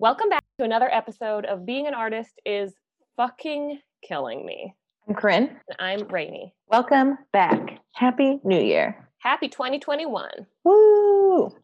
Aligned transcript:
Welcome 0.00 0.30
back 0.30 0.42
to 0.58 0.64
another 0.64 0.88
episode 0.90 1.44
of 1.44 1.66
Being 1.66 1.86
an 1.86 1.92
Artist 1.92 2.40
is 2.46 2.72
Fucking 3.18 3.80
Killing 4.02 4.46
Me. 4.46 4.74
I'm 5.06 5.14
Corinne. 5.14 5.60
And 5.68 5.76
I'm 5.78 6.08
Rainy. 6.08 6.54
Welcome 6.68 7.18
back. 7.34 7.80
Happy 7.92 8.40
New 8.42 8.62
Year. 8.62 9.10
Happy 9.18 9.50
2021. 9.50 10.30
Woo! 10.64 10.99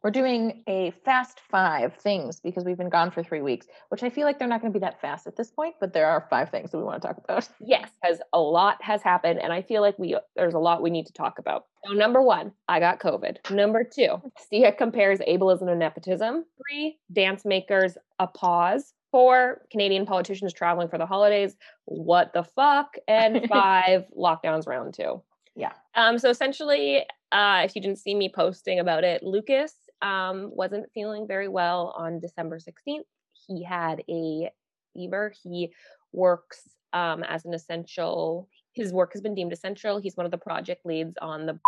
We're 0.03 0.11
doing 0.11 0.63
a 0.67 0.93
fast 1.05 1.41
five 1.51 1.95
things 1.95 2.41
because 2.41 2.65
we've 2.65 2.77
been 2.77 2.89
gone 2.89 3.11
for 3.11 3.23
three 3.23 3.43
weeks, 3.43 3.67
which 3.89 4.03
I 4.03 4.11
feel 4.11 4.25
like 4.25 4.39
they're 4.39 4.49
not 4.49 4.61
going 4.61 4.73
to 4.73 4.79
be 4.79 4.83
that 4.85 5.01
fast 5.01 5.27
at 5.27 5.37
this 5.37 5.51
point, 5.51 5.75
but 5.81 5.93
there 5.93 6.07
are 6.07 6.27
five 6.31 6.51
things 6.51 6.71
that 6.71 6.79
we 6.79 6.85
want 6.85 7.01
to 7.03 7.09
talk 7.09 7.19
about. 7.19 7.49
Yes, 7.61 7.91
because 8.01 8.21
a 8.33 8.39
lot 8.39 8.77
has 8.81 9.03
happened, 9.03 9.41
and 9.43 9.53
I 9.53 9.61
feel 9.61 9.83
like 9.83 9.99
we 9.99 10.17
there's 10.37 10.55
a 10.55 10.59
lot 10.59 10.83
we 10.83 10.91
need 10.91 11.07
to 11.07 11.13
talk 11.13 11.39
about. 11.39 11.65
So, 11.85 11.93
number 11.93 12.23
one, 12.23 12.53
I 12.69 12.79
got 12.81 13.01
COVID. 13.01 13.51
Number 13.51 13.83
two, 13.83 14.21
Sia 14.49 14.73
compares 14.73 15.19
ableism 15.21 15.69
and 15.69 15.81
nepotism. 15.81 16.45
Three, 16.59 16.99
dance 17.13 17.45
makers 17.45 17.97
a 18.19 18.27
pause. 18.27 18.95
Four, 19.11 19.63
Canadian 19.71 20.07
politicians 20.07 20.53
traveling 20.53 20.89
for 20.89 20.99
the 20.99 21.07
holidays. 21.07 21.57
What 21.87 22.33
the 22.33 22.45
fuck? 22.45 22.97
And 23.09 23.47
five, 23.49 24.05
lockdowns 24.17 24.67
round 24.67 24.95
two. 24.95 25.23
Yeah. 25.57 25.73
Um, 25.95 26.19
so 26.19 26.29
essentially, 26.29 27.05
uh, 27.33 27.63
if 27.65 27.75
you 27.75 27.83
didn't 27.83 27.99
see 27.99 28.15
me 28.15 28.31
posting 28.33 28.79
about 28.79 29.05
it, 29.05 29.23
Lucas 29.23 29.73
um, 30.03 30.51
wasn't 30.55 30.91
feeling 30.93 31.27
very 31.27 31.49
well 31.49 31.95
on 31.97 32.21
December 32.21 32.59
16th. 32.59 33.05
He 33.47 33.65
had 33.65 34.03
a 34.09 34.51
fever. 34.93 35.33
He 35.43 35.73
works 36.13 36.69
um, 36.93 37.23
as 37.25 37.45
an 37.45 37.55
essential, 37.55 38.49
his 38.73 38.93
work 38.93 39.13
has 39.15 39.23
been 39.23 39.35
deemed 39.35 39.53
essential. 39.53 39.99
He's 39.99 40.17
one 40.17 40.27
of 40.27 40.33
the 40.33 40.39
project 40.39 40.85
leads 40.85 41.17
on 41.21 41.47
the 41.47 41.59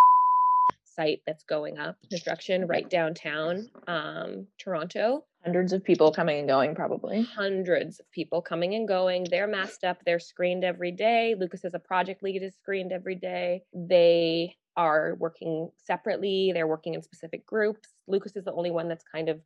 site 0.84 1.20
that's 1.26 1.44
going 1.44 1.78
up 1.78 1.96
construction 2.10 2.66
right 2.66 2.88
downtown 2.90 3.70
um, 3.86 4.46
Toronto. 4.58 5.24
Hundreds 5.48 5.72
of 5.72 5.82
people 5.82 6.12
coming 6.12 6.40
and 6.40 6.48
going, 6.48 6.74
probably. 6.74 7.22
Hundreds 7.22 8.00
of 8.00 8.10
people 8.12 8.42
coming 8.42 8.74
and 8.74 8.86
going. 8.86 9.26
They're 9.30 9.46
masked 9.46 9.82
up. 9.82 9.96
They're 10.04 10.20
screened 10.20 10.62
every 10.62 10.92
day. 10.92 11.34
Lucas 11.38 11.64
as 11.64 11.72
a 11.72 11.78
project 11.78 12.22
lead 12.22 12.42
is 12.42 12.54
screened 12.54 12.92
every 12.92 13.14
day. 13.14 13.62
They 13.72 14.56
are 14.76 15.16
working 15.18 15.70
separately. 15.78 16.52
They're 16.52 16.66
working 16.66 16.92
in 16.92 17.02
specific 17.02 17.46
groups. 17.46 17.88
Lucas 18.06 18.36
is 18.36 18.44
the 18.44 18.52
only 18.52 18.70
one 18.70 18.88
that's 18.88 19.04
kind 19.10 19.30
of 19.30 19.40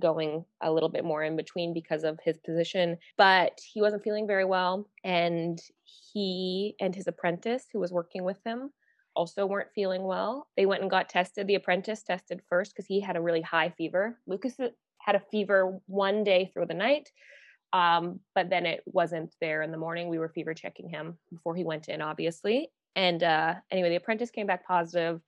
going 0.00 0.44
a 0.62 0.72
little 0.72 0.88
bit 0.88 1.04
more 1.04 1.22
in 1.22 1.36
between 1.36 1.72
because 1.72 2.02
of 2.02 2.18
his 2.24 2.38
position, 2.38 2.98
but 3.16 3.60
he 3.72 3.80
wasn't 3.80 4.02
feeling 4.02 4.26
very 4.26 4.44
well. 4.44 4.88
And 5.04 5.60
he 6.12 6.74
and 6.80 6.92
his 6.92 7.06
apprentice, 7.06 7.66
who 7.72 7.78
was 7.78 7.92
working 7.92 8.24
with 8.24 8.38
him, 8.44 8.70
also 9.14 9.46
weren't 9.46 9.72
feeling 9.74 10.02
well. 10.02 10.48
They 10.56 10.66
went 10.66 10.82
and 10.82 10.90
got 10.90 11.08
tested. 11.08 11.46
The 11.46 11.54
apprentice 11.54 12.02
tested 12.02 12.42
first 12.48 12.72
because 12.72 12.86
he 12.86 13.00
had 13.00 13.16
a 13.16 13.22
really 13.22 13.40
high 13.40 13.70
fever. 13.70 14.18
Lucas 14.26 14.56
had 15.06 15.14
a 15.14 15.22
fever 15.30 15.78
one 15.86 16.24
day 16.24 16.50
through 16.52 16.66
the 16.66 16.74
night, 16.74 17.10
um, 17.72 18.20
but 18.34 18.50
then 18.50 18.66
it 18.66 18.82
wasn't 18.86 19.34
there 19.40 19.62
in 19.62 19.70
the 19.70 19.78
morning. 19.78 20.08
We 20.08 20.18
were 20.18 20.28
fever 20.28 20.52
checking 20.52 20.88
him 20.88 21.16
before 21.32 21.54
he 21.54 21.64
went 21.64 21.88
in, 21.88 22.02
obviously. 22.02 22.70
And 22.96 23.22
uh, 23.22 23.54
anyway, 23.70 23.90
the 23.90 23.96
apprentice 23.96 24.30
came 24.30 24.46
back 24.46 24.66
positive, 24.66 25.20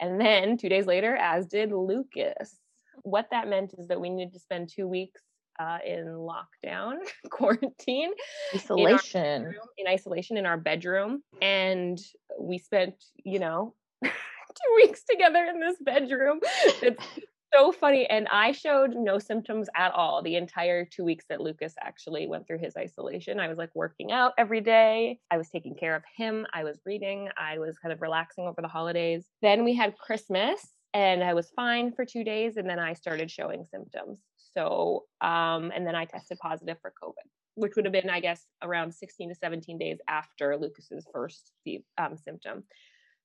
and 0.00 0.20
then 0.20 0.56
two 0.56 0.68
days 0.68 0.86
later, 0.86 1.16
as 1.16 1.46
did 1.46 1.72
Lucas. 1.72 2.56
What 3.02 3.28
that 3.30 3.48
meant 3.48 3.74
is 3.78 3.88
that 3.88 4.00
we 4.00 4.10
needed 4.10 4.32
to 4.34 4.38
spend 4.38 4.68
two 4.68 4.86
weeks 4.86 5.20
uh, 5.58 5.78
in 5.84 6.06
lockdown, 6.06 6.98
quarantine, 7.30 8.12
isolation, 8.54 9.46
in, 9.46 9.54
in, 9.78 9.86
isolation 9.88 10.36
in 10.36 10.46
our 10.46 10.56
bedroom, 10.56 11.22
and 11.42 11.98
we 12.38 12.58
spent, 12.58 12.94
you 13.24 13.38
know, 13.38 13.74
two 14.04 14.74
weeks 14.76 15.02
together 15.10 15.44
in 15.44 15.58
this 15.58 15.76
bedroom. 15.80 16.40
So 17.52 17.72
funny, 17.72 18.06
and 18.06 18.28
I 18.28 18.52
showed 18.52 18.94
no 18.94 19.18
symptoms 19.18 19.68
at 19.76 19.92
all 19.92 20.22
the 20.22 20.36
entire 20.36 20.84
two 20.84 21.04
weeks 21.04 21.24
that 21.28 21.40
Lucas 21.40 21.74
actually 21.80 22.26
went 22.26 22.46
through 22.46 22.58
his 22.58 22.76
isolation. 22.76 23.40
I 23.40 23.48
was 23.48 23.58
like 23.58 23.70
working 23.74 24.12
out 24.12 24.32
every 24.38 24.60
day. 24.60 25.20
I 25.30 25.36
was 25.36 25.48
taking 25.48 25.74
care 25.74 25.94
of 25.94 26.02
him. 26.16 26.46
I 26.52 26.64
was 26.64 26.80
reading. 26.84 27.28
I 27.38 27.58
was 27.58 27.78
kind 27.78 27.92
of 27.92 28.02
relaxing 28.02 28.46
over 28.46 28.60
the 28.60 28.68
holidays. 28.68 29.26
Then 29.42 29.64
we 29.64 29.74
had 29.74 29.96
Christmas 29.98 30.60
and 30.94 31.22
I 31.22 31.34
was 31.34 31.50
fine 31.54 31.92
for 31.92 32.06
two 32.06 32.24
days. 32.24 32.56
And 32.56 32.68
then 32.68 32.78
I 32.78 32.94
started 32.94 33.30
showing 33.30 33.64
symptoms. 33.64 34.20
So, 34.54 35.04
um, 35.20 35.70
and 35.74 35.86
then 35.86 35.94
I 35.94 36.06
tested 36.06 36.38
positive 36.38 36.78
for 36.80 36.92
COVID, 37.02 37.28
which 37.54 37.76
would 37.76 37.84
have 37.84 37.92
been, 37.92 38.08
I 38.08 38.20
guess, 38.20 38.46
around 38.62 38.94
16 38.94 39.28
to 39.28 39.34
17 39.34 39.76
days 39.76 39.98
after 40.08 40.56
Lucas's 40.56 41.06
first 41.12 41.52
um, 41.98 42.16
symptom. 42.16 42.64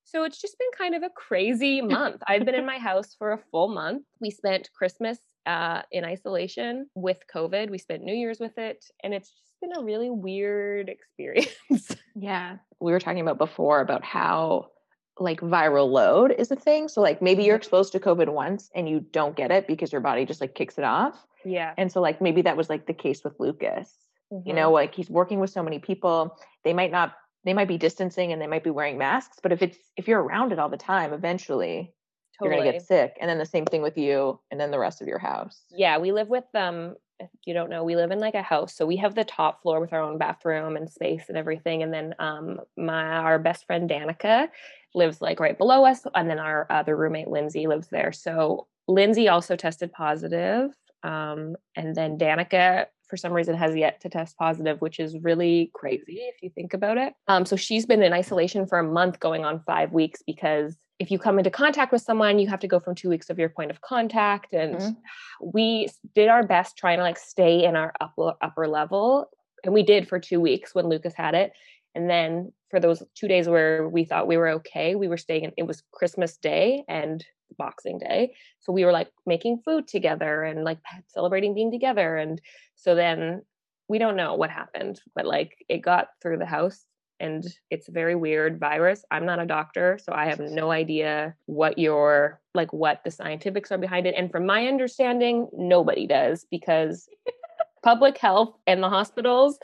So 0.03 0.23
it's 0.23 0.41
just 0.41 0.57
been 0.57 0.67
kind 0.77 0.95
of 0.95 1.03
a 1.03 1.09
crazy 1.09 1.81
month. 1.97 2.21
I've 2.27 2.45
been 2.45 2.55
in 2.55 2.65
my 2.65 2.77
house 2.77 3.15
for 3.17 3.31
a 3.31 3.39
full 3.51 3.69
month. 3.69 4.03
We 4.19 4.29
spent 4.29 4.69
Christmas 4.73 5.19
uh, 5.45 5.81
in 5.91 6.05
isolation 6.05 6.89
with 6.95 7.17
COVID. 7.33 7.69
We 7.69 7.77
spent 7.77 8.03
New 8.03 8.13
Year's 8.13 8.39
with 8.39 8.57
it, 8.57 8.85
and 9.03 9.13
it's 9.13 9.29
just 9.29 9.53
been 9.61 9.75
a 9.75 9.83
really 9.83 10.09
weird 10.09 10.89
experience. 10.89 11.95
yeah, 12.15 12.57
we 12.79 12.91
were 12.91 12.99
talking 12.99 13.21
about 13.21 13.37
before 13.37 13.81
about 13.81 14.03
how 14.03 14.71
like 15.19 15.39
viral 15.41 15.89
load 15.89 16.33
is 16.37 16.51
a 16.51 16.55
thing. 16.55 16.87
So 16.87 17.01
like 17.01 17.21
maybe 17.21 17.43
you're 17.43 17.55
mm-hmm. 17.55 17.61
exposed 17.61 17.91
to 17.93 17.99
COVID 17.99 18.29
once 18.29 18.69
and 18.73 18.89
you 18.89 19.05
don't 19.11 19.35
get 19.35 19.51
it 19.51 19.67
because 19.67 19.91
your 19.91 20.01
body 20.01 20.25
just 20.25 20.41
like 20.41 20.55
kicks 20.55 20.77
it 20.77 20.83
off. 20.83 21.15
Yeah. 21.45 21.73
And 21.77 21.91
so 21.91 22.01
like 22.01 22.21
maybe 22.21 22.41
that 22.43 22.57
was 22.57 22.69
like 22.69 22.87
the 22.87 22.93
case 22.93 23.23
with 23.23 23.39
Lucas. 23.39 23.93
Mm-hmm. 24.31 24.47
You 24.47 24.55
know, 24.55 24.71
like 24.71 24.95
he's 24.95 25.09
working 25.09 25.39
with 25.39 25.49
so 25.49 25.63
many 25.63 25.79
people. 25.79 26.37
They 26.63 26.73
might 26.73 26.91
not 26.91 27.13
they 27.43 27.53
might 27.53 27.67
be 27.67 27.77
distancing 27.77 28.31
and 28.31 28.41
they 28.41 28.47
might 28.47 28.63
be 28.63 28.69
wearing 28.69 28.97
masks, 28.97 29.37
but 29.41 29.51
if 29.51 29.61
it's 29.61 29.77
if 29.97 30.07
you're 30.07 30.21
around 30.21 30.51
it 30.51 30.59
all 30.59 30.69
the 30.69 30.77
time, 30.77 31.13
eventually 31.13 31.93
totally. 32.37 32.55
you're 32.55 32.65
gonna 32.65 32.77
get 32.77 32.87
sick. 32.87 33.17
And 33.19 33.29
then 33.29 33.37
the 33.37 33.45
same 33.45 33.65
thing 33.65 33.81
with 33.81 33.97
you 33.97 34.39
and 34.51 34.59
then 34.59 34.71
the 34.71 34.79
rest 34.79 35.01
of 35.01 35.07
your 35.07 35.19
house. 35.19 35.61
Yeah, 35.71 35.97
we 35.97 36.11
live 36.11 36.27
with 36.27 36.45
um 36.53 36.95
if 37.19 37.29
you 37.45 37.53
don't 37.53 37.69
know, 37.69 37.83
we 37.83 37.95
live 37.95 38.09
in 38.09 38.19
like 38.19 38.33
a 38.33 38.41
house. 38.41 38.75
So 38.75 38.85
we 38.85 38.97
have 38.97 39.13
the 39.13 39.23
top 39.23 39.61
floor 39.61 39.79
with 39.79 39.93
our 39.93 40.01
own 40.01 40.17
bathroom 40.17 40.75
and 40.75 40.89
space 40.89 41.25
and 41.29 41.37
everything. 41.37 41.83
And 41.83 41.93
then 41.93 42.15
um 42.19 42.59
my 42.77 43.03
our 43.03 43.39
best 43.39 43.65
friend 43.65 43.89
Danica 43.89 44.49
lives 44.93 45.21
like 45.21 45.39
right 45.39 45.57
below 45.57 45.85
us. 45.85 46.05
And 46.15 46.29
then 46.29 46.39
our 46.39 46.67
other 46.69 46.95
roommate, 46.95 47.27
Lindsay, 47.27 47.67
lives 47.67 47.87
there. 47.89 48.11
So 48.11 48.67
Lindsay 48.87 49.29
also 49.29 49.55
tested 49.55 49.91
positive. 49.93 50.71
Um, 51.03 51.55
and 51.75 51.95
then 51.95 52.17
Danica, 52.17 52.85
for 53.11 53.17
some 53.17 53.33
reason, 53.33 53.55
has 53.55 53.75
yet 53.75 54.01
to 54.01 54.09
test 54.09 54.37
positive, 54.37 54.79
which 54.81 54.99
is 54.99 55.19
really 55.19 55.69
crazy 55.75 56.21
if 56.33 56.41
you 56.41 56.49
think 56.49 56.73
about 56.73 56.97
it. 56.97 57.13
Um, 57.27 57.45
so 57.45 57.55
she's 57.55 57.85
been 57.85 58.01
in 58.01 58.13
isolation 58.13 58.65
for 58.65 58.79
a 58.79 58.83
month, 58.83 59.19
going 59.19 59.45
on 59.45 59.61
five 59.67 59.91
weeks, 59.91 60.23
because 60.25 60.77
if 60.97 61.11
you 61.11 61.19
come 61.19 61.37
into 61.37 61.51
contact 61.51 61.91
with 61.91 62.01
someone, 62.01 62.39
you 62.39 62.47
have 62.47 62.61
to 62.61 62.67
go 62.67 62.79
from 62.79 62.95
two 62.95 63.09
weeks 63.09 63.29
of 63.29 63.37
your 63.37 63.49
point 63.49 63.69
of 63.69 63.81
contact. 63.81 64.53
And 64.53 64.75
mm-hmm. 64.75 65.49
we 65.53 65.89
did 66.15 66.29
our 66.29 66.47
best 66.47 66.77
trying 66.77 66.99
to 66.99 67.03
like 67.03 67.19
stay 67.19 67.65
in 67.65 67.75
our 67.75 67.91
upper 67.99 68.33
upper 68.41 68.67
level. 68.67 69.29
And 69.65 69.73
we 69.73 69.83
did 69.83 70.07
for 70.07 70.19
two 70.19 70.39
weeks 70.39 70.73
when 70.73 70.87
Lucas 70.87 71.13
had 71.13 71.35
it. 71.35 71.51
And 71.95 72.09
then 72.09 72.53
for 72.69 72.79
those 72.79 73.03
two 73.13 73.27
days 73.27 73.49
where 73.49 73.89
we 73.89 74.05
thought 74.05 74.27
we 74.27 74.37
were 74.37 74.49
okay, 74.49 74.95
we 74.95 75.09
were 75.09 75.17
staying 75.17 75.43
in, 75.43 75.51
it 75.57 75.67
was 75.67 75.83
Christmas 75.91 76.37
Day 76.37 76.85
and 76.87 77.25
Boxing 77.57 77.99
Day. 77.99 78.33
So 78.59 78.71
we 78.71 78.85
were 78.85 78.91
like 78.91 79.09
making 79.25 79.61
food 79.63 79.87
together 79.87 80.43
and 80.43 80.63
like 80.63 80.79
celebrating 81.07 81.53
being 81.53 81.71
together. 81.71 82.17
And 82.17 82.41
so 82.75 82.95
then 82.95 83.43
we 83.87 83.99
don't 83.99 84.15
know 84.15 84.35
what 84.35 84.49
happened, 84.49 85.01
but 85.15 85.25
like 85.25 85.65
it 85.67 85.79
got 85.79 86.07
through 86.21 86.37
the 86.37 86.45
house 86.45 86.85
and 87.19 87.45
it's 87.69 87.87
a 87.87 87.91
very 87.91 88.15
weird 88.15 88.59
virus. 88.59 89.05
I'm 89.11 89.25
not 89.25 89.39
a 89.39 89.45
doctor, 89.45 89.99
so 90.03 90.11
I 90.11 90.25
have 90.25 90.39
no 90.39 90.71
idea 90.71 91.35
what 91.45 91.77
your 91.77 92.41
like 92.55 92.73
what 92.73 93.01
the 93.03 93.11
scientifics 93.11 93.71
are 93.71 93.77
behind 93.77 94.07
it. 94.07 94.15
And 94.17 94.31
from 94.31 94.45
my 94.45 94.67
understanding, 94.67 95.47
nobody 95.53 96.07
does 96.07 96.45
because 96.49 97.07
public 97.83 98.17
health 98.17 98.55
and 98.65 98.81
the 98.81 98.89
hospitals, 98.89 99.59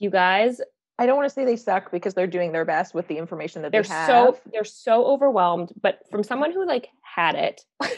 you 0.00 0.08
guys, 0.08 0.60
I 0.98 1.06
don't 1.06 1.16
want 1.16 1.28
to 1.28 1.34
say 1.34 1.44
they 1.44 1.56
suck 1.56 1.90
because 1.90 2.14
they're 2.14 2.26
doing 2.26 2.52
their 2.52 2.64
best 2.64 2.94
with 2.94 3.08
the 3.08 3.16
information 3.16 3.62
that 3.62 3.72
they're 3.72 3.82
they 3.82 3.88
have. 3.88 4.06
so 4.06 4.38
they're 4.52 4.64
so 4.64 5.04
overwhelmed. 5.06 5.72
But 5.80 6.00
from 6.10 6.22
someone 6.22 6.52
who 6.52 6.66
like 6.66 6.88
had 7.02 7.34
it 7.34 7.62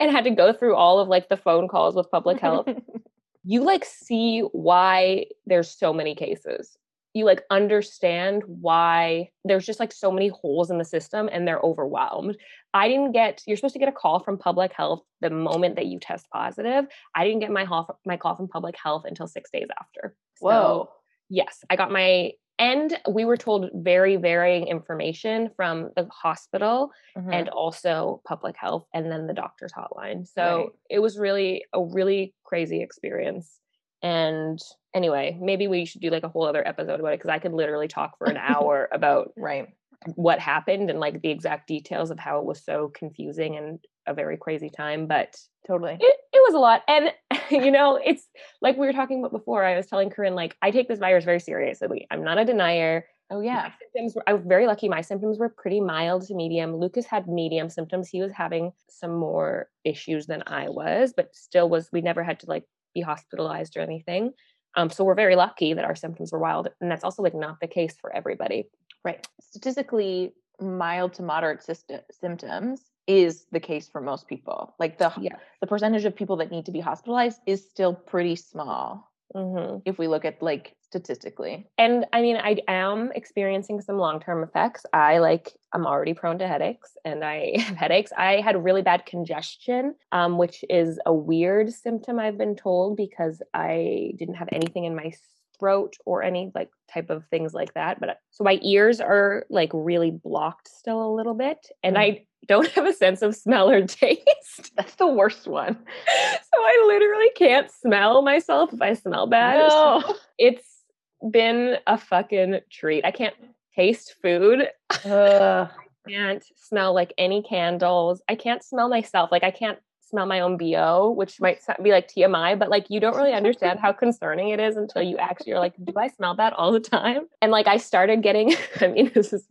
and 0.00 0.10
had 0.10 0.24
to 0.24 0.30
go 0.30 0.52
through 0.52 0.74
all 0.74 0.98
of 0.98 1.08
like 1.08 1.28
the 1.28 1.36
phone 1.36 1.68
calls 1.68 1.94
with 1.94 2.10
public 2.10 2.40
health, 2.40 2.68
you 3.44 3.62
like 3.62 3.84
see 3.84 4.40
why 4.40 5.26
there's 5.46 5.70
so 5.70 5.92
many 5.92 6.14
cases. 6.14 6.76
You 7.14 7.24
like 7.24 7.44
understand 7.50 8.42
why 8.46 9.30
there's 9.44 9.64
just 9.64 9.78
like 9.78 9.92
so 9.92 10.10
many 10.10 10.28
holes 10.28 10.72
in 10.72 10.78
the 10.78 10.84
system 10.84 11.30
and 11.30 11.46
they're 11.46 11.60
overwhelmed. 11.60 12.36
I 12.74 12.88
didn't 12.88 13.12
get 13.12 13.42
you're 13.46 13.56
supposed 13.56 13.74
to 13.74 13.78
get 13.78 13.88
a 13.88 13.92
call 13.92 14.18
from 14.18 14.36
public 14.36 14.72
health 14.72 15.02
the 15.20 15.30
moment 15.30 15.76
that 15.76 15.86
you 15.86 16.00
test 16.00 16.26
positive. 16.32 16.86
I 17.14 17.24
didn't 17.24 17.38
get 17.38 17.52
my 17.52 17.64
call 17.64 18.00
my 18.04 18.16
call 18.16 18.34
from 18.34 18.48
public 18.48 18.74
health 18.76 19.04
until 19.06 19.28
6 19.28 19.50
days 19.52 19.68
after. 19.78 20.16
So, 20.38 20.46
Whoa 20.46 20.90
yes, 21.28 21.64
I 21.70 21.76
got 21.76 21.90
my 21.90 22.32
and 22.58 22.96
we 23.10 23.24
were 23.24 23.36
told 23.36 23.70
very 23.74 24.16
varying 24.16 24.68
information 24.68 25.50
from 25.56 25.90
the 25.96 26.08
hospital 26.12 26.90
mm-hmm. 27.16 27.32
and 27.32 27.48
also 27.48 28.22
public 28.26 28.54
health 28.56 28.86
and 28.94 29.10
then 29.10 29.26
the 29.26 29.34
doctor's 29.34 29.72
hotline. 29.72 30.26
So 30.26 30.56
right. 30.56 30.68
it 30.88 30.98
was 31.00 31.18
really 31.18 31.64
a 31.72 31.82
really 31.82 32.32
crazy 32.44 32.80
experience. 32.80 33.58
And 34.02 34.60
anyway, 34.94 35.36
maybe 35.40 35.66
we 35.66 35.84
should 35.84 36.00
do 36.00 36.10
like 36.10 36.22
a 36.22 36.28
whole 36.28 36.46
other 36.46 36.66
episode 36.66 37.00
about 37.00 37.14
it 37.14 37.18
because 37.18 37.30
I 37.30 37.40
could 37.40 37.52
literally 37.52 37.88
talk 37.88 38.18
for 38.18 38.28
an 38.28 38.36
hour 38.40 38.88
about 38.92 39.32
right 39.36 39.68
what 40.14 40.38
happened 40.38 40.90
and 40.90 41.00
like 41.00 41.22
the 41.22 41.30
exact 41.30 41.66
details 41.66 42.10
of 42.10 42.18
how 42.18 42.38
it 42.38 42.44
was 42.44 42.62
so 42.62 42.92
confusing 42.94 43.56
and 43.56 43.78
a 44.06 44.14
very 44.14 44.36
crazy 44.36 44.70
time, 44.70 45.06
but 45.06 45.36
totally. 45.66 45.96
It, 46.00 46.16
it 46.32 46.42
was 46.46 46.54
a 46.54 46.58
lot. 46.58 46.82
And, 46.88 47.12
you 47.50 47.70
know, 47.70 47.98
it's 48.02 48.28
like 48.60 48.76
we 48.76 48.86
were 48.86 48.92
talking 48.92 49.20
about 49.20 49.32
before. 49.32 49.64
I 49.64 49.76
was 49.76 49.86
telling 49.86 50.10
Corinne, 50.10 50.34
like, 50.34 50.56
I 50.62 50.70
take 50.70 50.88
this 50.88 50.98
virus 50.98 51.24
very 51.24 51.40
seriously. 51.40 52.06
I'm 52.10 52.24
not 52.24 52.38
a 52.38 52.44
denier. 52.44 53.06
Oh, 53.30 53.40
yeah. 53.40 53.62
My 53.62 53.72
symptoms 53.80 54.14
were, 54.14 54.22
I 54.26 54.32
was 54.34 54.44
very 54.44 54.66
lucky. 54.66 54.88
My 54.88 55.00
symptoms 55.00 55.38
were 55.38 55.48
pretty 55.48 55.80
mild 55.80 56.26
to 56.26 56.34
medium. 56.34 56.76
Lucas 56.76 57.06
had 57.06 57.26
medium 57.26 57.70
symptoms. 57.70 58.08
He 58.08 58.20
was 58.20 58.32
having 58.32 58.72
some 58.88 59.14
more 59.16 59.68
issues 59.84 60.26
than 60.26 60.42
I 60.46 60.68
was, 60.68 61.14
but 61.16 61.34
still 61.34 61.68
was, 61.68 61.88
we 61.92 62.02
never 62.02 62.22
had 62.22 62.40
to 62.40 62.46
like 62.46 62.64
be 62.94 63.00
hospitalized 63.00 63.76
or 63.76 63.80
anything. 63.80 64.32
Um, 64.76 64.90
so 64.90 65.04
we're 65.04 65.14
very 65.14 65.36
lucky 65.36 65.72
that 65.72 65.84
our 65.84 65.94
symptoms 65.94 66.32
were 66.32 66.38
wild. 66.38 66.68
And 66.80 66.90
that's 66.90 67.04
also 67.04 67.22
like 67.22 67.34
not 67.34 67.60
the 67.60 67.66
case 67.66 67.96
for 68.00 68.14
everybody. 68.14 68.68
Right. 69.04 69.26
Statistically, 69.40 70.32
mild 70.60 71.14
to 71.14 71.22
moderate 71.22 71.60
syst- 71.60 72.02
symptoms 72.12 72.80
is 73.06 73.46
the 73.52 73.60
case 73.60 73.88
for 73.88 74.00
most 74.00 74.28
people. 74.28 74.74
Like 74.78 74.98
the 74.98 75.12
yeah. 75.20 75.36
the 75.60 75.66
percentage 75.66 76.04
of 76.04 76.16
people 76.16 76.36
that 76.36 76.50
need 76.50 76.66
to 76.66 76.72
be 76.72 76.80
hospitalized 76.80 77.40
is 77.46 77.68
still 77.68 77.94
pretty 77.94 78.36
small. 78.36 79.10
Mm-hmm. 79.34 79.78
If 79.84 79.98
we 79.98 80.06
look 80.06 80.24
at 80.24 80.42
like 80.42 80.76
statistically. 80.94 81.66
And 81.76 82.06
I 82.12 82.22
mean, 82.22 82.36
I 82.36 82.58
am 82.68 83.10
experiencing 83.16 83.80
some 83.80 83.98
long 83.98 84.20
term 84.20 84.44
effects. 84.44 84.86
I 84.92 85.18
like, 85.18 85.52
I'm 85.72 85.86
already 85.86 86.14
prone 86.14 86.38
to 86.38 86.46
headaches 86.46 86.96
and 87.04 87.24
I 87.24 87.54
have 87.58 87.76
headaches. 87.76 88.12
I 88.16 88.40
had 88.40 88.62
really 88.62 88.82
bad 88.82 89.04
congestion, 89.04 89.96
um, 90.12 90.38
which 90.38 90.64
is 90.70 91.00
a 91.04 91.12
weird 91.12 91.72
symptom, 91.72 92.20
I've 92.20 92.38
been 92.38 92.54
told, 92.54 92.96
because 92.96 93.42
I 93.52 94.12
didn't 94.16 94.36
have 94.36 94.48
anything 94.52 94.84
in 94.84 94.94
my 94.94 95.12
throat 95.58 95.94
or 96.04 96.22
any 96.22 96.50
like 96.54 96.70
type 96.92 97.10
of 97.10 97.24
things 97.26 97.54
like 97.54 97.74
that. 97.74 98.00
But 98.00 98.18
so 98.30 98.44
my 98.44 98.58
ears 98.62 99.00
are 99.00 99.44
like 99.50 99.70
really 99.72 100.10
blocked 100.10 100.68
still 100.68 101.02
a 101.06 101.14
little 101.14 101.34
bit. 101.34 101.58
And 101.82 101.96
mm. 101.96 102.00
I 102.00 102.26
don't 102.46 102.68
have 102.72 102.86
a 102.86 102.92
sense 102.92 103.22
of 103.22 103.34
smell 103.34 103.70
or 103.70 103.82
taste. 103.86 104.72
That's 104.76 104.94
the 104.96 105.06
worst 105.06 105.46
one. 105.46 105.74
So 105.76 106.58
I 106.60 106.84
literally 106.86 107.30
can't 107.36 107.70
smell 107.70 108.22
myself 108.22 108.72
if 108.72 108.82
I 108.82 108.94
smell 108.94 109.26
bad. 109.26 109.68
No. 109.68 110.02
So 110.04 110.16
it's 110.38 110.82
been 111.30 111.76
a 111.86 111.98
fucking 111.98 112.60
treat. 112.70 113.04
I 113.04 113.10
can't 113.10 113.34
taste 113.74 114.14
food. 114.22 114.68
I 114.90 115.68
can't 116.08 116.44
smell 116.56 116.94
like 116.94 117.14
any 117.16 117.42
candles. 117.42 118.22
I 118.28 118.34
can't 118.34 118.62
smell 118.62 118.88
myself. 118.88 119.32
Like 119.32 119.44
I 119.44 119.50
can't 119.50 119.78
smell 120.08 120.26
my 120.26 120.40
own 120.40 120.56
BO, 120.56 121.10
which 121.10 121.40
might 121.40 121.60
be 121.82 121.90
like 121.90 122.08
TMI, 122.08 122.58
but 122.58 122.70
like 122.70 122.86
you 122.88 123.00
don't 123.00 123.16
really 123.16 123.32
understand 123.42 123.80
how 123.80 123.92
concerning 123.92 124.50
it 124.50 124.60
is 124.60 124.76
until 124.76 125.02
you 125.02 125.16
actually 125.18 125.52
are 125.52 125.58
like, 125.58 125.74
do 125.82 125.92
I 125.96 126.08
smell 126.08 126.34
that 126.36 126.52
all 126.52 126.72
the 126.72 126.80
time? 126.80 127.26
And 127.42 127.50
like 127.50 127.66
I 127.66 127.76
started 127.76 128.22
getting, 128.22 128.54
I 128.80 128.88
mean, 128.88 129.10
this 129.14 129.32
is, 129.32 129.46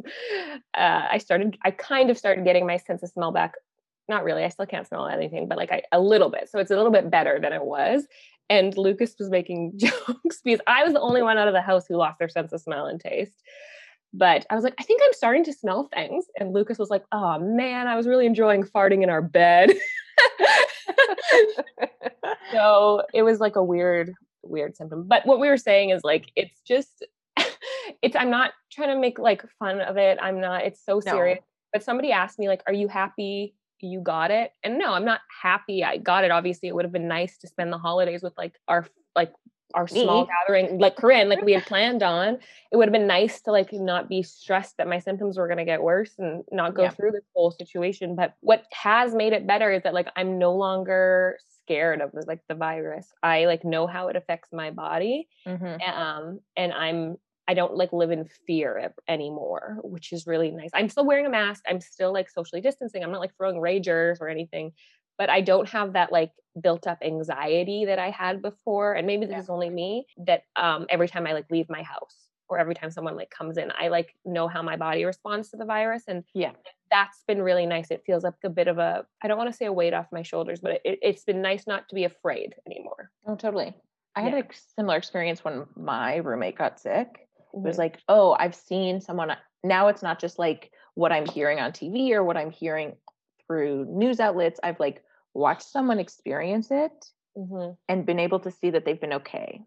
uh, 0.73 1.07
I 1.11 1.17
started, 1.17 1.57
I 1.63 1.71
kind 1.71 2.09
of 2.09 2.17
started 2.17 2.43
getting 2.45 2.65
my 2.65 2.77
sense 2.77 3.03
of 3.03 3.09
smell 3.09 3.31
back. 3.31 3.53
Not 4.09 4.23
really. 4.25 4.43
I 4.43 4.49
still 4.49 4.65
can't 4.65 4.85
smell 4.85 5.07
anything, 5.07 5.47
but 5.47 5.57
like 5.57 5.71
I, 5.71 5.83
a 5.91 5.99
little 5.99 6.29
bit. 6.29 6.49
So 6.49 6.59
it's 6.59 6.71
a 6.71 6.75
little 6.75 6.91
bit 6.91 7.09
better 7.09 7.39
than 7.39 7.53
it 7.53 7.63
was. 7.63 8.05
And 8.49 8.77
Lucas 8.77 9.15
was 9.17 9.29
making 9.29 9.73
jokes 9.77 10.41
because 10.43 10.59
I 10.67 10.83
was 10.83 10.93
the 10.93 10.99
only 10.99 11.21
one 11.21 11.37
out 11.37 11.47
of 11.47 11.53
the 11.53 11.61
house 11.61 11.85
who 11.87 11.95
lost 11.95 12.19
their 12.19 12.29
sense 12.29 12.51
of 12.51 12.61
smell 12.61 12.85
and 12.85 12.99
taste. 12.99 13.41
But 14.13 14.45
I 14.49 14.55
was 14.55 14.63
like, 14.63 14.75
I 14.79 14.83
think 14.83 15.01
I'm 15.03 15.13
starting 15.13 15.43
to 15.45 15.53
smell 15.53 15.89
things. 15.93 16.25
And 16.39 16.53
Lucas 16.53 16.77
was 16.77 16.89
like, 16.89 17.03
oh 17.11 17.39
man, 17.39 17.87
I 17.87 17.95
was 17.95 18.07
really 18.07 18.27
enjoying 18.27 18.63
farting 18.63 19.03
in 19.03 19.09
our 19.09 19.21
bed. 19.21 19.71
so 22.51 23.03
it 23.13 23.23
was 23.23 23.39
like 23.39 23.55
a 23.55 23.63
weird, 23.63 24.13
weird 24.43 24.75
symptom. 24.75 25.07
But 25.07 25.25
what 25.25 25.39
we 25.39 25.49
were 25.49 25.57
saying 25.57 25.89
is 25.89 26.03
like, 26.03 26.31
it's 26.35 26.61
just, 26.61 27.05
it's, 28.03 28.15
I'm 28.15 28.29
not 28.29 28.51
trying 28.71 28.89
to 28.89 28.99
make 28.99 29.17
like 29.17 29.43
fun 29.57 29.81
of 29.81 29.97
it. 29.97 30.19
I'm 30.21 30.39
not, 30.39 30.63
it's 30.63 30.85
so 30.85 30.99
serious. 30.99 31.39
No. 31.39 31.45
But 31.73 31.83
somebody 31.83 32.11
asked 32.11 32.37
me, 32.37 32.47
like, 32.47 32.61
are 32.67 32.73
you 32.73 32.87
happy 32.87 33.55
you 33.81 33.99
got 33.99 34.31
it? 34.31 34.51
And 34.63 34.77
no, 34.77 34.93
I'm 34.93 35.05
not 35.05 35.21
happy 35.41 35.83
I 35.83 35.97
got 35.97 36.23
it. 36.23 36.31
Obviously, 36.31 36.69
it 36.69 36.75
would 36.75 36.85
have 36.85 36.91
been 36.91 37.07
nice 37.07 37.39
to 37.39 37.47
spend 37.47 37.73
the 37.73 37.79
holidays 37.79 38.21
with 38.21 38.33
like 38.37 38.59
our, 38.67 38.85
like, 39.15 39.33
our 39.73 39.87
small 39.87 40.27
gathering, 40.27 40.79
like 40.79 40.95
Corinne, 40.95 41.29
like 41.29 41.41
we 41.41 41.53
had 41.53 41.65
planned 41.67 42.03
on. 42.03 42.37
It 42.71 42.77
would 42.77 42.87
have 42.87 42.93
been 42.93 43.07
nice 43.07 43.41
to 43.41 43.51
like 43.51 43.71
not 43.73 44.09
be 44.09 44.23
stressed 44.23 44.77
that 44.77 44.87
my 44.87 44.99
symptoms 44.99 45.37
were 45.37 45.47
going 45.47 45.57
to 45.57 45.65
get 45.65 45.81
worse 45.81 46.11
and 46.17 46.43
not 46.51 46.75
go 46.75 46.83
yeah. 46.83 46.89
through 46.89 47.11
this 47.11 47.25
whole 47.35 47.51
situation. 47.51 48.15
But 48.15 48.35
what 48.41 48.65
has 48.71 49.13
made 49.13 49.33
it 49.33 49.47
better 49.47 49.71
is 49.71 49.83
that 49.83 49.93
like 49.93 50.07
I'm 50.15 50.37
no 50.37 50.53
longer 50.53 51.37
scared 51.63 52.01
of 52.01 52.11
like 52.27 52.41
the 52.47 52.55
virus. 52.55 53.07
I 53.21 53.45
like 53.45 53.63
know 53.63 53.87
how 53.87 54.07
it 54.07 54.15
affects 54.15 54.49
my 54.51 54.71
body, 54.71 55.27
mm-hmm. 55.47 55.81
um, 55.89 56.39
and 56.55 56.73
I'm 56.73 57.17
I 57.47 57.53
don't 57.53 57.75
like 57.75 57.91
live 57.91 58.11
in 58.11 58.25
fear 58.47 58.93
anymore, 59.07 59.79
which 59.83 60.13
is 60.13 60.25
really 60.25 60.51
nice. 60.51 60.69
I'm 60.73 60.89
still 60.89 61.05
wearing 61.05 61.25
a 61.25 61.29
mask. 61.29 61.63
I'm 61.67 61.81
still 61.81 62.13
like 62.13 62.29
socially 62.29 62.61
distancing. 62.61 63.03
I'm 63.03 63.11
not 63.11 63.19
like 63.19 63.35
throwing 63.35 63.57
ragers 63.57 64.21
or 64.21 64.29
anything, 64.29 64.71
but 65.17 65.29
I 65.29 65.41
don't 65.41 65.67
have 65.69 65.93
that 65.93 66.11
like 66.11 66.31
built 66.61 66.87
up 66.87 66.99
anxiety 67.03 67.85
that 67.85 67.99
I 67.99 68.09
had 68.09 68.41
before. 68.41 68.93
And 68.93 69.07
maybe 69.07 69.25
this 69.25 69.33
yeah. 69.33 69.39
is 69.39 69.49
only 69.49 69.69
me 69.69 70.05
that 70.25 70.43
um, 70.55 70.85
every 70.89 71.07
time 71.07 71.27
I 71.27 71.33
like 71.33 71.45
leave 71.49 71.69
my 71.69 71.83
house 71.83 72.27
or 72.49 72.59
every 72.59 72.75
time 72.75 72.91
someone 72.91 73.15
like 73.15 73.29
comes 73.29 73.57
in, 73.57 73.71
I 73.79 73.87
like 73.87 74.15
know 74.25 74.47
how 74.47 74.61
my 74.61 74.75
body 74.75 75.05
responds 75.05 75.49
to 75.49 75.57
the 75.57 75.65
virus. 75.65 76.03
And 76.07 76.23
yeah, 76.33 76.51
that's 76.91 77.23
been 77.27 77.41
really 77.41 77.65
nice. 77.65 77.89
It 77.89 78.03
feels 78.05 78.23
like 78.23 78.33
a 78.43 78.49
bit 78.49 78.67
of 78.67 78.77
a, 78.77 79.05
I 79.23 79.27
don't 79.27 79.37
want 79.37 79.49
to 79.49 79.55
say 79.55 79.65
a 79.65 79.73
weight 79.73 79.93
off 79.93 80.07
my 80.11 80.21
shoulders, 80.21 80.59
but 80.59 80.73
it, 80.83 80.99
it's 81.01 81.23
been 81.23 81.41
nice 81.41 81.65
not 81.65 81.89
to 81.89 81.95
be 81.95 82.03
afraid 82.03 82.55
anymore. 82.65 83.09
Oh, 83.25 83.35
totally. 83.35 83.73
I 84.15 84.21
yeah. 84.21 84.29
had 84.29 84.45
a 84.45 84.47
similar 84.75 84.97
experience 84.97 85.43
when 85.43 85.65
my 85.75 86.17
roommate 86.17 86.57
got 86.57 86.79
sick. 86.79 87.07
Mm-hmm. 87.07 87.65
It 87.65 87.69
was 87.69 87.77
like, 87.77 87.99
oh, 88.07 88.35
I've 88.39 88.55
seen 88.55 89.01
someone. 89.01 89.35
Now 89.63 89.87
it's 89.87 90.03
not 90.03 90.19
just 90.19 90.37
like 90.37 90.71
what 90.95 91.11
I'm 91.11 91.25
hearing 91.25 91.59
on 91.59 91.71
TV 91.71 92.11
or 92.11 92.23
what 92.23 92.37
I'm 92.37 92.51
hearing 92.51 92.95
through 93.47 93.85
news 93.85 94.19
outlets. 94.19 94.59
I've 94.63 94.79
like 94.79 95.03
watched 95.33 95.69
someone 95.69 95.99
experience 95.99 96.69
it 96.71 97.05
mm-hmm. 97.37 97.71
and 97.89 98.05
been 98.05 98.19
able 98.19 98.39
to 98.39 98.51
see 98.51 98.69
that 98.71 98.85
they've 98.85 98.99
been 98.99 99.13
okay. 99.13 99.61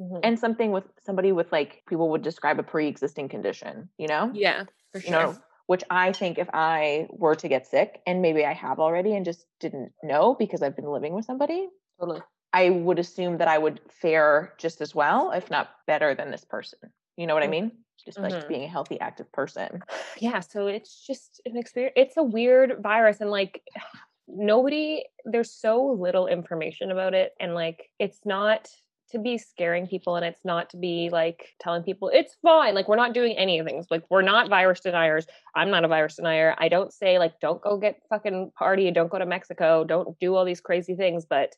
Mm-hmm. 0.00 0.18
And 0.22 0.38
something 0.38 0.72
with 0.72 0.84
somebody 1.04 1.32
with 1.32 1.52
like 1.52 1.82
people 1.88 2.10
would 2.10 2.22
describe 2.22 2.58
a 2.58 2.64
pre-existing 2.64 3.28
condition, 3.28 3.88
you 3.98 4.08
know? 4.08 4.30
Yeah, 4.34 4.64
for 4.92 5.00
sure. 5.00 5.06
You 5.06 5.12
know, 5.12 5.38
which 5.66 5.84
I 5.88 6.12
think 6.12 6.38
if 6.38 6.48
I 6.52 7.06
were 7.10 7.34
to 7.36 7.48
get 7.48 7.66
sick 7.66 8.00
and 8.06 8.20
maybe 8.20 8.44
I 8.44 8.52
have 8.52 8.80
already 8.80 9.14
and 9.14 9.24
just 9.24 9.46
didn't 9.60 9.92
know 10.02 10.34
because 10.38 10.62
I've 10.62 10.76
been 10.76 10.90
living 10.90 11.14
with 11.14 11.24
somebody, 11.24 11.68
totally. 11.98 12.20
I 12.52 12.70
would 12.70 12.98
assume 12.98 13.38
that 13.38 13.48
I 13.48 13.58
would 13.58 13.80
fare 13.90 14.54
just 14.58 14.80
as 14.80 14.94
well, 14.94 15.32
if 15.32 15.50
not 15.50 15.70
better 15.86 16.14
than 16.14 16.30
this 16.30 16.44
person. 16.44 16.78
You 17.16 17.26
know 17.26 17.34
what 17.34 17.42
I 17.42 17.46
mm-hmm. 17.46 17.50
mean? 17.52 17.72
Just 18.04 18.18
mm-hmm. 18.18 18.32
like 18.32 18.48
being 18.48 18.64
a 18.64 18.68
healthy, 18.68 19.00
active 19.00 19.30
person. 19.32 19.82
Yeah. 20.20 20.38
So 20.40 20.68
it's 20.68 21.04
just 21.04 21.40
an 21.44 21.56
experience. 21.56 21.94
It's 21.96 22.16
a 22.16 22.22
weird 22.22 22.76
virus. 22.80 23.20
And 23.20 23.30
like, 23.30 23.60
nobody 24.26 25.04
there's 25.24 25.50
so 25.50 25.96
little 26.00 26.26
information 26.26 26.90
about 26.90 27.14
it 27.14 27.32
and 27.40 27.54
like 27.54 27.90
it's 27.98 28.20
not 28.24 28.68
to 29.10 29.18
be 29.18 29.36
scaring 29.36 29.86
people 29.86 30.16
and 30.16 30.24
it's 30.24 30.44
not 30.44 30.70
to 30.70 30.76
be 30.76 31.10
like 31.12 31.54
telling 31.60 31.82
people 31.82 32.10
it's 32.12 32.36
fine 32.42 32.74
like 32.74 32.88
we're 32.88 32.96
not 32.96 33.12
doing 33.12 33.36
any 33.36 33.58
of 33.58 33.66
things 33.66 33.86
like 33.90 34.02
we're 34.10 34.22
not 34.22 34.48
virus 34.48 34.80
deniers 34.80 35.26
i'm 35.54 35.70
not 35.70 35.84
a 35.84 35.88
virus 35.88 36.16
denier 36.16 36.54
i 36.58 36.68
don't 36.68 36.92
say 36.92 37.18
like 37.18 37.38
don't 37.40 37.62
go 37.62 37.76
get 37.76 38.00
fucking 38.08 38.50
party 38.58 38.90
don't 38.90 39.10
go 39.10 39.18
to 39.18 39.26
mexico 39.26 39.84
don't 39.84 40.18
do 40.18 40.34
all 40.34 40.44
these 40.44 40.60
crazy 40.60 40.94
things 40.94 41.26
but 41.26 41.54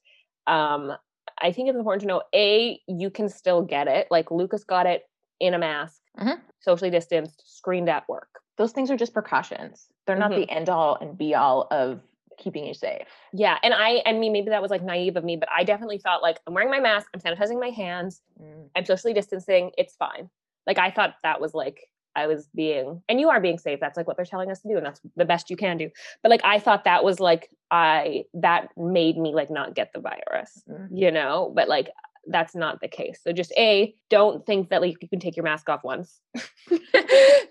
um 0.49 0.93
i 1.41 1.53
think 1.53 1.69
it's 1.69 1.79
important 1.79 2.03
to 2.03 2.09
know 2.09 2.23
a 2.35 2.81
you 2.89 3.11
can 3.11 3.29
still 3.29 3.63
get 3.63 3.87
it 3.87 4.09
like 4.11 4.31
lucas 4.31 4.65
got 4.65 4.87
it 4.87 5.05
in 5.39 5.55
a 5.55 5.59
mask 5.59 6.01
mm-hmm. 6.19 6.41
socially 6.61 6.91
distanced 6.91 7.43
screened 7.47 7.89
at 7.89 8.09
work 8.09 8.29
those 8.59 8.73
things 8.73 8.91
are 8.91 8.97
just 8.97 9.15
precautions 9.15 9.87
they're 10.07 10.17
not 10.17 10.31
mm-hmm. 10.31 10.41
the 10.41 10.51
end 10.51 10.69
all 10.69 10.99
and 11.01 11.17
be 11.17 11.35
all 11.35 11.69
of 11.71 12.01
keeping 12.39 12.67
you 12.67 12.75
safe. 12.75 13.07
Yeah. 13.33 13.59
And 13.63 13.75
I, 13.75 14.03
I 14.07 14.13
mean, 14.13 14.33
maybe 14.33 14.51
that 14.51 14.63
was 14.63 14.71
like 14.71 14.83
naive 14.83 15.17
of 15.17 15.25
me, 15.25 15.37
but 15.37 15.49
I 15.55 15.65
definitely 15.65 15.99
thought 15.99 16.23
like, 16.23 16.39
I'm 16.47 16.55
wearing 16.55 16.71
my 16.71 16.81
mask, 16.81 17.09
I'm 17.15 17.21
sanitizing 17.21 17.61
my 17.61 17.71
hands, 17.71 18.21
mm. 18.41 18.69
I'm 18.75 18.85
socially 18.85 19.13
distancing, 19.13 19.71
it's 19.77 19.97
fine. 19.97 20.31
Like, 20.67 20.79
I 20.79 20.91
thought 20.91 21.15
that 21.23 21.41
was 21.41 21.55
like, 21.55 21.89
I 22.17 22.27
was 22.27 22.49
being, 22.55 23.03
and 23.09 23.21
you 23.21 23.29
are 23.29 23.41
being 23.41 23.59
safe. 23.59 23.79
That's 23.79 23.97
like 23.97 24.07
what 24.07 24.17
they're 24.17 24.25
telling 24.25 24.51
us 24.51 24.61
to 24.63 24.69
do. 24.69 24.77
And 24.77 24.87
that's 24.87 25.01
the 25.17 25.27
best 25.27 25.51
you 25.51 25.57
can 25.57 25.77
do. 25.77 25.91
But 26.23 26.31
like, 26.31 26.41
I 26.45 26.59
thought 26.59 26.85
that 26.85 27.05
was 27.05 27.21
like, 27.21 27.51
I, 27.71 28.25
that 28.35 28.71
made 28.77 29.19
me 29.19 29.35
like 29.35 29.51
not 29.51 29.75
get 29.75 29.93
the 29.93 30.01
virus, 30.01 30.63
mm. 30.69 30.89
you 30.91 31.11
know? 31.11 31.53
But 31.55 31.69
like, 31.69 31.91
that's 32.27 32.55
not 32.55 32.81
the 32.81 32.89
case. 32.89 33.21
So 33.23 33.33
just 33.33 33.53
a 33.57 33.95
don't 34.11 34.45
think 34.45 34.71
that 34.71 34.81
like 34.81 34.97
you 35.01 35.09
can 35.09 35.21
take 35.21 35.37
your 35.37 35.45
mask 35.45 35.69
off 35.69 35.85
once 35.85 36.21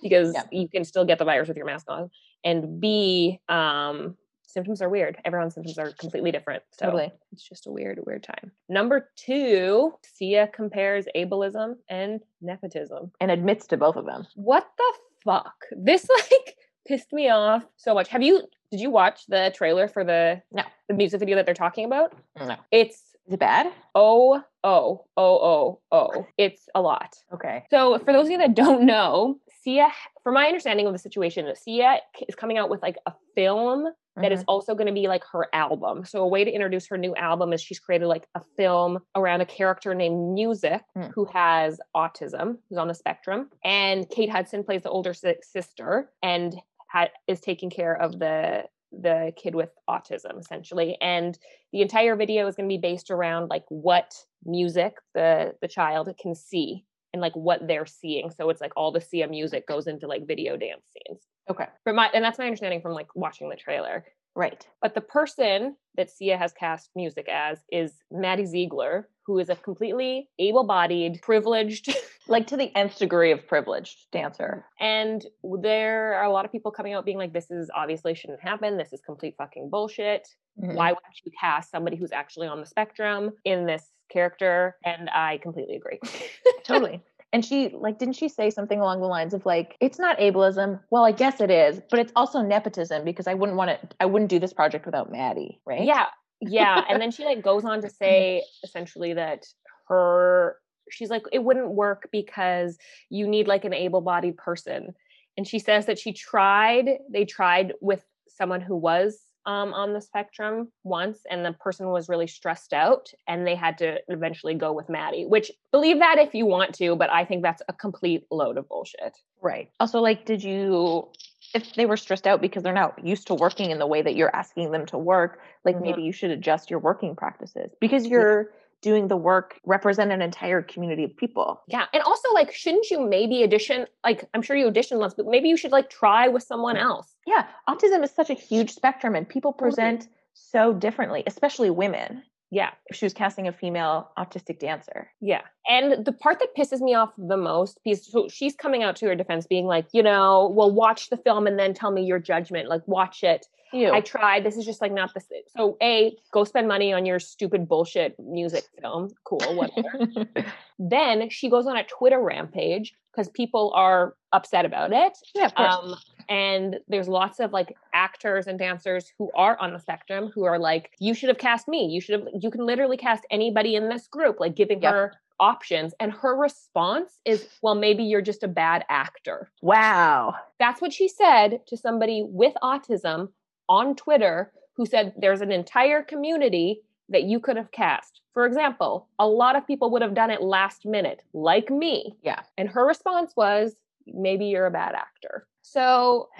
because 0.02 0.34
yeah. 0.34 0.44
you 0.52 0.68
can 0.68 0.84
still 0.84 1.06
get 1.06 1.20
the 1.20 1.26
virus 1.26 1.48
with 1.48 1.58
your 1.58 1.66
mask 1.66 1.86
on. 1.90 2.10
And 2.44 2.80
B, 2.80 3.40
um, 3.50 4.18
symptoms 4.56 4.82
are 4.82 4.90
weird. 4.90 5.18
Everyone's 5.26 5.54
symptoms 5.54 5.78
are 5.78 5.92
completely 6.00 6.32
different. 6.32 6.64
So 6.72 6.86
totally. 6.86 7.12
it's 7.32 7.48
just 7.48 7.68
a 7.68 7.72
weird, 7.72 8.00
weird 8.08 8.24
time. 8.24 8.52
Number 8.70 9.10
two, 9.18 9.94
Sia 10.02 10.48
compares 10.48 11.06
ableism 11.16 11.76
and 11.90 12.22
nepotism. 12.42 13.12
And 13.20 13.30
admits 13.30 13.68
to 13.68 13.78
both 13.78 13.98
of 13.98 14.06
them. 14.06 14.26
What 14.36 14.66
the 14.78 14.94
fuck? 15.24 15.56
This 15.78 16.08
like 16.16 16.56
pissed 16.88 17.12
me 17.12 17.30
off 17.30 17.64
so 17.76 17.94
much. 17.94 18.08
Have 18.08 18.24
you 18.24 18.44
did 18.72 18.80
you 18.80 18.90
watch 18.90 19.28
the 19.28 19.54
trailer 19.56 19.88
for 19.88 20.04
the 20.04 20.42
no 20.52 20.64
the 20.88 20.96
music 20.96 21.20
video 21.20 21.36
that 21.36 21.46
they're 21.46 21.54
talking 21.54 21.86
about? 21.86 22.14
No. 22.40 22.56
It's 22.72 23.16
is 23.28 23.34
it 23.34 23.40
bad? 23.40 23.72
Oh, 23.96 24.44
oh, 24.64 25.06
oh, 25.18 25.40
oh, 25.40 25.80
oh. 25.92 26.28
It's 26.38 26.70
a 26.76 26.82
lot. 26.82 27.18
Okay. 27.34 27.64
So 27.72 27.98
for 28.00 28.14
those 28.14 28.28
of 28.28 28.32
you 28.32 28.38
that 28.38 28.54
don't 28.54 28.86
know, 28.86 29.40
Sia, 29.64 29.88
from 30.24 30.36
my 30.36 30.46
understanding 30.46 30.86
of 30.86 30.94
the 30.94 31.00
situation, 31.00 31.52
Sia 31.56 32.02
is 32.28 32.36
coming 32.36 32.60
out 32.60 32.70
with 32.70 32.84
like 32.84 32.98
a 33.08 33.14
film 33.34 33.88
that 34.18 34.32
is 34.32 34.44
also 34.48 34.76
going 34.76 34.88
to 34.88 34.94
be 34.94 35.08
like 35.08 35.24
her 35.32 35.48
album. 35.54 36.06
So 36.06 36.22
a 36.24 36.28
way 36.28 36.44
to 36.44 36.52
introduce 36.52 36.88
her 36.88 36.98
new 36.98 37.16
album 37.16 37.52
is 37.54 37.62
she's 37.62 37.80
created 37.80 38.08
like 38.08 38.28
a 38.36 38.42
film 38.58 39.00
around 39.16 39.42
a 39.42 39.46
character 39.46 39.94
named 39.94 40.34
Music 40.34 40.82
Mm. 40.96 41.12
who 41.14 41.26
has 41.26 41.80
autism, 41.96 42.58
who's 42.70 42.78
on 42.78 42.88
the 42.88 42.94
spectrum, 42.96 43.50
and 43.64 44.10
Kate 44.10 44.30
Hudson 44.30 44.64
plays 44.64 44.84
the 44.84 44.90
older 44.90 45.14
si- 45.14 45.36
sister 45.42 46.10
and 46.24 46.56
ha- 46.90 47.10
is 47.28 47.40
taking 47.42 47.70
care 47.70 47.94
of 48.02 48.20
the 48.20 48.64
the 49.02 49.34
kid 49.36 49.54
with 49.56 49.72
autism 49.90 50.40
essentially 50.40 50.98
and 51.02 51.38
the 51.74 51.82
entire 51.82 52.16
video 52.16 52.48
is 52.48 52.56
going 52.56 52.70
to 52.70 52.74
be 52.74 52.80
based 52.80 53.12
around 53.12 53.50
like 53.50 53.66
what 53.68 54.14
music 54.46 54.96
the 55.14 55.54
the 55.62 55.68
child 55.68 56.08
can 56.22 56.34
see 56.34 56.86
and 57.16 57.22
like 57.22 57.34
what 57.34 57.66
they're 57.66 57.86
seeing. 57.86 58.30
So 58.30 58.50
it's 58.50 58.60
like 58.60 58.74
all 58.76 58.92
the 58.92 59.00
Sia 59.00 59.30
music 59.30 59.66
goes 59.66 59.88
into 59.88 60.06
like 60.06 60.28
video 60.28 60.58
dance 60.58 60.84
scenes. 60.92 61.22
Okay. 61.50 61.66
from 61.86 61.96
my 61.96 62.10
and 62.14 62.24
that's 62.24 62.38
my 62.38 62.44
understanding 62.46 62.82
from 62.82 62.92
like 62.92 63.08
watching 63.16 63.48
the 63.50 63.56
trailer 63.56 64.04
Right. 64.36 64.68
but 64.82 64.94
the 64.96 65.02
person 65.02 65.78
that 65.96 66.10
Sia 66.12 66.38
has 66.38 66.52
cast 66.52 66.90
music 66.96 67.28
as 67.30 67.60
is 67.72 67.94
Maddie 68.12 68.46
Ziegler, 68.46 69.08
who 69.26 69.40
is 69.40 69.50
a 69.50 69.56
completely 69.56 70.30
able-bodied, 70.40 71.22
privileged, 71.22 71.96
Like 72.28 72.48
to 72.48 72.58
the 72.58 72.76
nth 72.76 72.98
degree 72.98 73.32
of 73.32 73.48
privileged 73.48 74.08
dancer. 74.12 74.66
and 74.80 75.26
there 75.62 76.16
are 76.16 76.26
a 76.26 76.32
lot 76.32 76.44
of 76.44 76.52
people 76.52 76.72
coming 76.72 76.94
out 76.94 77.06
being 77.06 77.18
like, 77.20 77.34
"This 77.34 77.50
is 77.52 77.70
obviously 77.74 78.14
shouldn't 78.16 78.42
happen. 78.42 78.78
This 78.78 78.92
is 78.94 79.02
complete 79.06 79.36
fucking 79.38 79.70
bullshit. 79.70 80.28
Mhm. 80.60 80.74
Why 80.76 80.90
wouldn't 80.92 81.16
you 81.24 81.32
cast 81.40 81.70
somebody 81.72 81.96
who's 81.98 82.12
actually 82.12 82.48
on 82.48 82.60
the 82.60 82.66
spectrum 82.66 83.32
in 83.46 83.66
this 83.68 83.92
character?" 84.10 84.76
And 84.84 85.08
I 85.12 85.38
completely 85.38 85.76
agree. 85.76 86.00
totally. 86.64 87.02
And 87.34 87.44
she 87.44 87.70
like 87.70 88.00
didn't 88.00 88.16
she 88.16 88.30
say 88.30 88.50
something 88.50 88.80
along 88.80 89.02
the 89.02 89.08
lines 89.08 89.34
of 89.34 89.46
like 89.46 89.76
it's 89.82 90.00
not 90.00 90.18
ableism. 90.20 90.80
Well, 90.90 91.04
I 91.04 91.12
guess 91.12 91.42
it 91.42 91.52
is, 91.52 91.82
but 91.90 92.00
it's 92.00 92.14
also 92.16 92.42
nepotism 92.42 93.04
because 93.04 93.28
I 93.28 93.34
wouldn't 93.34 93.58
want 93.58 93.72
to 93.72 93.88
I 94.00 94.06
wouldn't 94.06 94.30
do 94.30 94.40
this 94.40 94.54
project 94.54 94.86
without 94.86 95.12
Maddie, 95.12 95.60
right? 95.66 95.84
Yeah, 95.84 96.06
yeah. 96.42 96.82
And 96.90 97.02
then 97.02 97.12
she 97.12 97.26
like 97.26 97.42
goes 97.42 97.66
on 97.66 97.82
to 97.82 97.90
say 97.90 98.44
essentially 98.64 99.14
that 99.14 99.46
her 99.90 100.58
she's 100.90 101.10
like 101.10 101.24
it 101.32 101.44
wouldn't 101.44 101.72
work 101.72 102.10
because 102.12 102.78
you 103.10 103.28
need 103.28 103.48
like 103.48 103.66
an 103.66 103.74
able-bodied 103.74 104.38
person. 104.38 104.94
And 105.38 105.46
she 105.46 105.60
says 105.60 105.88
that 105.88 106.00
she 106.00 106.14
tried, 106.14 107.00
they 107.12 107.26
tried 107.26 107.74
with 107.82 108.04
someone 108.30 108.62
who 108.62 108.78
was 108.78 109.20
um, 109.46 109.74
on 109.74 109.94
the 109.94 110.02
spectrum 110.02 110.72
once, 110.84 111.20
and 111.30 111.46
the 111.46 111.54
person 111.54 111.88
was 111.90 112.10
really 112.10 112.28
stressed 112.28 112.74
out, 112.74 113.12
and 113.28 113.46
they 113.46 113.56
had 113.56 113.78
to 113.80 114.00
eventually 114.08 114.56
go 114.56 114.74
with 114.74 114.90
Maddie. 114.90 115.26
Which 115.26 115.52
believe 115.72 116.00
that 116.00 116.18
if 116.18 116.34
you 116.34 116.46
want 116.46 116.74
to, 116.76 116.96
but 116.96 117.12
I 117.12 117.26
think 117.26 117.44
that's 117.44 117.62
a 117.68 117.74
complete 117.74 118.26
load 118.32 118.58
of 118.58 118.68
bullshit. 118.68 119.18
Right. 119.42 119.70
Also, 119.80 120.00
like, 120.02 120.26
did 120.26 120.44
you, 120.44 121.08
if 121.54 121.74
they 121.76 121.86
were 121.86 121.98
stressed 121.98 122.26
out 122.26 122.42
because 122.42 122.64
they're 122.64 122.74
not 122.74 123.06
used 123.06 123.28
to 123.28 123.36
working 123.36 123.72
in 123.72 123.80
the 123.80 123.88
way 123.88 124.02
that 124.02 124.16
you're 124.16 124.36
asking 124.36 124.72
them 124.72 124.86
to 124.88 124.98
work, 124.98 125.40
like 125.64 125.76
Mhm. 125.76 125.82
maybe 125.82 126.02
you 126.02 126.12
should 126.12 126.32
adjust 126.32 126.70
your 126.72 126.80
working 126.80 127.16
practices 127.16 127.72
because 127.80 128.08
you're 128.08 128.52
doing 128.82 129.08
the 129.08 129.18
work, 129.18 129.60
represent 129.66 130.12
an 130.12 130.22
entire 130.22 130.62
community 130.62 131.04
of 131.04 131.16
people. 131.18 131.62
Yeah. 131.68 131.86
And 131.94 132.04
also, 132.04 132.32
like, 132.34 132.54
shouldn't 132.54 132.90
you 132.92 133.00
maybe 133.00 133.44
audition? 133.44 133.88
Like, 134.04 134.26
I'm 134.34 134.42
sure 134.42 134.56
you 134.56 134.70
auditioned 134.70 135.00
once, 135.00 135.14
but 135.14 135.26
maybe 135.26 135.50
you 135.50 135.58
should 135.58 135.72
like 135.72 135.90
try 135.90 136.28
with 136.28 136.44
someone 136.44 136.78
else. 136.78 137.16
Yeah. 137.26 137.48
Autism 137.68 138.04
is 138.04 138.12
such 138.12 138.30
a 138.30 138.36
huge 138.36 138.72
spectrum 138.72 139.16
and 139.16 139.28
people 139.28 139.54
present 139.54 140.08
so 140.34 140.74
differently, 140.74 141.24
especially 141.26 141.70
women. 141.70 142.24
Yeah. 142.52 142.72
If 142.88 142.96
she 142.96 143.06
was 143.06 143.14
casting 143.14 143.48
a 143.48 143.52
female 143.52 144.12
autistic 144.18 144.60
dancer. 144.60 145.10
Yeah. 145.22 145.42
And 145.68 146.06
the 146.06 146.12
part 146.12 146.40
that 146.40 146.56
pisses 146.58 146.80
me 146.80 146.94
off 146.94 147.12
the 147.18 147.38
most, 147.38 147.80
because 147.84 148.10
so 148.10 148.28
she's 148.28 148.56
coming 148.56 148.84
out 148.84 148.96
to 148.98 149.08
her 149.08 149.16
defense 149.16 149.48
being 149.48 149.66
like, 149.66 149.88
you 149.94 150.04
know, 150.04 150.52
well, 150.56 150.72
watch 150.72 151.10
the 151.10 151.18
film 151.18 151.48
and 151.48 151.58
then 151.58 151.74
tell 151.74 151.92
me 151.92 152.04
your 152.04 152.20
judgment. 152.20 152.70
Like, 152.70 152.88
watch 152.88 153.24
it. 153.24 153.48
Ew. 153.74 153.92
I 153.92 154.00
tried. 154.00 154.46
This 154.46 154.56
is 154.58 154.66
just 154.66 154.80
like 154.82 154.94
not 154.94 155.14
the 155.14 155.20
same. 155.20 155.42
So, 155.58 155.76
A, 155.82 156.16
go 156.32 156.44
spend 156.44 156.68
money 156.68 156.94
on 156.94 157.06
your 157.06 157.20
stupid 157.20 157.68
bullshit 157.68 158.16
music 158.20 158.64
film. 158.80 159.10
Cool, 159.26 159.40
whatever. 159.56 160.26
then 160.80 161.30
she 161.30 161.50
goes 161.50 161.66
on 161.66 161.76
a 161.76 161.84
Twitter 161.84 162.22
rampage 162.22 162.94
because 163.16 163.30
people 163.30 163.72
are 163.76 164.16
upset 164.34 164.66
about 164.66 164.92
it. 164.92 165.18
yeah, 165.34 165.46
of 165.46 165.56
course. 165.56 165.74
Um, 165.82 165.96
and 166.28 166.78
there's 166.88 167.08
lots 167.08 167.40
of 167.40 167.54
like 167.54 167.76
actors 167.94 168.48
and 168.48 168.58
dancers 168.60 169.12
who 169.18 169.32
are 169.36 169.58
on 169.60 169.72
the 169.74 169.80
spectrum 169.80 170.32
who 170.34 170.44
are 170.44 170.60
like, 170.60 170.92
you 171.00 171.14
should 171.14 171.30
have 171.30 171.38
cast 171.38 171.68
me. 171.68 171.86
You 171.86 172.02
should 172.02 172.20
have, 172.20 172.28
you 172.42 172.50
can 172.52 172.66
literally 172.66 172.98
cast 172.98 173.26
anybody 173.30 173.76
in 173.76 173.90
this 173.90 174.08
group, 174.08 174.40
like 174.40 174.56
giving 174.56 174.82
Yep. 174.82 174.92
her 174.94 175.14
options. 175.40 175.94
And 176.00 176.12
her 176.12 176.36
response 176.36 177.20
is, 177.26 177.48
well, 177.62 177.76
maybe 177.76 178.04
you're 178.04 178.22
just 178.22 178.44
a 178.44 178.48
bad 178.48 178.84
actor. 178.90 179.50
wow. 179.62 180.36
That's 180.60 180.82
what 180.82 180.92
she 180.94 181.08
said 181.08 181.62
to 181.68 181.78
somebody 181.78 182.24
with 182.28 182.54
autism 182.64 183.30
on 183.70 183.96
Twitter 183.96 184.52
who 184.76 184.86
said 184.86 185.14
there's 185.18 185.42
an 185.42 185.52
entire 185.52 186.02
community 186.04 186.82
that 187.10 187.24
you 187.24 187.40
could 187.40 187.56
have 187.58 187.72
cast. 187.72 188.22
For 188.34 188.46
example, 188.46 189.08
a 189.20 189.28
lot 189.28 189.56
of 189.56 189.66
people 189.68 189.90
would 189.92 190.02
have 190.02 190.14
done 190.16 190.30
it 190.32 190.42
last 190.42 190.86
minute, 190.86 191.22
like 191.34 191.70
me. 191.70 192.16
Yeah. 192.24 192.42
And 192.58 192.68
her 192.70 192.86
response 192.86 193.34
was, 193.38 193.76
maybe 194.08 194.46
you're 194.46 194.66
a 194.66 194.72
bad 194.72 194.96
actor. 194.96 195.48
So 195.62 196.30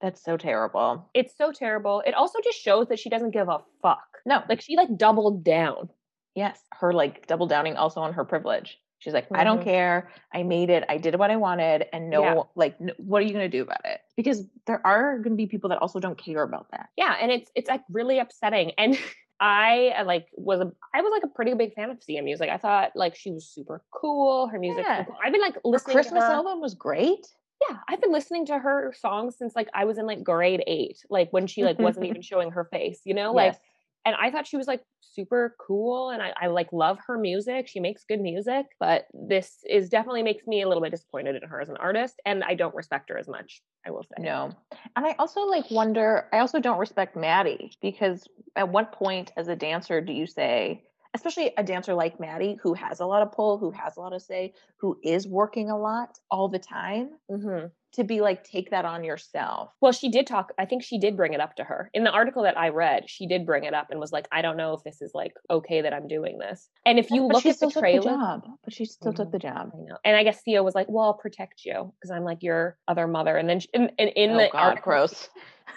That's 0.00 0.22
so 0.22 0.36
terrible. 0.36 1.08
it's 1.14 1.34
so 1.36 1.50
terrible. 1.50 2.02
It 2.06 2.14
also 2.14 2.38
just 2.44 2.58
shows 2.58 2.88
that 2.88 2.98
she 2.98 3.08
doesn't 3.08 3.30
give 3.30 3.48
a 3.48 3.60
fuck. 3.80 4.04
No, 4.26 4.42
Like 4.48 4.60
she 4.60 4.76
like 4.76 4.94
doubled 4.98 5.44
down. 5.44 5.88
yes, 6.34 6.60
her 6.72 6.92
like 6.92 7.26
double 7.26 7.46
downing 7.46 7.76
also 7.76 8.00
on 8.00 8.12
her 8.12 8.24
privilege. 8.24 8.78
She's 8.98 9.12
like, 9.12 9.26
I 9.32 9.44
don't 9.44 9.60
Mhm. 9.60 9.64
care. 9.64 10.10
I 10.32 10.42
made 10.42 10.70
it. 10.70 10.84
I 10.88 10.96
did 10.98 11.18
what 11.18 11.30
I 11.30 11.36
wanted, 11.36 11.86
and 11.92 12.08
no, 12.10 12.22
Yeah. 12.22 12.42
like, 12.54 12.80
no, 12.80 12.94
what 12.96 13.22
are 13.22 13.26
you 13.26 13.32
gonna 13.32 13.48
do 13.48 13.62
about 13.62 13.84
it? 13.84 14.00
Because 14.16 14.46
there 14.66 14.80
are 14.86 15.18
gonna 15.18 15.36
be 15.36 15.46
people 15.46 15.68
that 15.70 15.78
also 15.82 16.00
don't 16.00 16.16
care 16.16 16.42
about 16.42 16.70
that. 16.70 16.88
Yeah, 16.96 17.16
and 17.20 17.30
it's 17.30 17.50
it's 17.54 17.68
like 17.68 17.82
really 17.90 18.18
upsetting. 18.18 18.72
And 18.78 18.96
I 19.40 19.88
uh, 19.98 20.04
like 20.04 20.28
was 20.36 20.60
a 20.60 20.72
I 20.94 21.02
was 21.02 21.10
like 21.10 21.24
a 21.24 21.28
pretty 21.34 21.52
big 21.54 21.74
fan 21.74 21.90
of 21.90 22.02
Sia 22.02 22.22
music. 22.22 22.48
I 22.48 22.56
thought 22.56 22.92
like 22.94 23.14
she 23.14 23.30
was 23.30 23.46
super 23.46 23.84
cool. 23.90 24.46
Her 24.48 24.58
music. 24.58 24.84
Yeah. 24.86 25.04
I've 25.22 25.32
been 25.32 25.40
like 25.42 25.54
Her 25.54 25.60
listening. 25.64 25.94
Christmas 25.94 26.24
to 26.24 26.30
her, 26.30 26.36
album 26.36 26.60
was 26.60 26.74
great. 26.74 27.26
Yeah, 27.68 27.78
I've 27.88 28.00
been 28.00 28.12
listening 28.12 28.46
to 28.46 28.58
her 28.58 28.92
songs 28.96 29.36
since 29.36 29.54
like 29.56 29.68
I 29.74 29.84
was 29.86 29.98
in 29.98 30.06
like 30.06 30.22
grade 30.22 30.62
eight, 30.66 31.04
like 31.10 31.30
when 31.32 31.46
she 31.46 31.64
like 31.64 31.78
wasn't 31.78 32.06
even 32.10 32.22
showing 32.22 32.50
her 32.52 32.64
face. 32.64 33.00
You 33.04 33.14
know, 33.14 33.32
like 33.32 33.52
Yes. 33.54 33.60
And 34.04 34.14
I 34.20 34.30
thought 34.30 34.46
she 34.46 34.56
was 34.56 34.66
like 34.66 34.82
super 35.00 35.56
cool 35.64 36.10
and 36.10 36.22
I, 36.22 36.32
I 36.40 36.46
like 36.48 36.72
love 36.72 36.98
her 37.06 37.16
music. 37.18 37.68
She 37.68 37.80
makes 37.80 38.04
good 38.04 38.20
music, 38.20 38.66
but 38.78 39.06
this 39.12 39.58
is 39.68 39.88
definitely 39.88 40.22
makes 40.22 40.46
me 40.46 40.62
a 40.62 40.68
little 40.68 40.82
bit 40.82 40.90
disappointed 40.90 41.36
in 41.36 41.48
her 41.48 41.60
as 41.60 41.68
an 41.68 41.76
artist 41.78 42.20
and 42.26 42.44
I 42.44 42.54
don't 42.54 42.74
respect 42.74 43.10
her 43.10 43.18
as 43.18 43.28
much, 43.28 43.62
I 43.86 43.90
will 43.90 44.02
say. 44.02 44.22
No. 44.22 44.50
And 44.96 45.06
I 45.06 45.14
also 45.18 45.42
like 45.42 45.70
wonder, 45.70 46.28
I 46.32 46.38
also 46.38 46.60
don't 46.60 46.78
respect 46.78 47.16
Maddie 47.16 47.72
because 47.80 48.26
at 48.56 48.68
what 48.68 48.92
point 48.92 49.32
as 49.36 49.48
a 49.48 49.56
dancer 49.56 50.00
do 50.00 50.12
you 50.12 50.26
say, 50.26 50.84
especially 51.14 51.52
a 51.56 51.62
dancer 51.62 51.94
like 51.94 52.20
Maddie 52.20 52.58
who 52.62 52.74
has 52.74 53.00
a 53.00 53.06
lot 53.06 53.22
of 53.22 53.32
pull, 53.32 53.56
who 53.58 53.70
has 53.70 53.96
a 53.96 54.00
lot 54.00 54.12
of 54.12 54.20
say, 54.20 54.52
who 54.78 54.98
is 55.02 55.26
working 55.26 55.70
a 55.70 55.78
lot 55.78 56.18
all 56.30 56.48
the 56.48 56.58
time, 56.58 57.10
hmm 57.30 57.66
to 57.94 58.04
be 58.04 58.20
like, 58.20 58.44
take 58.44 58.70
that 58.70 58.84
on 58.84 59.04
yourself. 59.04 59.70
Well, 59.80 59.92
she 59.92 60.08
did 60.08 60.26
talk. 60.26 60.52
I 60.58 60.64
think 60.66 60.82
she 60.82 60.98
did 60.98 61.16
bring 61.16 61.32
it 61.32 61.40
up 61.40 61.56
to 61.56 61.64
her 61.64 61.90
in 61.94 62.04
the 62.04 62.10
article 62.10 62.42
that 62.42 62.58
I 62.58 62.68
read. 62.68 63.08
She 63.08 63.26
did 63.26 63.46
bring 63.46 63.64
it 63.64 63.74
up 63.74 63.88
and 63.90 63.98
was 64.00 64.12
like, 64.12 64.28
"I 64.32 64.42
don't 64.42 64.56
know 64.56 64.74
if 64.74 64.82
this 64.84 65.00
is 65.00 65.12
like 65.14 65.32
okay 65.50 65.82
that 65.82 65.92
I'm 65.94 66.08
doing 66.08 66.38
this." 66.38 66.68
And 66.86 66.98
if 66.98 67.10
you 67.10 67.26
look 67.26 67.46
at 67.46 67.58
the 67.60 67.70
trailer, 67.70 68.02
took 68.02 68.10
the 68.10 68.16
job. 68.16 68.44
But 68.64 68.72
she 68.74 68.84
still 68.84 69.12
took 69.12 69.28
Mhm. 69.28 69.32
the 69.32 69.38
job. 69.38 69.70
I 69.74 69.78
know. 69.78 69.96
And 70.04 70.16
I 70.16 70.22
guess 70.24 70.42
Sia 70.42 70.62
was 70.62 70.74
like, 70.74 70.88
"Well, 70.88 71.04
I'll 71.04 71.14
protect 71.14 71.64
you 71.64 71.92
because 71.98 72.10
I'm 72.10 72.24
like 72.24 72.42
your 72.42 72.78
other 72.88 73.06
mother." 73.06 73.36
And 73.36 73.48
then 73.48 73.60
she, 73.60 73.68
and, 73.74 73.92
and 73.98 74.10
in 74.10 74.30
oh 74.30 74.36
the 74.38 74.48
God, 74.52 74.58
article, 74.60 74.92
gross. 74.92 75.28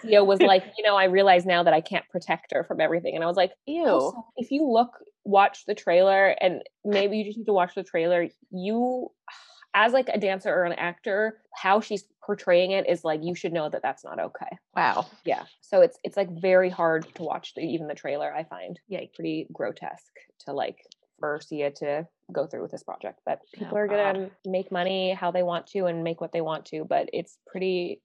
Sia 0.02 0.22
was 0.24 0.40
like, 0.40 0.64
"You 0.78 0.84
know, 0.84 0.96
I 0.96 1.04
realize 1.04 1.46
now 1.46 1.62
that 1.62 1.74
I 1.74 1.80
can't 1.80 2.08
protect 2.08 2.52
her 2.52 2.64
from 2.64 2.80
everything." 2.80 3.14
And 3.14 3.24
I 3.24 3.26
was 3.26 3.36
like, 3.36 3.52
Ew. 3.66 3.84
Also, 3.86 4.26
if 4.36 4.50
you 4.50 4.64
look, 4.68 4.90
watch 5.24 5.64
the 5.66 5.74
trailer, 5.74 6.28
and 6.40 6.62
maybe 6.84 7.18
you 7.18 7.24
just 7.24 7.38
need 7.38 7.46
to 7.46 7.52
watch 7.52 7.74
the 7.74 7.82
trailer. 7.84 8.28
You, 8.50 9.10
as 9.74 9.92
like 9.92 10.08
a 10.08 10.18
dancer 10.18 10.52
or 10.52 10.64
an 10.64 10.72
actor, 10.72 11.40
how 11.54 11.80
she's 11.80 12.04
portraying 12.24 12.72
it 12.72 12.88
is 12.88 13.04
like 13.04 13.20
you 13.22 13.34
should 13.34 13.52
know 13.52 13.68
that 13.68 13.82
that's 13.82 14.04
not 14.04 14.18
okay. 14.18 14.58
Wow. 14.76 15.06
Yeah. 15.24 15.44
So 15.60 15.80
it's 15.82 15.98
it's 16.04 16.16
like 16.16 16.30
very 16.40 16.70
hard 16.70 17.06
to 17.14 17.22
watch 17.22 17.54
the, 17.54 17.62
even 17.62 17.86
the 17.86 17.94
trailer. 17.94 18.32
I 18.34 18.44
find 18.44 18.78
yeah 18.88 19.00
pretty 19.14 19.46
grotesque 19.52 20.12
to 20.46 20.52
like 20.52 20.78
for 21.20 21.40
Sia 21.40 21.70
to 21.72 22.06
go 22.32 22.46
through 22.46 22.62
with 22.62 22.70
this 22.70 22.82
project. 22.82 23.20
But 23.26 23.40
people 23.52 23.76
Oh, 23.76 23.80
are 23.80 23.88
gonna 23.88 24.30
make 24.46 24.70
money 24.72 25.12
how 25.12 25.30
they 25.30 25.42
want 25.42 25.66
to 25.68 25.86
and 25.86 26.04
make 26.04 26.20
what 26.20 26.32
they 26.32 26.40
want 26.40 26.66
to. 26.66 26.84
But 26.84 27.10
it's 27.12 27.38
pretty 27.46 28.00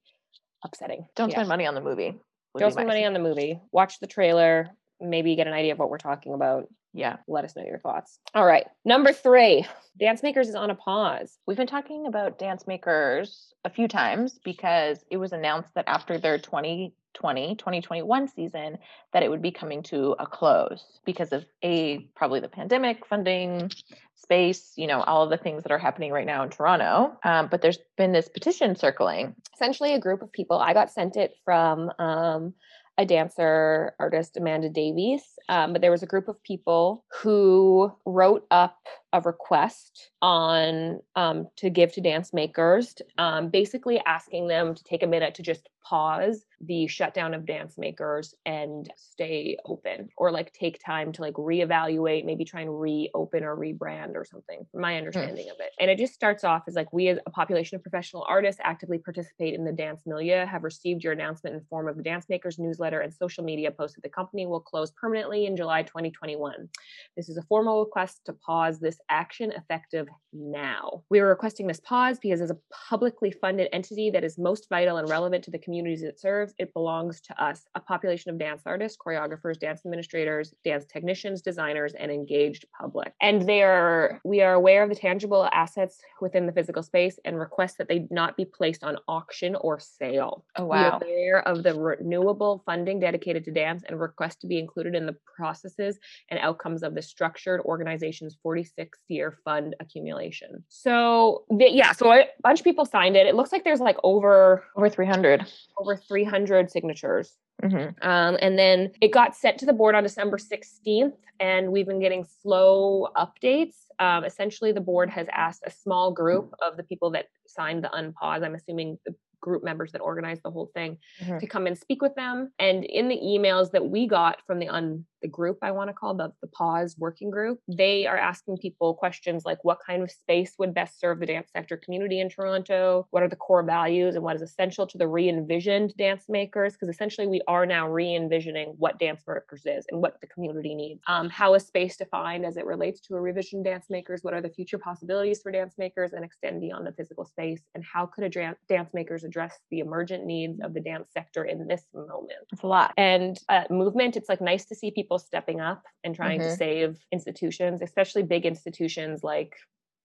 upsetting. 0.64 1.06
Don't 1.16 1.30
Yeah. 1.30 1.36
spend 1.36 1.48
money 1.48 1.66
on 1.66 1.74
the 1.74 1.80
movie. 1.80 2.18
Don't 2.56 2.72
spend 2.72 2.86
money 2.86 3.04
on 3.04 3.12
the 3.14 3.18
movie. 3.18 3.60
Watch 3.72 3.98
the 4.00 4.06
trailer. 4.06 4.70
Maybe 5.04 5.36
get 5.36 5.46
an 5.46 5.52
idea 5.52 5.72
of 5.72 5.78
what 5.78 5.90
we're 5.90 5.98
talking 5.98 6.34
about. 6.34 6.68
Yeah. 6.92 7.16
Let 7.26 7.44
us 7.44 7.56
know 7.56 7.64
your 7.64 7.78
thoughts. 7.78 8.18
All 8.34 8.46
right. 8.46 8.66
Number 8.84 9.12
three, 9.12 9.66
Dance 9.98 10.22
Makers 10.22 10.48
is 10.48 10.54
on 10.54 10.70
a 10.70 10.74
pause. 10.74 11.38
We've 11.46 11.56
been 11.56 11.66
talking 11.66 12.06
about 12.06 12.38
dance 12.38 12.66
makers 12.66 13.52
a 13.64 13.70
few 13.70 13.88
times 13.88 14.38
because 14.44 15.04
it 15.10 15.16
was 15.16 15.32
announced 15.32 15.74
that 15.74 15.84
after 15.86 16.18
their 16.18 16.38
2020 16.38 17.54
2021 17.56 18.28
season 18.28 18.76
that 19.12 19.22
it 19.22 19.30
would 19.30 19.40
be 19.40 19.52
coming 19.52 19.82
to 19.84 20.16
a 20.18 20.26
close 20.26 20.98
because 21.04 21.32
of 21.32 21.44
a 21.62 21.98
probably 22.16 22.40
the 22.40 22.48
pandemic 22.48 23.06
funding 23.06 23.70
space 24.16 24.72
you 24.74 24.88
know 24.88 25.00
all 25.02 25.22
of 25.22 25.30
the 25.30 25.36
things 25.36 25.62
that 25.62 25.70
are 25.70 25.78
happening 25.78 26.10
right 26.10 26.26
now 26.26 26.42
in 26.42 26.50
toronto 26.50 27.16
um, 27.22 27.46
but 27.48 27.62
there's 27.62 27.78
been 27.96 28.10
this 28.10 28.28
petition 28.28 28.74
circling 28.74 29.32
essentially 29.54 29.94
a 29.94 30.00
group 30.00 30.22
of 30.22 30.32
people 30.32 30.58
i 30.58 30.74
got 30.74 30.90
sent 30.90 31.16
it 31.16 31.36
from 31.44 31.92
um, 32.00 32.52
a 32.96 33.04
dancer 33.04 33.94
artist 33.98 34.36
amanda 34.36 34.68
davies 34.68 35.22
um, 35.48 35.72
but 35.72 35.82
there 35.82 35.90
was 35.90 36.02
a 36.02 36.06
group 36.06 36.28
of 36.28 36.42
people 36.42 37.04
who 37.12 37.92
wrote 38.06 38.46
up 38.50 38.78
a 39.14 39.20
request 39.20 40.10
on 40.20 40.98
um, 41.14 41.46
to 41.56 41.70
give 41.70 41.92
to 41.92 42.00
dance 42.00 42.32
makers, 42.32 42.96
um, 43.16 43.48
basically 43.48 44.02
asking 44.04 44.48
them 44.48 44.74
to 44.74 44.82
take 44.82 45.04
a 45.04 45.06
minute 45.06 45.36
to 45.36 45.42
just 45.42 45.68
pause 45.84 46.46
the 46.62 46.86
shutdown 46.86 47.34
of 47.34 47.44
dance 47.44 47.76
makers 47.76 48.34
and 48.46 48.90
stay 48.96 49.56
open 49.66 50.08
or 50.16 50.30
like 50.30 50.50
take 50.52 50.82
time 50.82 51.12
to 51.12 51.20
like 51.20 51.34
reevaluate 51.34 52.24
maybe 52.24 52.44
try 52.44 52.62
and 52.62 52.80
reopen 52.80 53.44
or 53.44 53.54
rebrand 53.54 54.14
or 54.14 54.24
something 54.24 54.64
from 54.70 54.80
my 54.80 54.92
hmm. 54.92 54.98
understanding 54.98 55.46
mm. 55.46 55.50
of 55.50 55.56
it 55.60 55.72
and 55.78 55.90
it 55.90 55.98
just 55.98 56.14
starts 56.14 56.42
off 56.42 56.62
as 56.66 56.74
like 56.74 56.90
we 56.92 57.08
as 57.08 57.18
a 57.26 57.30
population 57.30 57.76
of 57.76 57.82
professional 57.82 58.24
artists 58.28 58.60
actively 58.64 58.96
participate 58.96 59.54
in 59.54 59.64
the 59.64 59.72
dance 59.72 60.02
milieu 60.06 60.46
have 60.46 60.64
received 60.64 61.04
your 61.04 61.12
announcement 61.12 61.54
in 61.54 61.60
the 61.60 61.66
form 61.66 61.86
of 61.86 61.96
the 61.96 62.02
dance 62.02 62.26
makers 62.30 62.58
newsletter 62.58 63.00
and 63.00 63.12
social 63.12 63.44
media 63.44 63.70
post 63.70 63.94
that 63.94 64.02
the 64.02 64.08
company 64.08 64.46
will 64.46 64.60
close 64.60 64.90
permanently 64.92 65.44
in 65.44 65.56
july 65.56 65.82
2021 65.82 66.68
this 67.16 67.28
is 67.28 67.36
a 67.36 67.42
formal 67.42 67.84
request 67.84 68.22
to 68.24 68.32
pause 68.32 68.80
this 68.80 68.98
action 69.08 69.52
effective 69.52 70.08
now. 70.32 71.02
We 71.10 71.20
are 71.20 71.28
requesting 71.28 71.66
this 71.66 71.80
pause 71.80 72.18
because 72.18 72.40
as 72.40 72.50
a 72.50 72.58
publicly 72.88 73.30
funded 73.30 73.68
entity 73.72 74.10
that 74.10 74.24
is 74.24 74.38
most 74.38 74.68
vital 74.68 74.96
and 74.96 75.08
relevant 75.08 75.44
to 75.44 75.50
the 75.50 75.58
communities 75.58 76.02
it 76.02 76.20
serves, 76.20 76.54
it 76.58 76.72
belongs 76.74 77.20
to 77.22 77.42
us, 77.42 77.62
a 77.74 77.80
population 77.80 78.30
of 78.30 78.38
dance 78.38 78.62
artists, 78.66 78.98
choreographers, 78.98 79.58
dance 79.58 79.82
administrators, 79.84 80.54
dance 80.64 80.84
technicians, 80.86 81.42
designers, 81.42 81.94
and 81.94 82.10
engaged 82.10 82.66
public. 82.78 83.12
And 83.20 83.46
they 83.48 83.62
are 83.62 84.20
we 84.24 84.40
are 84.40 84.54
aware 84.54 84.82
of 84.82 84.88
the 84.88 84.96
tangible 84.96 85.48
assets 85.52 85.98
within 86.20 86.46
the 86.46 86.52
physical 86.52 86.82
space 86.82 87.18
and 87.24 87.38
request 87.38 87.78
that 87.78 87.88
they 87.88 88.06
not 88.10 88.36
be 88.36 88.44
placed 88.44 88.84
on 88.84 88.96
auction 89.08 89.54
or 89.56 89.78
sale. 89.78 90.44
Oh 90.56 90.66
wow. 90.66 90.98
We 91.00 91.08
are 91.08 91.40
aware 91.40 91.48
of 91.48 91.62
the 91.62 91.74
renewable 91.74 92.62
funding 92.66 93.00
dedicated 93.00 93.44
to 93.44 93.52
dance 93.52 93.82
and 93.86 94.00
request 94.00 94.40
to 94.40 94.46
be 94.46 94.58
included 94.58 94.94
in 94.94 95.06
the 95.06 95.16
processes 95.36 95.98
and 96.30 96.40
outcomes 96.40 96.82
of 96.82 96.94
the 96.94 97.02
structured 97.02 97.60
organization's 97.62 98.36
46 98.42 98.93
year 99.08 99.36
fund 99.44 99.74
accumulation. 99.80 100.64
So 100.68 101.44
the, 101.50 101.70
yeah, 101.70 101.92
so 101.92 102.12
a 102.12 102.26
bunch 102.42 102.60
of 102.60 102.64
people 102.64 102.84
signed 102.84 103.16
it. 103.16 103.26
It 103.26 103.34
looks 103.34 103.52
like 103.52 103.64
there's 103.64 103.80
like 103.80 103.96
over 104.02 104.64
over 104.76 104.88
300 104.88 105.46
over 105.78 105.96
300 105.96 106.70
signatures. 106.70 107.36
Mm-hmm. 107.62 108.06
Um, 108.06 108.36
and 108.40 108.58
then 108.58 108.92
it 109.00 109.12
got 109.12 109.36
sent 109.36 109.58
to 109.58 109.66
the 109.66 109.72
board 109.72 109.94
on 109.94 110.02
December 110.02 110.38
16th, 110.38 111.14
and 111.40 111.70
we've 111.70 111.86
been 111.86 112.00
getting 112.00 112.26
slow 112.42 113.08
updates. 113.16 113.74
Um, 114.00 114.24
essentially, 114.24 114.72
the 114.72 114.80
board 114.80 115.08
has 115.10 115.26
asked 115.32 115.62
a 115.64 115.70
small 115.70 116.12
group 116.12 116.52
of 116.60 116.76
the 116.76 116.82
people 116.82 117.10
that 117.10 117.26
signed 117.46 117.84
the 117.84 117.88
unpause. 117.88 118.44
I'm 118.44 118.54
assuming 118.54 118.98
the 119.06 119.14
group 119.44 119.62
members 119.62 119.92
that 119.92 120.00
organized 120.00 120.42
the 120.42 120.50
whole 120.50 120.70
thing 120.74 120.96
mm-hmm. 121.22 121.38
to 121.38 121.46
come 121.46 121.66
and 121.66 121.76
speak 121.76 122.00
with 122.00 122.14
them. 122.14 122.50
And 122.58 122.82
in 122.82 123.08
the 123.08 123.20
emails 123.32 123.70
that 123.72 123.86
we 123.86 124.08
got 124.08 124.38
from 124.46 124.58
the 124.58 124.68
un 124.68 125.04
the 125.22 125.28
group 125.28 125.58
I 125.62 125.70
want 125.70 125.88
to 125.88 125.94
call 125.94 126.14
the 126.14 126.30
the 126.42 126.48
pause 126.48 126.96
working 126.98 127.30
group, 127.30 127.58
they 127.66 128.06
are 128.06 128.18
asking 128.18 128.58
people 128.58 128.92
questions 128.92 129.44
like 129.46 129.64
what 129.64 129.78
kind 129.86 130.02
of 130.02 130.10
space 130.10 130.52
would 130.58 130.74
best 130.74 131.00
serve 131.00 131.18
the 131.18 131.26
dance 131.26 131.48
sector 131.50 131.76
community 131.78 132.20
in 132.20 132.28
Toronto? 132.28 133.06
What 133.10 133.22
are 133.22 133.28
the 133.28 133.36
core 133.46 133.62
values 133.62 134.14
and 134.14 134.24
what 134.24 134.36
is 134.36 134.42
essential 134.42 134.86
to 134.86 134.98
the 134.98 135.08
re-envisioned 135.08 135.94
dance 135.96 136.24
makers? 136.28 136.74
Because 136.74 136.88
essentially 136.88 137.26
we 137.26 137.40
are 137.48 137.64
now 137.64 137.88
re-envisioning 137.88 138.74
what 138.76 138.98
dance 138.98 139.22
makers 139.26 139.64
is 139.64 139.86
and 139.90 140.02
what 140.02 140.20
the 140.20 140.26
community 140.26 140.74
needs. 140.74 141.00
Um, 141.06 141.30
how 141.30 141.54
is 141.54 141.66
space 141.66 141.96
defined 141.96 142.44
as 142.44 142.56
it 142.56 142.66
relates 142.66 143.00
to 143.02 143.14
a 143.14 143.20
revision 143.20 143.62
dance 143.62 143.86
makers? 143.88 144.20
What 144.22 144.34
are 144.34 144.42
the 144.42 144.50
future 144.50 144.78
possibilities 144.78 145.40
for 145.42 145.50
dance 145.50 145.74
makers 145.78 146.12
and 146.12 146.24
extend 146.24 146.60
beyond 146.60 146.86
the 146.86 146.92
physical 146.92 147.24
space? 147.24 147.62
And 147.74 147.82
how 147.82 148.06
could 148.06 148.24
a 148.24 148.54
dance 148.68 148.90
makers 148.92 149.24
address 149.34 149.58
the 149.70 149.80
emergent 149.80 150.24
needs 150.24 150.60
of 150.60 150.74
the 150.74 150.80
dance 150.80 151.08
sector 151.12 151.44
in 151.44 151.66
this 151.66 151.82
moment? 151.92 152.32
It's 152.52 152.62
a 152.62 152.66
lot. 152.66 152.92
And 152.96 153.36
uh, 153.48 153.64
movement, 153.68 154.16
it's 154.16 154.28
like 154.28 154.40
nice 154.40 154.64
to 154.66 154.74
see 154.74 154.90
people 154.90 155.18
stepping 155.18 155.60
up 155.60 155.82
and 156.04 156.14
trying 156.14 156.40
mm-hmm. 156.40 156.50
to 156.50 156.56
save 156.56 156.98
institutions, 157.12 157.82
especially 157.82 158.22
big 158.22 158.46
institutions 158.46 159.24
like 159.24 159.56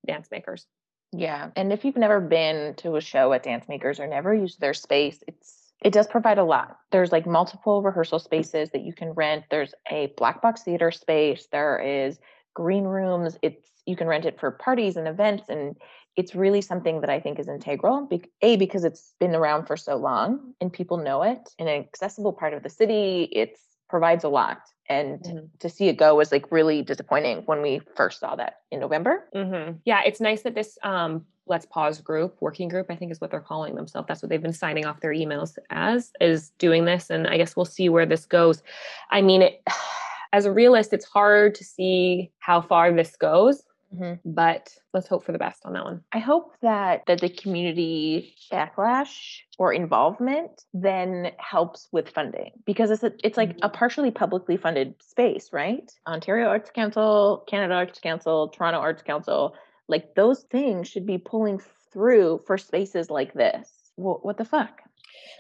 dance 0.07 0.29
makers. 0.31 0.65
Yeah. 1.11 1.49
And 1.55 1.71
if 1.71 1.85
you've 1.85 1.97
never 1.97 2.19
been 2.19 2.75
to 2.77 2.95
a 2.95 3.01
show 3.01 3.33
at 3.33 3.43
Dance 3.43 3.65
Makers 3.67 3.99
or 3.99 4.07
never 4.07 4.33
used 4.33 4.59
their 4.59 4.73
space, 4.73 5.23
it's 5.27 5.55
it 5.81 5.93
does 5.93 6.07
provide 6.07 6.37
a 6.37 6.43
lot. 6.43 6.77
There's 6.91 7.11
like 7.11 7.25
multiple 7.25 7.81
rehearsal 7.81 8.19
spaces 8.19 8.69
that 8.71 8.81
you 8.81 8.93
can 8.93 9.11
rent. 9.11 9.45
There's 9.49 9.73
a 9.89 10.11
black 10.17 10.41
box 10.41 10.63
theater 10.63 10.91
space. 10.91 11.47
There 11.51 11.79
is 11.79 12.19
green 12.53 12.83
rooms. 12.83 13.37
It's 13.41 13.65
you 13.85 13.95
can 13.95 14.07
rent 14.07 14.25
it 14.25 14.39
for 14.39 14.51
parties 14.51 14.97
and 14.97 15.07
events 15.07 15.49
and 15.49 15.75
it's 16.19 16.35
really 16.35 16.59
something 16.59 16.99
that 16.99 17.09
I 17.09 17.21
think 17.21 17.39
is 17.39 17.47
integral. 17.47 18.09
A 18.41 18.57
because 18.57 18.83
it's 18.83 19.13
been 19.21 19.33
around 19.33 19.67
for 19.67 19.77
so 19.77 19.95
long 19.95 20.53
and 20.59 20.71
people 20.71 20.97
know 20.97 21.23
it 21.23 21.39
in 21.57 21.69
an 21.69 21.79
accessible 21.79 22.33
part 22.33 22.53
of 22.53 22.61
the 22.61 22.69
city. 22.69 23.29
It 23.31 23.57
provides 23.89 24.25
a 24.25 24.29
lot 24.29 24.59
and 24.89 25.21
mm-hmm. 25.21 25.45
to 25.59 25.69
see 25.69 25.87
it 25.87 25.95
go 25.95 26.15
was 26.15 26.33
like 26.33 26.51
really 26.51 26.81
disappointing 26.81 27.43
when 27.45 27.61
we 27.61 27.79
first 27.95 28.19
saw 28.19 28.35
that 28.35 28.55
in 28.69 28.81
November. 28.81 29.29
Mm-hmm. 29.33 29.77
Yeah, 29.85 30.01
it's 30.05 30.19
nice 30.19 30.41
that 30.41 30.55
this 30.55 30.77
um, 30.83 31.25
Let's 31.47 31.65
Pause 31.65 32.01
group, 32.01 32.35
working 32.41 32.67
group, 32.67 32.87
I 32.89 32.97
think 32.97 33.13
is 33.13 33.21
what 33.21 33.31
they're 33.31 33.39
calling 33.39 33.75
themselves. 33.75 34.09
That's 34.09 34.21
what 34.21 34.29
they've 34.29 34.41
been 34.41 34.51
signing 34.51 34.85
off 34.85 34.99
their 34.99 35.13
emails 35.13 35.57
as, 35.69 36.11
is 36.19 36.49
doing 36.59 36.83
this. 36.83 37.09
And 37.09 37.27
I 37.27 37.37
guess 37.37 37.55
we'll 37.55 37.63
see 37.63 37.87
where 37.87 38.05
this 38.05 38.25
goes. 38.25 38.61
I 39.09 39.21
mean, 39.21 39.41
it, 39.41 39.63
as 40.33 40.45
a 40.45 40.51
realist, 40.51 40.91
it's 40.91 41.05
hard 41.05 41.55
to 41.55 41.63
see 41.63 42.29
how 42.39 42.59
far 42.59 42.91
this 42.91 43.15
goes. 43.15 43.63
Mm-hmm. 43.93 44.29
But 44.31 44.73
let's 44.93 45.07
hope 45.07 45.23
for 45.23 45.31
the 45.31 45.39
best 45.39 45.65
on 45.65 45.73
that 45.73 45.83
one. 45.83 46.01
I 46.11 46.19
hope 46.19 46.53
that 46.61 47.03
that 47.07 47.21
the 47.21 47.29
community 47.29 48.35
backlash 48.51 49.39
or 49.57 49.73
involvement 49.73 50.63
then 50.73 51.31
helps 51.37 51.87
with 51.91 52.09
funding 52.09 52.51
because 52.65 52.91
it's 52.91 53.03
a, 53.03 53.11
it's 53.23 53.37
like 53.37 53.49
mm-hmm. 53.49 53.65
a 53.65 53.69
partially 53.69 54.11
publicly 54.11 54.57
funded 54.57 54.95
space, 55.01 55.49
right? 55.51 55.91
Ontario 56.07 56.47
Arts 56.47 56.69
Council, 56.69 57.43
Canada 57.47 57.73
Arts 57.73 57.99
Council, 57.99 58.49
Toronto 58.49 58.79
Arts 58.79 59.01
Council, 59.01 59.55
like 59.87 60.15
those 60.15 60.43
things 60.43 60.87
should 60.87 61.05
be 61.05 61.17
pulling 61.17 61.59
through 61.91 62.41
for 62.45 62.57
spaces 62.57 63.09
like 63.09 63.33
this. 63.33 63.69
Well, 63.97 64.19
what 64.21 64.37
the 64.37 64.45
fuck? 64.45 64.81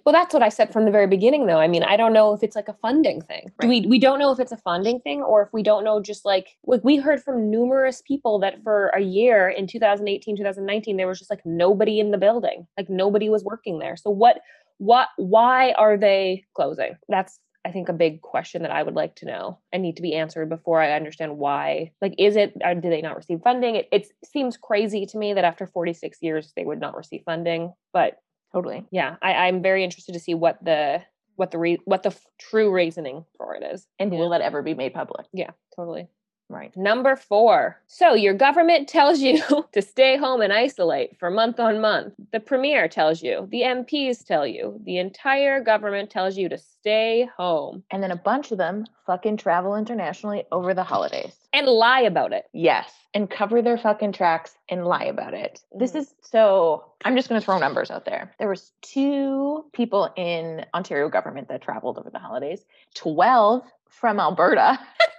Well, 0.05 0.13
that's 0.13 0.33
what 0.33 0.43
I 0.43 0.49
said 0.49 0.71
from 0.71 0.85
the 0.85 0.91
very 0.91 1.07
beginning, 1.07 1.45
though. 1.45 1.59
I 1.59 1.67
mean, 1.67 1.83
I 1.83 1.97
don't 1.97 2.13
know 2.13 2.33
if 2.33 2.43
it's 2.43 2.55
like 2.55 2.67
a 2.67 2.75
funding 2.81 3.21
thing. 3.21 3.51
Right. 3.61 3.69
We 3.69 3.81
we 3.87 3.99
don't 3.99 4.19
know 4.19 4.31
if 4.31 4.39
it's 4.39 4.51
a 4.51 4.57
funding 4.57 4.99
thing 5.01 5.21
or 5.21 5.43
if 5.43 5.49
we 5.53 5.63
don't 5.63 5.83
know 5.83 6.01
just 6.01 6.25
like 6.25 6.57
like 6.65 6.83
we 6.83 6.97
heard 6.97 7.21
from 7.21 7.49
numerous 7.49 8.01
people 8.01 8.39
that 8.39 8.63
for 8.63 8.87
a 8.89 9.01
year 9.01 9.49
in 9.49 9.67
2018, 9.67 10.37
2019, 10.37 10.97
there 10.97 11.07
was 11.07 11.19
just 11.19 11.29
like 11.29 11.45
nobody 11.45 11.99
in 11.99 12.11
the 12.11 12.17
building, 12.17 12.67
like 12.77 12.89
nobody 12.89 13.29
was 13.29 13.43
working 13.43 13.79
there. 13.79 13.95
So 13.95 14.09
what 14.09 14.41
what 14.77 15.09
why 15.17 15.73
are 15.73 15.97
they 15.97 16.45
closing? 16.55 16.97
That's 17.07 17.39
I 17.65 17.71
think 17.71 17.89
a 17.89 17.93
big 17.93 18.21
question 18.21 18.61
that 18.61 18.71
I 18.71 18.83
would 18.83 18.95
like 18.95 19.15
to 19.17 19.25
know 19.25 19.59
and 19.71 19.83
need 19.83 19.97
to 19.97 20.01
be 20.01 20.15
answered 20.15 20.49
before 20.49 20.81
I 20.81 20.93
understand 20.93 21.37
why. 21.37 21.91
Like, 22.01 22.15
is 22.17 22.35
it, 22.35 22.53
or 22.63 22.73
do 22.73 22.89
they 22.89 23.01
not 23.01 23.17
receive 23.17 23.41
funding? 23.43 23.75
It, 23.75 23.89
it 23.91 24.07
seems 24.23 24.55
crazy 24.55 25.05
to 25.07 25.17
me 25.17 25.33
that 25.33 25.43
after 25.43 25.67
46 25.67 26.17
years 26.21 26.53
they 26.55 26.63
would 26.63 26.79
not 26.79 26.95
receive 26.95 27.23
funding, 27.25 27.73
but 27.91 28.17
Totally. 28.53 28.85
Yeah, 28.91 29.15
I, 29.21 29.33
I'm 29.47 29.61
very 29.61 29.83
interested 29.83 30.13
to 30.13 30.19
see 30.19 30.33
what 30.33 30.63
the 30.63 31.03
what 31.35 31.51
the 31.51 31.57
re- 31.59 31.81
what 31.85 32.03
the 32.03 32.09
f- 32.09 32.25
true 32.39 32.71
reasoning 32.71 33.25
for 33.37 33.55
it 33.55 33.63
is, 33.63 33.87
and 33.99 34.11
will 34.11 34.29
that 34.29 34.41
ever 34.41 34.61
be 34.63 34.73
made 34.73 34.93
public? 34.93 35.27
Yeah, 35.33 35.51
totally. 35.75 36.07
Right. 36.49 36.75
Number 36.75 37.15
four. 37.15 37.79
So 37.85 38.15
your 38.15 38.33
government 38.33 38.89
tells 38.89 39.19
you 39.19 39.39
to 39.71 39.81
stay 39.81 40.17
home 40.17 40.41
and 40.41 40.51
isolate 40.51 41.17
for 41.19 41.29
month 41.29 41.59
on 41.59 41.79
month. 41.79 42.15
The 42.31 42.39
premier 42.39 42.87
tells 42.87 43.21
you, 43.21 43.47
the 43.51 43.61
MPs 43.61 44.25
tell 44.25 44.47
you, 44.47 44.81
the 44.83 44.97
entire 44.97 45.61
government 45.61 46.09
tells 46.09 46.37
you 46.37 46.49
to 46.49 46.57
stay 46.57 47.29
home. 47.37 47.83
And 47.91 48.01
then 48.01 48.09
a 48.09 48.15
bunch 48.15 48.51
of 48.51 48.57
them 48.57 48.85
fucking 49.05 49.37
travel 49.37 49.75
internationally 49.75 50.43
over 50.51 50.73
the 50.73 50.83
holidays. 50.83 51.35
And 51.53 51.67
lie 51.67 52.01
about 52.01 52.33
it. 52.33 52.45
Yes. 52.51 52.91
And 53.13 53.29
cover 53.29 53.61
their 53.61 53.77
fucking 53.77 54.13
tracks 54.13 54.57
and 54.69 54.85
lie 54.85 55.05
about 55.05 55.35
it. 55.35 55.61
This 55.71 55.91
mm. 55.91 55.97
is 55.97 56.15
so 56.21 56.85
I'm 57.05 57.15
just 57.15 57.29
gonna 57.29 57.41
throw 57.41 57.59
numbers 57.59 57.91
out 57.91 58.05
there. 58.05 58.33
There 58.39 58.49
was 58.49 58.71
two 58.81 59.65
people 59.73 60.11
in 60.15 60.65
Ontario 60.73 61.09
government 61.09 61.47
that 61.49 61.61
traveled 61.61 61.97
over 61.97 62.09
the 62.09 62.19
holidays, 62.19 62.65
12 62.95 63.63
from 63.89 64.19
Alberta. 64.19 64.79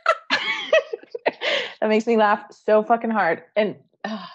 that 1.81 1.89
makes 1.89 2.07
me 2.07 2.17
laugh 2.17 2.45
so 2.51 2.83
fucking 2.83 3.11
hard. 3.11 3.43
And 3.57 3.77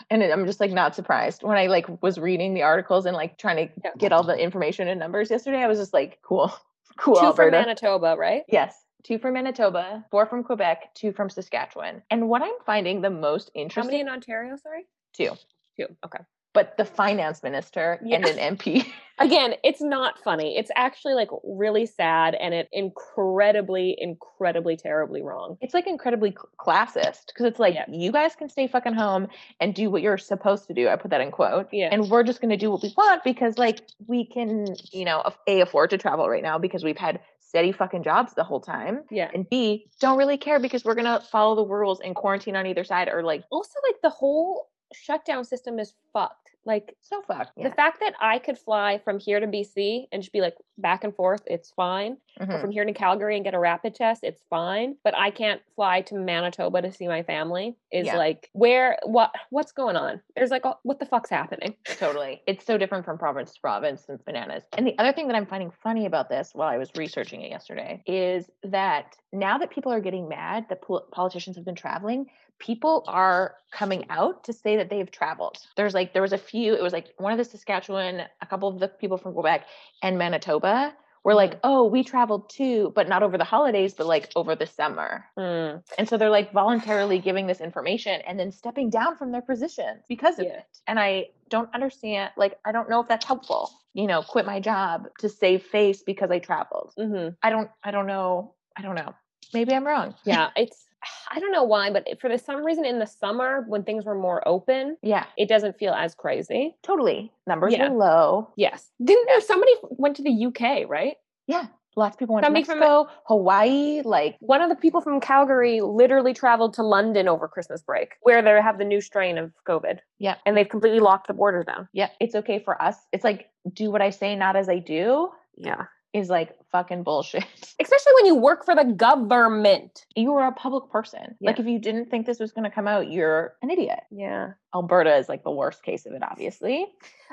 and 0.10 0.24
I'm 0.24 0.46
just 0.46 0.60
like 0.60 0.72
not 0.72 0.96
surprised 0.96 1.44
when 1.44 1.58
I 1.58 1.68
like 1.68 2.02
was 2.02 2.20
reading 2.20 2.54
the 2.54 2.64
articles 2.64 3.06
and 3.06 3.16
like 3.16 3.38
trying 3.38 3.68
to 3.68 3.92
get 3.98 4.12
all 4.12 4.24
the 4.24 4.38
information 4.38 4.88
and 4.88 5.00
numbers 5.00 5.32
yesterday. 5.32 5.60
I 5.60 5.68
was 5.68 5.80
just 5.80 5.94
like, 5.94 6.20
cool, 6.22 6.54
cool. 6.98 7.16
Two 7.16 7.26
Alberta. 7.28 7.58
from 7.58 7.66
Manitoba, 7.68 8.16
right? 8.18 8.44
Yes, 8.48 8.76
two 9.04 9.18
from 9.18 9.34
Manitoba, 9.34 10.06
four 10.12 10.26
from 10.26 10.44
Quebec, 10.44 10.94
two 10.94 11.12
from 11.12 11.30
Saskatchewan. 11.30 12.04
And 12.12 12.30
what 12.30 12.42
I'm 12.42 12.54
finding 12.66 13.02
the 13.02 13.10
most 13.10 13.50
interesting. 13.56 13.84
How 13.84 13.88
many 13.88 14.02
in 14.02 14.10
Ontario? 14.10 14.56
Sorry, 14.58 14.86
two. 15.14 15.32
Two. 15.78 15.88
Okay. 16.06 16.20
But 16.56 16.78
the 16.78 16.86
finance 16.86 17.44
minister 17.44 18.00
yeah. 18.04 18.16
and 18.16 18.26
an 18.26 18.58
MP. 18.58 18.88
Again, 19.20 19.54
it's 19.64 19.82
not 19.82 20.20
funny. 20.24 20.58
It's 20.58 20.72
actually 20.76 21.14
like 21.14 21.30
really 21.44 21.86
sad 21.86 22.36
and 22.36 22.54
it 22.54 22.68
incredibly, 22.74 23.96
incredibly 24.00 24.76
terribly 24.76 25.22
wrong. 25.22 25.58
It's 25.62 25.74
like 25.74 25.88
incredibly 25.88 26.36
classist 26.60 27.28
because 27.28 27.46
it's 27.46 27.60
like 27.60 27.76
yeah. 27.76 27.86
you 27.90 28.12
guys 28.12 28.36
can 28.36 28.50
stay 28.50 28.68
fucking 28.68 28.94
home 28.94 29.28
and 29.60 29.74
do 29.74 29.90
what 29.90 30.02
you're 30.02 30.18
supposed 30.18 30.68
to 30.68 30.74
do. 30.74 30.90
I 30.90 30.96
put 30.96 31.12
that 31.12 31.22
in 31.22 31.32
quote. 31.32 31.68
Yeah. 31.72 31.90
And 31.92 32.10
we're 32.10 32.24
just 32.24 32.42
gonna 32.42 32.58
do 32.58 32.72
what 32.72 32.84
we 32.84 32.94
want 32.98 33.24
because 33.24 33.58
like 33.58 33.82
we 34.08 34.26
can, 34.26 34.66
you 34.92 35.06
know, 35.06 35.24
a 35.48 35.62
afford 35.62 35.92
to 35.92 35.98
travel 35.98 36.28
right 36.28 36.44
now 36.44 36.58
because 36.58 36.84
we've 36.84 36.98
had 36.98 37.20
steady 37.40 37.72
fucking 37.72 38.04
jobs 38.04 38.34
the 38.34 38.44
whole 38.44 38.60
time. 38.60 39.04
Yeah. 39.10 39.30
And 39.34 39.50
B, 39.50 39.88
don't 40.02 40.18
really 40.18 40.38
care 40.38 40.60
because 40.60 40.84
we're 40.84 40.96
gonna 40.96 41.22
follow 41.32 41.56
the 41.56 41.66
rules 41.66 42.02
and 42.02 42.16
quarantine 42.16 42.56
on 42.56 42.66
either 42.66 42.84
side 42.84 43.08
or 43.08 43.24
like 43.24 43.44
also 43.50 43.80
like 43.88 44.02
the 44.02 44.10
whole 44.10 44.68
shutdown 44.94 45.44
system 45.44 45.80
is 45.80 45.94
fucked. 46.14 46.52
Like 46.66 46.96
so 47.02 47.22
fucked. 47.22 47.52
Yeah. 47.56 47.70
The 47.70 47.76
fact 47.76 48.00
that 48.00 48.14
I 48.20 48.40
could 48.40 48.58
fly 48.58 49.00
from 49.04 49.20
here 49.20 49.40
to 49.40 49.46
BC 49.46 50.08
and 50.12 50.22
just 50.22 50.34
be 50.34 50.42
like 50.42 50.56
back 50.80 51.04
and 51.04 51.16
forth, 51.16 51.44
it's 51.46 51.70
fine. 51.70 52.18
Mm-hmm. 52.40 52.60
from 52.60 52.72
here 52.72 52.84
to 52.84 52.92
Calgary 52.92 53.38
and 53.38 53.46
get 53.46 53.54
a 53.54 53.60
rapid 53.60 53.96
test, 53.96 54.22
it's 54.22 54.42
fine. 54.50 54.98
But 55.06 55.16
I 55.16 55.32
can't 55.32 55.62
fly 55.78 56.02
to 56.02 56.16
Manitoba 56.16 56.82
to 56.82 56.92
see 56.92 57.08
my 57.08 57.24
family. 57.24 57.78
Is 57.94 58.08
yeah. 58.08 58.18
like 58.18 58.50
where 58.52 58.98
what 59.04 59.34
what's 59.52 59.72
going 59.72 59.96
on? 59.96 60.20
There's 60.36 60.50
like 60.50 60.64
what 60.84 61.00
the 61.00 61.06
fuck's 61.06 61.30
happening? 61.30 61.76
Totally. 61.86 62.42
It's 62.46 62.66
so 62.66 62.78
different 62.78 63.06
from 63.06 63.18
province 63.18 63.54
to 63.54 63.62
province 63.62 64.04
and 64.10 64.20
bananas. 64.26 64.64
And 64.74 64.86
the 64.86 64.98
other 64.98 65.14
thing 65.14 65.28
that 65.28 65.36
I'm 65.38 65.46
finding 65.46 65.72
funny 65.82 66.08
about 66.08 66.28
this 66.28 66.50
while 66.54 66.68
I 66.68 66.78
was 66.78 66.92
researching 66.98 67.42
it 67.42 67.52
yesterday 67.52 68.04
is 68.06 68.50
that 68.64 69.16
now 69.32 69.58
that 69.60 69.70
people 69.70 69.94
are 69.94 70.02
getting 70.02 70.28
mad 70.28 70.66
that 70.68 70.82
pol- 70.82 71.08
politicians 71.12 71.56
have 71.56 71.64
been 71.64 71.76
traveling, 71.76 72.26
people 72.60 73.04
are 73.08 73.56
coming 73.72 74.06
out 74.10 74.44
to 74.46 74.54
say 74.54 74.78
that 74.78 74.90
they've 74.90 75.10
traveled. 75.10 75.58
There's 75.76 75.94
like 75.94 76.14
there 76.14 76.22
was 76.22 76.34
a 76.34 76.38
few, 76.38 76.74
it 76.74 76.82
was 76.82 76.94
like 76.94 77.14
one 77.18 77.32
of 77.32 77.38
the 77.38 77.46
Saskatchewan, 77.46 78.22
a 78.42 78.46
couple 78.46 78.70
of 78.70 78.80
the 78.80 78.88
people 78.88 79.18
from 79.18 79.34
Quebec 79.34 79.66
and 80.02 80.18
Manitoba 80.18 80.94
were 81.26 81.34
like, 81.34 81.56
mm. 81.56 81.60
"Oh, 81.64 81.86
we 81.86 82.04
traveled 82.04 82.50
too, 82.50 82.94
but 82.96 83.10
not 83.10 83.24
over 83.24 83.38
the 83.38 83.44
holidays, 83.44 83.94
but 83.94 84.06
like 84.06 84.32
over 84.36 84.56
the 84.56 84.68
summer." 84.68 85.26
Mm. 85.38 85.84
And 85.98 86.08
so 86.08 86.18
they're 86.18 86.30
like 86.30 86.54
voluntarily 86.54 87.20
giving 87.20 87.48
this 87.48 87.60
information 87.60 88.22
and 88.22 88.40
then 88.40 88.52
stepping 88.52 88.90
down 88.90 89.18
from 89.18 89.32
their 89.32 89.42
positions 89.42 90.04
because 90.08 90.40
of 90.40 90.46
yeah. 90.46 90.60
it. 90.60 90.66
And 90.88 91.00
I 91.00 91.30
don't 91.50 91.74
understand 91.74 92.32
like 92.38 92.58
I 92.64 92.72
don't 92.72 92.90
know 92.90 93.02
if 93.02 93.08
that's 93.10 93.26
helpful. 93.26 93.72
You 93.94 94.08
know, 94.08 94.22
quit 94.22 94.46
my 94.46 94.60
job 94.60 95.08
to 95.20 95.28
save 95.28 95.64
face 95.64 96.04
because 96.04 96.32
I 96.32 96.40
traveled. 96.40 96.94
Mm-hmm. 96.98 97.30
I 97.42 97.50
don't 97.50 97.70
I 97.84 97.92
don't 97.92 98.08
know. 98.08 98.54
I 98.78 98.84
don't 98.84 98.96
know. 98.96 99.14
Maybe 99.54 99.74
I'm 99.74 99.86
wrong. 99.86 100.16
Yeah, 100.26 100.50
it's 100.56 100.86
I 101.32 101.40
don't 101.40 101.52
know 101.52 101.64
why, 101.64 101.92
but 101.92 102.08
for 102.20 102.38
some 102.38 102.64
reason 102.64 102.86
in 102.86 103.00
the 103.00 103.06
summer 103.06 103.66
when 103.68 103.84
things 103.84 104.06
were 104.06 104.16
more 104.16 104.46
open, 104.48 104.98
yeah, 105.02 105.26
it 105.38 105.50
doesn't 105.50 105.78
feel 105.78 105.94
as 105.94 106.16
crazy. 106.16 106.76
Totally, 106.84 107.32
numbers 107.48 107.74
yeah. 107.74 107.90
were 107.90 107.98
low. 107.98 108.50
Yes, 108.56 108.92
didn't 109.04 109.26
there 109.28 109.42
somebody 109.42 109.72
went 109.82 110.16
to 110.18 110.24
the 110.24 110.46
UK, 110.46 110.90
right? 110.90 111.16
Yeah, 111.48 111.68
lots 111.96 112.16
of 112.16 112.20
people 112.20 112.36
went 112.36 112.46
somebody 112.46 112.64
to 112.64 112.70
Mexico, 112.70 113.04
from, 113.06 113.14
Hawaii. 113.26 114.02
Like 114.04 114.38
one 114.40 114.62
of 114.62 114.70
the 114.70 114.76
people 114.76 115.02
from 115.02 115.20
Calgary 115.20 115.82
literally 115.82 116.34
traveled 116.34 116.74
to 116.76 116.84
London 116.84 117.28
over 117.28 117.48
Christmas 117.48 117.82
break, 117.82 118.16
where 118.22 118.42
they 118.42 118.62
have 118.62 118.78
the 118.78 118.86
new 118.86 119.02
strain 119.02 119.38
of 119.38 119.52
COVID. 119.68 120.00
Yeah, 120.20 120.36
and 120.46 120.56
they've 120.56 120.70
completely 120.70 121.00
locked 121.00 121.28
the 121.28 121.34
borders 121.34 121.66
down. 121.66 121.88
Yeah, 121.94 122.10
it's 122.20 122.36
okay 122.36 122.60
for 122.60 122.82
us. 122.82 122.96
It's 123.12 123.24
like 123.24 123.50
do 123.74 123.92
what 123.92 124.02
I 124.02 124.10
say, 124.10 124.36
not 124.36 124.56
as 124.56 124.70
I 124.70 124.80
do. 124.80 125.30
Yeah 125.58 125.86
is 126.16 126.30
like 126.30 126.56
fucking 126.72 127.04
bullshit. 127.04 127.44
Especially 127.82 128.14
when 128.16 128.26
you 128.26 128.36
work 128.36 128.64
for 128.64 128.74
the 128.74 128.86
government. 128.86 130.06
You 130.16 130.34
are 130.36 130.48
a 130.48 130.54
public 130.54 130.90
person. 130.90 131.36
Yeah. 131.42 131.50
Like 131.50 131.60
if 131.60 131.66
you 131.66 131.78
didn't 131.78 132.10
think 132.10 132.26
this 132.26 132.40
was 132.40 132.54
going 132.54 132.64
to 132.64 132.70
come 132.70 132.88
out, 132.88 133.12
you're 133.12 133.56
an 133.62 133.70
idiot. 133.70 134.00
Yeah. 134.10 134.54
Alberta 134.74 135.18
is 135.18 135.28
like 135.28 135.44
the 135.44 135.52
worst 135.52 135.84
case 135.84 136.06
of 136.06 136.14
it, 136.14 136.24
obviously. 136.24 136.86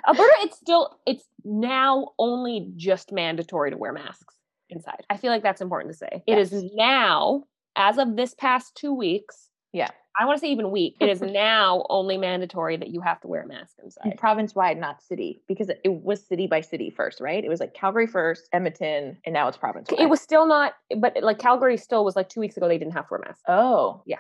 Alberta, 0.07 0.35
it's 0.41 0.57
still 0.57 0.99
it's 1.07 1.25
now 1.45 2.09
only 2.19 2.73
just 2.77 3.13
mandatory 3.13 3.71
to 3.71 3.77
wear 3.77 3.93
masks 3.93 4.35
inside. 4.69 5.05
I 5.09 5.17
feel 5.17 5.31
like 5.31 5.45
that's 5.45 5.61
important 5.61 5.93
to 5.93 5.99
say. 5.99 6.25
Yes. 6.27 6.53
It 6.53 6.55
is 6.57 6.71
now, 6.75 7.45
as 7.77 7.99
of 7.99 8.17
this 8.17 8.35
past 8.35 8.75
two 8.75 8.93
weeks. 8.93 9.49
Yeah. 9.73 9.91
I 10.19 10.27
want 10.27 10.37
to 10.37 10.41
say 10.41 10.51
even 10.51 10.71
week. 10.71 10.97
It 11.01 11.09
is 11.09 11.21
now 11.23 11.87
only 11.89 12.19
mandatory 12.19 12.77
that 12.77 12.89
you 12.89 13.01
have 13.01 13.21
to 13.23 13.29
wear 13.29 13.43
a 13.43 13.47
mask 13.47 13.77
inside. 13.83 14.17
Province 14.19 14.55
wide, 14.55 14.79
not 14.79 15.03
city, 15.03 15.43
because 15.49 15.69
it 15.69 15.93
was 15.93 16.25
city 16.27 16.47
by 16.47 16.61
city 16.61 16.91
first, 16.91 17.21
right? 17.21 17.45
It 17.45 17.49
was 17.49 17.61
like 17.61 17.75
Calgary 17.75 18.07
first, 18.07 18.49
Edmonton, 18.53 19.19
and 19.25 19.33
now 19.33 19.49
it's 19.49 19.57
province. 19.57 19.89
It 19.97 20.09
was 20.09 20.21
still 20.21 20.47
not, 20.47 20.75
but 20.97 21.17
like 21.23 21.39
Calgary 21.39 21.77
still 21.77 22.05
was 22.05 22.17
like 22.17 22.29
two 22.29 22.41
weeks 22.41 22.57
ago. 22.57 22.69
They 22.69 22.79
didn't 22.79 22.95
have 22.95 23.09
to 23.09 23.15
wear 23.15 23.21
masks. 23.25 23.43
Oh, 23.49 24.03
yeah. 24.07 24.19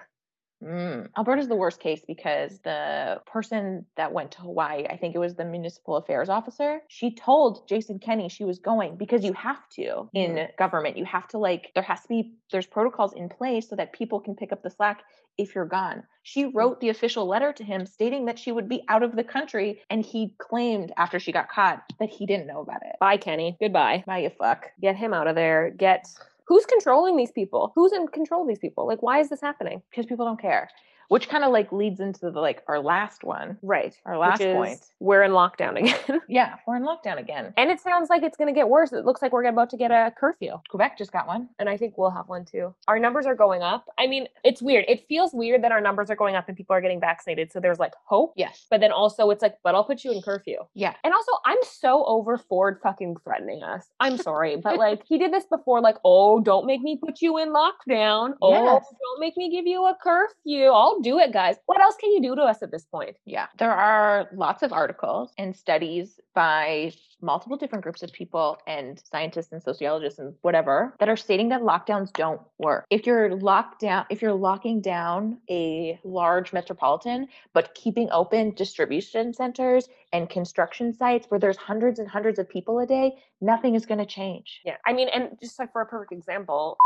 Mm. 0.62 1.08
Alberta's 1.16 1.48
the 1.48 1.56
worst 1.56 1.80
case 1.80 2.02
because 2.06 2.58
the 2.60 3.20
person 3.26 3.86
that 3.96 4.12
went 4.12 4.32
to 4.32 4.40
Hawaii, 4.42 4.86
I 4.86 4.96
think 4.96 5.14
it 5.14 5.18
was 5.18 5.34
the 5.34 5.44
municipal 5.44 5.96
affairs 5.96 6.28
officer, 6.28 6.80
she 6.88 7.14
told 7.14 7.68
Jason 7.68 7.98
Kenney 7.98 8.28
she 8.28 8.44
was 8.44 8.58
going 8.58 8.96
because 8.96 9.24
you 9.24 9.32
have 9.32 9.68
to 9.70 10.08
in 10.14 10.32
mm. 10.36 10.56
government. 10.56 10.96
You 10.96 11.04
have 11.04 11.28
to 11.28 11.38
like, 11.38 11.72
there 11.74 11.82
has 11.82 12.02
to 12.02 12.08
be, 12.08 12.34
there's 12.50 12.66
protocols 12.66 13.12
in 13.12 13.28
place 13.28 13.68
so 13.68 13.76
that 13.76 13.92
people 13.92 14.20
can 14.20 14.34
pick 14.34 14.52
up 14.52 14.62
the 14.62 14.70
slack 14.70 15.02
if 15.38 15.54
you're 15.54 15.66
gone. 15.66 16.04
She 16.22 16.44
mm. 16.44 16.50
wrote 16.54 16.80
the 16.80 16.90
official 16.90 17.26
letter 17.26 17.52
to 17.52 17.64
him 17.64 17.86
stating 17.86 18.26
that 18.26 18.38
she 18.38 18.52
would 18.52 18.68
be 18.68 18.82
out 18.88 19.02
of 19.02 19.16
the 19.16 19.24
country. 19.24 19.82
And 19.90 20.04
he 20.04 20.34
claimed 20.38 20.92
after 20.96 21.18
she 21.18 21.32
got 21.32 21.48
caught 21.48 21.82
that 21.98 22.10
he 22.10 22.26
didn't 22.26 22.46
know 22.46 22.60
about 22.60 22.82
it. 22.82 22.96
Bye, 23.00 23.16
Kenney. 23.16 23.56
Goodbye. 23.60 24.04
Bye, 24.06 24.18
you 24.18 24.30
fuck. 24.30 24.66
Get 24.80 24.96
him 24.96 25.12
out 25.12 25.26
of 25.26 25.34
there. 25.34 25.70
Get 25.70 26.06
who's 26.46 26.66
controlling 26.66 27.16
these 27.16 27.32
people? 27.32 27.72
Who's 27.74 27.92
in 27.92 28.06
control 28.08 28.42
of 28.42 28.48
these 28.48 28.58
people? 28.58 28.86
Like, 28.86 29.02
why 29.02 29.20
is 29.20 29.28
this 29.28 29.40
happening? 29.40 29.82
Because 29.90 30.06
people 30.06 30.26
don't 30.26 30.40
care 30.40 30.68
which 31.08 31.28
kind 31.28 31.44
of 31.44 31.52
like 31.52 31.72
leads 31.72 32.00
into 32.00 32.30
the 32.30 32.40
like 32.40 32.62
our 32.68 32.80
last 32.80 33.24
one. 33.24 33.58
Right. 33.62 33.94
Our 34.04 34.18
last 34.18 34.42
point. 34.42 34.80
We're 35.00 35.22
in 35.22 35.32
lockdown 35.32 35.76
again. 35.78 36.20
yeah, 36.28 36.56
we're 36.66 36.76
in 36.76 36.84
lockdown 36.84 37.18
again. 37.18 37.52
And 37.56 37.70
it 37.70 37.80
sounds 37.80 38.10
like 38.10 38.22
it's 38.22 38.36
going 38.36 38.52
to 38.52 38.58
get 38.58 38.68
worse. 38.68 38.92
It 38.92 39.04
looks 39.04 39.22
like 39.22 39.32
we're 39.32 39.44
about 39.44 39.70
to 39.70 39.76
get 39.76 39.90
a 39.90 40.12
curfew. 40.16 40.60
Quebec 40.68 40.96
just 40.98 41.12
got 41.12 41.26
one. 41.26 41.48
And 41.58 41.68
I 41.68 41.76
think 41.76 41.98
we'll 41.98 42.10
have 42.10 42.28
one 42.28 42.44
too. 42.44 42.74
Our 42.88 42.98
numbers 42.98 43.26
are 43.26 43.34
going 43.34 43.62
up. 43.62 43.86
I 43.98 44.06
mean, 44.06 44.28
it's 44.44 44.62
weird. 44.62 44.84
It 44.88 45.06
feels 45.08 45.32
weird 45.32 45.62
that 45.64 45.72
our 45.72 45.80
numbers 45.80 46.10
are 46.10 46.16
going 46.16 46.34
up 46.36 46.48
and 46.48 46.56
people 46.56 46.74
are 46.74 46.80
getting 46.80 47.00
vaccinated. 47.00 47.52
So 47.52 47.60
there's 47.60 47.78
like 47.78 47.92
hope. 48.04 48.34
Yes. 48.36 48.66
But 48.70 48.80
then 48.80 48.92
also 48.92 49.30
it's 49.30 49.42
like, 49.42 49.56
but 49.62 49.74
I'll 49.74 49.84
put 49.84 50.04
you 50.04 50.12
in 50.12 50.22
curfew. 50.22 50.58
Yeah. 50.74 50.94
And 51.04 51.12
also, 51.12 51.32
I'm 51.44 51.58
so 51.62 52.04
over 52.06 52.38
Ford 52.38 52.78
fucking 52.82 53.16
threatening 53.24 53.62
us. 53.62 53.86
I'm 54.00 54.16
sorry. 54.16 54.56
but 54.62 54.78
like, 54.78 55.02
he 55.06 55.18
did 55.18 55.32
this 55.32 55.44
before, 55.44 55.80
like, 55.80 55.96
oh, 56.04 56.40
don't 56.40 56.66
make 56.66 56.80
me 56.80 56.96
put 56.96 57.20
you 57.20 57.38
in 57.38 57.52
lockdown. 57.52 58.34
Oh, 58.40 58.52
yes. 58.52 58.84
don't 58.90 59.20
make 59.20 59.36
me 59.36 59.50
give 59.50 59.66
you 59.66 59.84
a 59.84 59.96
curfew. 60.02 60.66
I'll 60.66 61.00
do 61.02 61.18
it, 61.18 61.32
guys. 61.32 61.56
What 61.66 61.80
else 61.80 61.96
can 62.00 62.12
you 62.12 62.22
do 62.22 62.34
to 62.36 62.42
us 62.42 62.62
at 62.62 62.70
this 62.70 62.84
point? 62.84 63.16
Yeah. 63.24 63.46
There 63.58 63.72
are 63.72 64.28
lots 64.32 64.62
of 64.62 64.72
articles 64.72 65.32
and 65.38 65.54
studies 65.54 66.20
by 66.34 66.92
multiple 67.20 67.56
different 67.56 67.84
groups 67.84 68.02
of 68.02 68.12
people 68.12 68.58
and 68.66 69.00
scientists 69.10 69.52
and 69.52 69.62
sociologists 69.62 70.18
and 70.18 70.34
whatever 70.42 70.94
that 70.98 71.08
are 71.08 71.16
stating 71.16 71.48
that 71.50 71.62
lockdowns 71.62 72.12
don't 72.12 72.40
work. 72.58 72.84
If 72.90 73.06
you're 73.06 73.36
locked 73.36 73.80
down, 73.80 74.06
if 74.10 74.20
you're 74.20 74.32
locking 74.32 74.80
down 74.80 75.38
a 75.48 76.00
large 76.04 76.52
metropolitan, 76.52 77.28
but 77.52 77.74
keeping 77.74 78.08
open 78.10 78.54
distribution 78.54 79.32
centers 79.32 79.88
and 80.12 80.28
construction 80.28 80.92
sites 80.92 81.26
where 81.28 81.38
there's 81.38 81.56
hundreds 81.56 81.98
and 81.98 82.08
hundreds 82.08 82.38
of 82.38 82.48
people 82.48 82.78
a 82.80 82.86
day, 82.86 83.12
nothing 83.40 83.74
is 83.74 83.86
going 83.86 83.98
to 83.98 84.06
change. 84.06 84.60
Yeah. 84.64 84.76
I 84.84 84.92
mean, 84.92 85.08
and 85.08 85.36
just 85.40 85.58
like 85.58 85.72
for 85.72 85.80
a 85.80 85.86
perfect 85.86 86.12
example, 86.12 86.76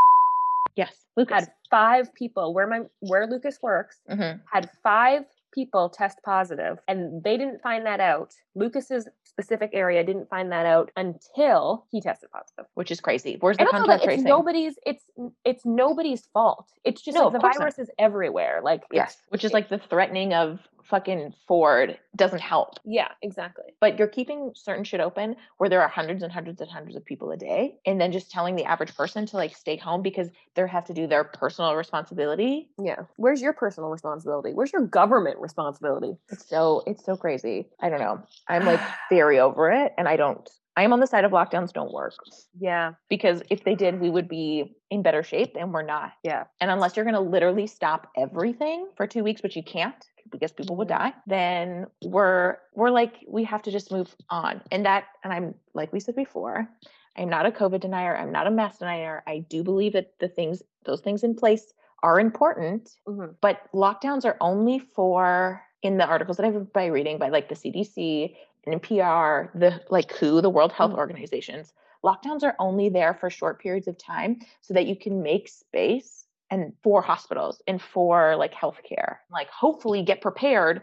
Yes, 0.77 1.07
Lucas 1.17 1.41
had 1.41 1.53
five 1.71 2.15
people 2.15 2.55
where 2.55 2.67
my 2.67 2.81
where 3.01 3.27
Lucas 3.27 3.59
works 3.63 3.99
mm-hmm. 4.11 4.39
had 4.53 4.71
five 4.83 5.25
people 5.57 5.89
test 5.89 6.19
positive, 6.23 6.79
and 6.87 7.23
they 7.25 7.37
didn't 7.37 7.63
find 7.63 7.87
that 7.87 7.99
out. 7.99 8.35
Lucas's 8.55 9.09
specific 9.25 9.71
area 9.73 10.05
didn't 10.05 10.29
find 10.29 10.53
that 10.53 10.67
out 10.67 10.91
until 10.97 11.87
he 11.91 12.01
tested 12.01 12.31
positive, 12.31 12.67
which 12.75 12.91
is 12.91 13.01
crazy. 13.01 13.39
Where's 13.41 13.57
the 13.57 13.67
contact 13.67 14.05
tracing? 14.05 14.21
It's 14.21 14.29
nobody's. 14.29 14.75
It's 14.85 15.05
it's 15.45 15.65
nobody's 15.65 16.27
fault. 16.33 16.69
It's 16.85 17.01
just 17.01 17.17
no, 17.17 17.29
like 17.29 17.33
the 17.33 17.39
virus 17.41 17.79
not. 17.79 17.85
is 17.85 17.91
everywhere. 17.99 18.61
Like 18.63 18.83
yes, 18.93 19.17
which 19.31 19.45
is 19.45 19.53
like 19.53 19.69
the 19.69 19.79
threatening 19.79 20.35
of 20.35 20.61
fucking 20.89 21.35
Ford 21.47 21.99
doesn't 22.15 22.41
help. 22.41 22.79
Yeah, 22.85 23.09
exactly. 23.23 23.65
But 23.81 23.99
you're 23.99 24.09
keeping 24.09 24.53
certain 24.55 24.85
shit 24.85 25.01
open 25.01 25.37
where 25.59 25.69
there 25.69 25.83
are 25.83 25.89
hundreds 25.89 26.23
and 26.23 26.33
hundreds 26.33 26.61
and 26.61 26.71
hundreds 26.71 26.97
of 26.97 27.05
people 27.05 27.31
a 27.31 27.37
day, 27.37 27.79
and 27.87 28.01
then 28.01 28.13
just 28.13 28.31
telling 28.31 28.57
the 28.57 28.65
average 28.65 28.95
person 28.97 29.27
to 29.27 29.37
like 29.37 29.55
stay 29.55 29.77
home 29.77 30.03
because 30.03 30.29
they 30.55 30.67
have 30.67 30.85
to 30.87 30.95
do 30.95 31.07
their 31.07 31.25
personal 31.25 31.75
responsibility. 31.75 32.69
Yeah. 32.83 33.03
Where's 33.17 33.43
your 33.43 33.53
personal 33.53 33.91
responsibility? 33.91 34.53
Where's 34.53 34.73
your 34.73 34.87
government 34.87 35.39
responsibility? 35.41 36.17
It's 36.31 36.49
so 36.49 36.83
it's 36.87 37.05
so 37.05 37.17
crazy. 37.17 37.69
I 37.81 37.89
don't 37.89 38.01
know. 38.01 38.23
I'm 38.49 38.65
like 38.65 38.81
very 39.11 39.39
over 39.39 39.71
it, 39.71 39.93
and 39.99 40.09
I 40.09 40.17
don't 40.17 40.49
I 40.77 40.83
am 40.83 40.93
on 40.93 41.01
the 41.01 41.07
side 41.07 41.25
of 41.25 41.33
lockdowns 41.33 41.73
don't 41.73 41.93
work. 41.93 42.13
Yeah. 42.59 42.93
Because 43.09 43.43
if 43.49 43.65
they 43.65 43.75
did, 43.75 43.99
we 43.99 44.11
would 44.11 44.29
be 44.29 44.77
in 44.91 45.03
better 45.03 45.23
shape 45.23 45.57
and 45.59 45.73
we're 45.73 45.83
not. 45.83 46.13
Yeah. 46.23 46.45
And 46.61 46.71
unless 46.71 46.97
you're 46.97 47.07
going 47.07 47.15
to 47.15 47.21
literally 47.21 47.67
stop 47.67 48.09
everything 48.17 48.89
for 48.97 49.07
2 49.07 49.25
weeks 49.25 49.43
which 49.43 49.57
you 49.57 49.63
can't, 49.63 49.95
because 50.31 50.53
people 50.53 50.77
would 50.77 50.89
die, 50.89 51.13
then 51.27 51.87
we're 52.05 52.57
we're 52.75 52.91
like 52.91 53.25
we 53.29 53.45
have 53.45 53.63
to 53.63 53.71
just 53.71 53.91
move 53.91 54.15
on. 54.31 54.63
And 54.71 54.87
that 54.87 55.05
and 55.25 55.33
I'm 55.33 55.55
like 55.75 55.93
we 55.93 56.01
said 56.01 56.17
before, 56.17 56.69
I'm 57.17 57.29
not 57.29 57.47
a 57.47 57.51
COVID 57.51 57.81
denier, 57.81 58.17
I'm 58.17 58.33
not 58.33 58.47
a 58.47 58.51
mask 58.51 58.81
denier. 58.81 59.23
I 59.27 59.39
do 59.39 59.63
believe 59.63 59.93
that 59.95 60.19
the 60.19 60.29
things 60.29 60.63
those 60.85 61.01
things 61.01 61.25
in 61.25 61.35
place 61.35 61.73
are 62.03 62.21
important, 62.21 62.91
mm-hmm. 63.09 63.33
but 63.41 63.63
lockdowns 63.75 64.25
are 64.25 64.37
only 64.41 64.79
for 64.79 65.63
in 65.83 65.99
the 65.99 66.07
articles 66.07 66.37
that 66.37 66.47
I've 66.47 66.73
been 66.73 66.93
reading 66.93 67.19
by 67.19 67.29
like 67.29 67.49
the 67.49 67.55
CDC 67.55 68.35
and 68.67 68.81
NPR, 68.81 69.51
the 69.55 69.81
like 69.91 70.13
WHO, 70.13 70.41
the 70.41 70.51
World 70.51 70.73
Health 70.73 70.91
mm-hmm. 70.91 70.99
Organizations, 70.99 71.73
lockdowns 72.05 72.43
are 72.43 72.55
only 72.59 72.89
there 72.89 73.15
for 73.15 73.31
short 73.31 73.61
periods 73.61 73.89
of 73.89 73.99
time 73.99 74.41
so 74.61 74.75
that 74.75 74.87
you 74.87 74.97
can 74.97 75.23
make 75.23 75.49
space 75.49 76.26
and 76.51 76.73
for 76.83 77.03
hospitals 77.03 77.63
and 77.67 77.81
for 77.81 78.37
like 78.37 78.55
healthcare. 78.55 79.17
Like 79.31 79.51
hopefully 79.51 80.03
get 80.03 80.21
prepared 80.21 80.83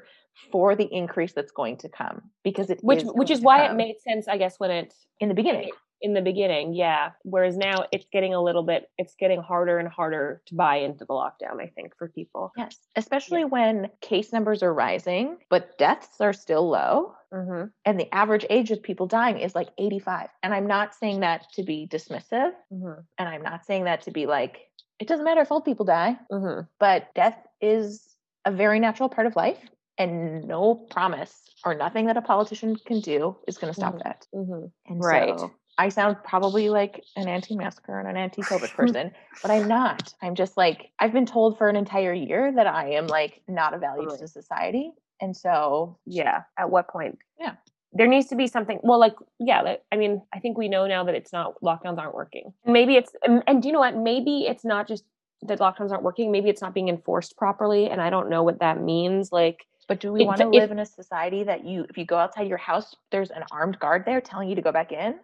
for 0.52 0.76
the 0.76 0.92
increase 0.92 1.34
that's 1.34 1.52
going 1.52 1.78
to 1.78 1.90
come 1.90 2.22
because 2.44 2.70
it 2.70 2.80
which 2.82 3.04
is 3.04 3.10
which 3.14 3.32
is 3.32 3.42
why 3.42 3.66
it 3.66 3.76
made 3.76 3.96
sense, 4.02 4.28
I 4.28 4.38
guess, 4.38 4.60
when 4.60 4.72
it 4.72 4.94
in 5.20 5.30
the 5.30 5.36
beginning 5.36 5.70
in 6.04 6.14
the 6.14 6.22
beginning, 6.22 6.74
yeah. 6.74 7.12
Whereas 7.24 7.56
now 7.56 7.86
it's 7.94 8.06
getting 8.12 8.34
a 8.34 8.44
little 8.44 8.62
bit, 8.62 8.92
it's 8.98 9.16
getting 9.16 9.42
harder 9.42 9.80
and 9.80 9.88
harder 9.88 10.42
to 10.48 10.56
buy 10.56 10.76
into 10.76 11.06
the 11.06 11.14
lockdown, 11.14 11.62
I 11.62 11.68
think, 11.68 11.96
for 11.98 12.10
people. 12.10 12.52
Yes. 12.58 12.78
Especially 12.98 13.40
yeah. 13.40 13.46
when 13.46 13.90
case 14.02 14.34
numbers 14.34 14.62
are 14.62 14.74
rising, 14.74 15.38
but 15.50 15.78
deaths 15.78 16.20
are 16.20 16.34
still 16.34 16.70
low. 16.70 17.16
Mm-hmm. 17.34 17.68
And 17.86 18.00
the 18.00 18.14
average 18.14 18.46
age 18.50 18.70
of 18.70 18.84
people 18.84 19.08
dying 19.08 19.40
is 19.40 19.56
like 19.56 19.70
85. 19.78 20.28
And 20.44 20.54
I'm 20.54 20.68
not 20.68 20.94
saying 20.94 21.22
that 21.22 21.46
to 21.54 21.64
be 21.64 21.88
dismissive. 21.90 22.52
Mm-hmm. 22.72 23.00
And 23.18 23.30
I'm 23.30 23.42
not 23.42 23.66
saying 23.66 23.86
that 23.86 24.02
to 24.04 24.12
be 24.12 24.26
like, 24.26 24.58
it 25.04 25.10
doesn't 25.10 25.26
matter 25.26 25.42
if 25.42 25.52
old 25.52 25.66
people 25.66 25.86
die, 25.86 26.18
mm-hmm. 26.32 26.62
but 26.80 27.14
death 27.14 27.38
is 27.60 28.16
a 28.46 28.52
very 28.54 28.80
natural 28.80 29.10
part 29.10 29.28
of 29.28 29.36
life. 29.36 29.58
And 29.98 30.46
no 30.46 30.76
promise 30.76 31.38
or 31.66 31.76
nothing 31.76 32.06
that 32.08 32.16
a 32.16 32.22
politician 32.22 32.78
can 32.78 33.02
do 33.02 33.36
is 33.46 33.58
going 33.58 33.72
to 33.72 33.80
stop 33.80 33.96
mm-hmm. 33.96 34.08
that. 34.08 34.26
Mm-hmm. 34.34 34.66
And 34.88 35.04
right. 35.04 35.38
So 35.38 35.52
I 35.78 35.90
sound 35.90 36.18
probably 36.24 36.70
like 36.70 37.04
an 37.18 37.28
anti-masker 37.28 38.00
and 38.00 38.08
an 38.08 38.16
anti-COVID 38.16 38.74
person, 38.76 39.12
but 39.42 39.52
I'm 39.52 39.68
not. 39.68 40.14
I'm 40.22 40.36
just 40.36 40.56
like 40.56 40.90
I've 41.00 41.12
been 41.12 41.26
told 41.26 41.58
for 41.58 41.68
an 41.68 41.76
entire 41.76 42.14
year 42.14 42.54
that 42.56 42.66
I 42.66 42.92
am 42.92 43.08
like 43.08 43.42
not 43.48 43.74
a 43.74 43.78
value 43.78 44.10
to 44.18 44.28
society, 44.28 44.94
and 45.20 45.36
so 45.36 46.00
yeah. 46.06 46.44
At 46.58 46.70
what 46.72 46.88
point? 46.88 47.20
Yeah, 47.40 47.56
there 47.94 48.08
needs 48.08 48.28
to 48.28 48.36
be 48.36 48.48
something. 48.48 48.80
Well, 48.84 49.00
like 49.00 49.16
yeah, 49.40 49.76
I 49.92 49.98
mean, 49.98 50.22
I 50.34 50.40
think 50.40 50.58
we 50.58 50.68
know 50.68 50.88
now 50.88 51.04
that 51.04 51.16
it's 51.16 51.32
not 51.32 51.62
lockdowns 51.62 51.98
aren't 51.98 52.16
working. 52.16 52.54
Maybe 52.66 52.96
it's 52.96 53.12
and, 53.24 53.44
and 53.48 53.62
do 53.62 53.68
you 53.68 53.74
know 53.74 53.80
what? 53.80 53.96
Maybe 53.96 54.46
it's 54.48 54.66
not 54.66 54.88
just 54.88 55.04
that 55.44 55.60
lockdowns 55.60 55.92
aren't 55.92 56.04
working. 56.04 56.32
Maybe 56.32 56.50
it's 56.50 56.62
not 56.62 56.74
being 56.74 56.90
enforced 56.90 57.38
properly, 57.38 57.90
and 57.90 58.02
I 58.02 58.10
don't 58.10 58.30
know 58.30 58.44
what 58.44 58.60
that 58.60 58.82
means. 58.82 59.32
Like 59.32 59.66
but 59.88 60.00
do 60.00 60.12
we 60.12 60.26
want 60.26 60.40
to 60.40 60.48
live 60.48 60.72
in 60.72 60.80
a 60.80 60.86
society 60.86 61.44
that 61.44 61.66
you, 61.66 61.86
if 61.90 61.98
you 61.98 62.06
go 62.06 62.18
outside 62.18 62.48
your 62.48 62.58
house, 62.58 62.96
there's 63.12 63.32
an 63.32 63.44
armed 63.52 63.80
guard 63.80 64.04
there 64.06 64.22
telling 64.22 64.50
you 64.50 64.56
to 64.56 64.62
go 64.62 64.72
back 64.72 64.92
in? 64.92 65.16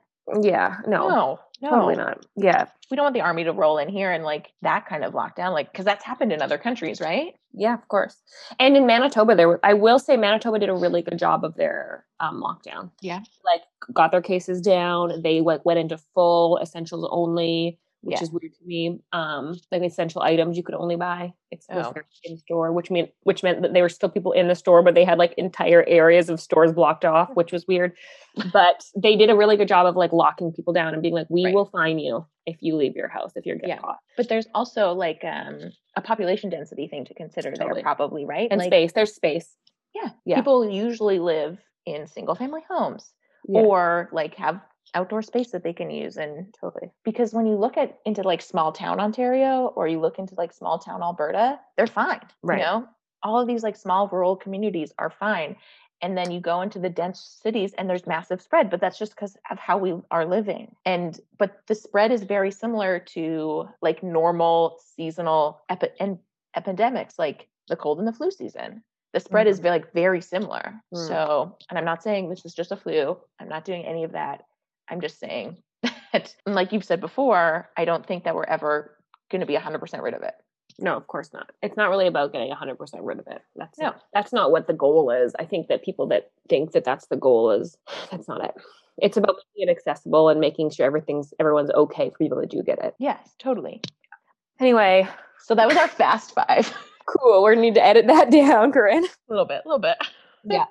Yeah, 0.42 0.78
no, 0.88 1.08
no, 1.08 1.40
no, 1.62 1.70
totally 1.70 1.96
not. 1.96 2.26
Yeah, 2.36 2.66
we 2.90 2.96
don't 2.96 3.06
want 3.06 3.16
the 3.16 3.22
army 3.22 3.44
to 3.44 3.54
roll 3.54 3.78
in 3.78 3.90
here 3.90 4.12
and 4.12 4.24
like 4.24 4.52
that 4.62 4.86
kind 4.86 5.04
of 5.04 5.14
lockdown, 5.14 5.54
like 5.54 5.72
because 5.72 5.86
that's 5.86 6.04
happened 6.04 6.32
in 6.32 6.42
other 6.42 6.58
countries, 6.58 7.02
right? 7.02 7.34
Yeah, 7.54 7.74
of 7.74 7.88
course. 7.88 8.16
And 8.60 8.78
in 8.78 8.86
Manitoba, 8.86 9.36
there, 9.36 9.48
were, 9.48 9.60
I 9.64 9.74
will 9.74 10.00
say, 10.00 10.18
Manitoba 10.18 10.60
did 10.60 10.70
a 10.70 10.76
really 10.76 11.02
good 11.02 11.18
job 11.18 11.44
of 11.44 11.56
their 11.56 12.06
um, 12.20 12.42
lockdown. 12.42 12.92
Yeah, 13.02 13.22
like 13.46 13.62
got 13.94 14.12
their 14.12 14.22
cases 14.22 14.62
down. 14.62 15.22
They 15.24 15.42
like 15.42 15.66
went 15.66 15.80
into 15.80 16.00
full 16.14 16.60
essentials 16.62 17.08
only 17.12 17.80
which 18.02 18.18
yeah. 18.18 18.24
is 18.24 18.32
weird 18.32 18.54
to 18.54 18.66
me. 18.66 19.00
Um, 19.12 19.60
like 19.72 19.82
essential 19.82 20.22
items 20.22 20.56
you 20.56 20.64
could 20.64 20.76
only 20.76 20.96
buy 20.96 21.34
oh. 21.70 21.94
in 22.24 22.38
store, 22.38 22.72
which 22.72 22.90
meant 22.90 23.10
which 23.24 23.44
meant 23.44 23.62
that 23.62 23.74
there 23.74 23.84
were 23.84 23.90
still 23.90 24.10
people 24.10 24.32
in 24.32 24.48
the 24.48 24.56
store, 24.56 24.82
but 24.82 24.96
they 24.96 25.04
had 25.04 25.18
like 25.18 25.34
entire 25.38 25.84
areas 25.88 26.30
of 26.30 26.40
stores 26.40 26.72
blocked 26.72 27.04
off, 27.04 27.30
which 27.34 27.52
was 27.52 27.68
weird. 27.68 27.94
but 28.54 28.86
they 28.96 29.16
did 29.16 29.30
a 29.30 29.36
really 29.36 29.58
good 29.58 29.68
job 29.68 29.86
of 29.86 29.96
like 29.96 30.14
locking 30.14 30.54
people 30.54 30.74
down 30.74 30.94
and 30.94 31.02
being 31.02 31.14
like, 31.14 31.28
"We 31.30 31.46
right. 31.46 31.54
will 31.54 31.66
fine 31.66 32.00
you 32.00 32.26
if 32.46 32.58
you 32.62 32.76
leave 32.76 32.96
your 32.96 33.10
house 33.10 33.34
if 33.36 33.46
you're 33.46 33.58
getting 33.58 33.72
yeah. 33.72 33.82
caught." 33.82 34.00
But 34.16 34.30
there's 34.30 34.48
also 34.54 34.94
like 34.94 35.24
um, 35.24 35.60
a 35.96 36.02
population 36.02 36.50
density 36.50 36.88
thing 36.88 37.06
to 37.06 37.14
consider 37.14 37.52
totally. 37.52 37.76
there, 37.76 37.84
probably 37.84 38.26
right? 38.26 38.48
And 38.50 38.60
like, 38.60 38.70
space. 38.70 38.94
There's 38.94 39.14
space. 39.14 39.56
Yeah. 39.94 40.10
yeah. 40.26 40.36
People 40.38 40.70
usually 40.70 41.20
live 41.20 41.58
in 41.86 42.08
single 42.08 42.36
family 42.36 42.62
homes. 42.70 43.12
Yeah. 43.48 43.62
or 43.62 44.10
like 44.12 44.36
have 44.36 44.60
outdoor 44.94 45.22
space 45.22 45.52
that 45.52 45.64
they 45.64 45.74
can 45.74 45.90
use 45.90 46.18
and 46.18 46.54
totally 46.60 46.90
because 47.04 47.34
when 47.34 47.46
you 47.46 47.56
look 47.56 47.78
at 47.78 48.00
into 48.06 48.22
like 48.24 48.42
small 48.42 48.72
town 48.72 49.00
ontario 49.00 49.72
or 49.76 49.88
you 49.88 50.00
look 50.00 50.20
into 50.20 50.36
like 50.36 50.52
small 50.52 50.80
town 50.80 51.02
alberta 51.02 51.60
they're 51.78 51.88
fine 51.88 52.22
right. 52.44 52.60
you 52.60 52.66
know? 52.66 52.88
All 53.22 53.42
of 53.42 53.48
these 53.48 53.64
like 53.64 53.76
small 53.76 54.08
rural 54.08 54.38
communities 54.38 54.94
are 54.98 55.10
fine 55.10 55.58
and 56.02 56.18
then 56.18 56.32
you 56.32 56.40
go 56.40 56.62
into 56.62 56.80
the 56.80 56.90
dense 56.90 57.40
cities 57.42 57.74
and 57.78 57.90
there's 57.90 58.08
massive 58.08 58.42
spread 58.42 58.70
but 58.70 58.80
that's 58.80 58.98
just 58.98 59.16
because 59.16 59.38
of 59.52 59.60
how 59.60 59.78
we 59.78 59.96
are 60.12 60.26
living. 60.26 60.76
And 60.86 61.20
but 61.38 61.62
the 61.68 61.76
spread 61.76 62.12
is 62.12 62.24
very 62.24 62.52
similar 62.52 63.00
to 63.14 63.68
like 63.82 64.04
normal 64.04 64.80
seasonal 64.96 65.62
epi- 65.70 65.90
and 66.00 66.20
epidemics 66.56 67.20
like 67.20 67.48
the 67.68 67.76
cold 67.76 68.00
and 68.00 68.08
the 68.08 68.14
flu 68.14 68.32
season. 68.32 68.84
The 69.12 69.20
spread 69.20 69.48
mm-hmm. 69.48 69.52
is 69.52 69.60
very, 69.60 69.80
like 69.80 69.94
very 69.94 70.22
similar. 70.22 70.82
Mm. 70.94 71.08
so 71.08 71.58
and 71.70 71.78
i'm 71.78 71.86
not 71.86 72.04
saying 72.04 72.30
this 72.30 72.46
is 72.46 72.54
just 72.54 72.72
a 72.72 72.78
flu. 72.78 73.18
I'm 73.40 73.50
not 73.50 73.66
doing 73.66 73.86
any 73.86 74.04
of 74.04 74.14
that 74.14 74.46
I'm 74.90 75.02
just 75.02 75.20
saying 75.20 75.58
that, 76.14 76.36
like 76.46 76.72
you've 76.72 76.86
said 76.86 77.02
before, 77.02 77.70
I 77.78 77.86
don't 77.86 78.06
think 78.06 78.24
that 78.24 78.36
we're 78.36 78.44
ever 78.44 78.96
going 79.32 79.42
to 79.42 79.48
be 79.48 79.56
100% 79.56 80.02
rid 80.02 80.14
of 80.14 80.24
it. 80.24 80.34
No, 80.82 80.96
of 80.96 81.08
course 81.08 81.34
not. 81.34 81.52
It's 81.62 81.76
not 81.76 81.90
really 81.90 82.08
about 82.08 82.32
getting 82.32 82.52
100% 82.52 82.78
rid 83.02 83.20
of 83.20 83.28
it. 83.28 83.42
That's 83.56 83.78
no. 83.80 83.88
Not, 83.88 84.02
that's 84.14 84.34
not 84.34 84.52
what 84.52 84.68
the 84.68 84.74
goal 84.74 85.12
is. 85.12 85.34
I 85.38 85.46
think 85.46 85.68
that 85.68 85.84
people 85.84 86.08
that 86.08 86.32
think 86.48 86.72
that 86.72 86.84
that's 86.84 87.08
the 87.08 87.18
goal 87.18 87.52
is 87.52 87.78
that's 88.12 88.28
not 88.28 88.44
it. 88.44 88.56
It's 89.02 89.18
about 89.18 89.36
making 89.56 89.70
it 89.70 89.72
accessible 89.72 90.30
and 90.30 90.40
making 90.40 90.72
sure 90.72 90.86
everything's 90.86 91.34
everyone's 91.40 91.72
okay 91.72 92.10
for 92.10 92.18
people 92.18 92.40
that 92.40 92.50
do 92.50 92.62
get 92.64 92.84
it. 92.84 92.96
Yes, 93.00 93.34
totally. 93.40 93.82
Anyway, 94.60 95.08
so 95.40 95.56
that 95.56 95.68
was 95.68 95.78
our 95.78 95.88
fast 95.88 96.34
five. 96.34 96.74
cool. 97.06 97.42
We're 97.44 97.54
gonna 97.54 97.66
need 97.66 97.76
to 97.76 97.86
edit 97.86 98.08
that 98.08 98.32
down, 98.32 98.72
Corinne. 98.72 99.06
A 99.06 99.10
little 99.30 99.46
bit, 99.46 99.62
a 99.66 99.68
little 99.68 99.80
bit. 99.80 99.98
yeah. 100.44 100.66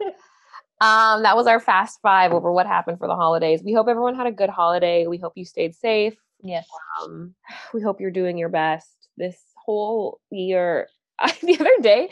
Um, 0.80 1.22
that 1.24 1.36
was 1.36 1.46
our 1.46 1.60
fast 1.60 2.00
five 2.02 2.32
over 2.32 2.52
what 2.52 2.66
happened 2.66 2.98
for 2.98 3.08
the 3.08 3.16
holidays. 3.16 3.62
We 3.64 3.72
hope 3.72 3.88
everyone 3.88 4.14
had 4.14 4.26
a 4.26 4.32
good 4.32 4.50
holiday. 4.50 5.06
We 5.06 5.18
hope 5.18 5.32
you 5.36 5.44
stayed 5.44 5.74
safe. 5.74 6.14
Yes. 6.42 6.66
Um, 7.02 7.34
we 7.74 7.82
hope 7.82 8.00
you're 8.00 8.10
doing 8.10 8.38
your 8.38 8.48
best 8.48 9.08
this 9.16 9.36
whole 9.56 10.20
year. 10.30 10.88
The 11.42 11.58
other 11.58 11.82
day, 11.82 12.08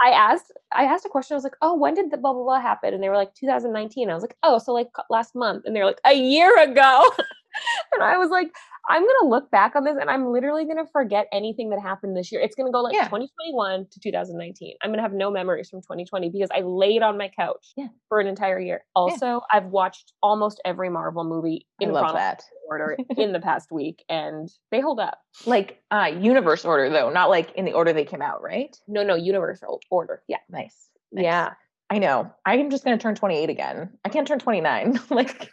I 0.00 0.10
asked 0.10 0.50
I 0.72 0.84
asked 0.84 1.06
a 1.06 1.08
question. 1.08 1.34
I 1.34 1.36
was 1.36 1.44
like, 1.44 1.56
"Oh, 1.62 1.76
when 1.76 1.94
did 1.94 2.10
the 2.10 2.16
blah 2.16 2.32
blah 2.32 2.42
blah 2.42 2.60
happen?" 2.60 2.92
And 2.92 3.00
they 3.00 3.08
were 3.08 3.16
like, 3.16 3.34
"2019." 3.34 4.10
I 4.10 4.14
was 4.14 4.22
like, 4.22 4.36
"Oh, 4.42 4.58
so 4.58 4.72
like 4.72 4.88
last 5.10 5.36
month." 5.36 5.64
And 5.64 5.76
they're 5.76 5.86
like, 5.86 6.00
"A 6.04 6.14
year 6.14 6.60
ago." 6.60 7.08
and 7.92 8.02
I 8.02 8.18
was 8.18 8.30
like, 8.30 8.50
I'm 8.88 9.02
gonna 9.02 9.28
look 9.28 9.50
back 9.50 9.76
on 9.76 9.84
this 9.84 9.96
and 10.00 10.10
I'm 10.10 10.32
literally 10.32 10.64
gonna 10.64 10.86
forget 10.92 11.26
anything 11.32 11.70
that 11.70 11.80
happened 11.80 12.16
this 12.16 12.32
year. 12.32 12.40
It's 12.40 12.54
gonna 12.54 12.70
go 12.70 12.80
like 12.80 12.94
yeah. 12.94 13.04
2021 13.04 13.86
to 13.90 14.00
2019. 14.00 14.76
I'm 14.82 14.90
gonna 14.90 15.02
have 15.02 15.12
no 15.12 15.30
memories 15.30 15.68
from 15.68 15.80
2020 15.80 16.30
because 16.30 16.48
I 16.54 16.60
laid 16.60 17.02
on 17.02 17.18
my 17.18 17.28
couch 17.28 17.72
yeah. 17.76 17.88
for 18.08 18.20
an 18.20 18.26
entire 18.26 18.58
year. 18.58 18.84
Also, 18.96 19.26
yeah. 19.26 19.38
I've 19.52 19.66
watched 19.66 20.12
almost 20.22 20.60
every 20.64 20.90
Marvel 20.90 21.24
movie 21.24 21.66
in 21.78 21.92
that. 21.92 22.42
order 22.68 22.96
in 23.16 23.32
the 23.32 23.40
past 23.40 23.70
week, 23.70 24.04
and 24.08 24.48
they 24.70 24.80
hold 24.80 25.00
up. 25.00 25.18
Like 25.46 25.82
uh 25.90 26.10
universe 26.18 26.64
order 26.64 26.88
though, 26.90 27.10
not 27.10 27.30
like 27.30 27.52
in 27.54 27.64
the 27.64 27.72
order 27.72 27.92
they 27.92 28.04
came 28.04 28.22
out, 28.22 28.42
right? 28.42 28.74
No, 28.88 29.02
no, 29.02 29.14
universal 29.14 29.80
order. 29.90 30.22
Yeah, 30.28 30.38
nice. 30.48 30.88
nice. 31.12 31.24
Yeah. 31.24 31.50
I 31.90 31.98
know. 31.98 32.32
I'm 32.46 32.70
just 32.70 32.84
gonna 32.84 32.98
turn 32.98 33.14
28 33.14 33.50
again. 33.50 33.90
I 34.04 34.08
can't 34.08 34.26
turn 34.26 34.38
29. 34.38 35.00
like, 35.10 35.52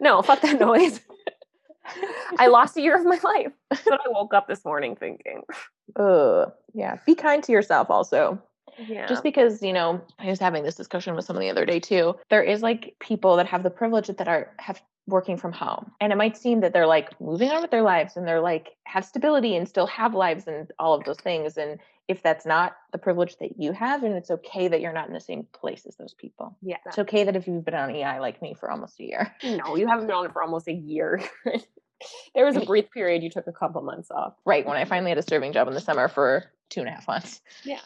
no, 0.00 0.22
fuck 0.22 0.40
that 0.40 0.58
noise. 0.58 1.00
I 2.38 2.46
lost 2.46 2.76
a 2.76 2.80
year 2.80 2.96
of 2.96 3.04
my 3.04 3.18
life. 3.22 3.52
That's 3.70 3.84
what 3.84 4.00
I 4.06 4.08
woke 4.10 4.34
up 4.34 4.48
this 4.48 4.64
morning 4.64 4.96
thinking. 4.96 5.42
Uh, 5.94 6.46
yeah. 6.72 6.96
Be 7.06 7.14
kind 7.14 7.42
to 7.44 7.52
yourself 7.52 7.90
also. 7.90 8.42
Yeah. 8.78 9.06
Just 9.06 9.22
because, 9.22 9.62
you 9.62 9.72
know, 9.72 10.00
I 10.18 10.26
was 10.26 10.38
having 10.38 10.62
this 10.62 10.74
discussion 10.74 11.14
with 11.14 11.24
someone 11.24 11.44
the 11.44 11.50
other 11.50 11.66
day 11.66 11.80
too. 11.80 12.14
There 12.30 12.42
is 12.42 12.62
like 12.62 12.94
people 13.00 13.36
that 13.36 13.46
have 13.46 13.62
the 13.62 13.70
privilege 13.70 14.06
that 14.06 14.28
are 14.28 14.54
have 14.58 14.80
working 15.06 15.36
from 15.36 15.52
home. 15.52 15.90
And 16.00 16.12
it 16.12 16.16
might 16.16 16.36
seem 16.36 16.60
that 16.60 16.72
they're 16.72 16.86
like 16.86 17.20
moving 17.20 17.50
on 17.50 17.60
with 17.60 17.70
their 17.70 17.82
lives 17.82 18.16
and 18.16 18.26
they're 18.26 18.40
like 18.40 18.70
have 18.84 19.04
stability 19.04 19.56
and 19.56 19.68
still 19.68 19.86
have 19.88 20.14
lives 20.14 20.46
and 20.46 20.70
all 20.78 20.94
of 20.94 21.04
those 21.04 21.18
things. 21.18 21.56
And 21.56 21.78
if 22.08 22.22
that's 22.22 22.44
not 22.44 22.76
the 22.90 22.98
privilege 22.98 23.36
that 23.38 23.60
you 23.60 23.72
have, 23.72 24.02
and 24.02 24.14
it's 24.14 24.30
okay 24.30 24.68
that 24.68 24.80
you're 24.80 24.92
not 24.92 25.06
in 25.06 25.14
the 25.14 25.20
same 25.20 25.46
place 25.52 25.86
as 25.86 25.96
those 25.96 26.14
people. 26.14 26.56
Yeah. 26.60 26.76
It's 26.86 26.98
okay 26.98 27.24
that 27.24 27.36
if 27.36 27.46
you've 27.46 27.64
been 27.64 27.74
on 27.74 27.94
EI 27.94 28.18
like 28.18 28.42
me 28.42 28.54
for 28.54 28.70
almost 28.70 29.00
a 29.00 29.04
year. 29.04 29.34
No, 29.42 29.76
you 29.76 29.86
haven't 29.86 30.06
been 30.06 30.16
on 30.16 30.26
it 30.26 30.32
for 30.32 30.42
almost 30.42 30.66
a 30.66 30.72
year. 30.72 31.20
there 32.34 32.44
was 32.44 32.56
a 32.56 32.60
brief 32.66 32.90
period 32.90 33.22
you 33.22 33.30
took 33.30 33.46
a 33.46 33.52
couple 33.52 33.82
months 33.82 34.10
off. 34.10 34.34
Right. 34.44 34.66
When 34.66 34.76
I 34.76 34.84
finally 34.84 35.10
had 35.10 35.18
a 35.18 35.22
serving 35.22 35.52
job 35.52 35.68
in 35.68 35.74
the 35.74 35.80
summer 35.80 36.08
for 36.08 36.44
two 36.70 36.80
and 36.80 36.88
a 36.88 36.92
half 36.92 37.06
months. 37.06 37.40
Yeah. 37.64 37.80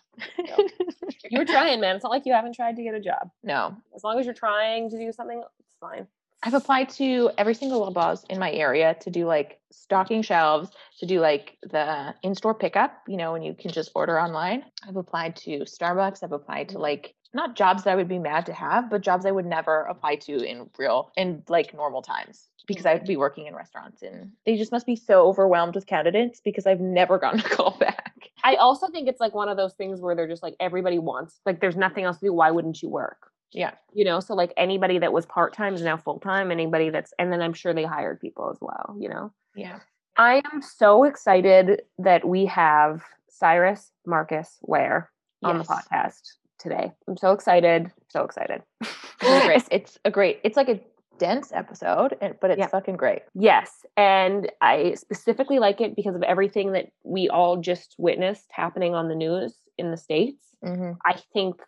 you 1.31 1.38
were 1.38 1.44
trying, 1.44 1.81
man. 1.81 1.96
It's 1.96 2.05
not 2.05 2.11
like 2.11 2.24
you 2.24 2.33
haven't 2.33 2.55
tried 2.55 2.76
to 2.76 2.83
get 2.83 2.94
a 2.94 3.00
job. 3.00 3.31
No. 3.42 3.76
As 3.94 4.05
long 4.05 4.18
as 4.18 4.26
you're 4.26 4.35
trying 4.35 4.90
to 4.90 4.96
do 4.96 5.12
something, 5.12 5.42
it's 5.59 5.76
fine. 5.81 6.07
I've 6.42 6.55
applied 6.55 6.90
to 6.90 7.31
every 7.38 7.55
single 7.55 7.90
Loblaws 7.90 8.25
in 8.31 8.38
my 8.38 8.53
area 8.53 8.96
to 9.01 9.11
do 9.11 9.27
like 9.27 9.59
stocking 9.72 10.22
shelves, 10.22 10.70
to 11.01 11.07
do 11.07 11.20
like 11.20 11.57
the 11.62 12.14
in-store 12.22 12.55
pickup, 12.55 12.92
you 13.09 13.16
know, 13.16 13.35
and 13.35 13.44
you 13.44 13.55
can 13.55 13.72
just 13.72 13.90
order 13.94 14.20
online. 14.20 14.64
I've 14.87 14.96
applied 14.96 15.37
to 15.37 15.61
Starbucks. 15.61 16.22
I've 16.22 16.33
applied 16.33 16.68
to 16.70 16.79
like 16.79 17.14
not 17.35 17.57
jobs 17.57 17.85
that 17.85 17.90
I 17.90 17.96
would 17.96 18.09
be 18.09 18.18
mad 18.18 18.46
to 18.46 18.53
have, 18.53 18.90
but 18.90 19.03
jobs 19.03 19.27
I 19.27 19.31
would 19.31 19.46
never 19.46 19.83
apply 19.83 20.16
to 20.16 20.38
in 20.38 20.70
real 20.79 21.11
in 21.16 21.42
like 21.49 21.75
normal 21.75 22.03
times 22.03 22.49
because 22.66 22.87
I 22.87 22.94
would 22.94 23.05
be 23.05 23.16
working 23.16 23.46
in 23.46 23.55
restaurants 23.55 24.03
and 24.03 24.33
they 24.44 24.57
just 24.57 24.72
must 24.72 24.87
be 24.87 24.96
so 24.96 25.27
overwhelmed 25.27 25.75
with 25.75 25.87
candidates 25.87 26.40
because 26.40 26.66
I've 26.66 26.81
never 26.81 27.18
gotten 27.18 27.40
a 27.40 27.42
call 27.49 27.77
back. 27.79 28.31
I 28.42 28.57
also 28.57 28.88
think 28.88 29.09
it's 29.09 29.20
like 29.20 29.35
one 29.35 29.49
of 29.49 29.57
those 29.57 29.75
things 29.75 30.01
where 30.01 30.14
they're 30.14 30.29
just 30.29 30.42
like 30.42 30.57
everybody 30.61 30.99
wants 30.99 31.40
like 31.44 31.61
there's 31.61 31.77
nothing 31.77 32.05
else 32.05 32.18
to 32.18 32.27
do. 32.27 32.33
Why 32.33 32.51
wouldn't 32.51 32.83
you 32.83 32.88
work? 32.88 33.31
Yeah. 33.53 33.73
You 33.93 34.05
know, 34.05 34.21
so 34.21 34.35
like 34.35 34.53
anybody 34.57 34.99
that 34.99 35.13
was 35.13 35.27
part 35.27 35.55
time 35.55 35.75
is 35.75 35.83
now 35.83 35.97
full 35.97 36.21
time. 36.21 36.51
Anybody 36.51 36.91
that's 36.91 37.13
and 37.19 37.33
then 37.33 37.41
I'm 37.41 37.55
sure 37.55 37.73
they 37.73 37.85
hired 37.85 38.21
people 38.21 38.51
as 38.51 38.59
well, 38.61 38.97
you 38.99 39.09
know? 39.09 39.33
Yeah. 39.55 39.81
I 40.17 40.43
am 40.53 40.63
so 40.63 41.05
excited 41.05 41.83
that 41.99 42.27
we 42.27 42.47
have 42.47 43.03
Cyrus 43.29 43.93
Marcus 44.07 44.59
Ware 44.63 45.11
on 45.43 45.59
yes. 45.59 45.67
the 45.67 45.73
podcast 45.73 46.23
today. 46.59 46.93
I'm 47.07 47.17
so 47.17 47.33
excited. 47.33 47.93
So 48.09 48.25
excited. 48.25 48.63
it's, 49.21 49.69
it's 49.71 49.99
a 50.05 50.11
great, 50.11 50.41
it's 50.43 50.57
like 50.57 50.69
a 50.69 50.81
dense 51.19 51.53
episode, 51.53 52.17
but 52.41 52.51
it's 52.51 52.59
yeah. 52.59 52.69
fucking 52.69 52.97
great. 52.97 53.23
Yes. 53.35 53.85
And 53.97 54.51
I 54.61 54.95
specifically 54.95 55.59
like 55.59 55.81
it 55.81 55.97
because 55.97 56.15
of 56.15 56.23
everything 56.23 56.73
that 56.73 56.87
we 57.05 57.29
all 57.29 57.59
just 57.59 57.95
witnessed 57.99 58.47
happening 58.51 58.95
on 58.95 59.09
the 59.09 59.15
news 59.15 59.55
in 59.79 59.91
the 59.91 59.97
States. 59.97 60.43
Mm-hmm. 60.65 60.93
I 61.05 61.21
think 61.33 61.61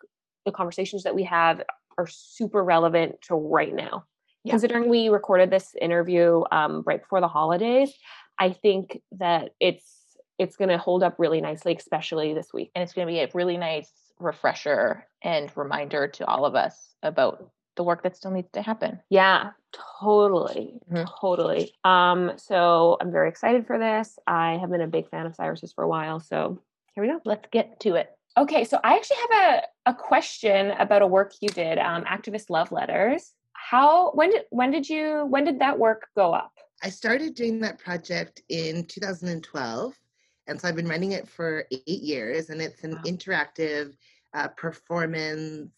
the 0.45 0.51
conversations 0.51 1.03
that 1.03 1.15
we 1.15 1.23
have 1.23 1.61
are 1.97 2.07
super 2.07 2.63
relevant 2.63 3.21
to 3.23 3.35
right 3.35 3.73
now. 3.73 4.05
Yeah. 4.43 4.51
Considering 4.51 4.89
we 4.89 5.09
recorded 5.09 5.49
this 5.49 5.75
interview 5.79 6.43
um, 6.51 6.83
right 6.85 7.01
before 7.01 7.21
the 7.21 7.27
holidays, 7.27 7.93
I 8.39 8.51
think 8.51 9.01
that 9.13 9.51
it's 9.59 9.99
it's 10.37 10.55
going 10.55 10.69
to 10.69 10.77
hold 10.77 11.03
up 11.03 11.15
really 11.17 11.41
nicely, 11.41 11.75
especially 11.75 12.33
this 12.33 12.53
week. 12.53 12.71
And 12.73 12.81
it's 12.81 12.93
going 12.93 13.05
to 13.05 13.11
be 13.11 13.19
a 13.19 13.29
really 13.33 13.57
nice 13.57 13.91
refresher 14.19 15.05
and 15.21 15.51
reminder 15.55 16.07
to 16.07 16.25
all 16.25 16.45
of 16.45 16.55
us 16.55 16.95
about 17.03 17.51
the 17.75 17.83
work 17.83 18.03
that 18.03 18.15
still 18.15 18.31
needs 18.31 18.49
to 18.53 18.61
happen. 18.61 18.99
Yeah, 19.09 19.51
totally. 20.01 20.79
Mm-hmm. 20.91 21.03
Totally. 21.19 21.73
Um, 21.83 22.33
so 22.37 22.97
I'm 23.01 23.11
very 23.11 23.29
excited 23.29 23.67
for 23.67 23.77
this. 23.77 24.17
I 24.27 24.57
have 24.59 24.69
been 24.69 24.81
a 24.81 24.87
big 24.87 25.09
fan 25.09 25.25
of 25.25 25.35
Cyrus's 25.35 25.73
for 25.73 25.83
a 25.83 25.87
while. 25.89 26.19
So 26.19 26.61
here 26.95 27.03
we 27.03 27.09
go. 27.09 27.19
Let's 27.25 27.47
get 27.51 27.79
to 27.81 27.95
it. 27.95 28.09
Okay, 28.39 28.63
so 28.63 28.79
I 28.85 28.95
actually 28.95 29.17
have 29.29 29.63
a, 29.85 29.89
a 29.91 29.93
question 29.93 30.71
about 30.71 31.01
a 31.01 31.07
work 31.07 31.33
you 31.41 31.49
did, 31.49 31.77
um, 31.77 32.05
activist 32.05 32.49
love 32.49 32.71
letters. 32.71 33.33
How 33.51 34.11
when 34.11 34.31
did 34.31 34.43
when 34.49 34.71
did 34.71 34.87
you 34.87 35.25
when 35.29 35.43
did 35.43 35.59
that 35.59 35.77
work 35.77 36.07
go 36.15 36.31
up? 36.33 36.53
I 36.81 36.89
started 36.89 37.35
doing 37.35 37.59
that 37.59 37.79
project 37.79 38.41
in 38.47 38.85
2012. 38.85 39.93
And 40.47 40.59
so 40.59 40.67
I've 40.69 40.75
been 40.75 40.87
running 40.87 41.11
it 41.11 41.27
for 41.27 41.65
eight 41.69 41.85
years, 41.85 42.49
and 42.49 42.61
it's 42.61 42.83
an 42.85 42.93
wow. 42.93 43.01
interactive 43.05 43.93
uh, 44.33 44.47
performance 44.47 45.71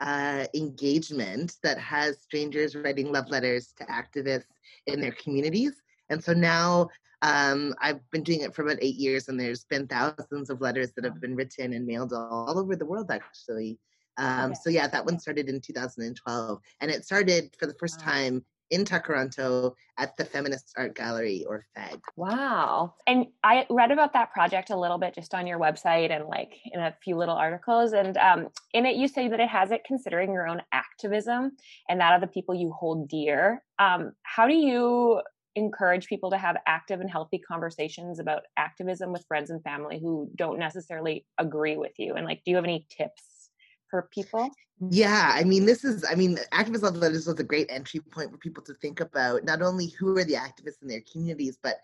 uh, 0.00 0.46
engagement 0.54 1.56
that 1.62 1.78
has 1.78 2.22
strangers 2.22 2.74
writing 2.74 3.12
love 3.12 3.28
letters 3.28 3.74
to 3.76 3.84
activists 3.84 4.44
in 4.86 5.00
their 5.00 5.12
communities. 5.12 5.74
And 6.10 6.22
so 6.22 6.32
now 6.32 6.88
um, 7.22 7.74
I've 7.80 8.08
been 8.10 8.22
doing 8.22 8.42
it 8.42 8.54
for 8.54 8.62
about 8.62 8.78
eight 8.80 8.96
years, 8.96 9.28
and 9.28 9.38
there's 9.38 9.64
been 9.64 9.86
thousands 9.86 10.50
of 10.50 10.60
letters 10.60 10.92
that 10.92 11.04
have 11.04 11.20
been 11.20 11.34
written 11.34 11.72
and 11.72 11.86
mailed 11.86 12.12
all 12.12 12.58
over 12.58 12.76
the 12.76 12.86
world, 12.86 13.10
actually. 13.10 13.78
Um, 14.16 14.52
okay. 14.52 14.60
So 14.62 14.70
yeah, 14.70 14.88
that 14.88 15.04
one 15.04 15.18
started 15.18 15.48
in 15.48 15.60
2012, 15.60 16.60
and 16.80 16.90
it 16.90 17.04
started 17.04 17.54
for 17.58 17.66
the 17.66 17.74
first 17.74 18.00
time 18.00 18.44
in 18.70 18.84
Tkaronto 18.84 19.74
at 19.96 20.16
the 20.16 20.24
Feminist 20.24 20.74
Art 20.76 20.94
Gallery 20.94 21.44
or 21.48 21.64
FEG. 21.74 22.00
Wow. 22.16 22.94
And 23.06 23.26
I 23.42 23.66
read 23.70 23.90
about 23.90 24.12
that 24.12 24.32
project 24.32 24.70
a 24.70 24.76
little 24.76 24.98
bit 24.98 25.14
just 25.14 25.34
on 25.34 25.46
your 25.46 25.58
website 25.58 26.10
and 26.10 26.26
like 26.26 26.52
in 26.66 26.80
a 26.80 26.94
few 27.02 27.16
little 27.16 27.34
articles. 27.34 27.92
And 27.92 28.16
um, 28.18 28.48
in 28.74 28.84
it, 28.86 28.96
you 28.96 29.08
say 29.08 29.28
that 29.28 29.40
it 29.40 29.48
has 29.48 29.70
it 29.70 29.84
considering 29.86 30.32
your 30.32 30.46
own 30.46 30.62
activism 30.72 31.52
and 31.88 32.00
that 32.00 32.14
of 32.14 32.20
the 32.20 32.26
people 32.26 32.54
you 32.54 32.72
hold 32.72 33.08
dear. 33.08 33.62
Um, 33.78 34.12
how 34.22 34.46
do 34.46 34.54
you 34.54 35.22
encourage 35.58 36.06
people 36.06 36.30
to 36.30 36.38
have 36.38 36.56
active 36.66 37.00
and 37.00 37.10
healthy 37.10 37.38
conversations 37.38 38.18
about 38.18 38.42
activism 38.56 39.12
with 39.12 39.24
friends 39.26 39.50
and 39.50 39.62
family 39.62 39.98
who 39.98 40.30
don't 40.34 40.58
necessarily 40.58 41.26
agree 41.38 41.76
with 41.76 41.92
you? 41.98 42.14
And 42.14 42.24
like, 42.24 42.42
do 42.44 42.50
you 42.50 42.56
have 42.56 42.64
any 42.64 42.86
tips 42.90 43.50
for 43.90 44.08
people? 44.12 44.50
Yeah, 44.90 45.32
I 45.34 45.44
mean, 45.44 45.66
this 45.66 45.84
is, 45.84 46.04
I 46.08 46.14
mean, 46.14 46.38
activist 46.52 46.82
love 46.82 46.96
letters 46.96 47.26
was 47.26 47.40
a 47.40 47.44
great 47.44 47.66
entry 47.68 48.00
point 48.00 48.30
for 48.30 48.38
people 48.38 48.62
to 48.64 48.74
think 48.74 49.00
about 49.00 49.44
not 49.44 49.60
only 49.60 49.88
who 49.98 50.16
are 50.16 50.24
the 50.24 50.34
activists 50.34 50.82
in 50.82 50.88
their 50.88 51.02
communities, 51.12 51.58
but 51.62 51.76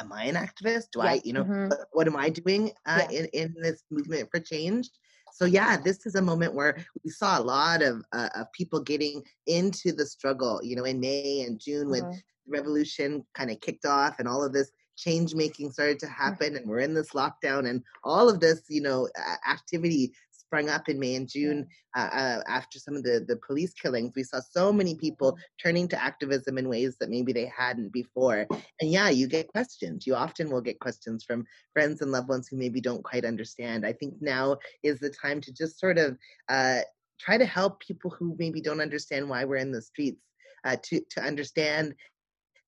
am 0.00 0.12
I 0.12 0.24
an 0.24 0.34
activist? 0.34 0.90
Do 0.92 1.00
yeah. 1.00 1.04
I, 1.04 1.20
you 1.24 1.32
know, 1.32 1.44
mm-hmm. 1.44 1.68
what, 1.68 1.78
what, 1.92 2.06
am 2.06 2.16
I 2.16 2.28
doing 2.28 2.72
uh, 2.86 3.06
yeah. 3.10 3.20
in, 3.20 3.26
in 3.26 3.54
this 3.60 3.82
movement 3.90 4.28
for 4.30 4.40
change? 4.40 4.88
So 5.32 5.44
yeah, 5.44 5.76
this 5.76 6.06
is 6.06 6.14
a 6.14 6.22
moment 6.22 6.54
where 6.54 6.84
we 7.04 7.10
saw 7.10 7.38
a 7.38 7.42
lot 7.42 7.82
of, 7.82 8.04
uh, 8.12 8.28
of 8.34 8.52
people 8.52 8.80
getting 8.80 9.22
into 9.46 9.92
the 9.92 10.06
struggle, 10.06 10.60
you 10.62 10.76
know, 10.76 10.84
in 10.84 11.00
May 11.00 11.44
and 11.46 11.58
June 11.58 11.88
mm-hmm. 11.88 11.90
when 11.90 12.10
the 12.10 12.22
revolution 12.48 13.24
kind 13.34 13.50
of 13.50 13.60
kicked 13.60 13.86
off 13.86 14.18
and 14.18 14.28
all 14.28 14.44
of 14.44 14.52
this 14.52 14.70
change 14.96 15.34
making 15.34 15.70
started 15.70 15.98
to 15.98 16.06
happen 16.06 16.56
and 16.56 16.68
we're 16.68 16.78
in 16.78 16.94
this 16.94 17.10
lockdown 17.10 17.68
and 17.68 17.82
all 18.04 18.28
of 18.28 18.40
this 18.40 18.62
you 18.68 18.82
know 18.82 19.08
activity 19.50 20.12
sprung 20.52 20.68
up 20.68 20.90
in 20.90 20.98
May 20.98 21.14
and 21.14 21.26
June 21.26 21.66
uh, 21.96 22.10
uh, 22.12 22.42
after 22.46 22.78
some 22.78 22.94
of 22.94 23.02
the, 23.02 23.24
the 23.26 23.36
police 23.36 23.72
killings. 23.72 24.12
We 24.14 24.22
saw 24.22 24.40
so 24.40 24.70
many 24.70 24.94
people 24.94 25.32
mm-hmm. 25.32 25.40
turning 25.62 25.88
to 25.88 26.02
activism 26.02 26.58
in 26.58 26.68
ways 26.68 26.96
that 27.00 27.08
maybe 27.08 27.32
they 27.32 27.50
hadn't 27.56 27.90
before. 27.90 28.46
And 28.50 28.90
yeah, 28.90 29.08
you 29.08 29.26
get 29.28 29.48
questions. 29.48 30.06
You 30.06 30.14
often 30.14 30.50
will 30.50 30.60
get 30.60 30.78
questions 30.78 31.24
from 31.24 31.46
friends 31.72 32.02
and 32.02 32.12
loved 32.12 32.28
ones 32.28 32.48
who 32.48 32.58
maybe 32.58 32.82
don't 32.82 33.02
quite 33.02 33.24
understand. 33.24 33.86
I 33.86 33.94
think 33.94 34.14
now 34.20 34.58
is 34.82 35.00
the 35.00 35.08
time 35.08 35.40
to 35.40 35.52
just 35.54 35.80
sort 35.80 35.96
of 35.96 36.18
uh, 36.50 36.80
try 37.18 37.38
to 37.38 37.46
help 37.46 37.80
people 37.80 38.10
who 38.10 38.36
maybe 38.38 38.60
don't 38.60 38.82
understand 38.82 39.30
why 39.30 39.46
we're 39.46 39.56
in 39.56 39.72
the 39.72 39.80
streets 39.80 40.20
uh, 40.66 40.76
to, 40.82 41.00
to 41.12 41.22
understand 41.22 41.94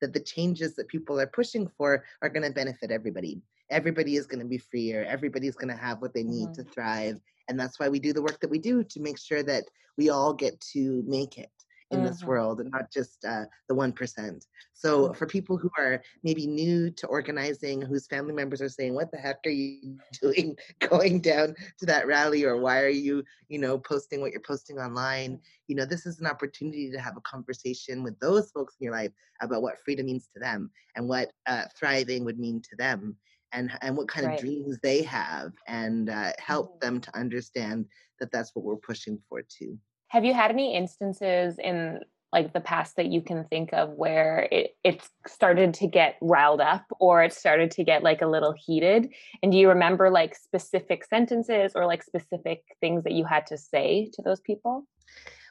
that 0.01 0.14
the 0.14 0.20
changes 0.20 0.75
that 0.77 0.88
people 0.88 1.20
are 1.20 1.27
pushing 1.27 1.68
for 1.77 2.05
are 2.23 2.31
going 2.31 2.47
to 2.47 2.51
benefit 2.51 2.90
everybody 2.90 3.40
everybody 3.70 4.16
is 4.16 4.27
going 4.27 4.40
to 4.40 4.47
be 4.47 4.59
freer 4.59 5.07
everybody's 5.09 5.57
going 5.57 5.75
to 5.75 5.83
have 5.83 6.03
what 6.03 6.12
they 6.12 6.23
need 6.23 6.49
mm-hmm. 6.49 6.62
to 6.62 6.70
thrive 6.70 7.18
and 7.48 7.59
that's 7.59 7.78
why 7.78 7.88
we 7.88 7.98
do 7.98 8.12
the 8.12 8.22
work 8.22 8.40
that 8.40 8.50
we 8.50 8.59
do 8.59 8.83
to 8.85 9.00
make 9.00 9.18
sure 9.18 9.42
that 9.42 9.64
we 9.96 10.11
all 10.11 10.33
get 10.33 10.61
to 10.72 11.02
make 11.07 11.38
it 11.38 11.50
in 11.90 11.98
mm-hmm. 11.98 12.09
this 12.09 12.24
world 12.24 12.61
and 12.61 12.70
not 12.70 12.90
just 12.90 13.24
uh, 13.24 13.44
the 13.68 13.74
1%. 13.74 14.46
So 14.72 15.12
for 15.12 15.26
people 15.26 15.57
who 15.57 15.70
are 15.78 16.02
maybe 16.22 16.46
new 16.46 16.90
to 16.90 17.07
organizing, 17.07 17.80
whose 17.83 18.07
family 18.07 18.33
members 18.33 18.61
are 18.61 18.68
saying, 18.68 18.94
what 18.94 19.11
the 19.11 19.18
heck 19.18 19.38
are 19.46 19.50
you 19.50 19.98
doing 20.20 20.57
going 20.88 21.20
down 21.20 21.54
to 21.78 21.87
that 21.87 22.07
rally? 22.07 22.44
Or 22.44 22.57
why 22.57 22.83
are 22.83 22.88
you, 22.88 23.22
you 23.48 23.59
know, 23.59 23.78
posting 23.78 24.20
what 24.20 24.33
you're 24.33 24.40
posting 24.40 24.78
online? 24.78 25.38
You 25.68 25.76
know, 25.76 25.85
this 25.85 26.07
is 26.07 26.20
an 26.20 26.26
opportunity 26.26 26.90
to 26.90 26.98
have 26.98 27.16
a 27.16 27.22
conversation 27.22 28.02
with 28.02 28.18
those 28.20 28.50
folks 28.50 28.74
in 28.80 28.85
your 28.85 28.94
life 28.94 29.12
about 29.40 29.62
what 29.62 29.80
freedom 29.85 30.07
means 30.07 30.28
to 30.35 30.40
them 30.40 30.70
and 30.96 31.09
what 31.09 31.33
uh, 31.46 31.64
thriving 31.76 32.24
would 32.24 32.38
mean 32.38 32.61
to 32.62 32.76
them 32.76 33.16
and 33.55 33.71
and 33.81 33.97
what 33.97 34.09
kind 34.09 34.27
right. 34.27 34.35
of 34.35 34.40
dreams 34.40 34.79
they 34.83 35.03
have 35.03 35.53
and 35.67 36.11
uh, 36.11 36.33
help 36.38 36.73
mm-hmm. 36.73 36.87
them 36.87 37.01
to 37.01 37.17
understand 37.17 37.87
that 38.21 38.31
that's 38.33 38.55
what 38.55 38.64
we're 38.64 38.77
pushing 38.77 39.19
for 39.29 39.43
too 39.43 39.79
have 40.09 40.25
you 40.25 40.35
had 40.35 40.51
any 40.51 40.77
instances 40.77 41.59
in 41.59 42.01
like 42.35 42.53
the 42.53 42.61
past 42.61 42.97
that 42.97 43.07
you 43.07 43.23
can 43.23 43.45
think 43.45 43.73
of 43.73 43.90
where 43.90 44.49
it, 44.51 44.77
it 44.83 45.09
started 45.25 45.73
to 45.73 45.87
get 45.87 46.17
riled 46.21 46.61
up 46.61 46.85
or 46.99 47.23
it 47.23 47.33
started 47.33 47.71
to 47.71 47.85
get 47.85 48.03
like 48.03 48.23
a 48.23 48.27
little 48.27 48.53
heated 48.53 49.09
and 49.43 49.53
do 49.53 49.59
you 49.59 49.69
remember 49.69 50.11
like 50.11 50.35
specific 50.35 51.05
sentences 51.05 51.73
or 51.77 51.87
like 51.87 52.03
specific 52.03 52.64
things 52.81 53.05
that 53.05 53.12
you 53.12 53.25
had 53.25 53.47
to 53.47 53.57
say 53.57 54.11
to 54.12 54.21
those 54.23 54.40
people 54.40 54.85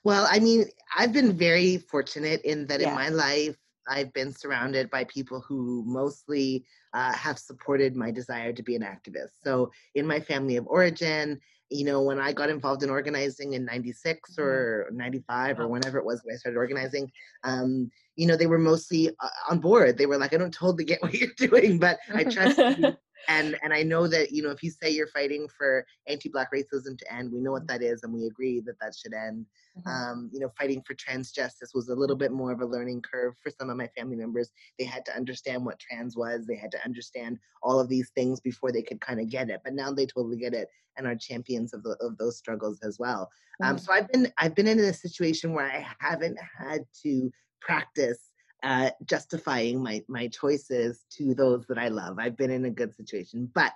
well 0.03 0.27
i 0.29 0.39
mean 0.39 0.65
i've 0.97 1.13
been 1.13 1.31
very 1.31 1.77
fortunate 1.77 2.41
in 2.41 2.67
that 2.67 2.81
yeah. 2.81 2.89
in 2.89 2.95
my 2.95 3.07
life 3.07 3.55
I've 3.87 4.13
been 4.13 4.33
surrounded 4.33 4.89
by 4.89 5.03
people 5.05 5.41
who 5.41 5.83
mostly 5.85 6.65
uh, 6.93 7.13
have 7.13 7.39
supported 7.39 7.95
my 7.95 8.11
desire 8.11 8.53
to 8.53 8.63
be 8.63 8.75
an 8.75 8.81
activist. 8.83 9.31
So, 9.43 9.71
in 9.95 10.05
my 10.07 10.19
family 10.19 10.57
of 10.57 10.67
origin, 10.67 11.39
you 11.69 11.85
know, 11.85 12.01
when 12.01 12.19
I 12.19 12.33
got 12.33 12.49
involved 12.49 12.83
in 12.83 12.89
organizing 12.89 13.53
in 13.53 13.65
96 13.65 14.31
mm-hmm. 14.31 14.41
or 14.41 14.89
95 14.91 15.59
or 15.59 15.67
whenever 15.67 15.97
it 15.97 16.05
was 16.05 16.21
when 16.23 16.35
I 16.35 16.37
started 16.37 16.57
organizing, 16.57 17.11
um, 17.43 17.89
you 18.15 18.27
know, 18.27 18.37
they 18.37 18.47
were 18.47 18.59
mostly 18.59 19.09
uh, 19.09 19.29
on 19.49 19.59
board. 19.59 19.97
They 19.97 20.05
were 20.05 20.17
like, 20.17 20.33
I 20.33 20.37
don't 20.37 20.53
totally 20.53 20.85
get 20.85 21.01
what 21.01 21.13
you're 21.13 21.29
doing, 21.37 21.79
but 21.79 21.99
I 22.13 22.23
trust 22.23 22.57
you. 22.57 22.95
And, 23.27 23.57
and 23.63 23.73
I 23.73 23.83
know 23.83 24.07
that, 24.07 24.31
you 24.31 24.43
know, 24.43 24.49
if 24.49 24.63
you 24.63 24.71
say 24.71 24.89
you're 24.89 25.07
fighting 25.07 25.47
for 25.57 25.85
anti-Black 26.07 26.51
racism 26.53 26.97
to 26.97 27.13
end, 27.13 27.31
we 27.31 27.39
know 27.39 27.51
what 27.51 27.67
mm-hmm. 27.67 27.79
that 27.79 27.81
is 27.81 28.03
and 28.03 28.13
we 28.13 28.25
agree 28.25 28.59
that 28.61 28.79
that 28.81 28.95
should 28.95 29.13
end. 29.13 29.45
Mm-hmm. 29.77 29.89
Um, 29.89 30.29
you 30.31 30.39
know, 30.39 30.51
fighting 30.57 30.83
for 30.85 30.93
trans 30.93 31.31
justice 31.31 31.71
was 31.73 31.89
a 31.89 31.95
little 31.95 32.15
bit 32.15 32.31
more 32.31 32.51
of 32.51 32.61
a 32.61 32.65
learning 32.65 33.01
curve 33.01 33.35
for 33.41 33.49
some 33.49 33.69
of 33.69 33.77
my 33.77 33.87
family 33.97 34.15
members. 34.15 34.49
They 34.77 34.85
had 34.85 35.05
to 35.05 35.15
understand 35.15 35.65
what 35.65 35.79
trans 35.79 36.15
was. 36.15 36.45
They 36.45 36.55
had 36.55 36.71
to 36.71 36.83
understand 36.85 37.39
all 37.61 37.79
of 37.79 37.89
these 37.89 38.11
things 38.15 38.39
before 38.39 38.71
they 38.71 38.83
could 38.83 39.01
kind 39.01 39.19
of 39.19 39.29
get 39.29 39.49
it. 39.49 39.61
But 39.63 39.73
now 39.73 39.91
they 39.91 40.05
totally 40.05 40.37
get 40.37 40.53
it 40.53 40.67
and 40.97 41.07
are 41.07 41.15
champions 41.15 41.73
of, 41.73 41.81
the, 41.83 41.97
of 42.01 42.17
those 42.17 42.37
struggles 42.37 42.79
as 42.83 42.99
well. 42.99 43.29
Um, 43.63 43.67
mm-hmm. 43.67 43.71
Um, 43.71 43.77
so 43.79 43.93
I've 43.93 44.07
been 44.09 44.31
I've 44.37 44.55
been 44.55 44.67
in 44.67 44.79
a 44.79 44.93
situation 44.93 45.53
where 45.53 45.65
I 45.65 45.87
haven't 45.99 46.37
had 46.59 46.81
to 47.03 47.31
practice 47.61 48.29
uh, 48.63 48.89
justifying 49.05 49.83
my 49.83 50.01
my 50.07 50.27
choices 50.29 51.05
to 51.11 51.33
those 51.35 51.65
that 51.67 51.77
I 51.77 51.89
love. 51.89 52.17
I've 52.17 52.37
been 52.37 52.51
in 52.51 52.65
a 52.65 52.71
good 52.71 52.95
situation, 52.95 53.49
but 53.53 53.73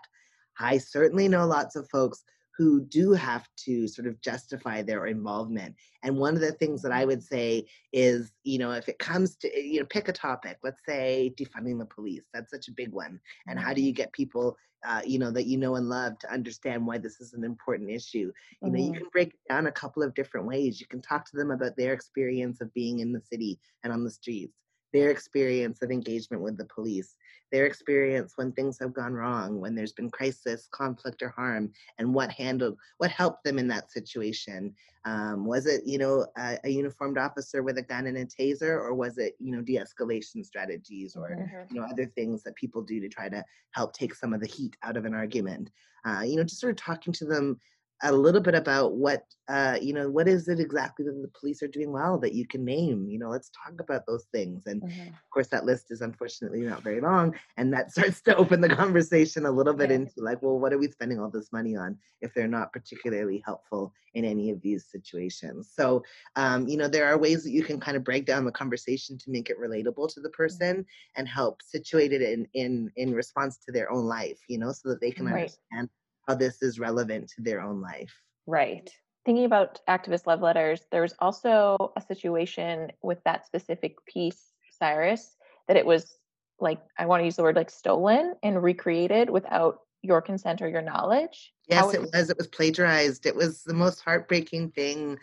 I 0.60 0.78
certainly 0.78 1.28
know 1.28 1.46
lots 1.46 1.76
of 1.76 1.90
folks 1.90 2.24
who 2.58 2.82
do 2.82 3.12
have 3.12 3.48
to 3.56 3.88
sort 3.88 4.08
of 4.08 4.20
justify 4.20 4.82
their 4.82 5.06
involvement. 5.06 5.76
And 6.02 6.18
one 6.18 6.34
of 6.34 6.42
the 6.42 6.54
things 6.54 6.82
that 6.82 6.92
I 6.92 7.06
would 7.06 7.22
say 7.22 7.68
is, 7.94 8.32
you 8.44 8.58
know, 8.58 8.72
if 8.72 8.90
it 8.90 8.98
comes 8.98 9.36
to, 9.38 9.62
you 9.62 9.82
know, 9.82 9.86
pick 9.86 10.08
a 10.08 10.14
topic, 10.14 10.58
let's 10.64 10.82
say 10.84 11.32
defunding 11.38 11.78
the 11.78 11.86
police, 11.86 12.26
that's 12.34 12.50
such 12.50 12.68
a 12.68 12.74
big 12.74 12.92
one. 12.92 13.20
And 13.46 13.60
how 13.60 13.74
do 13.74 13.82
you 13.82 13.92
get 13.92 14.12
people, 14.12 14.58
uh, 14.84 15.02
you 15.06 15.20
know, 15.20 15.30
that 15.30 15.46
you 15.46 15.58
know 15.58 15.76
and 15.76 15.88
love 15.88 16.18
to 16.20 16.34
understand 16.34 16.88
why 16.88 16.98
this 16.98 17.22
is 17.22 17.34
an 17.34 17.44
important 17.44 17.92
issue? 17.92 18.32
You 18.64 18.72
know, 18.72 18.80
you 18.80 18.86
mm-hmm. 18.86 18.98
can 18.98 19.10
break 19.12 19.30
it 19.30 19.40
down 19.48 19.68
a 19.68 19.72
couple 19.72 20.02
of 20.02 20.16
different 20.16 20.48
ways. 20.48 20.82
You 20.82 20.88
can 20.88 21.02
talk 21.02 21.30
to 21.30 21.38
them 21.38 21.52
about 21.52 21.78
their 21.78 21.94
experience 21.94 22.60
of 22.62 22.74
being 22.74 23.00
in 23.00 23.14
the 23.14 23.22
city 23.22 23.60
and 23.84 23.94
on 23.94 24.04
the 24.04 24.10
streets 24.10 24.56
their 24.94 25.10
experience 25.10 25.82
of 25.82 25.92
engagement 25.92 26.42
with 26.42 26.58
the 26.58 26.66
police, 26.66 27.16
their 27.52 27.66
experience 27.66 28.34
when 28.36 28.52
things 28.52 28.78
have 28.80 28.94
gone 28.94 29.14
wrong, 29.14 29.60
when 29.60 29.76
there's 29.76 29.94
been 29.94 30.10
crisis, 30.10 30.68
conflict, 30.72 31.22
or 31.22 31.30
harm, 31.30 31.72
and 31.98 32.14
what 32.14 32.32
handled, 32.32 32.78
what 32.98 33.12
helped 33.12 33.44
them 33.44 33.58
in 33.60 33.68
that 33.68 33.92
situation. 33.92 34.74
Um, 35.06 35.46
was 35.46 35.66
it, 35.66 35.84
you 35.86 35.98
know, 35.98 36.26
a, 36.38 36.58
a, 36.66 36.70
uniformed 36.70 37.18
officer 37.18 37.64
with 37.64 37.78
a 37.78 37.82
gun 37.82 38.08
and 38.08 38.18
a 38.18 38.26
taser, 38.26 38.72
or 38.72 38.94
was 38.94 39.18
it, 39.18 39.36
you 39.40 39.56
know, 39.56 39.62
de-escalation 39.62 40.46
strategies, 40.46 41.16
or 41.16 41.30
mm-hmm. 41.30 41.74
you 41.74 41.80
know, 41.80 41.88
other 41.88 42.06
things 42.08 42.44
that 42.44 42.56
people 42.56 42.82
do 42.82 43.00
to 43.00 43.08
try 43.08 43.30
to 43.30 43.44
help 43.72 43.94
take 43.94 44.14
some 44.14 44.34
of 44.34 44.42
the 44.42 44.48
heat 44.48 44.76
out 44.84 44.98
of 44.98 45.06
an 45.06 45.14
argument? 45.14 45.70
Uh, 46.06 46.22
you 46.22 46.36
know, 46.36 46.44
just 46.44 46.60
sort 46.60 46.72
of 46.72 46.78
talking 46.78 47.14
to 47.14 47.26
them 47.26 47.58
a 48.04 48.12
little 48.12 48.42
bit 48.42 48.56
about 48.56 48.94
what 48.94 49.24
uh, 49.50 49.78
you 49.82 49.94
know 49.94 50.10
what 50.10 50.28
is 50.28 50.50
it 50.50 50.60
exactly 50.60 51.06
that 51.06 51.22
the 51.22 51.32
police 51.40 51.64
are 51.64 51.70
doing 51.70 51.92
well 51.92 52.18
that 52.18 52.34
you 52.34 52.46
can 52.46 52.66
name 52.66 53.08
you 53.10 53.18
know 53.18 53.30
let's 53.30 53.50
talk 53.50 53.80
about 53.80 54.06
those 54.06 54.26
things 54.34 54.64
and 54.66 54.82
mm-hmm. 54.82 55.08
of 55.08 55.30
course 55.34 55.48
that 55.48 55.66
list 55.66 55.86
is 55.90 56.02
unfortunately 56.02 56.62
not 56.62 56.84
very 56.84 57.00
long 57.00 57.34
and 57.56 57.74
that 57.74 57.92
starts 57.94 58.22
to 58.22 58.36
open 58.36 58.60
the 58.60 58.70
conversation 58.70 59.46
a 59.46 59.52
little 59.52 59.74
bit 59.74 59.90
into 59.90 60.14
like 60.18 60.42
well 60.42 60.60
what 60.60 60.74
are 60.74 60.78
we 60.78 60.90
spending 60.90 61.20
all 61.20 61.30
this 61.30 61.54
money 61.54 61.78
on 61.78 61.98
if 62.22 62.34
they're 62.34 62.48
not 62.48 62.74
particularly 62.74 63.42
helpful 63.46 63.94
in 64.16 64.26
any 64.26 64.52
of 64.52 64.62
these 64.62 64.86
situations 64.92 65.72
so 65.74 66.04
um, 66.36 66.68
you 66.68 66.78
know 66.78 66.88
there 66.88 67.08
are 67.08 67.18
ways 67.18 67.44
that 67.44 67.52
you 67.52 67.64
can 67.64 67.80
kind 67.80 67.96
of 67.96 68.04
break 68.04 68.26
down 68.26 68.44
the 68.44 68.52
conversation 68.52 69.18
to 69.18 69.32
make 69.32 69.50
it 69.50 69.60
relatable 69.60 70.14
to 70.14 70.20
the 70.20 70.28
mm-hmm. 70.28 70.36
person 70.36 70.76
mm-hmm. 70.78 70.82
and 71.16 71.28
help 71.28 71.62
situate 71.62 72.12
it 72.12 72.22
in 72.22 72.46
in 72.54 72.92
in 72.98 73.14
response 73.14 73.58
to 73.58 73.72
their 73.72 73.90
own 73.92 74.06
life 74.06 74.40
you 74.50 74.58
know 74.58 74.74
so 74.74 74.90
that 74.90 75.00
they 75.00 75.12
can 75.12 75.26
right. 75.26 75.36
understand 75.72 75.90
how 76.28 76.36
this 76.36 76.62
is 76.62 76.80
relevant 76.80 77.30
to 77.30 77.42
their 77.42 77.62
own 77.62 77.82
life. 77.82 78.14
Right. 78.46 78.90
Thinking 79.26 79.46
about 79.46 79.80
activist 79.88 80.28
love 80.28 80.42
letters, 80.42 80.82
there's 80.92 81.14
also 81.20 81.94
a 81.96 82.02
situation 82.02 82.92
with 83.02 83.24
that 83.26 83.46
specific 83.46 84.06
piece, 84.06 84.52
Cyrus, 84.72 85.36
that 85.68 85.78
it 85.78 85.86
was 85.86 86.18
like, 86.60 86.80
I 86.98 87.06
want 87.06 87.22
to 87.22 87.26
use 87.26 87.36
the 87.36 87.44
word 87.44 87.56
like 87.56 87.70
stolen 87.70 88.36
and 88.44 88.62
recreated 88.62 89.30
without 89.30 89.82
your 90.02 90.22
consent 90.22 90.62
or 90.62 90.70
your 90.70 90.82
knowledge. 90.82 91.54
Yes, 91.68 91.94
it 91.94 92.02
was. 92.02 92.30
It 92.30 92.38
was 92.38 92.48
plagiarized. 92.48 93.26
It 93.26 93.36
was 93.36 93.64
the 93.64 93.74
most 93.74 94.02
heartbreaking 94.02 94.72
thing 94.72 95.18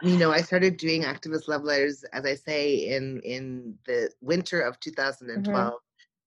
you 0.02 0.16
know 0.16 0.30
i 0.30 0.40
started 0.40 0.78
doing 0.78 1.02
activist 1.02 1.46
love 1.46 1.62
letters 1.62 2.04
as 2.14 2.24
i 2.24 2.34
say 2.34 2.72
in 2.72 3.20
in 3.20 3.74
the 3.84 4.10
winter 4.22 4.58
of 4.62 4.80
2012 4.80 5.44
mm-hmm 5.44 5.76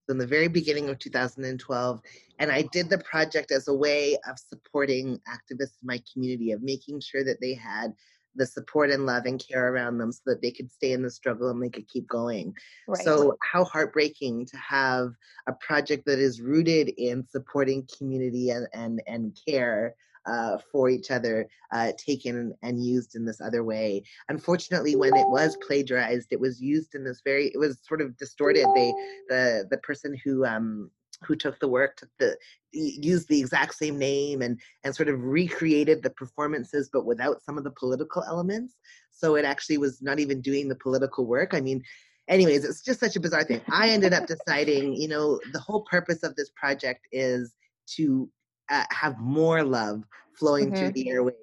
in 0.10 0.18
the 0.18 0.28
very 0.28 0.47
beginning 0.47 0.89
of 0.89 0.99
2012. 0.99 2.01
And 2.39 2.51
I 2.51 2.64
did 2.72 2.89
the 2.89 2.97
project 2.99 3.51
as 3.51 3.68
a 3.68 3.74
way 3.74 4.18
of 4.28 4.38
supporting 4.38 5.20
activists 5.30 5.78
in 5.82 5.88
my 5.88 6.01
community, 6.12 6.51
of 6.51 6.62
making 6.62 7.01
sure 7.01 7.24
that 7.24 7.39
they 7.41 7.54
had 7.54 7.93
the 8.36 8.45
support 8.45 8.89
and 8.89 9.06
love 9.06 9.26
and 9.26 9.43
care 9.45 9.72
around 9.72 9.97
them 9.97 10.12
so 10.12 10.22
that 10.26 10.41
they 10.41 10.51
could 10.51 10.72
stay 10.72 10.91
in 10.91 11.04
the 11.04 11.10
struggle 11.10 11.49
and 11.49 11.62
they 11.62 11.70
could 11.70 11.88
keep 11.88 12.08
going. 12.08 12.54
Right. 12.88 13.04
So, 13.04 13.38
how 13.41 13.64
heartbreaking 13.64 14.47
to 14.47 14.58
have 14.58 15.14
a 15.47 15.54
project 15.54 16.06
that 16.08 16.20
is 16.20 16.41
rooted 16.41 16.89
in 16.97 17.26
supporting 17.28 17.88
community 17.97 18.49
and, 18.49 18.68
and, 18.74 19.01
and 19.08 19.38
care 19.47 19.95
uh, 20.26 20.57
for 20.71 20.89
each 20.89 21.11
other 21.11 21.47
uh, 21.71 21.91
taken 21.97 22.53
and 22.61 22.84
used 22.84 23.15
in 23.15 23.26
this 23.26 23.41
other 23.41 23.63
way. 23.63 24.03
Unfortunately, 24.30 24.95
when 24.95 25.15
it 25.15 25.28
was 25.28 25.57
plagiarized, 25.65 26.28
it 26.32 26.39
was 26.39 26.61
used 26.61 26.95
in 26.95 27.03
this 27.03 27.21
very, 27.24 27.47
it 27.47 27.57
was 27.57 27.80
sort 27.84 28.01
of 28.01 28.17
distorted. 28.17 28.65
They, 28.76 28.93
the, 29.30 29.67
the 29.69 29.78
person 29.78 30.17
who, 30.24 30.45
um, 30.45 30.91
who 31.26 31.36
took 31.36 31.59
the 31.59 31.67
work 31.67 31.95
took 31.97 32.09
the 32.19 32.36
used 32.71 33.30
the 33.30 33.39
exact 33.39 33.76
same 33.76 33.97
name 33.97 34.41
and 34.41 34.59
and 34.84 34.95
sort 34.95 35.09
of 35.09 35.24
recreated 35.24 36.01
the 36.01 36.09
performances 36.09 36.89
but 36.91 37.05
without 37.05 37.41
some 37.41 37.57
of 37.57 37.63
the 37.63 37.71
political 37.71 38.24
elements 38.24 38.76
so 39.11 39.36
it 39.36 39.45
actually 39.45 39.78
was 39.78 40.01
not 40.01 40.19
even 40.19 40.41
doing 40.41 40.67
the 40.67 40.76
political 40.76 41.26
work 41.26 41.53
i 41.53 41.61
mean 41.61 41.82
anyways 42.28 42.65
it's 42.65 42.82
just 42.82 42.99
such 42.99 43.15
a 43.15 43.19
bizarre 43.19 43.43
thing 43.43 43.61
i 43.69 43.89
ended 43.89 44.13
up 44.13 44.26
deciding 44.47 44.93
you 44.95 45.07
know 45.07 45.39
the 45.53 45.59
whole 45.59 45.84
purpose 45.84 46.24
of 46.24 46.36
this 46.36 46.49
project 46.55 47.07
is 47.11 47.53
to 47.86 48.30
uh, 48.70 48.84
have 48.91 49.20
more 49.20 49.64
love 49.64 50.03
flowing 50.34 50.68
mm-hmm. 50.68 50.78
through 50.78 50.91
the 50.91 51.09
airways 51.09 51.36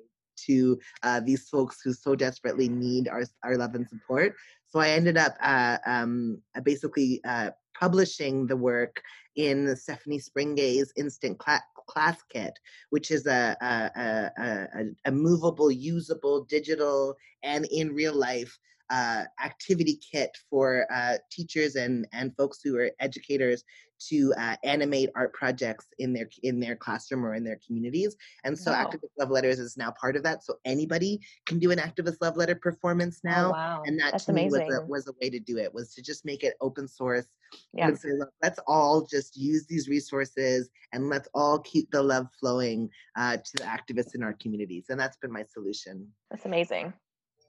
to 0.47 0.79
uh, 1.03 1.21
these 1.21 1.49
folks 1.49 1.81
who 1.83 1.93
so 1.93 2.14
desperately 2.14 2.68
need 2.68 3.09
our, 3.09 3.25
our 3.45 3.57
love 3.57 3.75
and 3.75 3.89
support. 3.89 4.35
So 4.68 4.79
I 4.79 4.91
ended 4.91 5.16
up 5.16 5.37
uh, 5.43 5.79
um, 5.87 6.41
uh, 6.57 6.61
basically 6.61 7.21
uh, 7.25 7.51
publishing 7.79 8.47
the 8.47 8.57
work 8.57 9.03
in 9.37 9.75
Stephanie 9.77 10.21
Springgay's 10.21 10.93
Instant 10.97 11.39
Cla- 11.39 11.62
Class 11.89 12.23
Kit, 12.31 12.59
which 12.91 13.11
is 13.11 13.27
a, 13.27 13.57
a, 13.61 14.31
a, 14.43 14.85
a, 15.07 15.12
movable, 15.12 15.71
usable, 15.71 16.45
digital, 16.45 17.16
and 17.43 17.66
in 17.66 17.93
real 17.93 18.14
life 18.14 18.59
uh, 18.91 19.25
activity 19.45 19.99
kit 20.12 20.37
for 20.49 20.87
uh, 20.93 21.14
teachers 21.31 21.77
and, 21.77 22.07
and 22.12 22.37
folks 22.37 22.61
who 22.62 22.77
are 22.77 22.91
educators 22.99 23.64
to 24.09 24.33
uh, 24.39 24.57
animate 24.65 25.11
art 25.15 25.33
projects 25.35 25.87
in 25.99 26.13
their 26.13 26.29
in 26.43 26.59
their 26.59 26.77
classroom 26.77 27.25
or 27.25 27.35
in 27.35 27.45
their 27.45 27.59
communities. 27.67 28.17
And 28.45 28.59
so 28.59 28.71
wow. 28.71 28.85
Activist 28.85 29.11
Love 29.19 29.31
Letters 29.31 29.59
is 29.59 29.77
now 29.77 29.93
part 30.01 30.17
of 30.17 30.23
that. 30.23 30.43
So 30.45 30.55
anybody 30.65 31.21
can 31.47 31.59
do 31.59 31.71
an 31.71 31.79
Activist 31.79 32.17
Love 32.21 32.37
Letter 32.37 32.55
performance 32.55 33.21
oh, 33.25 33.31
now. 33.31 33.49
Oh, 33.49 33.53
wow. 33.53 33.83
And 33.85 33.99
that 34.01 34.13
That's 34.13 34.25
to 34.27 34.33
amazing. 34.33 34.61
me 34.61 34.67
was 34.67 34.79
a, 34.79 34.87
was 34.87 35.09
a 35.09 35.13
way 35.21 35.31
to 35.31 35.39
do 35.39 35.59
it, 35.59 35.73
was 35.73 35.95
to 35.95 36.03
just 36.03 36.25
make 36.25 36.43
it 36.43 36.55
open 36.61 36.89
source. 36.89 37.27
Yeah. 37.73 37.93
Say, 37.95 38.11
let's 38.43 38.61
all 38.67 39.05
just 39.05 39.37
use 39.37 39.67
these 39.67 39.89
resources 39.89 40.71
and 40.93 41.09
let's 41.09 41.29
all 41.35 41.59
keep 41.59 41.91
the 41.91 42.03
love 42.03 42.29
flowing 42.39 42.91
uh, 43.17 43.37
to 43.37 43.53
the 43.55 43.65
activists 43.65 44.15
in 44.15 44.23
our 44.23 44.35
communities. 44.35 44.87
And 44.89 44.99
that's 44.99 45.17
been 45.17 45.33
my 45.33 45.45
solution. 45.45 46.09
That's 46.31 46.47
amazing. 46.47 46.93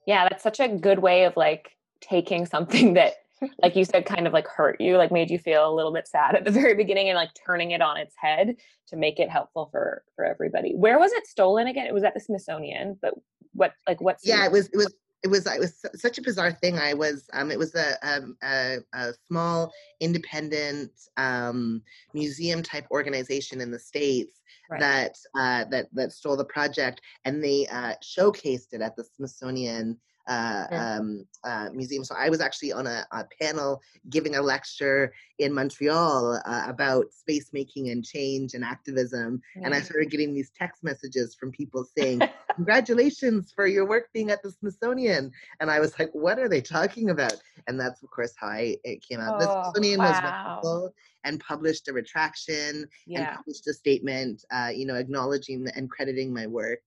Yeah, 0.08 0.28
that's 0.28 0.44
such 0.44 0.60
a 0.60 0.68
good 0.68 1.00
way 1.00 1.26
of 1.26 1.38
like 1.38 1.78
taking 2.02 2.46
something 2.46 2.94
that 2.96 3.14
like 3.62 3.76
you 3.76 3.86
said, 3.86 4.06
kind 4.06 4.28
of 4.28 4.34
like 4.34 4.48
hurt 4.48 4.80
you, 4.80 4.98
like 4.98 5.12
made 5.12 5.30
you 5.30 5.40
feel 5.40 5.70
a 5.70 5.74
little 5.74 5.94
bit 5.94 6.08
sad 6.08 6.36
at 6.36 6.46
the 6.46 6.52
very 6.62 6.76
beginning 6.76 7.10
and 7.10 7.16
like 7.16 7.32
turning 7.46 7.72
it 7.72 7.82
on 7.82 7.98
its 7.98 8.16
head 8.18 8.56
to 8.88 8.96
make 8.96 9.20
it 9.20 9.30
helpful 9.30 9.70
for 9.72 10.04
for 10.16 10.26
everybody. 10.26 10.74
Where 10.76 11.00
was 11.00 11.12
it 11.12 11.28
stolen 11.28 11.68
again? 11.68 11.88
It 11.88 11.94
was 11.94 12.04
at 12.04 12.14
the 12.14 12.20
Smithsonian, 12.20 12.98
but 13.02 13.14
what 13.54 13.74
like 13.88 14.02
what's 14.02 14.26
Yeah, 14.26 14.46
it 14.46 14.52
was 14.52 14.68
it 14.68 14.78
was 14.78 14.94
it 15.24 15.28
was 15.28 15.46
it 15.46 15.60
was 15.60 15.86
such 15.96 16.18
a 16.18 16.22
bizarre 16.22 16.52
thing. 16.52 16.80
I 16.80 16.94
was 16.94 17.30
um, 17.34 17.52
it 17.52 17.60
was 17.60 17.76
a, 17.76 17.96
um, 18.02 18.36
a, 18.44 18.78
a 18.94 19.14
small 19.28 19.72
independent 20.00 20.92
um, 21.18 21.82
museum 22.14 22.64
type 22.64 22.88
organization 22.92 23.62
in 23.62 23.72
the 23.72 23.80
states 23.80 24.42
right. 24.70 24.80
that 24.80 25.16
uh, 25.38 25.66
that 25.70 25.88
that 25.94 26.12
stole 26.12 26.38
the 26.38 26.46
project, 26.46 27.02
and 27.26 27.44
they 27.44 27.68
uh, 27.68 27.94
showcased 28.04 28.74
it 28.74 28.82
at 28.82 28.96
the 28.96 29.04
Smithsonian 29.04 30.00
uh, 30.32 30.68
um, 30.72 31.26
uh, 31.44 31.70
museum. 31.74 32.06
So 32.06 32.16
I 32.18 32.30
was 32.30 32.40
actually 32.40 32.72
on 32.72 32.88
a, 32.88 33.06
a 33.12 33.26
panel 33.42 33.82
giving 34.10 34.36
a 34.36 34.42
lecture 34.42 35.14
in 35.40 35.54
Montreal 35.54 36.42
uh, 36.46 36.64
about 36.68 37.12
space 37.12 37.50
making 37.52 37.90
and 37.90 38.04
change 38.04 38.54
and 38.54 38.64
activism. 38.64 39.42
And 39.56 39.74
I 39.74 39.82
started 39.82 40.10
getting 40.10 40.34
these 40.34 40.52
text 40.58 40.84
messages 40.84 41.36
from 41.36 41.52
people 41.52 41.86
saying, 41.98 42.22
Congratulations 42.56 43.52
for 43.54 43.68
your 43.68 43.86
work 43.86 44.10
being 44.14 44.32
at 44.32 44.42
the 44.42 44.52
Smithsonian. 44.52 45.32
And 45.60 45.70
I 45.70 45.80
was 45.82 46.00
like, 46.00 46.12
What 46.14 46.40
are 46.40 46.48
they 46.48 46.62
talking 46.62 47.10
about? 47.10 47.36
And 47.68 47.78
that's, 47.80 48.02
of 48.02 48.10
course, 48.10 48.34
how 48.38 48.48
I, 48.48 48.78
it 48.86 49.06
came 49.08 49.20
out. 49.20 49.36
Oh, 49.36 49.40
the 49.40 49.64
Smithsonian 49.64 50.00
wow. 50.00 50.12
was 50.12 50.22
wonderful 50.24 50.94
and 51.26 51.40
published 51.42 51.90
a 51.90 51.94
retraction 51.94 52.88
yeah. 53.06 53.20
and 53.20 53.38
published 53.38 53.68
a 53.68 53.74
statement, 53.74 54.46
uh, 54.52 54.70
you 54.74 54.86
know, 54.86 54.96
acknowledging 54.96 55.68
and 55.76 55.90
crediting 55.90 56.34
my 56.34 56.48
work. 56.48 56.82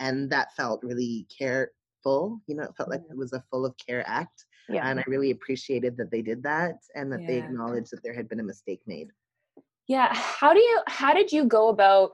And 0.00 0.30
that 0.30 0.54
felt 0.54 0.82
really 0.82 1.26
care 1.36 1.72
full. 2.02 2.40
You 2.46 2.56
know, 2.56 2.64
it 2.64 2.76
felt 2.76 2.88
like 2.88 3.02
it 3.10 3.16
was 3.16 3.32
a 3.32 3.42
full 3.50 3.64
of 3.64 3.74
care 3.84 4.04
act. 4.06 4.44
Yeah. 4.68 4.88
And 4.88 5.00
I 5.00 5.04
really 5.06 5.30
appreciated 5.30 5.96
that 5.96 6.10
they 6.10 6.22
did 6.22 6.42
that 6.42 6.76
and 6.94 7.10
that 7.12 7.22
yeah. 7.22 7.26
they 7.26 7.38
acknowledged 7.38 7.90
that 7.92 8.02
there 8.02 8.14
had 8.14 8.28
been 8.28 8.40
a 8.40 8.44
mistake 8.44 8.80
made. 8.86 9.08
Yeah. 9.86 10.12
How 10.12 10.52
do 10.52 10.60
you 10.60 10.80
how 10.86 11.14
did 11.14 11.32
you 11.32 11.44
go 11.44 11.68
about 11.68 12.12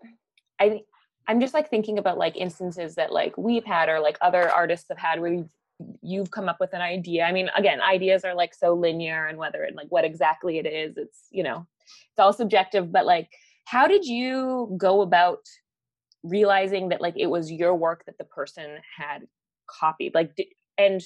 I 0.61 0.83
I'm 1.27 1.41
just 1.41 1.55
like 1.55 1.71
thinking 1.71 1.99
about 1.99 2.19
like 2.19 2.37
instances 2.37 2.95
that 2.97 3.13
like 3.13 3.37
we've 3.37 3.65
had 3.65 3.89
or 3.89 3.99
like 3.99 4.19
other 4.21 4.51
artists 4.51 4.87
have 4.89 4.99
had 4.99 5.21
where 5.21 5.33
you've 5.33 5.51
you've 6.03 6.31
come 6.31 6.49
up 6.49 6.59
with 6.61 6.73
an 6.73 6.81
idea. 6.81 7.25
I 7.25 7.33
mean, 7.33 7.51
again, 7.57 7.81
ideas 7.81 8.25
are 8.25 8.35
like 8.35 8.55
so 8.55 8.75
linear 8.75 9.27
and 9.27 9.39
whether 9.39 9.65
it 9.65 9.75
like 9.75 9.89
what 9.89 10.05
exactly 10.05 10.59
it 10.59 10.67
is, 10.67 10.97
it's, 10.97 11.27
you 11.31 11.43
know, 11.43 11.67
it's 12.11 12.19
all 12.19 12.33
subjective, 12.33 12.93
but 12.93 13.07
like 13.07 13.29
how 13.65 13.87
did 13.87 14.05
you 14.05 14.75
go 14.77 15.01
about 15.01 15.41
realizing 16.23 16.91
that 16.91 17.01
like 17.01 17.15
it 17.17 17.27
was 17.27 17.51
your 17.51 17.75
work 17.75 18.05
that 18.07 18.19
the 18.19 18.25
person 18.25 18.79
had 18.97 19.27
copied 19.67 20.15
like 20.15 20.33
and 20.79 21.03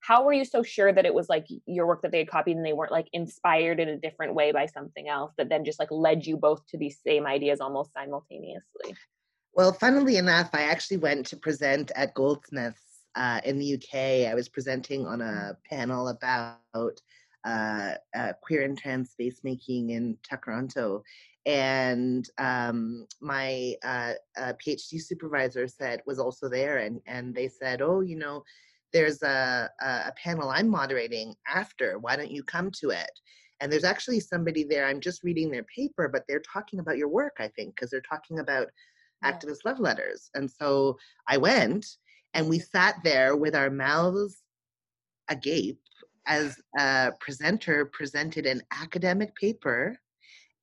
how 0.00 0.24
were 0.24 0.32
you 0.32 0.44
so 0.44 0.62
sure 0.62 0.92
that 0.92 1.06
it 1.06 1.12
was 1.12 1.28
like 1.28 1.46
your 1.66 1.86
work 1.86 2.02
that 2.02 2.12
they 2.12 2.18
had 2.18 2.30
copied 2.30 2.56
and 2.56 2.64
they 2.64 2.72
weren't 2.72 2.92
like 2.92 3.08
inspired 3.12 3.80
in 3.80 3.88
a 3.88 3.96
different 3.98 4.34
way 4.34 4.52
by 4.52 4.66
something 4.66 5.08
else 5.08 5.32
that 5.36 5.48
then 5.48 5.64
just 5.64 5.80
like 5.80 5.90
led 5.90 6.24
you 6.24 6.36
both 6.36 6.64
to 6.68 6.78
these 6.78 6.98
same 7.04 7.26
ideas 7.26 7.60
almost 7.60 7.92
simultaneously 7.92 8.94
Well, 9.54 9.72
funnily 9.72 10.16
enough, 10.16 10.50
I 10.52 10.62
actually 10.62 10.98
went 10.98 11.26
to 11.26 11.36
present 11.36 11.90
at 11.96 12.14
Goldsmiths 12.14 13.02
uh, 13.16 13.40
in 13.44 13.58
the 13.58 13.74
UK. 13.74 14.30
I 14.30 14.34
was 14.34 14.48
presenting 14.48 15.04
on 15.04 15.20
a 15.20 15.56
panel 15.68 16.08
about 16.08 17.00
uh, 17.44 17.94
uh, 18.16 18.32
queer 18.42 18.62
and 18.62 18.78
trans 18.78 19.10
space 19.10 19.40
making 19.42 19.90
in 19.90 20.16
Toronto. 20.22 21.02
And 21.48 22.28
um, 22.36 23.06
my 23.22 23.74
uh, 23.82 24.12
PhD 24.38 25.00
supervisor 25.00 25.66
said 25.66 26.02
was 26.06 26.18
also 26.18 26.46
there, 26.46 26.76
and 26.76 27.00
and 27.06 27.34
they 27.34 27.48
said, 27.48 27.80
"Oh, 27.80 28.00
you 28.00 28.16
know, 28.16 28.44
there's 28.92 29.22
a, 29.22 29.70
a 29.80 30.12
panel 30.22 30.50
I'm 30.50 30.68
moderating 30.68 31.34
after. 31.48 31.98
Why 31.98 32.16
don't 32.16 32.30
you 32.30 32.42
come 32.42 32.70
to 32.82 32.90
it?" 32.90 33.10
And 33.60 33.72
there's 33.72 33.84
actually 33.84 34.20
somebody 34.20 34.62
there. 34.62 34.84
I'm 34.86 35.00
just 35.00 35.24
reading 35.24 35.50
their 35.50 35.64
paper, 35.64 36.06
but 36.06 36.24
they're 36.28 36.42
talking 36.52 36.80
about 36.80 36.98
your 36.98 37.08
work, 37.08 37.36
I 37.38 37.48
think, 37.48 37.74
because 37.74 37.90
they're 37.90 38.02
talking 38.02 38.40
about 38.40 38.68
yeah. 39.22 39.32
activist 39.32 39.64
love 39.64 39.80
letters. 39.80 40.28
And 40.34 40.50
so 40.50 40.98
I 41.26 41.38
went 41.38 41.86
and 42.34 42.46
we 42.46 42.58
sat 42.58 42.96
there 43.02 43.36
with 43.36 43.56
our 43.56 43.70
mouths 43.70 44.42
agape 45.30 45.80
as 46.26 46.60
a 46.78 47.12
presenter 47.20 47.86
presented 47.86 48.44
an 48.44 48.60
academic 48.70 49.34
paper 49.34 49.98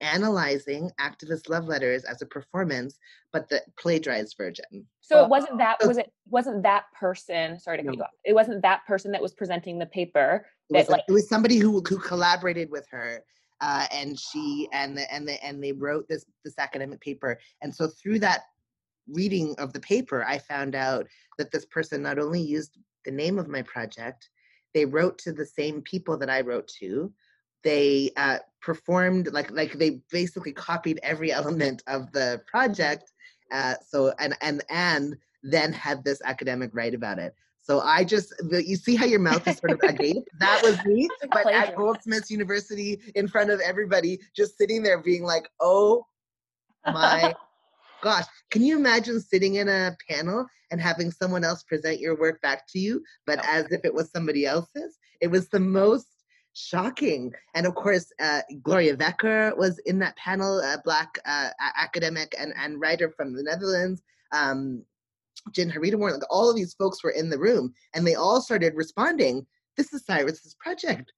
analyzing 0.01 0.91
activist 0.99 1.49
love 1.49 1.65
letters 1.65 2.03
as 2.03 2.21
a 2.21 2.25
performance, 2.25 2.99
but 3.31 3.49
the 3.49 3.61
plagiarized 3.77 4.35
version. 4.37 4.85
So 5.01 5.23
it 5.23 5.29
wasn't 5.29 5.57
that 5.57 5.77
was 5.85 5.97
it 5.97 6.11
wasn't 6.29 6.63
that 6.63 6.85
person. 6.97 7.59
Sorry 7.59 7.77
to 7.77 7.83
cut 7.83 7.91
no. 7.91 7.97
you 7.97 8.03
off. 8.03 8.09
It 8.23 8.33
wasn't 8.33 8.61
that 8.63 8.85
person 8.85 9.11
that 9.11 9.21
was 9.21 9.33
presenting 9.33 9.79
the 9.79 9.85
paper. 9.85 10.45
That 10.69 10.77
it 10.77 10.81
was, 10.81 10.89
like 10.89 11.03
it 11.07 11.11
was 11.11 11.29
somebody 11.29 11.57
who 11.57 11.81
who 11.87 11.97
collaborated 11.97 12.69
with 12.69 12.87
her, 12.91 13.23
uh, 13.61 13.87
and 13.91 14.19
she 14.19 14.67
and 14.73 14.97
the, 14.97 15.11
and 15.13 15.27
the, 15.27 15.43
and 15.43 15.63
they 15.63 15.71
wrote 15.71 16.07
this 16.07 16.25
this 16.43 16.55
academic 16.57 17.01
paper. 17.01 17.39
And 17.61 17.73
so 17.73 17.87
through 17.87 18.19
that 18.19 18.43
reading 19.07 19.55
of 19.57 19.73
the 19.73 19.79
paper, 19.79 20.25
I 20.25 20.39
found 20.39 20.75
out 20.75 21.07
that 21.37 21.51
this 21.51 21.65
person 21.65 22.01
not 22.01 22.19
only 22.19 22.41
used 22.41 22.77
the 23.05 23.11
name 23.11 23.37
of 23.37 23.47
my 23.47 23.61
project, 23.61 24.29
they 24.73 24.85
wrote 24.85 25.17
to 25.19 25.31
the 25.31 25.45
same 25.45 25.81
people 25.81 26.17
that 26.17 26.29
I 26.29 26.41
wrote 26.41 26.67
to. 26.79 27.13
They 27.65 28.11
uh, 28.15 28.37
performed 28.61 29.33
like 29.33 29.51
like 29.51 29.73
they 29.73 29.99
basically 30.09 30.53
copied 30.53 30.99
every 31.03 31.31
element 31.39 31.83
of 31.87 32.13
the 32.13 32.41
project. 32.47 33.11
Uh, 33.51 33.75
so 33.85 34.13
and 34.19 34.35
and 34.41 34.63
and 34.69 35.17
then 35.43 35.73
had 35.73 36.03
this 36.03 36.21
academic 36.23 36.71
write 36.73 36.95
about 36.95 37.19
it. 37.19 37.35
So 37.65 37.79
I 37.79 38.03
just, 38.03 38.31
you 38.51 38.75
see 38.75 38.95
how 38.95 39.05
your 39.05 39.19
mouth 39.19 39.47
is 39.47 39.57
sort 39.57 39.71
of 39.71 39.79
agape? 39.81 40.23
That 40.39 40.61
was 40.61 40.83
me, 40.85 41.09
but 41.31 41.51
at 41.51 41.75
Goldsmiths 41.75 42.29
University 42.29 42.99
in 43.15 43.27
front 43.27 43.49
of 43.49 43.59
everybody, 43.59 44.19
just 44.35 44.55
sitting 44.55 44.83
there 44.83 45.01
being 45.01 45.23
like, 45.23 45.49
oh 45.59 46.05
my 46.85 47.33
gosh, 48.03 48.25
can 48.51 48.61
you 48.61 48.77
imagine 48.77 49.19
sitting 49.19 49.55
in 49.55 49.67
a 49.67 49.97
panel 50.07 50.45
and 50.69 50.79
having 50.79 51.09
someone 51.09 51.43
else 51.43 51.63
present 51.63 51.99
your 51.99 52.15
work 52.15 52.39
back 52.41 52.67
to 52.67 52.79
you, 52.79 53.03
but 53.25 53.39
oh. 53.39 53.47
as 53.49 53.71
if 53.71 53.83
it 53.83 53.93
was 53.93 54.11
somebody 54.11 54.45
else's? 54.45 54.99
It 55.19 55.31
was 55.31 55.47
the 55.47 55.59
most 55.59 56.07
shocking. 56.55 57.33
And 57.53 57.67
of 57.67 57.75
course, 57.75 58.11
uh, 58.19 58.41
Gloria 58.63 58.97
Wekker 58.97 59.55
was 59.57 59.77
in 59.79 59.99
that 59.99 60.15
panel, 60.15 60.59
a 60.59 60.81
Black 60.83 61.19
uh, 61.25 61.49
academic 61.77 62.33
and, 62.39 62.53
and 62.57 62.81
writer 62.81 63.11
from 63.11 63.33
the 63.33 63.43
Netherlands. 63.43 64.01
Um, 64.31 64.83
Jin 65.51 65.69
Haritaworn, 65.69 66.13
like 66.13 66.21
all 66.29 66.49
of 66.49 66.55
these 66.55 66.73
folks 66.73 67.03
were 67.03 67.11
in 67.11 67.29
the 67.29 67.37
room 67.37 67.73
and 67.93 68.07
they 68.07 68.15
all 68.15 68.41
started 68.41 68.73
responding. 68.75 69.45
This 69.77 69.93
is 69.93 70.05
Cyrus's 70.05 70.55
project. 70.59 71.11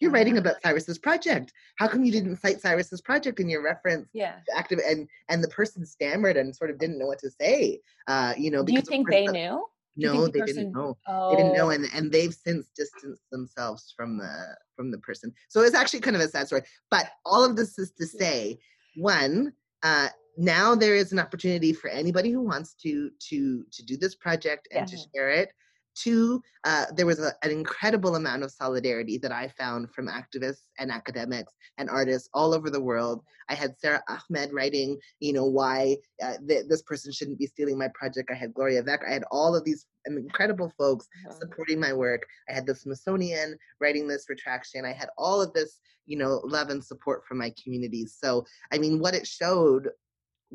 You're 0.00 0.12
writing 0.12 0.38
about 0.38 0.62
Cyrus's 0.62 0.98
project. 0.98 1.52
How 1.76 1.88
come 1.88 2.04
you 2.04 2.12
didn't 2.12 2.36
cite 2.36 2.60
Cyrus's 2.60 3.00
project 3.00 3.40
in 3.40 3.48
your 3.48 3.62
reference? 3.62 4.08
Yeah. 4.12 4.36
Active 4.54 4.78
and 4.86 5.08
and 5.28 5.42
the 5.42 5.48
person 5.48 5.84
stammered 5.86 6.36
and 6.36 6.54
sort 6.54 6.70
of 6.70 6.78
didn't 6.78 6.98
know 6.98 7.06
what 7.06 7.18
to 7.20 7.30
say. 7.30 7.80
Uh, 8.06 8.34
you 8.36 8.50
know, 8.50 8.62
do 8.62 8.74
you 8.74 8.82
think 8.82 9.08
they 9.10 9.26
knew? 9.26 9.66
No, 9.96 10.26
the 10.26 10.32
they 10.32 10.40
person... 10.40 10.56
didn't 10.56 10.72
know. 10.72 10.98
Oh. 11.08 11.30
They 11.30 11.36
didn't 11.36 11.56
know, 11.56 11.70
and 11.70 11.86
and 11.94 12.12
they've 12.12 12.34
since 12.34 12.68
distanced 12.76 13.22
themselves 13.32 13.94
from 13.96 14.18
the 14.18 14.56
from 14.76 14.90
the 14.90 14.98
person. 14.98 15.32
So 15.48 15.62
it's 15.62 15.74
actually 15.74 16.00
kind 16.00 16.16
of 16.16 16.22
a 16.22 16.28
sad 16.28 16.46
story. 16.46 16.62
But 16.90 17.06
all 17.24 17.44
of 17.44 17.56
this 17.56 17.78
is 17.78 17.92
to 17.92 18.06
say, 18.06 18.58
one, 18.96 19.52
uh, 19.82 20.08
now 20.36 20.74
there 20.74 20.94
is 20.94 21.12
an 21.12 21.18
opportunity 21.18 21.72
for 21.72 21.88
anybody 21.88 22.30
who 22.30 22.42
wants 22.42 22.74
to 22.82 23.10
to 23.28 23.64
to 23.72 23.82
do 23.84 23.96
this 23.96 24.14
project 24.14 24.68
and 24.70 24.88
yeah. 24.90 24.96
to 24.96 25.02
share 25.14 25.30
it 25.30 25.50
Two, 25.96 26.42
uh, 26.64 26.84
there 26.94 27.06
was 27.06 27.18
a, 27.20 27.32
an 27.42 27.50
incredible 27.50 28.16
amount 28.16 28.42
of 28.42 28.50
solidarity 28.50 29.16
that 29.18 29.32
I 29.32 29.48
found 29.48 29.90
from 29.92 30.08
activists 30.08 30.66
and 30.78 30.90
academics 30.90 31.52
and 31.78 31.88
artists 31.88 32.28
all 32.34 32.52
over 32.52 32.68
the 32.68 32.80
world. 32.80 33.22
I 33.48 33.54
had 33.54 33.78
Sara 33.78 34.02
Ahmed 34.08 34.52
writing, 34.52 34.98
you 35.20 35.32
know, 35.32 35.46
why 35.46 35.96
uh, 36.22 36.34
th- 36.46 36.66
this 36.68 36.82
person 36.82 37.12
shouldn't 37.12 37.38
be 37.38 37.46
stealing 37.46 37.78
my 37.78 37.88
project. 37.94 38.30
I 38.30 38.34
had 38.34 38.52
Gloria 38.52 38.82
Wekker. 38.82 39.08
I 39.08 39.12
had 39.12 39.24
all 39.30 39.56
of 39.56 39.64
these 39.64 39.86
incredible 40.06 40.72
folks 40.76 41.06
uh-huh. 41.26 41.38
supporting 41.38 41.80
my 41.80 41.92
work. 41.92 42.26
I 42.48 42.52
had 42.52 42.66
the 42.66 42.74
Smithsonian 42.74 43.56
writing 43.80 44.06
this 44.06 44.26
retraction. 44.28 44.84
I 44.84 44.92
had 44.92 45.08
all 45.16 45.40
of 45.40 45.52
this, 45.54 45.80
you 46.04 46.18
know, 46.18 46.40
love 46.44 46.70
and 46.70 46.84
support 46.84 47.24
from 47.26 47.38
my 47.38 47.52
communities. 47.62 48.16
So, 48.20 48.44
I 48.72 48.78
mean, 48.78 49.00
what 49.00 49.14
it 49.14 49.26
showed 49.26 49.88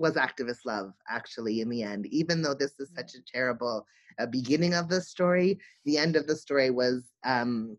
was 0.01 0.15
activist 0.15 0.65
love 0.65 0.93
actually 1.09 1.61
in 1.61 1.69
the 1.69 1.83
end 1.83 2.05
even 2.07 2.41
though 2.41 2.53
this 2.53 2.79
is 2.79 2.89
such 2.95 3.15
a 3.15 3.21
terrible 3.31 3.85
uh, 4.19 4.25
beginning 4.25 4.73
of 4.73 4.89
the 4.89 5.01
story 5.01 5.57
the 5.85 5.97
end 5.97 6.15
of 6.15 6.27
the 6.27 6.35
story 6.35 6.69
was 6.69 7.11
um, 7.23 7.77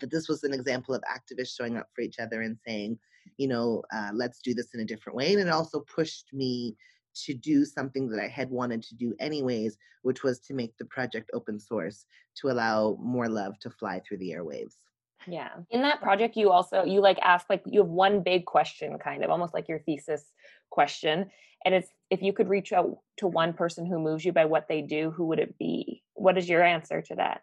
that 0.00 0.10
this 0.10 0.28
was 0.28 0.44
an 0.44 0.52
example 0.52 0.94
of 0.94 1.02
activists 1.02 1.56
showing 1.56 1.76
up 1.76 1.88
for 1.94 2.02
each 2.02 2.18
other 2.18 2.42
and 2.42 2.58
saying 2.66 2.98
you 3.36 3.48
know 3.48 3.82
uh, 3.94 4.10
let's 4.12 4.40
do 4.40 4.54
this 4.54 4.74
in 4.74 4.80
a 4.80 4.84
different 4.84 5.16
way 5.16 5.32
and 5.32 5.40
it 5.40 5.48
also 5.48 5.80
pushed 5.80 6.26
me 6.32 6.76
to 7.14 7.34
do 7.34 7.64
something 7.64 8.08
that 8.08 8.20
i 8.20 8.28
had 8.28 8.50
wanted 8.50 8.82
to 8.82 8.94
do 8.94 9.14
anyways 9.18 9.76
which 10.02 10.22
was 10.22 10.38
to 10.40 10.54
make 10.54 10.76
the 10.78 10.84
project 10.86 11.30
open 11.34 11.58
source 11.58 12.06
to 12.34 12.50
allow 12.50 12.96
more 13.00 13.28
love 13.28 13.58
to 13.58 13.70
fly 13.70 14.00
through 14.00 14.18
the 14.18 14.30
airwaves 14.30 14.76
yeah. 15.26 15.50
In 15.70 15.82
that 15.82 16.00
project 16.00 16.36
you 16.36 16.50
also 16.50 16.84
you 16.84 17.00
like 17.00 17.18
ask 17.20 17.46
like 17.50 17.62
you 17.66 17.80
have 17.80 17.88
one 17.88 18.22
big 18.22 18.44
question 18.44 18.98
kind 18.98 19.24
of 19.24 19.30
almost 19.30 19.54
like 19.54 19.68
your 19.68 19.80
thesis 19.80 20.24
question 20.70 21.30
and 21.64 21.74
it's 21.74 21.88
if 22.10 22.22
you 22.22 22.32
could 22.32 22.48
reach 22.48 22.72
out 22.72 22.98
to 23.18 23.26
one 23.26 23.52
person 23.52 23.86
who 23.86 23.98
moves 23.98 24.24
you 24.24 24.32
by 24.32 24.44
what 24.44 24.68
they 24.68 24.82
do 24.82 25.10
who 25.10 25.26
would 25.26 25.38
it 25.38 25.58
be? 25.58 26.02
What 26.14 26.38
is 26.38 26.48
your 26.48 26.62
answer 26.62 27.02
to 27.02 27.14
that? 27.16 27.42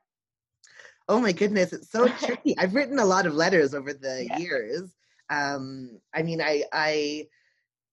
Oh 1.07 1.19
my 1.19 1.31
goodness 1.31 1.73
it's 1.73 1.91
so 1.91 2.07
tricky. 2.19 2.57
I've 2.57 2.75
written 2.75 2.99
a 2.99 3.05
lot 3.05 3.25
of 3.25 3.33
letters 3.33 3.73
over 3.73 3.93
the 3.93 4.27
yeah. 4.29 4.37
years. 4.37 4.93
Um 5.29 5.99
i 6.13 6.23
mean 6.23 6.41
i 6.41 6.63
i 6.73 7.27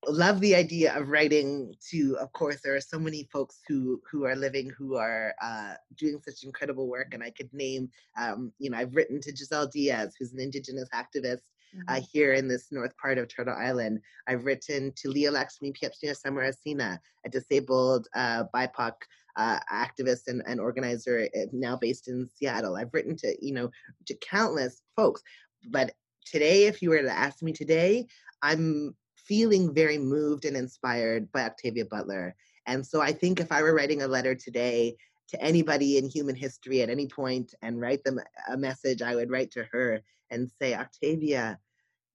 love 0.09 0.41
the 0.41 0.55
idea 0.55 0.97
of 0.97 1.09
writing 1.09 1.75
to 1.91 2.17
of 2.21 2.33
course 2.33 2.61
there 2.63 2.75
are 2.75 2.81
so 2.81 2.99
many 2.99 3.29
folks 3.33 3.61
who 3.69 4.01
who 4.11 4.25
are 4.25 4.37
living 4.37 4.71
who 4.77 4.97
are 4.97 5.35
uh, 5.43 5.75
doing 5.97 6.21
such 6.27 6.45
incredible 6.45 6.89
work 6.89 7.15
and 7.15 7.23
i 7.23 7.31
could 7.31 7.53
name 7.53 7.89
um, 8.21 8.53
you 8.59 8.71
know 8.71 8.79
i've 8.79 8.95
written 8.95 9.21
to 9.21 9.35
giselle 9.37 9.67
diaz 9.67 10.15
who's 10.19 10.33
an 10.33 10.41
indigenous 10.41 10.89
activist 10.95 11.43
uh, 11.89 11.95
mm-hmm. 11.95 12.05
here 12.13 12.35
in 12.35 12.49
this 12.49 12.71
north 12.71 12.97
part 12.97 13.19
of 13.19 13.27
Turtle 13.27 13.57
Island. 13.59 14.01
I've 14.29 14.45
written 14.45 14.93
to 14.95 15.09
Leah 15.09 15.33
Lakshmi 15.33 15.73
Piepzna-Samarasinha, 15.73 16.99
a 17.25 17.29
disabled 17.29 18.07
uh, 18.15 18.45
BIPOC 18.55 18.93
uh, 19.37 19.59
activist 19.73 20.29
and, 20.29 20.43
and 20.47 20.61
organizer 20.61 21.29
eh, 21.35 21.47
now 21.53 21.77
based 21.77 22.09
in 22.09 22.29
Seattle. 22.37 22.77
I've 22.77 22.95
written 22.95 23.17
to, 23.17 23.37
you 23.45 23.53
know, 23.53 23.71
to 24.07 24.15
countless 24.17 24.83
folks. 24.95 25.23
But 25.69 25.93
today, 26.25 26.67
if 26.67 26.83
you 26.83 26.91
were 26.91 27.03
to 27.03 27.11
ask 27.11 27.43
me 27.43 27.53
today, 27.53 28.07
I'm 28.43 28.95
feeling 29.25 29.75
very 29.75 29.99
moved 29.99 30.45
and 30.45 30.57
inspired 30.57 31.31
by 31.33 31.45
Octavia 31.45 31.85
Butler. 31.85 32.35
And 32.67 32.87
so 32.87 33.01
I 33.01 33.13
think 33.13 33.41
if 33.41 33.51
I 33.51 33.63
were 33.63 33.75
writing 33.75 34.03
a 34.03 34.09
letter 34.09 34.35
today 34.35 34.97
to 35.29 35.43
anybody 35.43 35.99
in 35.99 36.09
human 36.09 36.35
history 36.35 36.83
at 36.83 36.91
any 36.91 37.07
point 37.07 37.55
and 37.63 37.81
write 37.81 38.05
them 38.05 38.21
a 38.49 38.57
message, 38.57 39.03
I 39.03 39.15
would 39.15 39.31
write 39.31 39.51
to 39.53 39.65
her 39.73 40.01
and 40.31 40.51
say, 40.61 40.75
Octavia, 40.75 41.59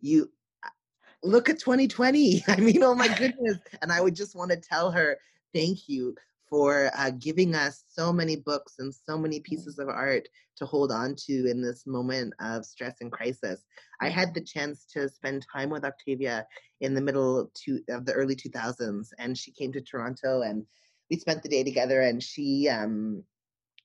you 0.02 0.32
uh, 0.64 0.70
look 1.24 1.50
at 1.50 1.60
2020. 1.60 2.44
I 2.48 2.58
mean, 2.58 2.84
oh 2.84 2.96
my 2.96 3.08
goodness. 3.18 3.58
And 3.82 3.92
I 3.92 4.02
would 4.02 4.16
just 4.16 4.36
want 4.36 4.52
to 4.52 4.58
tell 4.58 4.92
her, 4.92 5.18
thank 5.54 5.90
you 5.90 6.16
for 6.50 6.92
uh, 6.98 7.12
giving 7.12 7.56
us 7.56 7.84
so 7.88 8.12
many 8.12 8.36
books 8.36 8.76
and 8.80 8.94
so 8.94 9.18
many 9.18 9.40
pieces 9.40 9.80
of 9.80 9.88
art 9.88 10.28
to 10.58 10.66
hold 10.66 10.92
on 10.92 11.16
to 11.16 11.50
in 11.50 11.62
this 11.62 11.86
moment 11.86 12.34
of 12.40 12.66
stress 12.66 12.98
and 13.02 13.12
crisis. 13.12 13.64
I 14.02 14.10
had 14.10 14.34
the 14.34 14.42
chance 14.42 14.86
to 14.94 15.08
spend 15.10 15.46
time 15.52 15.70
with 15.70 15.86
Octavia 15.86 16.46
in 16.82 16.94
the 16.94 17.02
middle 17.02 17.52
to, 17.66 17.82
of 17.90 18.06
the 18.06 18.14
early 18.14 18.36
2000s, 18.36 19.10
and 19.18 19.38
she 19.38 19.52
came 19.52 19.72
to 19.74 19.82
Toronto 19.82 20.42
and 20.42 20.66
we 21.10 21.18
spent 21.18 21.44
the 21.44 21.50
day 21.50 21.64
together. 21.64 22.02
And 22.02 22.22
she 22.22 22.70
um, 22.70 23.24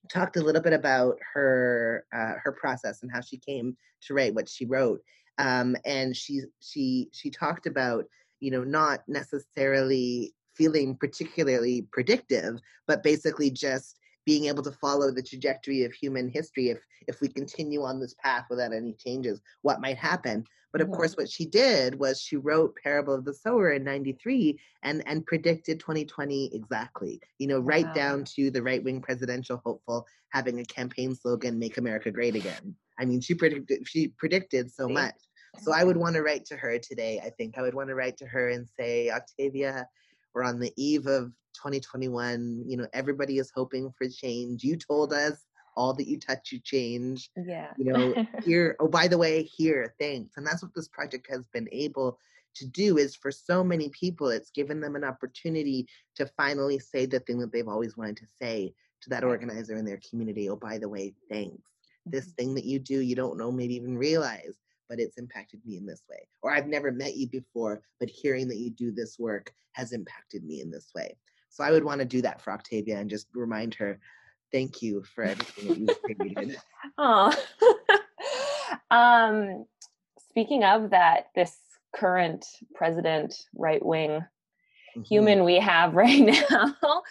talked 0.09 0.37
a 0.37 0.43
little 0.43 0.61
bit 0.61 0.73
about 0.73 1.17
her 1.33 2.05
uh, 2.13 2.33
her 2.43 2.51
process 2.51 3.01
and 3.01 3.11
how 3.11 3.21
she 3.21 3.37
came 3.37 3.75
to 4.03 4.13
write 4.13 4.35
what 4.35 4.49
she 4.49 4.65
wrote. 4.65 5.01
Um, 5.37 5.75
and 5.85 6.15
she 6.15 6.41
she 6.59 7.09
she 7.11 7.29
talked 7.29 7.67
about 7.67 8.05
you 8.39 8.51
know 8.51 8.63
not 8.63 9.01
necessarily 9.07 10.34
feeling 10.55 10.95
particularly 10.95 11.87
predictive, 11.91 12.59
but 12.87 13.03
basically 13.03 13.49
just 13.49 13.99
being 14.25 14.45
able 14.45 14.63
to 14.63 14.71
follow 14.71 15.11
the 15.11 15.21
trajectory 15.21 15.83
of 15.83 15.93
human 15.93 16.27
history 16.27 16.69
if 16.69 16.79
if 17.07 17.21
we 17.21 17.27
continue 17.27 17.83
on 17.83 17.99
this 17.99 18.15
path 18.15 18.45
without 18.49 18.73
any 18.73 18.93
changes 18.93 19.39
what 19.61 19.81
might 19.81 19.97
happen 19.97 20.43
but 20.71 20.81
of 20.81 20.87
mm-hmm. 20.87 20.95
course 20.95 21.15
what 21.15 21.29
she 21.29 21.45
did 21.45 21.97
was 21.97 22.19
she 22.19 22.35
wrote 22.35 22.75
parable 22.83 23.13
of 23.13 23.23
the 23.23 23.33
sower 23.33 23.73
in 23.73 23.83
93 23.83 24.59
and 24.83 25.03
and 25.05 25.25
predicted 25.25 25.79
2020 25.79 26.49
exactly 26.53 27.21
you 27.37 27.47
know 27.47 27.59
right 27.59 27.85
wow. 27.85 27.93
down 27.93 28.25
to 28.25 28.49
the 28.49 28.61
right 28.61 28.83
wing 28.83 28.99
presidential 28.99 29.61
hopeful 29.63 30.07
having 30.29 30.59
a 30.59 30.65
campaign 30.65 31.13
slogan 31.13 31.59
make 31.59 31.77
america 31.77 32.09
great 32.09 32.35
again 32.35 32.75
i 32.99 33.05
mean 33.05 33.21
she 33.21 33.35
predicted 33.35 33.87
she 33.87 34.07
predicted 34.07 34.71
so 34.71 34.89
much 34.89 35.15
so 35.61 35.71
I 35.71 35.83
would 35.83 35.97
want 35.97 36.15
to 36.15 36.21
write 36.21 36.45
to 36.47 36.57
her 36.57 36.77
today. 36.77 37.21
I 37.23 37.29
think 37.29 37.57
I 37.57 37.61
would 37.61 37.73
want 37.73 37.89
to 37.89 37.95
write 37.95 38.17
to 38.17 38.25
her 38.25 38.49
and 38.49 38.67
say, 38.77 39.09
Octavia, 39.09 39.87
we're 40.35 40.43
on 40.43 40.59
the 40.59 40.73
eve 40.75 41.07
of 41.07 41.31
2021. 41.55 42.65
You 42.67 42.77
know, 42.77 42.87
everybody 42.93 43.39
is 43.39 43.51
hoping 43.55 43.91
for 43.97 44.07
change. 44.07 44.63
You 44.63 44.75
told 44.75 45.13
us 45.13 45.45
all 45.77 45.93
that 45.93 46.07
you 46.07 46.19
touch, 46.19 46.51
you 46.51 46.59
change. 46.59 47.31
Yeah. 47.35 47.71
You 47.77 47.85
know, 47.85 48.27
here, 48.43 48.75
oh, 48.79 48.87
by 48.87 49.07
the 49.07 49.17
way, 49.17 49.43
here, 49.43 49.95
thanks. 49.99 50.37
And 50.37 50.45
that's 50.45 50.61
what 50.61 50.75
this 50.75 50.89
project 50.89 51.27
has 51.31 51.47
been 51.53 51.69
able 51.71 52.19
to 52.55 52.67
do 52.67 52.97
is 52.97 53.15
for 53.15 53.31
so 53.31 53.63
many 53.63 53.89
people, 53.89 54.29
it's 54.29 54.51
given 54.51 54.79
them 54.79 54.95
an 54.95 55.03
opportunity 55.03 55.87
to 56.15 56.25
finally 56.37 56.79
say 56.79 57.05
the 57.05 57.19
thing 57.21 57.39
that 57.39 57.51
they've 57.51 57.67
always 57.67 57.97
wanted 57.97 58.17
to 58.17 58.25
say 58.41 58.73
to 59.01 59.09
that 59.09 59.23
organizer 59.23 59.75
in 59.75 59.85
their 59.85 59.99
community. 60.09 60.49
Oh, 60.49 60.55
by 60.55 60.77
the 60.77 60.89
way, 60.89 61.13
thanks. 61.29 61.69
This 62.05 62.25
mm-hmm. 62.25 62.35
thing 62.35 62.55
that 62.55 62.65
you 62.65 62.79
do, 62.79 62.99
you 62.99 63.15
don't 63.15 63.37
know, 63.37 63.51
maybe 63.51 63.75
even 63.75 63.97
realize 63.97 64.55
but 64.89 64.99
it's 64.99 65.17
impacted 65.17 65.61
me 65.65 65.77
in 65.77 65.85
this 65.85 66.03
way. 66.09 66.27
Or 66.41 66.51
I've 66.51 66.67
never 66.67 66.91
met 66.91 67.15
you 67.15 67.27
before, 67.27 67.81
but 67.99 68.09
hearing 68.09 68.47
that 68.49 68.57
you 68.57 68.71
do 68.71 68.91
this 68.91 69.17
work 69.19 69.53
has 69.73 69.91
impacted 69.91 70.43
me 70.43 70.61
in 70.61 70.71
this 70.71 70.91
way. 70.95 71.17
So 71.49 71.63
I 71.63 71.71
would 71.71 71.83
want 71.83 71.99
to 71.99 72.05
do 72.05 72.21
that 72.21 72.41
for 72.41 72.51
Octavia 72.51 72.97
and 72.97 73.09
just 73.09 73.27
remind 73.33 73.73
her, 73.75 73.99
thank 74.51 74.81
you 74.81 75.03
for 75.03 75.23
everything 75.23 75.67
that 75.67 75.77
you've 75.79 76.17
created. 76.17 76.57
Oh. 76.97 77.35
um, 78.91 79.65
speaking 80.29 80.63
of 80.63 80.91
that, 80.91 81.27
this 81.35 81.57
current 81.93 82.45
president, 82.73 83.35
right 83.53 83.83
wing 83.85 84.23
mm-hmm. 84.95 85.01
human 85.01 85.43
we 85.43 85.55
have 85.55 85.93
right 85.95 86.21
now, 86.51 87.03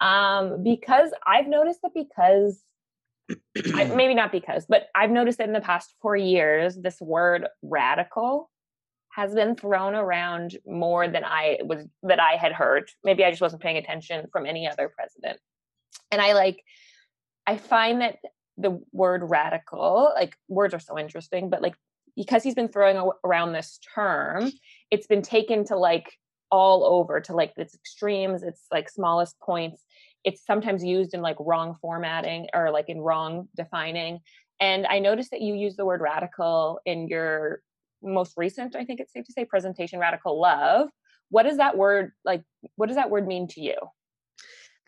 um, 0.00 0.62
because 0.62 1.10
I've 1.26 1.48
noticed 1.48 1.80
that 1.82 1.94
because 1.94 2.62
I, 3.30 3.84
maybe 3.96 4.14
not 4.14 4.32
because, 4.32 4.66
but 4.68 4.86
I've 4.94 5.10
noticed 5.10 5.38
that 5.38 5.48
in 5.48 5.54
the 5.54 5.60
past 5.60 5.94
four 6.00 6.16
years, 6.16 6.76
this 6.76 7.00
word 7.00 7.46
radical 7.62 8.50
has 9.12 9.32
been 9.32 9.54
thrown 9.54 9.94
around 9.94 10.56
more 10.66 11.06
than 11.06 11.24
I 11.24 11.58
was 11.62 11.86
that 12.02 12.20
I 12.20 12.32
had 12.32 12.52
heard. 12.52 12.90
Maybe 13.04 13.24
I 13.24 13.30
just 13.30 13.42
wasn't 13.42 13.62
paying 13.62 13.76
attention 13.76 14.26
from 14.32 14.44
any 14.44 14.68
other 14.68 14.92
president. 14.94 15.38
And 16.10 16.20
I 16.20 16.32
like 16.32 16.62
I 17.46 17.56
find 17.56 18.00
that 18.00 18.16
the 18.56 18.80
word 18.92 19.22
radical, 19.24 20.12
like 20.14 20.36
words 20.48 20.74
are 20.74 20.80
so 20.80 20.98
interesting, 20.98 21.48
but 21.48 21.62
like 21.62 21.74
because 22.16 22.42
he's 22.42 22.54
been 22.54 22.68
throwing 22.68 23.10
around 23.24 23.52
this 23.52 23.78
term, 23.94 24.50
it's 24.90 25.06
been 25.06 25.22
taken 25.22 25.64
to 25.66 25.76
like 25.76 26.12
all 26.50 26.84
over 26.84 27.20
to 27.20 27.34
like 27.34 27.52
its 27.56 27.74
extremes, 27.74 28.42
its 28.42 28.62
like 28.72 28.88
smallest 28.88 29.38
points 29.40 29.82
it's 30.24 30.44
sometimes 30.44 30.82
used 30.82 31.14
in 31.14 31.20
like 31.20 31.36
wrong 31.38 31.76
formatting 31.80 32.48
or 32.54 32.70
like 32.70 32.88
in 32.88 33.00
wrong 33.00 33.48
defining. 33.56 34.20
And 34.60 34.86
I 34.86 34.98
noticed 34.98 35.30
that 35.32 35.42
you 35.42 35.54
use 35.54 35.76
the 35.76 35.84
word 35.84 36.00
radical 36.00 36.80
in 36.86 37.08
your 37.08 37.60
most 38.02 38.34
recent, 38.36 38.76
I 38.76 38.84
think 38.84 39.00
it's 39.00 39.12
safe 39.12 39.24
to 39.24 39.32
say, 39.32 39.44
presentation, 39.44 39.98
radical 39.98 40.40
love. 40.40 40.88
What 41.30 41.44
does 41.44 41.56
that 41.56 41.76
word 41.76 42.12
like? 42.24 42.42
What 42.76 42.86
does 42.86 42.96
that 42.96 43.10
word 43.10 43.26
mean 43.26 43.48
to 43.48 43.60
you? 43.60 43.76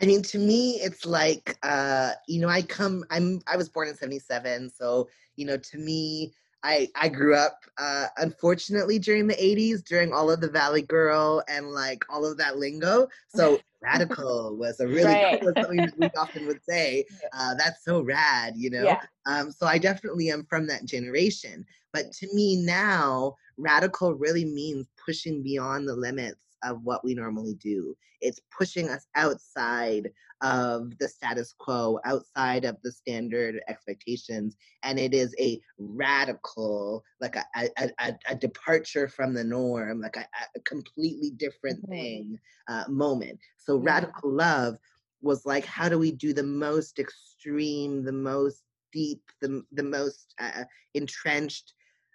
I 0.00 0.04
mean, 0.04 0.22
to 0.22 0.38
me, 0.38 0.72
it's 0.72 1.06
like, 1.06 1.56
uh, 1.62 2.12
you 2.28 2.40
know, 2.40 2.48
I 2.48 2.60
come, 2.62 3.04
I'm, 3.10 3.40
I 3.46 3.56
was 3.56 3.70
born 3.70 3.88
in 3.88 3.96
77. 3.96 4.70
So, 4.70 5.08
you 5.36 5.46
know, 5.46 5.56
to 5.56 5.78
me, 5.78 6.34
I, 6.62 6.88
I 6.94 7.08
grew 7.08 7.34
up, 7.34 7.60
uh, 7.78 8.06
unfortunately, 8.18 8.98
during 8.98 9.26
the 9.26 9.34
80s, 9.34 9.82
during 9.84 10.12
all 10.12 10.30
of 10.30 10.40
the 10.40 10.50
Valley 10.50 10.82
Girl 10.82 11.42
and 11.48 11.70
like 11.70 12.04
all 12.10 12.26
of 12.26 12.36
that 12.38 12.58
lingo. 12.58 13.08
So 13.28 13.60
radical 13.86 14.56
was 14.56 14.80
a 14.80 14.86
really 14.86 15.04
right. 15.14 15.40
cool, 15.40 15.52
something 15.56 15.84
that 15.84 15.98
we 15.98 16.10
often 16.18 16.46
would 16.46 16.60
say. 16.68 17.04
Uh, 17.38 17.54
that's 17.54 17.84
so 17.84 18.00
rad, 18.00 18.54
you 18.56 18.70
know? 18.70 18.84
Yeah. 18.84 19.00
Um, 19.26 19.52
so 19.52 19.66
I 19.66 19.76
definitely 19.78 20.30
am 20.30 20.46
from 20.48 20.66
that 20.68 20.86
generation. 20.86 21.66
But 21.92 22.12
to 22.12 22.34
me 22.34 22.56
now, 22.56 23.36
radical 23.58 24.14
really 24.14 24.44
means 24.44 24.86
pushing 25.04 25.42
beyond 25.42 25.86
the 25.86 25.94
limits 25.94 26.45
of 26.66 26.82
what 26.82 27.04
we 27.04 27.14
normally 27.14 27.54
do. 27.54 27.96
It's 28.20 28.40
pushing 28.56 28.88
us 28.88 29.06
outside 29.14 30.10
of 30.42 30.98
the 30.98 31.08
status 31.08 31.54
quo, 31.58 31.98
outside 32.04 32.64
of 32.64 32.76
the 32.82 32.92
standard 32.92 33.60
expectations. 33.68 34.56
And 34.82 34.98
it 34.98 35.14
is 35.14 35.34
a 35.38 35.60
radical, 35.78 37.02
like 37.20 37.36
a, 37.36 37.44
a, 37.56 37.90
a, 38.00 38.14
a 38.30 38.34
departure 38.34 39.08
from 39.08 39.32
the 39.32 39.44
norm, 39.44 40.00
like 40.00 40.16
a, 40.16 40.26
a 40.56 40.60
completely 40.60 41.30
different 41.30 41.86
thing 41.88 42.38
uh, 42.68 42.84
moment. 42.88 43.38
So, 43.56 43.76
radical 43.78 44.30
love 44.30 44.76
was 45.22 45.46
like, 45.46 45.64
how 45.64 45.88
do 45.88 45.98
we 45.98 46.12
do 46.12 46.32
the 46.32 46.42
most 46.42 46.98
extreme, 46.98 48.04
the 48.04 48.12
most 48.12 48.62
deep, 48.92 49.22
the, 49.40 49.62
the 49.72 49.82
most 49.82 50.34
uh, 50.38 50.64
entrenched 50.94 51.72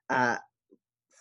uh, 0.10 0.38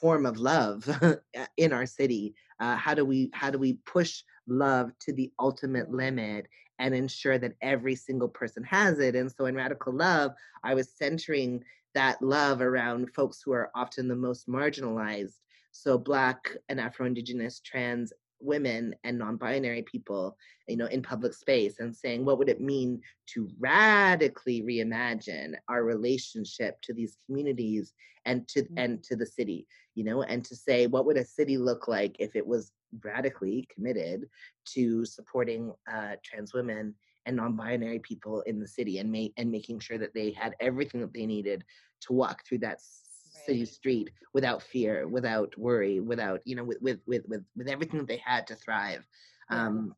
form 0.01 0.27
of 0.27 0.39
love 0.39 0.89
in 1.57 1.73
our 1.73 1.87
city? 1.87 2.35
Uh, 2.59 2.77
how 2.77 2.95
do 2.95 3.05
we 3.05 3.31
how 3.33 3.51
do 3.51 3.59
we 3.59 3.75
push 3.87 4.23
love 4.47 4.93
to 5.01 5.13
the 5.13 5.31
ultimate 5.39 5.91
limit 5.91 6.47
and 6.81 6.95
ensure 6.95 7.39
that 7.39 7.55
every 7.61 7.95
single 7.95 8.29
person 8.29 8.65
has 8.65 8.99
it. 8.99 9.15
And 9.15 9.31
so 9.31 9.45
in 9.45 9.55
Radical 9.55 9.93
Love, 9.93 10.33
I 10.65 10.75
was 10.75 10.91
centering 10.91 11.63
that 11.95 12.23
love 12.23 12.63
around 12.63 13.13
folks 13.15 13.43
who 13.45 13.53
are 13.53 13.71
often 13.75 14.09
the 14.09 14.17
most 14.17 14.49
marginalized. 14.49 15.35
So 15.73 15.99
Black 15.99 16.57
and 16.69 16.81
Afro 16.81 17.07
Indigenous 17.07 17.61
trans 17.61 18.13
women 18.41 18.95
and 19.05 19.19
non-binary 19.19 19.83
people 19.83 20.37
you 20.67 20.77
know 20.77 20.87
in 20.87 21.03
public 21.03 21.35
space 21.35 21.79
and 21.79 21.95
saying 21.95 22.25
what 22.25 22.39
would 22.39 22.49
it 22.49 22.61
mean 22.61 23.01
to 23.27 23.51
radically 23.59 24.63
reimagine 24.63 25.53
our 25.69 25.85
relationship 25.85 26.81
to 26.81 26.95
these 26.95 27.19
communities 27.27 27.93
and 28.25 28.49
to 28.49 28.63
mm-hmm. 28.63 28.79
and 28.79 29.03
to 29.03 29.15
the 29.15 29.27
city 29.27 29.67
you 30.01 30.07
know 30.07 30.23
and 30.23 30.43
to 30.43 30.57
say 30.57 30.87
what 30.87 31.05
would 31.05 31.19
a 31.19 31.25
city 31.25 31.59
look 31.59 31.87
like 31.87 32.17
if 32.19 32.35
it 32.35 32.47
was 32.47 32.73
radically 33.05 33.69
committed 33.71 34.25
to 34.65 35.05
supporting 35.05 35.75
uh, 35.93 36.13
trans 36.25 36.55
women 36.55 36.95
and 37.27 37.37
non-binary 37.37 37.99
people 37.99 38.41
in 38.47 38.59
the 38.59 38.67
city 38.67 38.97
and 38.97 39.13
make 39.13 39.35
and 39.37 39.51
making 39.51 39.79
sure 39.79 39.99
that 39.99 40.15
they 40.15 40.31
had 40.31 40.55
everything 40.59 41.03
that 41.03 41.13
they 41.13 41.27
needed 41.27 41.63
to 42.01 42.15
walk 42.15 42.47
through 42.47 42.57
that 42.57 42.79
right. 42.79 43.45
city 43.45 43.67
street 43.67 44.11
without 44.33 44.63
fear, 44.63 45.07
without 45.07 45.53
worry, 45.59 46.01
without 46.01 46.41
you 46.47 46.57
know 46.57 46.65
with 46.65 46.79
with 46.81 47.01
with 47.07 47.23
with, 47.29 47.45
with 47.55 47.69
everything 47.69 47.99
that 47.99 48.09
they 48.09 48.23
had 48.25 48.47
to 48.47 48.55
thrive. 48.55 49.07
Um, 49.51 49.95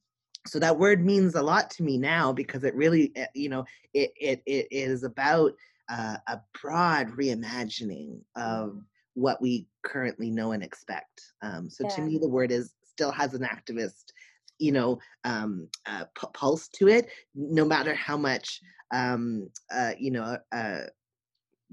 so 0.48 0.58
that 0.58 0.80
word 0.80 1.04
means 1.04 1.36
a 1.36 1.42
lot 1.42 1.70
to 1.70 1.84
me 1.84 1.96
now 1.96 2.32
because 2.32 2.64
it 2.64 2.74
really 2.74 3.12
eh, 3.14 3.26
you 3.36 3.50
know 3.50 3.64
it 3.94 4.10
it, 4.16 4.42
it 4.46 4.66
is 4.72 5.04
about 5.04 5.52
uh, 5.88 6.16
a 6.26 6.40
broad 6.60 7.10
reimagining 7.10 8.20
of 8.34 8.70
mm-hmm. 8.70 8.78
What 9.14 9.40
we 9.42 9.66
currently 9.84 10.30
know 10.30 10.52
and 10.52 10.62
expect. 10.62 11.22
Um, 11.42 11.68
so 11.68 11.84
yeah. 11.84 11.96
to 11.96 12.02
me, 12.02 12.18
the 12.18 12.28
word 12.28 12.50
is 12.50 12.74
still 12.84 13.12
has 13.12 13.34
an 13.34 13.42
activist 13.42 14.12
you 14.58 14.72
know 14.72 14.98
um, 15.24 15.68
uh, 15.86 16.04
p- 16.18 16.26
pulse 16.32 16.68
to 16.68 16.88
it 16.88 17.08
no 17.34 17.64
matter 17.64 17.94
how 17.94 18.16
much 18.16 18.60
um, 18.94 19.48
uh, 19.74 19.92
you 19.98 20.10
know 20.10 20.38
uh, 20.52 20.80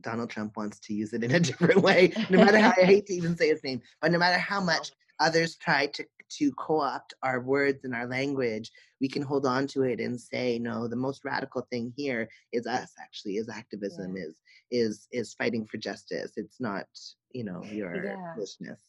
donald 0.02 0.30
trump 0.30 0.56
wants 0.58 0.80
to 0.80 0.94
use 0.94 1.14
it 1.14 1.24
in 1.24 1.32
a 1.32 1.40
different 1.50 1.82
way 1.82 2.12
no 2.30 2.44
matter 2.44 2.58
how 2.58 2.74
i 2.82 2.86
hate 2.86 3.06
to 3.06 3.14
even 3.14 3.36
say 3.36 3.50
his 3.50 3.64
name 3.64 3.82
but 4.02 4.12
no 4.12 4.18
matter 4.18 4.40
how 4.40 4.62
much 4.72 4.92
others 5.20 5.56
try 5.56 5.86
to 5.86 6.06
to 6.30 6.52
co-opt 6.54 7.16
our 7.24 7.42
words 7.42 7.86
and 7.86 7.94
our 7.96 8.06
language 8.06 8.72
we 9.02 9.08
can 9.08 9.24
hold 9.24 9.46
on 9.46 9.66
to 9.66 9.82
it 9.84 10.00
and 10.00 10.20
say 10.20 10.60
no 10.60 10.88
the 10.88 10.96
most 10.96 11.26
radical 11.26 11.66
thing 11.70 11.92
here 11.98 12.30
is 12.54 12.68
us 12.68 12.94
actually 13.02 13.34
is 13.38 13.50
activism 13.50 14.16
yeah. 14.16 14.24
is 14.24 14.36
is 14.72 15.08
is 15.12 15.34
fighting 15.34 15.66
for 15.66 15.78
justice 15.78 16.34
it's 16.38 16.60
not 16.60 16.86
you 17.32 17.44
know 17.44 17.64
your 17.64 18.04
yeah. 18.04 18.34
foolishness 18.34 18.80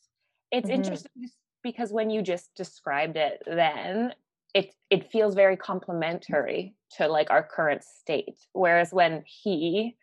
it's 0.51 0.67
mm-hmm. 0.67 0.77
interesting 0.77 1.31
because 1.63 1.93
when 1.93 2.11
you 2.11 2.23
just 2.23 2.55
described 2.55 3.17
it 3.17 3.43
then 3.47 4.13
it 4.55 4.75
it 4.91 5.11
feels 5.11 5.35
very 5.35 5.57
complementary 5.57 6.75
to 6.97 7.07
like 7.07 7.31
our 7.31 7.43
current 7.43 7.85
state 7.85 8.39
whereas 8.53 8.93
when 8.93 9.23
he 9.27 9.97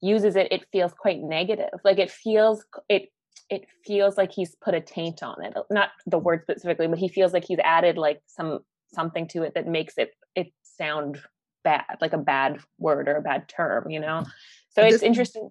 uses 0.00 0.36
it 0.36 0.48
it 0.50 0.66
feels 0.72 0.92
quite 0.92 1.20
negative. 1.20 1.68
Like 1.84 1.98
it 1.98 2.10
feels 2.10 2.64
it 2.88 3.10
it 3.48 3.66
feels 3.84 4.16
like 4.16 4.32
he's 4.32 4.54
put 4.54 4.74
a 4.74 4.80
taint 4.80 5.22
on 5.22 5.42
it. 5.44 5.54
Not 5.70 5.90
the 6.06 6.18
word 6.18 6.42
specifically 6.42 6.86
but 6.86 6.98
he 6.98 7.08
feels 7.08 7.32
like 7.32 7.44
he's 7.44 7.58
added 7.62 7.98
like 7.98 8.22
some 8.26 8.60
something 8.92 9.28
to 9.28 9.42
it 9.42 9.54
that 9.54 9.66
makes 9.66 9.98
it 9.98 10.12
it 10.34 10.52
sound 10.62 11.20
bad 11.62 11.84
like 12.00 12.14
a 12.14 12.18
bad 12.18 12.58
word 12.78 13.08
or 13.08 13.16
a 13.16 13.22
bad 13.22 13.48
term 13.48 13.90
you 13.90 14.00
know? 14.00 14.24
So 14.70 14.82
it's 14.82 15.02
interesting 15.02 15.50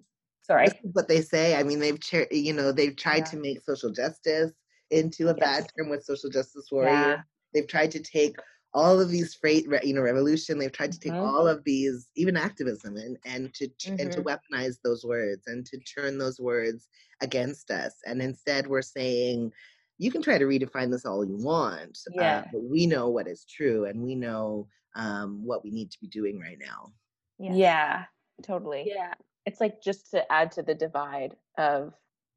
sorry 0.50 0.68
what 0.92 1.08
they 1.08 1.20
say 1.20 1.56
i 1.56 1.62
mean 1.62 1.78
they've 1.78 1.98
you 2.30 2.52
know 2.52 2.72
they've 2.72 2.96
tried 2.96 3.18
yeah. 3.18 3.24
to 3.24 3.36
make 3.36 3.64
social 3.64 3.90
justice 3.90 4.52
into 4.90 5.28
a 5.28 5.36
yes. 5.36 5.38
bad 5.38 5.66
term 5.76 5.88
with 5.88 6.04
social 6.04 6.30
justice 6.30 6.68
warrior. 6.70 6.90
Yeah. 6.90 7.20
They've 7.54 7.66
tried 7.66 7.90
to 7.92 8.00
take 8.00 8.36
all 8.72 9.00
of 9.00 9.08
these 9.08 9.34
freight, 9.34 9.66
you 9.82 9.94
know, 9.94 10.02
revolution. 10.02 10.58
They've 10.58 10.70
tried 10.70 10.92
to 10.92 11.00
take 11.00 11.12
mm-hmm. 11.12 11.22
all 11.22 11.48
of 11.48 11.64
these, 11.64 12.08
even 12.16 12.36
activism, 12.36 12.96
and 12.96 13.16
and 13.24 13.52
to 13.54 13.66
mm-hmm. 13.66 13.96
and 13.98 14.12
to 14.12 14.22
mm-hmm. 14.22 14.28
weaponize 14.28 14.76
those 14.84 15.04
words 15.04 15.42
and 15.46 15.66
to 15.66 15.78
turn 15.78 16.18
those 16.18 16.38
words 16.38 16.88
against 17.20 17.70
us. 17.70 17.94
And 18.06 18.22
instead, 18.22 18.66
we're 18.66 18.82
saying, 18.82 19.52
you 19.98 20.10
can 20.10 20.22
try 20.22 20.38
to 20.38 20.44
redefine 20.44 20.90
this 20.90 21.04
all 21.04 21.24
you 21.24 21.36
want, 21.36 21.98
uh, 22.08 22.12
yeah. 22.14 22.38
Uh, 22.38 22.44
but 22.52 22.62
we 22.62 22.86
know 22.86 23.08
what 23.08 23.26
is 23.26 23.44
true, 23.44 23.86
and 23.86 24.00
we 24.02 24.14
know 24.14 24.68
um, 24.94 25.44
what 25.44 25.64
we 25.64 25.70
need 25.70 25.90
to 25.90 26.00
be 26.00 26.08
doing 26.08 26.38
right 26.38 26.58
now. 26.58 26.92
Yeah. 27.38 27.54
yeah, 27.54 28.04
totally. 28.42 28.84
Yeah, 28.86 29.14
it's 29.50 29.60
like 29.60 29.82
just 29.82 30.12
to 30.12 30.32
add 30.32 30.52
to 30.52 30.62
the 30.62 30.76
divide 30.76 31.34
of 31.58 31.92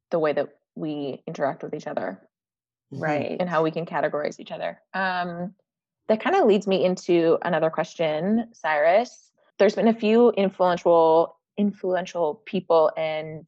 the 0.09 0.17
way 0.17 0.33
that 0.33 0.49
we 0.75 1.21
interact 1.27 1.61
with 1.61 1.75
each 1.75 1.85
other, 1.85 2.19
mm-hmm. 2.91 3.03
right, 3.03 3.37
and 3.39 3.47
how 3.47 3.61
we 3.61 3.69
can 3.69 3.85
categorize 3.85 4.39
each 4.39 4.51
other. 4.51 4.81
Um, 4.95 5.53
that 6.07 6.21
kind 6.21 6.35
of 6.35 6.47
leads 6.47 6.65
me 6.65 6.83
into 6.83 7.37
another 7.43 7.69
question, 7.69 8.49
Cyrus. 8.51 9.31
There's 9.59 9.75
been 9.75 9.87
a 9.87 9.93
few 9.93 10.31
influential 10.31 11.37
influential 11.55 12.41
people 12.45 12.91
and 12.97 13.47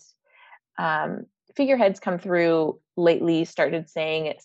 um, 0.77 1.25
figureheads 1.55 1.99
come 1.99 2.19
through 2.19 2.79
lately. 2.95 3.45
Started 3.45 3.89
saying 3.89 4.35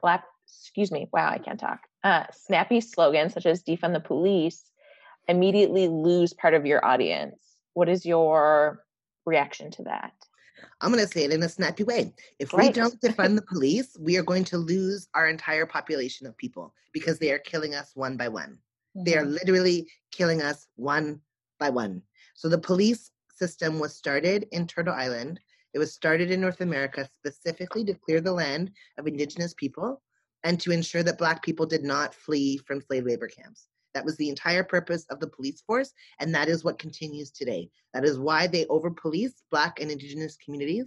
slap 0.00 0.24
excuse 0.46 0.92
me, 0.92 1.08
wow, 1.12 1.28
I 1.30 1.38
can't 1.38 1.58
talk. 1.58 1.80
Uh, 2.04 2.24
snappy 2.32 2.80
slogans 2.80 3.34
such 3.34 3.46
as 3.46 3.64
defund 3.64 3.94
the 3.94 4.00
police 4.00 4.62
immediately 5.26 5.88
lose 5.88 6.32
part 6.32 6.54
of 6.54 6.64
your 6.64 6.84
audience. 6.84 7.51
What 7.74 7.88
is 7.88 8.04
your 8.04 8.84
reaction 9.24 9.70
to 9.72 9.84
that? 9.84 10.12
I'm 10.80 10.92
going 10.92 11.04
to 11.04 11.10
say 11.10 11.24
it 11.24 11.32
in 11.32 11.42
a 11.42 11.48
snappy 11.48 11.84
way. 11.84 12.12
If 12.38 12.52
right. 12.52 12.68
we 12.68 12.72
don't 12.72 13.00
defund 13.04 13.36
the 13.36 13.42
police, 13.42 13.96
we 13.98 14.16
are 14.16 14.22
going 14.22 14.44
to 14.44 14.58
lose 14.58 15.08
our 15.14 15.28
entire 15.28 15.66
population 15.66 16.26
of 16.26 16.36
people 16.36 16.74
because 16.92 17.18
they 17.18 17.32
are 17.32 17.38
killing 17.38 17.74
us 17.74 17.92
one 17.94 18.16
by 18.16 18.28
one. 18.28 18.58
Mm-hmm. 18.96 19.04
They 19.04 19.16
are 19.16 19.22
mm-hmm. 19.22 19.32
literally 19.32 19.88
killing 20.10 20.42
us 20.42 20.66
one 20.76 21.20
by 21.58 21.70
one. 21.70 22.02
So 22.34 22.48
the 22.48 22.58
police 22.58 23.10
system 23.34 23.78
was 23.78 23.96
started 23.96 24.46
in 24.52 24.66
Turtle 24.66 24.94
Island. 24.94 25.40
It 25.74 25.78
was 25.78 25.94
started 25.94 26.30
in 26.30 26.40
North 26.40 26.60
America 26.60 27.08
specifically 27.14 27.84
to 27.84 27.94
clear 27.94 28.20
the 28.20 28.32
land 28.32 28.70
of 28.98 29.06
indigenous 29.06 29.54
people 29.54 30.02
and 30.44 30.60
to 30.60 30.72
ensure 30.72 31.02
that 31.02 31.18
Black 31.18 31.42
people 31.42 31.66
did 31.66 31.84
not 31.84 32.14
flee 32.14 32.58
from 32.58 32.80
slave 32.80 33.04
labor 33.04 33.28
camps. 33.28 33.68
That 33.94 34.04
was 34.04 34.16
the 34.16 34.28
entire 34.28 34.64
purpose 34.64 35.06
of 35.10 35.20
the 35.20 35.26
police 35.26 35.60
force, 35.60 35.92
and 36.18 36.34
that 36.34 36.48
is 36.48 36.64
what 36.64 36.78
continues 36.78 37.30
today. 37.30 37.70
That 37.94 38.04
is 38.04 38.18
why 38.18 38.46
they 38.46 38.66
over 38.66 38.90
police 38.90 39.42
Black 39.50 39.80
and 39.80 39.90
Indigenous 39.90 40.36
communities. 40.36 40.86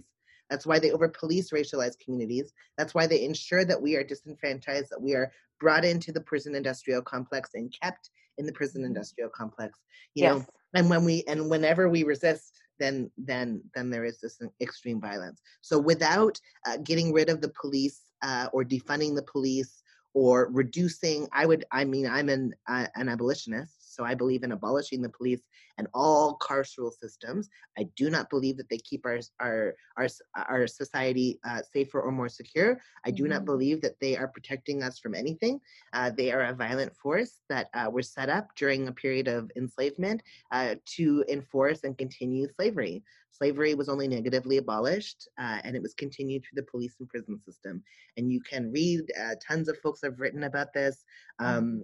That's 0.50 0.66
why 0.66 0.78
they 0.78 0.92
over 0.92 1.08
police 1.08 1.50
racialized 1.50 1.98
communities. 2.04 2.52
That's 2.78 2.94
why 2.94 3.06
they 3.06 3.24
ensure 3.24 3.64
that 3.64 3.80
we 3.80 3.96
are 3.96 4.04
disenfranchised, 4.04 4.90
that 4.90 5.02
we 5.02 5.14
are 5.14 5.32
brought 5.60 5.84
into 5.84 6.12
the 6.12 6.20
prison 6.20 6.54
industrial 6.54 7.02
complex 7.02 7.50
and 7.54 7.74
kept 7.82 8.10
in 8.38 8.46
the 8.46 8.52
prison 8.52 8.82
mm-hmm. 8.82 8.88
industrial 8.88 9.30
complex. 9.30 9.78
You 10.14 10.24
yes. 10.24 10.36
know, 10.36 10.46
and 10.74 10.90
when 10.90 11.04
we 11.04 11.24
and 11.26 11.50
whenever 11.50 11.88
we 11.88 12.04
resist, 12.04 12.52
then 12.78 13.10
then 13.16 13.62
then 13.74 13.90
there 13.90 14.04
is 14.04 14.20
this 14.20 14.40
extreme 14.60 15.00
violence. 15.00 15.40
So 15.62 15.78
without 15.78 16.38
uh, 16.66 16.78
getting 16.78 17.12
rid 17.12 17.28
of 17.28 17.40
the 17.40 17.52
police 17.60 18.00
uh, 18.22 18.48
or 18.52 18.64
defunding 18.64 19.14
the 19.14 19.26
police 19.30 19.82
or 20.16 20.48
reducing 20.50 21.28
i 21.30 21.44
would 21.44 21.66
i 21.70 21.84
mean 21.84 22.06
i'm 22.06 22.30
an 22.30 22.54
uh, 22.66 22.86
an 22.94 23.06
abolitionist 23.06 23.75
so 23.96 24.04
i 24.04 24.14
believe 24.14 24.42
in 24.42 24.52
abolishing 24.52 25.00
the 25.00 25.08
police 25.08 25.42
and 25.78 25.86
all 25.94 26.38
carceral 26.38 26.92
systems 26.92 27.48
i 27.78 27.84
do 27.96 28.10
not 28.10 28.30
believe 28.30 28.56
that 28.56 28.68
they 28.68 28.78
keep 28.78 29.04
our 29.06 29.20
our 29.40 29.74
our, 29.96 30.08
our 30.48 30.66
society 30.66 31.38
uh, 31.48 31.60
safer 31.72 32.00
or 32.00 32.12
more 32.12 32.28
secure 32.28 32.80
i 33.04 33.10
do 33.10 33.22
mm-hmm. 33.22 33.32
not 33.32 33.44
believe 33.44 33.80
that 33.80 33.98
they 34.00 34.16
are 34.16 34.28
protecting 34.28 34.82
us 34.82 34.98
from 34.98 35.14
anything 35.14 35.60
uh, 35.92 36.10
they 36.10 36.30
are 36.32 36.42
a 36.42 36.54
violent 36.54 36.94
force 36.96 37.40
that 37.48 37.68
uh, 37.74 37.88
were 37.90 38.02
set 38.02 38.28
up 38.28 38.48
during 38.56 38.88
a 38.88 38.92
period 38.92 39.28
of 39.28 39.50
enslavement 39.56 40.22
uh, 40.52 40.74
to 40.84 41.24
enforce 41.28 41.84
and 41.84 41.98
continue 41.98 42.46
slavery 42.54 43.02
slavery 43.36 43.74
was 43.74 43.88
only 43.88 44.08
negatively 44.08 44.56
abolished 44.56 45.28
uh, 45.38 45.58
and 45.64 45.76
it 45.76 45.82
was 45.82 45.94
continued 45.94 46.42
through 46.42 46.62
the 46.62 46.70
police 46.70 46.94
and 46.98 47.08
prison 47.08 47.38
system. 47.38 47.82
And 48.16 48.32
you 48.32 48.40
can 48.40 48.72
read, 48.72 49.02
uh, 49.20 49.34
tons 49.46 49.68
of 49.68 49.78
folks 49.78 50.00
have 50.02 50.20
written 50.20 50.44
about 50.44 50.72
this. 50.72 51.04
Mm-hmm. 51.40 51.80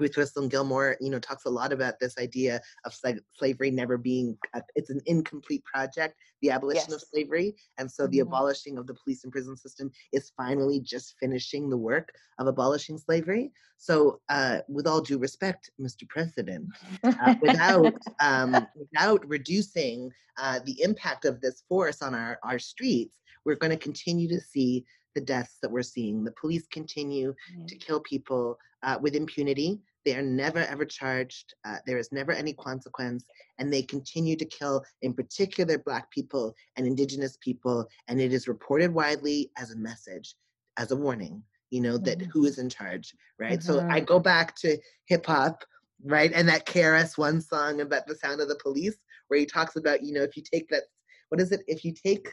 Ruth 0.00 0.16
Russell 0.16 0.48
Gilmore, 0.48 0.96
you 1.00 1.10
know, 1.10 1.18
talks 1.18 1.44
a 1.44 1.50
lot 1.50 1.72
about 1.72 2.00
this 2.00 2.16
idea 2.18 2.60
of 2.84 2.94
slavery 3.34 3.70
never 3.70 3.98
being, 3.98 4.36
a, 4.54 4.62
it's 4.74 4.90
an 4.90 5.00
incomplete 5.06 5.64
project, 5.64 6.16
the 6.42 6.50
abolition 6.50 6.86
yes. 6.88 7.02
of 7.02 7.08
slavery. 7.08 7.54
And 7.78 7.90
so 7.90 8.04
mm-hmm. 8.04 8.12
the 8.12 8.18
abolishing 8.20 8.78
of 8.78 8.86
the 8.86 8.94
police 8.94 9.24
and 9.24 9.32
prison 9.32 9.56
system 9.56 9.90
is 10.12 10.32
finally 10.36 10.80
just 10.80 11.14
finishing 11.20 11.68
the 11.68 11.76
work 11.76 12.10
of 12.38 12.46
abolishing 12.46 12.98
slavery. 12.98 13.52
So 13.76 14.20
uh, 14.28 14.58
with 14.68 14.86
all 14.86 15.00
due 15.00 15.18
respect, 15.18 15.70
Mr. 15.80 16.08
President, 16.08 16.66
uh, 17.02 17.34
without, 17.40 17.94
um, 18.20 18.66
without 18.76 19.26
reducing 19.28 20.10
uh, 20.38 20.60
the 20.64 20.80
impact 20.82 21.24
of 21.24 21.40
this 21.40 21.62
force 21.68 22.02
on 22.02 22.14
our, 22.14 22.38
our 22.42 22.58
streets, 22.58 23.16
we're 23.44 23.56
going 23.56 23.70
to 23.70 23.76
continue 23.76 24.28
to 24.28 24.40
see 24.40 24.84
the 25.14 25.20
deaths 25.20 25.58
that 25.62 25.70
we're 25.70 25.82
seeing. 25.82 26.24
The 26.24 26.32
police 26.32 26.66
continue 26.70 27.32
mm-hmm. 27.32 27.66
to 27.66 27.74
kill 27.76 28.00
people 28.00 28.58
uh, 28.82 28.98
with 29.00 29.14
impunity. 29.14 29.80
They 30.04 30.16
are 30.16 30.22
never 30.22 30.60
ever 30.60 30.84
charged. 30.84 31.54
Uh, 31.64 31.76
there 31.86 31.98
is 31.98 32.12
never 32.12 32.32
any 32.32 32.52
consequence, 32.54 33.24
and 33.58 33.72
they 33.72 33.82
continue 33.82 34.36
to 34.36 34.44
kill, 34.44 34.84
in 35.02 35.12
particular, 35.12 35.78
Black 35.78 36.10
people 36.10 36.54
and 36.76 36.86
Indigenous 36.86 37.36
people. 37.40 37.86
And 38.08 38.20
it 38.20 38.32
is 38.32 38.48
reported 38.48 38.92
widely 38.92 39.50
as 39.58 39.72
a 39.72 39.76
message, 39.76 40.34
as 40.78 40.90
a 40.90 40.96
warning. 40.96 41.42
You 41.70 41.80
know 41.82 41.98
that 41.98 42.18
mm-hmm. 42.18 42.30
who 42.30 42.46
is 42.46 42.58
in 42.58 42.68
charge, 42.68 43.14
right? 43.38 43.58
Mm-hmm. 43.58 43.72
So 43.72 43.80
I 43.80 43.98
mm-hmm. 43.98 44.06
go 44.06 44.18
back 44.18 44.56
to 44.56 44.78
hip 45.06 45.26
hop, 45.26 45.64
right, 46.04 46.32
and 46.34 46.48
that 46.48 46.66
KRS 46.66 47.16
One 47.18 47.40
song 47.40 47.80
about 47.80 48.06
the 48.06 48.16
sound 48.16 48.40
of 48.40 48.48
the 48.48 48.58
police, 48.62 48.96
where 49.28 49.38
he 49.38 49.46
talks 49.46 49.76
about, 49.76 50.02
you 50.02 50.12
know, 50.12 50.22
if 50.22 50.36
you 50.36 50.42
take 50.42 50.68
that, 50.70 50.84
what 51.28 51.40
is 51.40 51.52
it? 51.52 51.60
If 51.68 51.84
you 51.84 51.92
take 51.92 52.28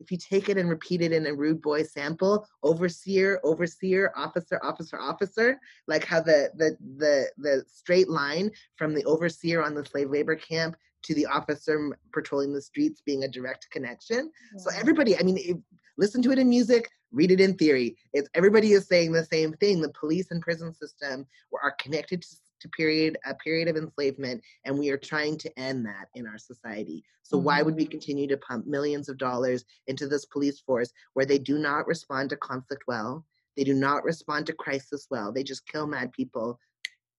if 0.00 0.10
you 0.10 0.18
take 0.18 0.48
it 0.48 0.58
and 0.58 0.68
repeat 0.68 1.02
it 1.02 1.12
in 1.12 1.26
a 1.26 1.34
rude 1.34 1.62
boy 1.62 1.82
sample, 1.82 2.46
overseer, 2.62 3.40
overseer, 3.44 4.12
officer, 4.16 4.60
officer, 4.62 4.98
officer, 5.00 5.58
like 5.86 6.04
how 6.04 6.20
the 6.20 6.50
the 6.56 6.76
the 6.98 7.26
the 7.38 7.64
straight 7.66 8.08
line 8.08 8.50
from 8.76 8.94
the 8.94 9.04
overseer 9.04 9.62
on 9.62 9.74
the 9.74 9.84
slave 9.84 10.10
labor 10.10 10.36
camp 10.36 10.76
to 11.04 11.14
the 11.14 11.26
officer 11.26 11.96
patrolling 12.12 12.52
the 12.52 12.62
streets 12.62 13.02
being 13.04 13.24
a 13.24 13.28
direct 13.28 13.68
connection. 13.70 14.30
Yeah. 14.54 14.62
So 14.62 14.70
everybody, 14.78 15.16
I 15.16 15.22
mean, 15.22 15.38
if, 15.38 15.56
listen 15.98 16.22
to 16.22 16.32
it 16.32 16.38
in 16.38 16.48
music, 16.48 16.90
read 17.12 17.30
it 17.30 17.40
in 17.40 17.54
theory. 17.54 17.96
It's 18.12 18.28
everybody 18.34 18.72
is 18.72 18.88
saying 18.88 19.12
the 19.12 19.24
same 19.24 19.52
thing. 19.54 19.80
The 19.80 19.90
police 19.90 20.30
and 20.30 20.42
prison 20.42 20.74
system 20.74 21.26
are 21.62 21.76
connected 21.78 22.22
to 22.22 22.28
to 22.64 22.68
period 22.70 23.18
a 23.26 23.34
period 23.34 23.68
of 23.68 23.76
enslavement 23.76 24.42
and 24.64 24.78
we 24.78 24.88
are 24.88 24.96
trying 24.96 25.36
to 25.36 25.58
end 25.58 25.84
that 25.84 26.08
in 26.14 26.26
our 26.26 26.38
society 26.38 27.04
so 27.22 27.36
mm-hmm. 27.36 27.44
why 27.44 27.62
would 27.62 27.76
we 27.76 27.82
mm-hmm. 27.82 27.90
continue 27.90 28.26
to 28.26 28.38
pump 28.38 28.66
millions 28.66 29.10
of 29.10 29.18
dollars 29.18 29.66
into 29.86 30.08
this 30.08 30.24
police 30.24 30.60
force 30.60 30.90
where 31.12 31.26
they 31.26 31.38
do 31.38 31.58
not 31.58 31.86
respond 31.86 32.30
to 32.30 32.36
conflict 32.36 32.84
well 32.88 33.22
they 33.54 33.64
do 33.64 33.74
not 33.74 34.02
respond 34.02 34.46
to 34.46 34.54
crisis 34.54 35.06
well 35.10 35.30
they 35.30 35.42
just 35.42 35.68
kill 35.68 35.86
mad 35.86 36.10
people 36.12 36.58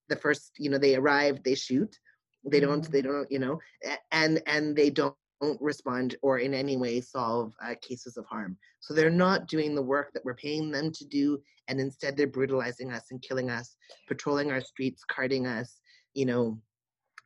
the 0.09 0.15
first 0.15 0.53
you 0.57 0.69
know 0.69 0.79
they 0.79 0.95
arrive 0.95 1.43
they 1.43 1.55
shoot 1.55 1.95
they 2.43 2.59
don't 2.59 2.81
mm-hmm. 2.81 2.91
they 2.91 3.01
don't 3.03 3.31
you 3.31 3.39
know 3.39 3.59
and 4.11 4.41
and 4.47 4.75
they 4.75 4.89
don't 4.89 5.15
don't 5.41 5.61
respond 5.61 6.15
or 6.21 6.39
in 6.39 6.53
any 6.53 6.77
way 6.77 7.01
solve 7.01 7.53
uh, 7.63 7.75
cases 7.81 8.17
of 8.17 8.25
harm. 8.25 8.57
So 8.79 8.93
they're 8.93 9.09
not 9.09 9.47
doing 9.47 9.75
the 9.75 9.81
work 9.81 10.13
that 10.13 10.23
we're 10.23 10.35
paying 10.35 10.71
them 10.71 10.91
to 10.91 11.05
do, 11.05 11.41
and 11.67 11.79
instead 11.79 12.15
they're 12.15 12.27
brutalizing 12.27 12.91
us 12.91 13.05
and 13.11 13.21
killing 13.21 13.49
us, 13.49 13.75
patrolling 14.07 14.51
our 14.51 14.61
streets, 14.61 15.03
carting 15.05 15.45
us, 15.47 15.81
you 16.13 16.25
know, 16.25 16.59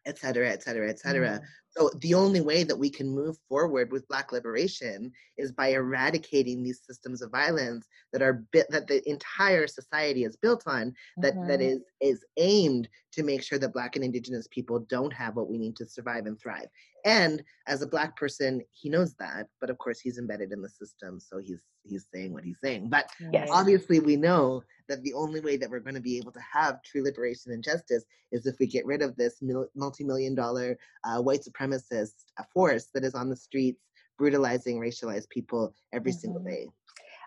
et 0.06 0.18
cetera, 0.18 0.50
et 0.50 0.64
cetera, 0.64 0.90
et 0.90 1.00
cetera. 1.00 1.30
Mm. 1.30 1.42
So 1.72 1.92
the 2.00 2.16
only 2.16 2.42
way 2.42 2.64
that 2.64 2.76
we 2.76 2.90
can 2.90 3.08
move 3.08 3.38
forward 3.48 3.92
with 3.92 4.08
Black 4.08 4.32
liberation 4.32 5.12
is 5.38 5.52
by 5.52 5.68
eradicating 5.68 6.64
these 6.64 6.82
systems 6.84 7.22
of 7.22 7.30
violence 7.30 7.88
that 8.12 8.24
are 8.24 8.44
bit 8.52 8.66
that 8.72 8.88
the 8.88 9.08
entire 9.08 9.68
society 9.68 10.24
is 10.24 10.36
built 10.36 10.64
on, 10.66 10.96
that, 11.18 11.36
mm-hmm. 11.36 11.48
that 11.48 11.62
is 11.62 11.82
is 12.02 12.26
aimed 12.38 12.90
to 13.12 13.24
make 13.24 13.44
sure 13.44 13.60
that 13.60 13.74
Black 13.74 13.96
and 13.96 14.04
Indigenous 14.04 14.48
people 14.50 14.80
don't 14.90 15.14
have 15.14 15.36
what 15.36 15.50
we 15.50 15.60
need 15.60 15.76
to 15.76 15.86
survive 15.86 16.26
and 16.26 16.40
thrive. 16.40 16.70
And 17.06 17.44
as 17.68 17.82
a 17.82 17.88
Black 17.88 18.18
person, 18.18 18.62
he 18.72 18.90
knows 18.90 19.14
that, 19.16 19.48
but 19.60 19.70
of 19.70 19.78
course 19.78 20.00
he's 20.00 20.18
embedded 20.18 20.52
in 20.52 20.62
the 20.62 20.70
system, 20.70 21.20
so 21.20 21.38
he's 21.40 21.62
he's 21.84 22.06
saying 22.14 22.34
what 22.34 22.44
he's 22.44 22.60
saying. 22.62 22.90
But 22.90 23.10
yes. 23.32 23.50
obviously, 23.52 24.00
we 24.00 24.16
know 24.16 24.64
that 24.88 25.02
the 25.04 25.14
only 25.14 25.40
way 25.40 25.58
that 25.58 25.70
we're 25.70 25.80
going 25.80 25.96
to 25.96 26.02
be 26.02 26.18
able 26.18 26.32
to 26.32 26.42
have 26.54 26.82
true 26.84 27.04
liberation 27.04 27.52
and 27.52 27.64
justice 27.64 28.04
is 28.32 28.46
if 28.46 28.58
we 28.60 28.68
get 28.68 28.86
rid 28.86 29.02
of 29.02 29.16
this 29.16 29.42
multi-million 29.76 30.36
dollar 30.36 30.78
uh, 31.04 31.22
white 31.22 31.42
supremacist 31.42 32.14
uh, 32.40 32.44
force 32.54 32.88
that 32.94 33.04
is 33.04 33.16
on 33.16 33.30
the 33.30 33.36
streets 33.36 33.82
brutalizing 34.18 34.80
racialized 34.80 35.30
people 35.30 35.74
every 35.94 36.12
mm-hmm. 36.12 36.20
single 36.20 36.44
day. 36.44 36.68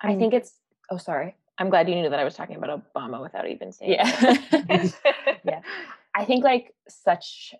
I 0.03 0.15
think 0.15 0.35
it's. 0.35 0.53
Oh, 0.91 0.99
sorry. 0.99 1.37
I'm 1.59 1.71
glad 1.71 1.89
you 1.89 1.95
knew 1.95 2.11
that 2.11 2.19
I 2.19 2.25
was 2.25 2.35
talking 2.35 2.57
about 2.57 2.83
Obama 2.95 3.23
without 3.23 3.49
even 3.49 3.73
saying. 3.73 3.93
Yeah. 3.93 4.37
yeah. 5.45 5.61
I 6.15 6.25
think 6.25 6.45
like 6.45 6.75
such 6.89 7.55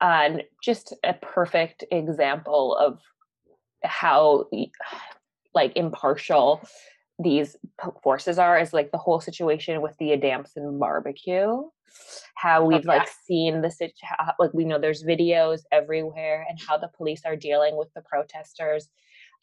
uh, 0.00 0.38
just 0.62 0.94
a 1.04 1.14
perfect 1.14 1.84
example 1.90 2.76
of 2.76 3.00
how 3.82 4.46
like 5.54 5.72
impartial 5.76 6.66
these 7.22 7.56
forces 8.02 8.38
are 8.38 8.58
is 8.58 8.72
like 8.72 8.90
the 8.90 8.98
whole 8.98 9.20
situation 9.20 9.80
with 9.80 9.96
the 9.98 10.12
Adamson 10.12 10.78
barbecue. 10.78 11.62
How 12.34 12.64
we've 12.64 12.78
okay. 12.80 12.88
like 12.88 13.08
seen 13.24 13.62
the 13.62 13.70
situation, 13.70 14.08
like 14.40 14.52
we 14.52 14.64
know 14.64 14.80
there's 14.80 15.04
videos 15.04 15.60
everywhere, 15.70 16.44
and 16.48 16.58
how 16.66 16.76
the 16.76 16.90
police 16.96 17.22
are 17.24 17.36
dealing 17.36 17.76
with 17.76 17.88
the 17.94 18.02
protesters, 18.02 18.88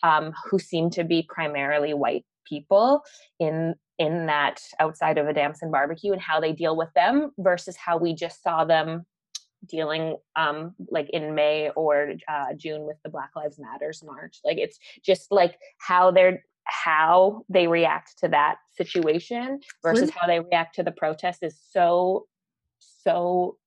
um, 0.03 0.33
who 0.49 0.59
seem 0.59 0.89
to 0.91 1.05
be 1.05 1.25
primarily 1.29 1.93
white 1.93 2.25
people 2.45 3.03
in 3.39 3.75
in 3.97 4.25
that 4.25 4.59
outside 4.81 5.17
of 5.17 5.27
Adamson 5.27 5.71
barbecue, 5.71 6.11
and 6.11 6.21
how 6.21 6.41
they 6.41 6.51
deal 6.51 6.75
with 6.75 6.89
them 6.93 7.31
versus 7.37 7.77
how 7.77 7.97
we 7.97 8.13
just 8.13 8.43
saw 8.43 8.65
them 8.65 9.05
dealing 9.65 10.17
um 10.35 10.73
like 10.89 11.09
in 11.11 11.35
May 11.35 11.69
or 11.75 12.13
uh, 12.27 12.53
June 12.55 12.85
with 12.85 12.97
the 13.03 13.09
Black 13.09 13.31
Lives 13.35 13.59
Matters 13.59 14.03
march. 14.03 14.39
Like 14.43 14.57
it's 14.57 14.79
just 15.03 15.31
like 15.31 15.57
how 15.77 16.11
they're 16.11 16.43
how 16.65 17.43
they 17.49 17.67
react 17.67 18.17
to 18.19 18.27
that 18.29 18.57
situation 18.77 19.59
versus 19.83 20.09
how 20.09 20.27
they 20.27 20.39
react 20.39 20.75
to 20.75 20.83
the 20.83 20.91
protest 20.91 21.43
is 21.43 21.59
so 21.71 22.27
so 22.79 23.57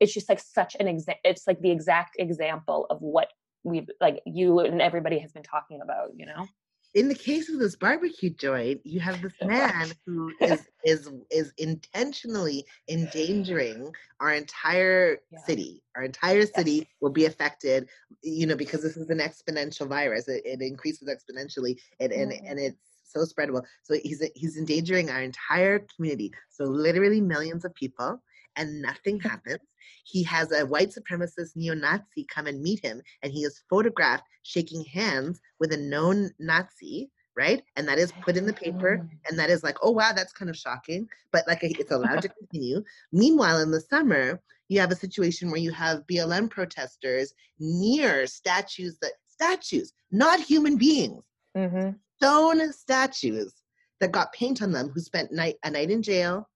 it's 0.00 0.14
just 0.14 0.28
like 0.28 0.38
such 0.38 0.76
an 0.78 0.88
example 0.88 1.20
it's 1.24 1.46
like 1.46 1.60
the 1.60 1.70
exact 1.70 2.16
example 2.18 2.86
of 2.90 2.98
what 3.00 3.28
we've 3.64 3.88
like 4.00 4.20
you 4.24 4.60
and 4.60 4.80
everybody 4.80 5.18
has 5.18 5.32
been 5.32 5.42
talking 5.42 5.80
about 5.82 6.08
you 6.16 6.26
know 6.26 6.46
in 6.94 7.08
the 7.08 7.14
case 7.14 7.48
of 7.48 7.58
this 7.58 7.74
barbecue 7.74 8.30
joint, 8.30 8.80
you 8.84 9.00
have 9.00 9.20
this 9.20 9.34
man 9.44 9.92
who 10.06 10.32
is 10.40 10.68
is 10.84 11.10
is 11.30 11.52
intentionally 11.58 12.64
endangering 12.88 13.92
our 14.20 14.32
entire 14.32 15.18
yeah. 15.30 15.38
city. 15.40 15.82
Our 15.96 16.04
entire 16.04 16.46
city 16.46 16.72
yes. 16.72 16.86
will 17.00 17.10
be 17.10 17.26
affected, 17.26 17.88
you 18.22 18.46
know, 18.46 18.56
because 18.56 18.82
this 18.82 18.96
is 18.96 19.10
an 19.10 19.18
exponential 19.18 19.88
virus. 19.88 20.28
It, 20.28 20.42
it 20.44 20.60
increases 20.60 21.08
exponentially, 21.08 21.78
and 22.00 22.12
and, 22.12 22.32
mm-hmm. 22.32 22.46
and 22.46 22.60
it's 22.60 22.80
so 23.02 23.20
spreadable. 23.20 23.64
So 23.82 23.96
he's 24.02 24.22
he's 24.34 24.56
endangering 24.56 25.10
our 25.10 25.22
entire 25.22 25.86
community. 25.96 26.32
So 26.50 26.64
literally 26.64 27.20
millions 27.20 27.64
of 27.64 27.74
people, 27.74 28.22
and 28.56 28.82
nothing 28.82 29.20
happens 29.30 29.60
he 30.04 30.22
has 30.22 30.52
a 30.52 30.64
white 30.64 30.90
supremacist 30.90 31.56
neo 31.56 31.74
Nazi 31.74 32.24
come 32.28 32.46
and 32.46 32.62
meet 32.62 32.84
him, 32.84 33.02
and 33.22 33.32
he 33.32 33.42
is 33.42 33.62
photographed 33.68 34.24
shaking 34.42 34.84
hands 34.84 35.40
with 35.58 35.72
a 35.72 35.76
known 35.76 36.30
Nazi, 36.38 37.10
right? 37.36 37.62
And 37.76 37.88
that 37.88 37.98
is 37.98 38.12
put 38.22 38.36
in 38.36 38.46
the 38.46 38.52
paper, 38.52 38.98
mm. 38.98 39.08
and 39.28 39.38
that 39.38 39.50
is 39.50 39.64
like, 39.64 39.76
oh 39.82 39.90
wow, 39.90 40.12
that's 40.14 40.32
kind 40.32 40.50
of 40.50 40.56
shocking, 40.56 41.08
but 41.32 41.46
like 41.48 41.60
it's 41.62 41.90
allowed 41.90 42.22
to 42.22 42.28
continue. 42.28 42.84
Meanwhile, 43.12 43.60
in 43.60 43.70
the 43.70 43.80
summer, 43.80 44.40
you 44.68 44.78
have 44.80 44.92
a 44.92 44.96
situation 44.96 45.50
where 45.50 45.60
you 45.60 45.72
have 45.72 46.06
BLM 46.06 46.50
protesters 46.50 47.34
near 47.58 48.26
statues 48.26 48.98
that 49.00 49.12
statues, 49.26 49.92
not 50.12 50.38
human 50.40 50.76
beings, 50.76 51.24
mm-hmm. 51.56 51.90
stone 52.16 52.72
statues 52.72 53.54
that 54.00 54.12
got 54.12 54.32
paint 54.32 54.62
on 54.62 54.70
them, 54.70 54.90
who 54.90 55.00
spent 55.00 55.32
night 55.32 55.56
a 55.64 55.70
night 55.70 55.90
in 55.90 56.02
jail, 56.02 56.48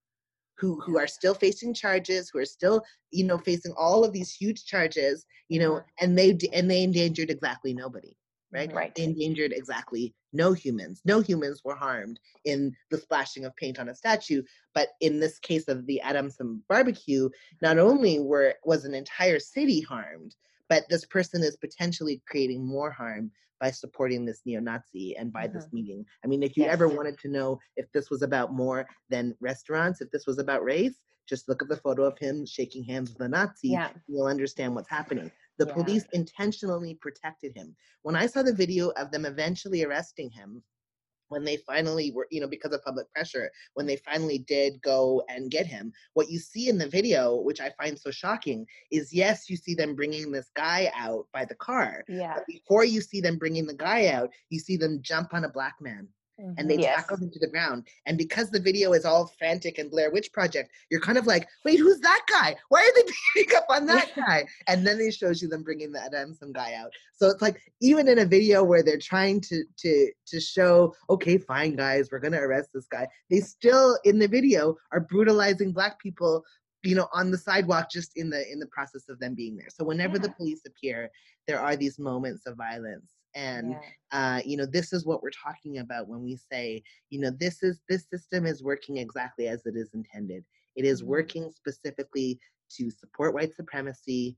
who 0.59 0.79
who 0.81 0.97
are 0.97 1.07
still 1.07 1.33
facing 1.33 1.73
charges, 1.73 2.29
who 2.29 2.39
are 2.39 2.45
still 2.45 2.83
you 3.11 3.23
know 3.23 3.37
facing 3.37 3.73
all 3.77 4.03
of 4.03 4.13
these 4.13 4.31
huge 4.33 4.65
charges, 4.65 5.25
you 5.47 5.59
know, 5.59 5.73
mm-hmm. 5.73 6.05
and 6.05 6.17
they 6.17 6.37
and 6.53 6.69
they 6.69 6.83
endangered 6.83 7.29
exactly 7.29 7.73
nobody, 7.73 8.15
right? 8.51 8.71
Right. 8.73 8.93
They 8.93 9.03
endangered 9.03 9.53
exactly 9.53 10.13
no 10.33 10.53
humans. 10.53 11.01
No 11.05 11.21
humans 11.21 11.61
were 11.63 11.75
harmed 11.75 12.19
in 12.45 12.75
the 12.91 12.97
splashing 12.97 13.45
of 13.45 13.55
paint 13.55 13.79
on 13.79 13.89
a 13.89 13.95
statue. 13.95 14.43
But 14.73 14.89
in 15.01 15.19
this 15.19 15.39
case 15.39 15.67
of 15.67 15.85
the 15.85 16.01
Adamson 16.01 16.61
barbecue, 16.67 17.29
not 17.61 17.79
only 17.79 18.19
were 18.19 18.55
was 18.63 18.85
an 18.85 18.93
entire 18.93 19.39
city 19.39 19.81
harmed, 19.81 20.35
but 20.67 20.83
this 20.89 21.05
person 21.05 21.43
is 21.43 21.57
potentially 21.57 22.21
creating 22.27 22.65
more 22.65 22.91
harm 22.91 23.31
by 23.59 23.71
supporting 23.71 24.25
this 24.25 24.41
neo-Nazi 24.45 25.15
and 25.17 25.31
by 25.31 25.45
mm-hmm. 25.45 25.57
this 25.57 25.67
meeting. 25.71 26.05
I 26.23 26.27
mean, 26.27 26.43
if 26.43 26.55
you 26.57 26.63
yes. 26.63 26.73
ever 26.73 26.87
wanted 26.87 27.17
to 27.19 27.27
know 27.29 27.59
if 27.75 27.91
this 27.91 28.09
was 28.09 28.21
about 28.21 28.53
more 28.53 28.87
than 29.09 29.35
restaurants, 29.39 30.01
if 30.01 30.09
this 30.11 30.25
was 30.25 30.39
about 30.39 30.63
race, 30.63 30.99
just 31.27 31.47
look 31.47 31.61
at 31.61 31.69
the 31.69 31.77
photo 31.77 32.03
of 32.03 32.17
him 32.17 32.45
shaking 32.45 32.83
hands 32.83 33.11
with 33.11 33.21
a 33.21 33.29
Nazi. 33.29 33.69
Yeah. 33.69 33.89
You'll 34.07 34.25
understand 34.25 34.73
what's 34.73 34.89
happening. 34.89 35.31
The 35.59 35.67
yeah. 35.67 35.73
police 35.73 36.05
intentionally 36.13 36.97
protected 37.01 37.55
him. 37.55 37.75
When 38.01 38.15
I 38.15 38.25
saw 38.25 38.41
the 38.41 38.53
video 38.53 38.89
of 38.91 39.11
them 39.11 39.25
eventually 39.25 39.83
arresting 39.83 40.31
him, 40.31 40.63
when 41.29 41.43
they 41.43 41.57
finally 41.57 42.11
were, 42.11 42.27
you 42.29 42.41
know, 42.41 42.47
because 42.47 42.73
of 42.73 42.83
public 42.83 43.11
pressure, 43.13 43.49
when 43.73 43.85
they 43.85 43.95
finally 43.97 44.39
did 44.39 44.81
go 44.81 45.23
and 45.29 45.49
get 45.49 45.65
him, 45.65 45.91
what 46.13 46.29
you 46.29 46.37
see 46.37 46.69
in 46.69 46.77
the 46.77 46.87
video, 46.87 47.37
which 47.37 47.61
I 47.61 47.71
find 47.81 47.97
so 47.97 48.11
shocking, 48.11 48.65
is 48.91 49.13
yes, 49.13 49.49
you 49.49 49.55
see 49.55 49.73
them 49.73 49.95
bringing 49.95 50.31
this 50.31 50.49
guy 50.55 50.91
out 50.95 51.27
by 51.33 51.45
the 51.45 51.55
car. 51.55 52.03
Yeah. 52.07 52.33
But 52.35 52.47
before 52.47 52.83
you 52.83 53.01
see 53.01 53.21
them 53.21 53.37
bringing 53.37 53.65
the 53.65 53.73
guy 53.73 54.07
out, 54.07 54.29
you 54.49 54.59
see 54.59 54.77
them 54.77 55.01
jump 55.01 55.33
on 55.33 55.45
a 55.45 55.49
black 55.49 55.75
man. 55.79 56.07
Mm-hmm. 56.39 56.53
and 56.57 56.69
they 56.69 56.77
yes. 56.77 56.95
tackle 56.95 57.17
him 57.17 57.29
to 57.31 57.39
the 57.39 57.47
ground. 57.47 57.85
And 58.05 58.17
because 58.17 58.49
the 58.49 58.61
video 58.61 58.93
is 58.93 59.03
all 59.03 59.27
frantic 59.37 59.77
and 59.77 59.91
Blair 59.91 60.09
Witch 60.09 60.31
Project, 60.31 60.71
you're 60.89 61.01
kind 61.01 61.17
of 61.17 61.27
like, 61.27 61.47
wait, 61.65 61.79
who's 61.79 61.99
that 61.99 62.21
guy? 62.29 62.55
Why 62.69 62.79
are 62.79 62.95
they 62.95 63.11
beating 63.35 63.57
up 63.57 63.65
on 63.69 63.85
that 63.87 64.11
guy? 64.15 64.45
and 64.67 64.87
then 64.87 64.97
they 64.97 65.11
shows 65.11 65.41
you 65.41 65.49
them 65.49 65.63
bringing 65.63 65.91
the 65.91 65.99
um, 65.99 66.05
Adamson 66.05 66.53
guy 66.53 66.75
out. 66.75 66.91
So 67.13 67.27
it's 67.27 67.41
like 67.41 67.61
even 67.81 68.07
in 68.07 68.19
a 68.19 68.25
video 68.25 68.63
where 68.63 68.83
they're 68.83 68.97
trying 68.97 69.41
to 69.41 69.63
to 69.79 70.11
to 70.27 70.39
show, 70.39 70.95
okay, 71.09 71.37
fine 71.37 71.75
guys, 71.75 72.09
we're 72.11 72.19
gonna 72.19 72.39
arrest 72.39 72.69
this 72.73 72.87
guy. 72.87 73.07
They 73.29 73.41
still 73.41 73.99
in 74.05 74.19
the 74.19 74.27
video 74.27 74.77
are 74.93 75.01
brutalizing 75.01 75.73
black 75.73 75.99
people 75.99 76.45
you 76.83 76.95
know 76.95 77.09
on 77.13 77.31
the 77.31 77.37
sidewalk 77.37 77.89
just 77.91 78.15
in 78.15 78.29
the 78.29 78.49
in 78.49 78.59
the 78.59 78.67
process 78.67 79.09
of 79.09 79.19
them 79.19 79.35
being 79.35 79.57
there 79.57 79.67
so 79.69 79.83
whenever 79.83 80.15
yeah. 80.15 80.21
the 80.21 80.29
police 80.29 80.61
appear 80.65 81.09
there 81.45 81.59
are 81.59 81.75
these 81.75 81.99
moments 81.99 82.45
of 82.45 82.55
violence 82.55 83.18
and 83.35 83.71
yeah. 83.71 84.37
uh, 84.37 84.41
you 84.45 84.57
know 84.57 84.65
this 84.65 84.91
is 84.93 85.05
what 85.05 85.21
we're 85.21 85.29
talking 85.29 85.79
about 85.79 86.07
when 86.07 86.23
we 86.23 86.35
say 86.51 86.81
you 87.09 87.19
know 87.19 87.31
this 87.39 87.61
is 87.63 87.81
this 87.87 88.05
system 88.09 88.45
is 88.45 88.63
working 88.63 88.97
exactly 88.97 89.47
as 89.47 89.65
it 89.65 89.75
is 89.75 89.89
intended 89.93 90.43
it 90.75 90.85
is 90.85 91.01
mm-hmm. 91.01 91.11
working 91.11 91.51
specifically 91.51 92.39
to 92.69 92.89
support 92.89 93.33
white 93.33 93.53
supremacy 93.53 94.37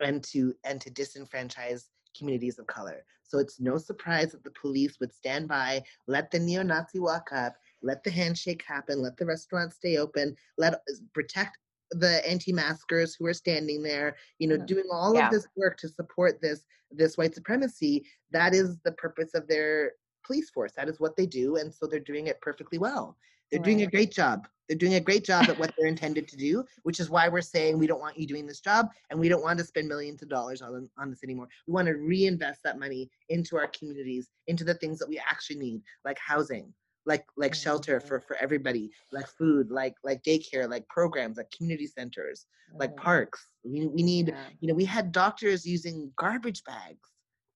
and 0.00 0.22
to 0.22 0.54
and 0.64 0.80
to 0.80 0.90
disenfranchise 0.90 1.84
communities 2.16 2.58
of 2.58 2.66
color 2.66 3.04
so 3.22 3.38
it's 3.38 3.60
no 3.60 3.78
surprise 3.78 4.32
that 4.32 4.44
the 4.44 4.50
police 4.50 4.98
would 5.00 5.12
stand 5.12 5.48
by 5.48 5.82
let 6.06 6.30
the 6.30 6.38
neo-nazi 6.38 6.98
walk 6.98 7.28
up 7.32 7.54
let 7.82 8.02
the 8.04 8.10
handshake 8.10 8.62
happen 8.66 9.00
let 9.00 9.16
the 9.16 9.26
restaurant 9.26 9.72
stay 9.72 9.96
open 9.96 10.34
let 10.58 10.80
protect 11.14 11.56
the 11.92 12.28
anti-maskers 12.28 13.14
who 13.14 13.26
are 13.26 13.34
standing 13.34 13.82
there 13.82 14.16
you 14.38 14.48
know 14.48 14.56
mm-hmm. 14.56 14.66
doing 14.66 14.84
all 14.92 15.14
yeah. 15.14 15.26
of 15.26 15.32
this 15.32 15.46
work 15.56 15.76
to 15.76 15.88
support 15.88 16.40
this 16.40 16.64
this 16.90 17.16
white 17.16 17.34
supremacy 17.34 18.04
that 18.30 18.54
is 18.54 18.78
the 18.84 18.92
purpose 18.92 19.34
of 19.34 19.46
their 19.48 19.92
police 20.24 20.50
force 20.50 20.72
that 20.76 20.88
is 20.88 21.00
what 21.00 21.16
they 21.16 21.26
do 21.26 21.56
and 21.56 21.72
so 21.72 21.86
they're 21.86 22.00
doing 22.00 22.26
it 22.26 22.40
perfectly 22.40 22.78
well 22.78 23.16
they're 23.50 23.60
right. 23.60 23.64
doing 23.64 23.82
a 23.82 23.86
great 23.86 24.12
job 24.12 24.46
they're 24.68 24.78
doing 24.78 24.94
a 24.94 25.00
great 25.00 25.24
job 25.24 25.48
at 25.48 25.58
what 25.58 25.72
they're 25.76 25.86
intended 25.96 26.28
to 26.28 26.36
do 26.36 26.64
which 26.84 27.00
is 27.00 27.10
why 27.10 27.28
we're 27.28 27.40
saying 27.40 27.78
we 27.78 27.86
don't 27.86 28.00
want 28.00 28.18
you 28.18 28.26
doing 28.26 28.46
this 28.46 28.60
job 28.60 28.86
and 29.10 29.18
we 29.18 29.28
don't 29.28 29.42
want 29.42 29.58
to 29.58 29.64
spend 29.64 29.88
millions 29.88 30.22
of 30.22 30.28
dollars 30.28 30.62
on, 30.62 30.88
on 30.98 31.10
this 31.10 31.24
anymore 31.24 31.48
we 31.66 31.72
want 31.72 31.86
to 31.86 31.94
reinvest 31.94 32.62
that 32.62 32.78
money 32.78 33.10
into 33.28 33.56
our 33.56 33.68
communities 33.68 34.30
into 34.46 34.64
the 34.64 34.74
things 34.74 34.98
that 34.98 35.08
we 35.08 35.20
actually 35.28 35.58
need 35.58 35.82
like 36.04 36.18
housing 36.18 36.72
like 37.06 37.24
like 37.36 37.52
mm-hmm. 37.52 37.62
shelter 37.62 38.00
for 38.00 38.20
for 38.20 38.36
everybody 38.36 38.90
like 39.12 39.26
food 39.26 39.70
like 39.70 39.94
like 40.04 40.22
daycare 40.22 40.68
like 40.68 40.86
programs 40.88 41.36
like 41.36 41.50
community 41.56 41.86
centers 41.86 42.46
mm-hmm. 42.70 42.80
like 42.80 42.96
parks 42.96 43.46
we, 43.64 43.86
we 43.86 44.02
need 44.02 44.28
yeah. 44.28 44.44
you 44.60 44.68
know 44.68 44.74
we 44.74 44.84
had 44.84 45.12
doctors 45.12 45.66
using 45.66 46.10
garbage 46.16 46.62
bags 46.64 47.10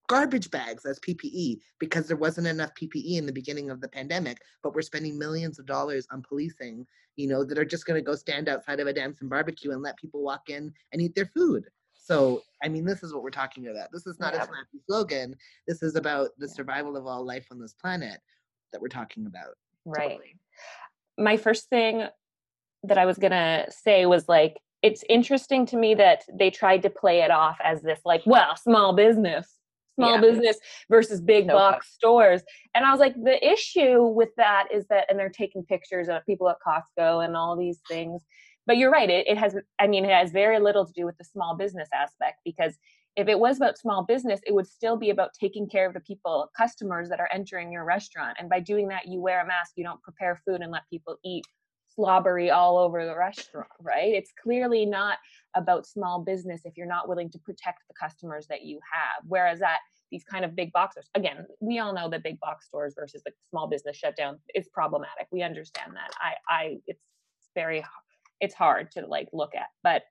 garbage 0.09 0.51
bags 0.51 0.85
as 0.85 1.01
ppe 1.01 1.59
because 1.79 2.07
there 2.07 2.17
wasn't 2.17 2.47
enough 2.47 2.71
ppe 2.81 3.17
in 3.17 3.27
the 3.27 3.33
beginning 3.33 3.71
of 3.71 3.81
the 3.81 3.89
pandemic 3.89 4.39
but 4.63 4.75
we're 4.75 4.83
spending 4.83 5.19
millions 5.19 5.59
of 5.59 5.67
dollars 5.67 6.07
on 6.11 6.23
policing 6.23 6.87
you 7.17 7.27
know 7.27 7.45
that 7.45 7.59
are 7.59 7.65
just 7.65 7.87
going 7.87 7.99
to 7.99 8.05
go 8.05 8.15
stand 8.15 8.49
outside 8.49 8.79
of 8.79 8.87
Adamson 8.87 9.29
barbecue 9.29 9.73
and 9.73 9.83
let 9.83 9.97
people 9.97 10.23
walk 10.23 10.49
in 10.49 10.73
and 10.93 11.03
eat 11.03 11.15
their 11.15 11.31
food 11.35 11.65
so 11.95 12.43
i 12.63 12.69
mean 12.69 12.85
this 12.85 13.03
is 13.03 13.13
what 13.13 13.23
we're 13.23 13.31
talking 13.31 13.67
about 13.69 13.89
this 13.93 14.07
is 14.07 14.21
not 14.21 14.35
yeah. 14.35 14.43
a 14.43 14.47
snappy 14.47 14.79
slogan 14.87 15.35
this 15.67 15.83
is 15.83 15.97
about 15.97 16.31
the 16.39 16.49
survival 16.49 16.97
of 16.97 17.07
all 17.07 17.25
life 17.25 17.47
on 17.51 17.61
this 17.61 17.75
planet 17.75 18.21
that 18.77 18.83
we're 18.83 18.89
talking 18.89 19.27
about. 19.27 19.55
Right. 19.87 20.11
Totally. 20.11 20.37
My 21.17 21.39
first 21.39 21.71
thing 21.71 22.05
that 22.83 22.99
I 22.99 23.07
was 23.07 23.17
going 23.17 23.33
to 23.33 23.65
say 23.71 24.05
was 24.05 24.29
like, 24.29 24.61
it's 24.83 25.03
interesting 25.09 25.65
to 25.67 25.77
me 25.79 25.95
that 25.95 26.25
they 26.31 26.51
tried 26.51 26.83
to 26.83 26.91
play 26.91 27.23
it 27.23 27.31
off 27.31 27.57
as 27.65 27.81
this, 27.81 28.01
like, 28.05 28.23
well, 28.27 28.55
small 28.57 28.95
business, 28.95 29.49
small 29.95 30.17
yeah. 30.17 30.21
business 30.21 30.59
versus 30.91 31.23
big 31.23 31.47
box 31.47 31.91
stores. 31.95 32.43
And 32.75 32.85
I 32.85 32.91
was 32.91 33.01
like, 33.01 33.15
the 33.15 33.43
issue 33.43 34.03
with 34.03 34.29
that 34.37 34.69
is 34.71 34.87
that, 34.89 35.07
and 35.09 35.19
they're 35.19 35.31
taking 35.31 35.65
pictures 35.65 36.09
of 36.11 36.25
people 36.27 36.51
at 36.51 36.57
Costco 36.65 37.25
and 37.25 37.35
all 37.35 37.57
these 37.57 37.81
things. 37.89 38.21
But 38.67 38.77
you're 38.77 38.91
right. 38.91 39.09
It, 39.09 39.27
it 39.27 39.39
has, 39.39 39.57
I 39.79 39.87
mean, 39.87 40.05
it 40.05 40.11
has 40.11 40.33
very 40.33 40.61
little 40.61 40.85
to 40.85 40.93
do 40.93 41.07
with 41.07 41.17
the 41.17 41.25
small 41.25 41.57
business 41.57 41.89
aspect 41.95 42.41
because 42.45 42.75
if 43.17 43.29
it 43.29 43.39
was 43.39 43.57
about 43.57 43.79
small 43.79 44.05
business, 44.05 44.41
it 44.47 44.55
would 44.55 44.67
still 44.67 44.97
be 44.97 45.11
about 45.11 45.31
taking 45.39 45.69
care 45.69 45.87
of 45.87 45.95
the 45.95 46.01
people, 46.01 46.51
customers 46.57 47.09
that 47.09 47.19
are 47.19 47.31
entering 47.33 47.73
your 47.73 47.85
restaurant. 47.85 48.37
And 48.39 48.51
by 48.51 48.61
doing 48.61 48.89
that, 48.89 49.09
you 49.09 49.21
wear 49.21 49.41
a 49.41 49.47
mask, 49.47 49.73
you 49.77 49.85
don't 49.85 50.03
prepare 50.03 50.41
food 50.45 50.61
and 50.61 50.71
let 50.71 50.83
people 50.91 51.17
eat 51.25 51.45
slobbery 51.95 52.51
all 52.51 52.77
over 52.77 53.07
the 53.07 53.17
restaurant, 53.17 53.71
right? 53.81 54.13
It's 54.13 54.33
clearly 54.43 54.85
not 54.85 55.17
about 55.55 55.87
small 55.87 56.21
business 56.23 56.61
if 56.67 56.77
you're 56.77 56.87
not 56.87 57.09
willing 57.09 57.31
to 57.31 57.39
protect 57.39 57.79
the 57.89 57.95
customers 57.99 58.47
that 58.49 58.65
you 58.65 58.79
have. 58.93 59.25
Whereas 59.27 59.63
at 59.63 59.79
these 60.13 60.23
kind 60.23 60.45
of 60.45 60.55
big 60.55 60.73
box 60.73 60.93
stores, 60.95 61.09
again, 61.15 61.47
we 61.61 61.79
all 61.79 61.95
know 61.95 62.11
that 62.11 62.23
big 62.23 62.39
box 62.41 62.67
stores 62.67 62.95
versus 62.99 63.23
the 63.25 63.33
small 63.49 63.67
business 63.67 63.97
shutdown 63.97 64.39
is 64.55 64.69
problematic. 64.69 65.27
We 65.33 65.43
understand 65.43 65.93
that. 65.95 66.11
I, 66.21 66.55
I, 66.55 66.77
it's 66.87 67.01
very, 67.55 67.83
it's 68.43 68.55
hard 68.55 68.91
to 68.91 69.07
like 69.07 69.29
look 69.33 69.55
at, 69.55 69.69
but 69.83 70.03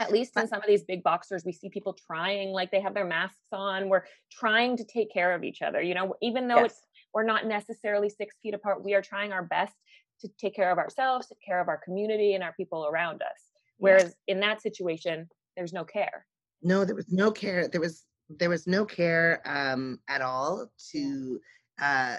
at 0.00 0.12
least 0.12 0.36
in 0.36 0.46
some 0.46 0.60
of 0.60 0.66
these 0.66 0.82
big 0.84 1.02
boxers 1.02 1.44
we 1.44 1.52
see 1.52 1.68
people 1.68 1.96
trying 2.06 2.50
like 2.50 2.70
they 2.70 2.80
have 2.80 2.94
their 2.94 3.06
masks 3.06 3.46
on. 3.52 3.88
We're 3.88 4.04
trying 4.30 4.76
to 4.76 4.84
take 4.84 5.12
care 5.12 5.34
of 5.34 5.44
each 5.44 5.62
other 5.62 5.80
you 5.80 5.94
know? 5.94 6.14
Even 6.22 6.48
though 6.48 6.62
yes. 6.62 6.72
it's 6.72 6.80
we're 7.14 7.24
not 7.24 7.46
necessarily 7.46 8.08
six 8.08 8.36
feet 8.42 8.54
apart 8.54 8.84
we 8.84 8.94
are 8.94 9.02
trying 9.02 9.32
our 9.32 9.42
best 9.42 9.74
to 10.20 10.28
take 10.38 10.54
care 10.54 10.70
of 10.70 10.78
ourselves 10.78 11.28
take 11.28 11.40
care 11.44 11.60
of 11.60 11.68
our 11.68 11.78
community 11.78 12.34
and 12.34 12.42
our 12.42 12.52
people 12.52 12.86
around 12.86 13.22
us. 13.22 13.50
Whereas 13.78 14.14
in 14.26 14.40
that 14.40 14.60
situation 14.60 15.28
there's 15.56 15.72
no 15.72 15.84
care. 15.84 16.26
No 16.62 16.84
there 16.84 16.96
was 16.96 17.10
no 17.12 17.30
care. 17.30 17.68
There 17.68 17.80
was 17.80 18.04
there 18.28 18.50
was 18.50 18.66
no 18.66 18.84
care 18.84 19.40
um 19.44 20.00
at 20.08 20.20
all 20.20 20.70
to 20.92 21.40
uh 21.80 22.16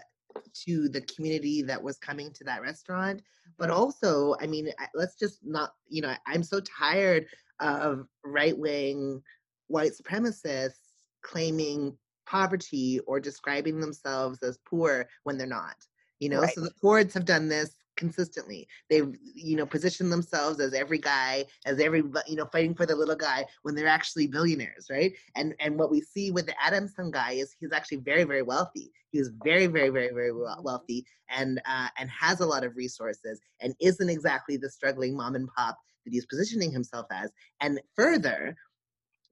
to 0.54 0.90
the 0.90 1.02
community 1.02 1.62
that 1.64 1.82
was 1.82 1.98
coming 1.98 2.32
to 2.34 2.44
that 2.46 2.62
restaurant. 2.62 3.22
But 3.58 3.70
also 3.70 4.36
i 4.40 4.48
mean 4.48 4.72
let's 4.96 5.16
just 5.16 5.40
not 5.44 5.74
you 5.90 6.02
know 6.02 6.14
i'm 6.26 6.44
so 6.44 6.62
tired 6.62 7.26
of 7.60 8.08
right 8.24 8.58
wing 8.58 9.22
white 9.70 9.92
supremacists 9.94 10.74
claiming 11.22 11.98
poverty 12.26 13.00
or 13.08 13.20
describing 13.20 13.80
themselves 13.80 14.44
as 14.44 14.60
poor 14.70 15.08
when 15.24 15.38
they're 15.38 15.48
not. 15.48 15.76
You 16.20 16.30
know, 16.30 16.42
right. 16.42 16.54
so 16.54 16.62
the 16.62 16.72
Fords 16.82 17.14
have 17.14 17.26
done 17.26 17.48
this 17.48 17.76
consistently. 17.96 18.68
They've, 18.90 19.14
you 19.34 19.56
know, 19.56 19.66
positioned 19.66 20.12
themselves 20.12 20.60
as 20.60 20.74
every 20.74 20.98
guy, 20.98 21.46
as 21.66 21.80
every, 21.80 22.04
you 22.28 22.36
know, 22.36 22.46
fighting 22.46 22.76
for 22.76 22.86
the 22.86 22.96
little 22.96 23.16
guy 23.16 23.46
when 23.64 23.74
they're 23.74 23.88
actually 23.88 24.28
billionaires, 24.28 24.88
right? 24.90 25.14
And 25.36 25.56
and 25.60 25.78
what 25.78 25.92
we 25.92 26.02
see 26.02 26.32
with 26.32 26.46
the 26.46 26.56
Adamson 26.62 27.10
guy 27.10 27.34
is 27.34 27.56
he's 27.60 27.72
actually 27.72 27.98
very, 27.98 28.26
very 28.26 28.42
wealthy. 28.42 28.92
He 29.12 29.20
was 29.20 29.32
very, 29.44 29.68
very, 29.68 29.90
very, 29.90 30.14
very 30.14 30.32
wealthy 30.34 31.06
and 31.30 31.62
uh, 31.66 31.88
and 31.98 32.10
has 32.10 32.42
a 32.42 32.46
lot 32.46 32.64
of 32.64 32.76
resources 32.76 33.40
and 33.60 33.76
isn't 33.80 34.10
exactly 34.10 34.58
the 34.58 34.70
struggling 34.70 35.16
mom 35.16 35.36
and 35.36 35.50
pop 35.56 35.78
that 36.10 36.16
he's 36.16 36.26
positioning 36.26 36.72
himself 36.72 37.06
as. 37.12 37.32
And 37.62 37.80
further, 37.96 38.56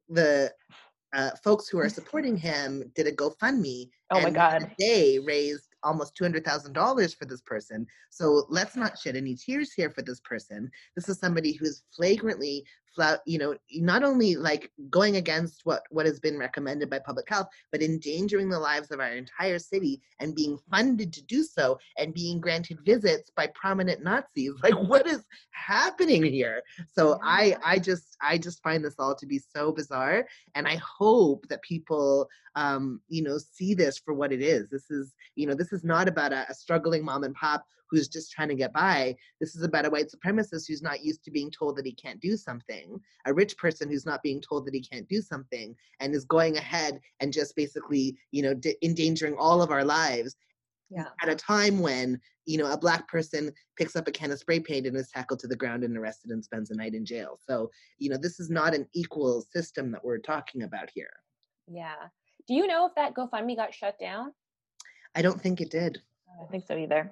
the 0.09 0.51
uh, 1.13 1.32
folks 1.43 1.67
who 1.67 1.80
are 1.80 1.89
supporting 1.89 2.38
him 2.38 2.91
did 2.95 3.07
a 3.07 3.11
GoFundMe. 3.11 3.89
Oh 4.11 4.21
my 4.21 4.30
God. 4.30 4.69
They 4.80 5.19
raised 5.19 5.67
almost 5.84 6.17
$200,000 6.19 7.17
for 7.17 7.25
this 7.25 7.41
person. 7.41 7.88
So 8.09 8.45
let's 8.49 8.75
not 8.75 8.97
shed 8.97 9.15
any 9.15 9.36
tears 9.36 9.73
here 9.73 9.89
for 9.89 10.01
this 10.01 10.19
person. 10.21 10.69
This 10.95 11.09
is 11.09 11.19
somebody 11.19 11.53
who's 11.53 11.84
flagrantly 11.95 12.65
you 13.25 13.37
know, 13.37 13.55
not 13.71 14.03
only 14.03 14.35
like 14.35 14.71
going 14.89 15.17
against 15.17 15.61
what 15.65 15.83
what 15.89 16.05
has 16.05 16.19
been 16.19 16.37
recommended 16.37 16.89
by 16.89 16.99
public 16.99 17.27
health, 17.29 17.47
but 17.71 17.81
endangering 17.81 18.49
the 18.49 18.59
lives 18.59 18.91
of 18.91 18.99
our 18.99 19.11
entire 19.11 19.59
city 19.59 20.01
and 20.19 20.35
being 20.35 20.57
funded 20.69 21.13
to 21.13 21.23
do 21.23 21.43
so 21.43 21.77
and 21.97 22.13
being 22.13 22.39
granted 22.39 22.79
visits 22.85 23.31
by 23.35 23.47
prominent 23.47 24.03
Nazis. 24.03 24.53
Like, 24.67 24.89
what 24.89 25.07
is 25.07 25.23
happening 25.51 26.23
here? 26.23 26.61
So 26.91 27.19
I 27.23 27.55
I 27.63 27.79
just 27.79 28.17
I 28.21 28.37
just 28.37 28.61
find 28.63 28.83
this 28.83 28.95
all 28.99 29.15
to 29.15 29.25
be 29.25 29.39
so 29.39 29.71
bizarre, 29.71 30.25
and 30.55 30.67
I 30.67 30.75
hope 30.77 31.47
that 31.47 31.61
people 31.61 32.27
um, 32.55 33.01
you 33.07 33.21
know 33.23 33.37
see 33.37 33.73
this 33.73 33.97
for 33.97 34.13
what 34.13 34.31
it 34.33 34.41
is. 34.41 34.67
This 34.69 34.89
is 34.89 35.13
you 35.35 35.47
know 35.47 35.53
this 35.55 35.71
is 35.71 35.83
not 35.83 36.07
about 36.07 36.33
a, 36.33 36.45
a 36.49 36.53
struggling 36.53 37.05
mom 37.05 37.23
and 37.23 37.35
pop 37.35 37.65
who's 37.89 38.07
just 38.07 38.31
trying 38.31 38.49
to 38.49 38.55
get 38.55 38.73
by. 38.73 39.15
This 39.39 39.55
is 39.55 39.63
about 39.63 39.85
a 39.85 39.89
white 39.89 40.11
supremacist 40.11 40.67
who's 40.67 40.81
not 40.81 41.03
used 41.03 41.23
to 41.23 41.31
being 41.31 41.51
told 41.51 41.77
that 41.77 41.85
he 41.85 41.93
can't 41.93 42.19
do 42.19 42.38
something, 42.38 42.99
a 43.25 43.33
rich 43.33 43.57
person 43.57 43.89
who's 43.89 44.05
not 44.05 44.23
being 44.23 44.41
told 44.41 44.65
that 44.65 44.73
he 44.73 44.81
can't 44.81 45.07
do 45.07 45.21
something, 45.21 45.75
and 45.99 46.13
is 46.13 46.25
going 46.25 46.57
ahead 46.57 46.99
and 47.19 47.33
just 47.33 47.55
basically, 47.55 48.17
you 48.31 48.41
know, 48.41 48.53
d- 48.53 48.77
endangering 48.83 49.35
all 49.38 49.61
of 49.61 49.71
our 49.71 49.83
lives. 49.83 50.35
Yeah. 50.89 51.07
At 51.21 51.29
a 51.29 51.35
time 51.35 51.79
when 51.79 52.19
you 52.45 52.57
know 52.57 52.71
a 52.71 52.77
black 52.77 53.09
person 53.09 53.51
picks 53.77 53.97
up 53.97 54.07
a 54.07 54.11
can 54.11 54.31
of 54.31 54.39
spray 54.39 54.61
paint 54.61 54.88
and 54.88 54.95
is 54.95 55.11
tackled 55.11 55.39
to 55.39 55.47
the 55.47 55.55
ground 55.55 55.83
and 55.83 55.97
arrested 55.97 56.31
and 56.31 56.41
spends 56.41 56.71
a 56.71 56.75
night 56.75 56.93
in 56.93 57.05
jail. 57.05 57.38
So 57.45 57.69
you 57.97 58.09
know 58.09 58.15
this 58.15 58.39
is 58.39 58.49
not 58.49 58.73
an 58.73 58.88
equal 58.93 59.41
system 59.41 59.91
that 59.91 60.03
we're 60.03 60.19
talking 60.19 60.63
about 60.63 60.89
here. 60.93 61.11
Yeah. 61.67 62.07
Do 62.47 62.53
you 62.53 62.65
know 62.67 62.85
if 62.85 62.95
that 62.95 63.13
GoFundMe 63.13 63.57
got 63.57 63.73
shut 63.73 63.99
down? 63.99 64.31
I 65.13 65.21
don't 65.21 65.41
think 65.41 65.59
it 65.59 65.69
did. 65.69 66.01
I 66.33 66.39
don't 66.39 66.49
think 66.49 66.65
so 66.65 66.77
either. 66.77 67.11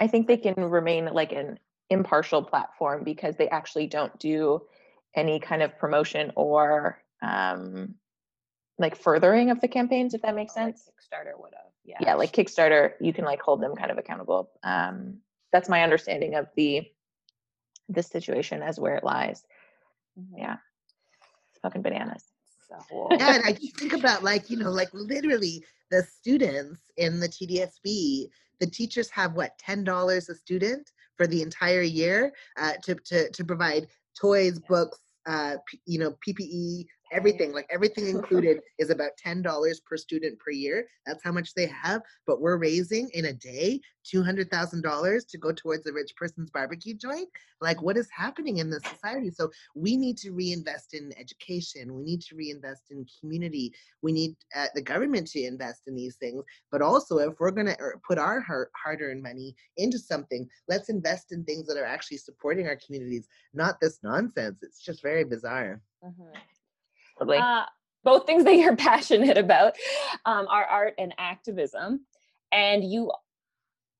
I 0.00 0.06
think 0.06 0.26
they 0.26 0.36
can 0.36 0.54
remain 0.56 1.06
like 1.06 1.32
an 1.32 1.58
impartial 1.90 2.42
platform 2.42 3.04
because 3.04 3.36
they 3.36 3.48
actually 3.48 3.86
don't 3.86 4.16
do 4.18 4.62
any 5.14 5.38
kind 5.38 5.62
of 5.62 5.78
promotion 5.78 6.32
or 6.34 7.00
um, 7.22 7.94
like 8.78 8.96
furthering 8.96 9.50
of 9.50 9.60
the 9.60 9.68
campaigns, 9.68 10.14
if 10.14 10.22
that 10.22 10.34
makes 10.34 10.52
oh, 10.56 10.60
sense. 10.60 10.88
Like 10.88 11.20
Kickstarter 11.20 11.40
would 11.40 11.52
have, 11.54 11.72
yeah. 11.84 11.98
Yeah, 12.00 12.14
like 12.14 12.32
Kickstarter, 12.32 12.92
you 13.00 13.12
can 13.12 13.24
like 13.24 13.40
hold 13.40 13.60
them 13.60 13.76
kind 13.76 13.90
of 13.90 13.98
accountable. 13.98 14.50
Um, 14.62 15.18
that's 15.52 15.68
my 15.68 15.82
understanding 15.82 16.34
of 16.34 16.48
the 16.56 16.82
this 17.88 18.08
situation 18.08 18.62
as 18.62 18.80
where 18.80 18.96
it 18.96 19.04
lies. 19.04 19.44
Mm-hmm. 20.18 20.38
Yeah, 20.38 20.56
it's 21.52 21.60
fucking 21.62 21.82
bananas. 21.82 22.24
So. 22.68 23.08
yeah, 23.12 23.34
and 23.34 23.44
I 23.44 23.52
just 23.52 23.78
think 23.78 23.92
about 23.92 24.24
like 24.24 24.50
you 24.50 24.56
know, 24.56 24.70
like 24.70 24.92
literally 24.92 25.64
the 25.90 26.02
students 26.02 26.80
in 26.96 27.20
the 27.20 27.28
TDSB 27.28 28.28
the 28.60 28.66
teachers 28.66 29.10
have 29.10 29.34
what 29.34 29.58
ten 29.58 29.84
dollars 29.84 30.28
a 30.28 30.34
student 30.34 30.90
for 31.16 31.26
the 31.26 31.42
entire 31.42 31.82
year 31.82 32.32
uh, 32.58 32.72
to, 32.82 32.94
to 32.94 33.30
to 33.30 33.44
provide 33.44 33.86
toys, 34.18 34.58
books, 34.58 34.98
uh, 35.26 35.56
you 35.86 35.98
know, 35.98 36.14
PPE, 36.26 36.86
everything 37.12 37.52
like 37.52 37.66
everything 37.70 38.08
included 38.16 38.60
is 38.78 38.90
about 38.90 39.10
$10 39.24 39.44
per 39.84 39.96
student 39.96 40.38
per 40.38 40.50
year. 40.50 40.86
That's 41.06 41.22
how 41.22 41.32
much 41.32 41.54
they 41.54 41.66
have 41.66 42.02
but 42.26 42.40
we're 42.40 42.56
raising 42.56 43.08
in 43.14 43.26
a 43.26 43.32
day 43.32 43.80
$200000 44.12 45.28
to 45.28 45.38
go 45.38 45.52
towards 45.52 45.86
a 45.86 45.92
rich 45.92 46.12
person's 46.16 46.50
barbecue 46.50 46.94
joint. 46.94 47.28
Like 47.60 47.80
what 47.80 47.96
is 47.96 48.08
happening 48.14 48.58
in 48.58 48.70
this 48.70 48.82
society? 48.82 49.30
So 49.30 49.50
we 49.74 49.96
need 49.96 50.18
to 50.18 50.30
reinvest 50.30 50.94
in 50.94 51.12
education. 51.18 51.94
We 51.94 52.02
need 52.02 52.20
to 52.22 52.36
reinvest 52.36 52.90
in 52.90 53.06
community. 53.20 53.72
We 54.02 54.12
need 54.12 54.36
uh, 54.54 54.66
the 54.74 54.82
government 54.82 55.28
to 55.28 55.42
invest 55.42 55.82
in 55.86 55.94
these 55.94 56.16
things. 56.16 56.44
But 56.70 56.82
also 56.82 57.18
if 57.18 57.40
we're 57.40 57.50
going 57.50 57.68
to 57.68 57.80
er, 57.80 58.00
put 58.06 58.18
our 58.18 58.40
hard-earned 58.40 59.22
money 59.22 59.54
into 59.76 59.98
something 59.98 60.48
let's 60.68 60.88
invest 60.88 61.32
in 61.32 61.44
things 61.44 61.66
that 61.66 61.76
are 61.76 61.84
actually 61.84 62.18
supporting 62.18 62.66
our 62.66 62.76
communities 62.76 63.28
not 63.54 63.80
this 63.80 64.00
nonsense. 64.02 64.58
It's 64.62 64.80
just 64.80 65.02
very 65.02 65.24
bizarre 65.24 65.80
Uh, 67.20 67.64
both 68.04 68.26
things 68.26 68.44
that 68.44 68.56
you're 68.56 68.76
passionate 68.90 69.38
about 69.38 69.74
um, 70.24 70.46
are 70.48 70.64
art 70.64 70.94
and 70.98 71.14
activism. 71.18 72.04
And 72.52 72.84
you, 72.84 73.10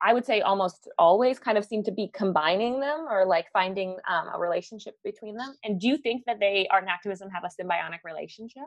I 0.01 0.13
would 0.13 0.25
say, 0.25 0.43
almost 0.43 0.89
always 0.99 1.39
kind 1.39 1.59
of 1.59 1.65
seem 1.65 1.83
to 1.85 1.93
be 1.93 2.11
combining 2.13 2.81
them 2.81 3.07
or 3.11 3.25
like 3.25 3.47
finding 3.53 3.97
um, 4.09 4.29
a 4.35 4.39
relationship 4.39 4.95
between 5.03 5.37
them. 5.37 5.55
And 5.65 5.81
do 5.81 5.89
you 5.89 5.97
think 5.97 6.25
that 6.27 6.39
they, 6.39 6.69
art 6.71 6.83
and 6.83 6.91
activism, 6.91 7.31
have 7.31 7.45
a 7.45 7.63
symbiotic 7.63 8.01
relationship? 8.05 8.65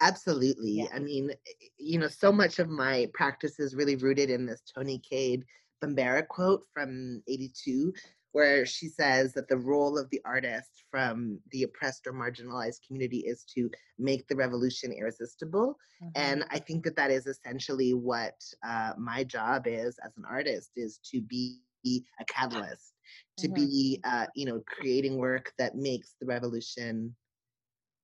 Absolutely. 0.00 0.72
Yeah. 0.72 0.86
I 0.94 0.98
mean, 0.98 1.30
you 1.78 1.98
know, 1.98 2.08
so 2.08 2.32
much 2.32 2.58
of 2.58 2.68
my 2.68 3.08
practice 3.14 3.60
is 3.60 3.74
really 3.74 3.96
rooted 3.96 4.30
in 4.30 4.46
this 4.46 4.62
Toni 4.74 4.98
Cade 4.98 5.44
Bambara 5.82 6.26
quote 6.26 6.62
from 6.72 7.22
82 7.28 7.92
where 8.32 8.64
she 8.66 8.88
says 8.88 9.32
that 9.34 9.48
the 9.48 9.56
role 9.56 9.98
of 9.98 10.08
the 10.10 10.20
artist 10.24 10.84
from 10.90 11.38
the 11.50 11.62
oppressed 11.62 12.06
or 12.06 12.12
marginalized 12.12 12.86
community 12.86 13.18
is 13.18 13.44
to 13.54 13.70
make 13.98 14.26
the 14.26 14.36
revolution 14.36 14.92
irresistible. 14.92 15.76
Mm-hmm. 16.02 16.10
And 16.16 16.44
I 16.50 16.58
think 16.58 16.84
that 16.84 16.96
that 16.96 17.10
is 17.10 17.26
essentially 17.26 17.92
what 17.92 18.34
uh, 18.66 18.92
my 18.98 19.24
job 19.24 19.66
is 19.66 19.98
as 20.04 20.16
an 20.16 20.24
artist 20.28 20.70
is 20.76 20.98
to 21.12 21.20
be 21.20 21.60
a 21.84 22.24
catalyst, 22.28 22.94
to 23.38 23.48
mm-hmm. 23.48 23.54
be, 23.54 24.00
uh, 24.04 24.26
you 24.34 24.46
know, 24.46 24.62
creating 24.66 25.18
work 25.18 25.52
that 25.58 25.74
makes 25.74 26.14
the 26.20 26.26
revolution 26.26 27.14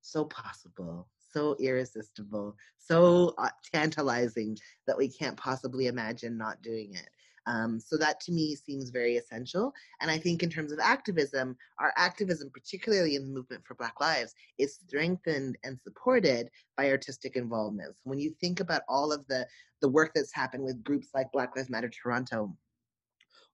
so 0.03 0.25
possible 0.25 1.09
so 1.33 1.57
irresistible, 1.61 2.57
so 2.79 3.35
uh, 3.39 3.51
tantalizing 3.73 4.57
that 4.87 4.97
we 4.97 5.09
can't 5.09 5.37
possibly 5.37 5.87
imagine 5.87 6.37
not 6.37 6.63
doing 6.63 6.95
it. 6.95 7.09
Um, 7.49 7.81
so 7.81 7.97
that 7.97 8.21
to 8.21 8.33
me 8.33 8.55
seems 8.55 8.91
very 8.91 9.17
essential. 9.17 9.73
And 10.03 10.11
I 10.11 10.19
think 10.19 10.43
in 10.43 10.51
terms 10.51 10.71
of 10.71 10.79
activism, 10.79 11.57
our 11.81 11.95
activism, 11.97 12.51
particularly 12.53 13.17
in 13.17 13.25
the 13.25 13.33
movement 13.33 13.65
for 13.65 13.75
Black 13.75 14.01
Lives, 14.01 14.35
is 14.59 14.75
strengthened 14.75 15.57
and 15.65 15.81
supported 15.81 16.51
by 16.77 16.91
artistic 16.91 17.37
involvement. 17.37 17.97
When 18.05 18.19
you 18.19 18.35
think 18.39 18.61
about 18.61 18.83
all 18.89 19.13
of 19.13 19.27
the 19.29 19.47
the 19.81 19.89
work 19.89 20.11
that's 20.15 20.35
happened 20.35 20.65
with 20.65 20.83
groups 20.83 21.09
like 21.15 21.33
Black 21.33 21.57
Lives 21.57 21.71
Matter 21.71 21.89
Toronto, 21.89 22.55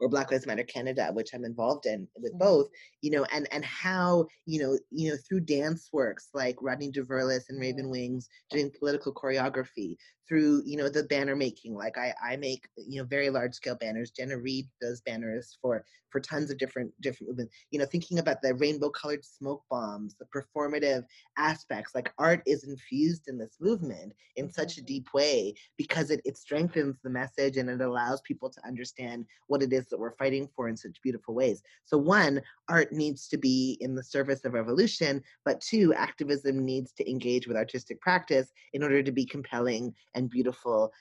or 0.00 0.08
Black 0.08 0.30
Lives 0.30 0.46
Matter 0.46 0.64
Canada, 0.64 1.10
which 1.12 1.30
I'm 1.34 1.44
involved 1.44 1.86
in 1.86 2.08
with 2.16 2.32
mm-hmm. 2.32 2.38
both, 2.38 2.68
you 3.02 3.10
know, 3.10 3.24
and 3.32 3.48
and 3.52 3.64
how 3.64 4.26
you 4.46 4.60
know 4.60 4.78
you 4.90 5.10
know 5.10 5.16
through 5.28 5.40
dance 5.40 5.88
works 5.92 6.28
like 6.34 6.56
Rodney 6.60 6.90
Diverlus 6.90 7.44
and 7.48 7.60
Raven 7.60 7.90
Wings 7.90 8.28
doing 8.50 8.70
political 8.78 9.12
choreography, 9.12 9.96
through 10.28 10.62
you 10.64 10.76
know 10.76 10.88
the 10.88 11.04
banner 11.04 11.36
making 11.36 11.74
like 11.74 11.98
i 11.98 12.14
i 12.24 12.36
make 12.36 12.66
you 12.76 13.00
know 13.00 13.06
very 13.06 13.30
large 13.30 13.54
scale 13.54 13.76
banners 13.76 14.10
jenna 14.10 14.36
reed 14.36 14.66
does 14.80 15.02
banners 15.02 15.58
for 15.60 15.84
for 16.10 16.20
tons 16.20 16.50
of 16.50 16.58
different 16.58 16.92
different 17.00 17.28
movements 17.28 17.54
you 17.70 17.78
know 17.78 17.84
thinking 17.84 18.18
about 18.18 18.40
the 18.40 18.54
rainbow 18.54 18.88
colored 18.88 19.24
smoke 19.24 19.62
bombs 19.70 20.16
the 20.18 20.26
performative 20.34 21.04
aspects 21.36 21.94
like 21.94 22.12
art 22.18 22.42
is 22.46 22.64
infused 22.64 23.28
in 23.28 23.36
this 23.36 23.56
movement 23.60 24.12
in 24.36 24.50
such 24.50 24.76
a 24.76 24.80
mm-hmm. 24.80 24.86
deep 24.86 25.08
way 25.12 25.54
because 25.76 26.10
it, 26.10 26.20
it 26.24 26.36
strengthens 26.36 26.96
the 27.02 27.10
message 27.10 27.56
and 27.56 27.68
it 27.68 27.80
allows 27.80 28.20
people 28.22 28.48
to 28.48 28.66
understand 28.66 29.26
what 29.48 29.62
it 29.62 29.72
is 29.72 29.83
that 29.88 29.98
we're 29.98 30.16
fighting 30.16 30.48
for 30.54 30.68
in 30.68 30.76
such 30.76 31.00
beautiful 31.02 31.34
ways 31.34 31.62
so 31.84 31.96
one 31.96 32.40
art 32.68 32.92
needs 32.92 33.28
to 33.28 33.36
be 33.36 33.76
in 33.80 33.94
the 33.94 34.02
service 34.02 34.44
of 34.44 34.52
revolution 34.52 35.22
but 35.44 35.60
two 35.60 35.92
activism 35.94 36.64
needs 36.64 36.92
to 36.92 37.08
engage 37.08 37.46
with 37.46 37.56
artistic 37.56 38.00
practice 38.00 38.52
in 38.72 38.82
order 38.82 39.02
to 39.02 39.12
be 39.12 39.24
compelling 39.24 39.94
and 40.14 40.30
beautiful 40.30 40.92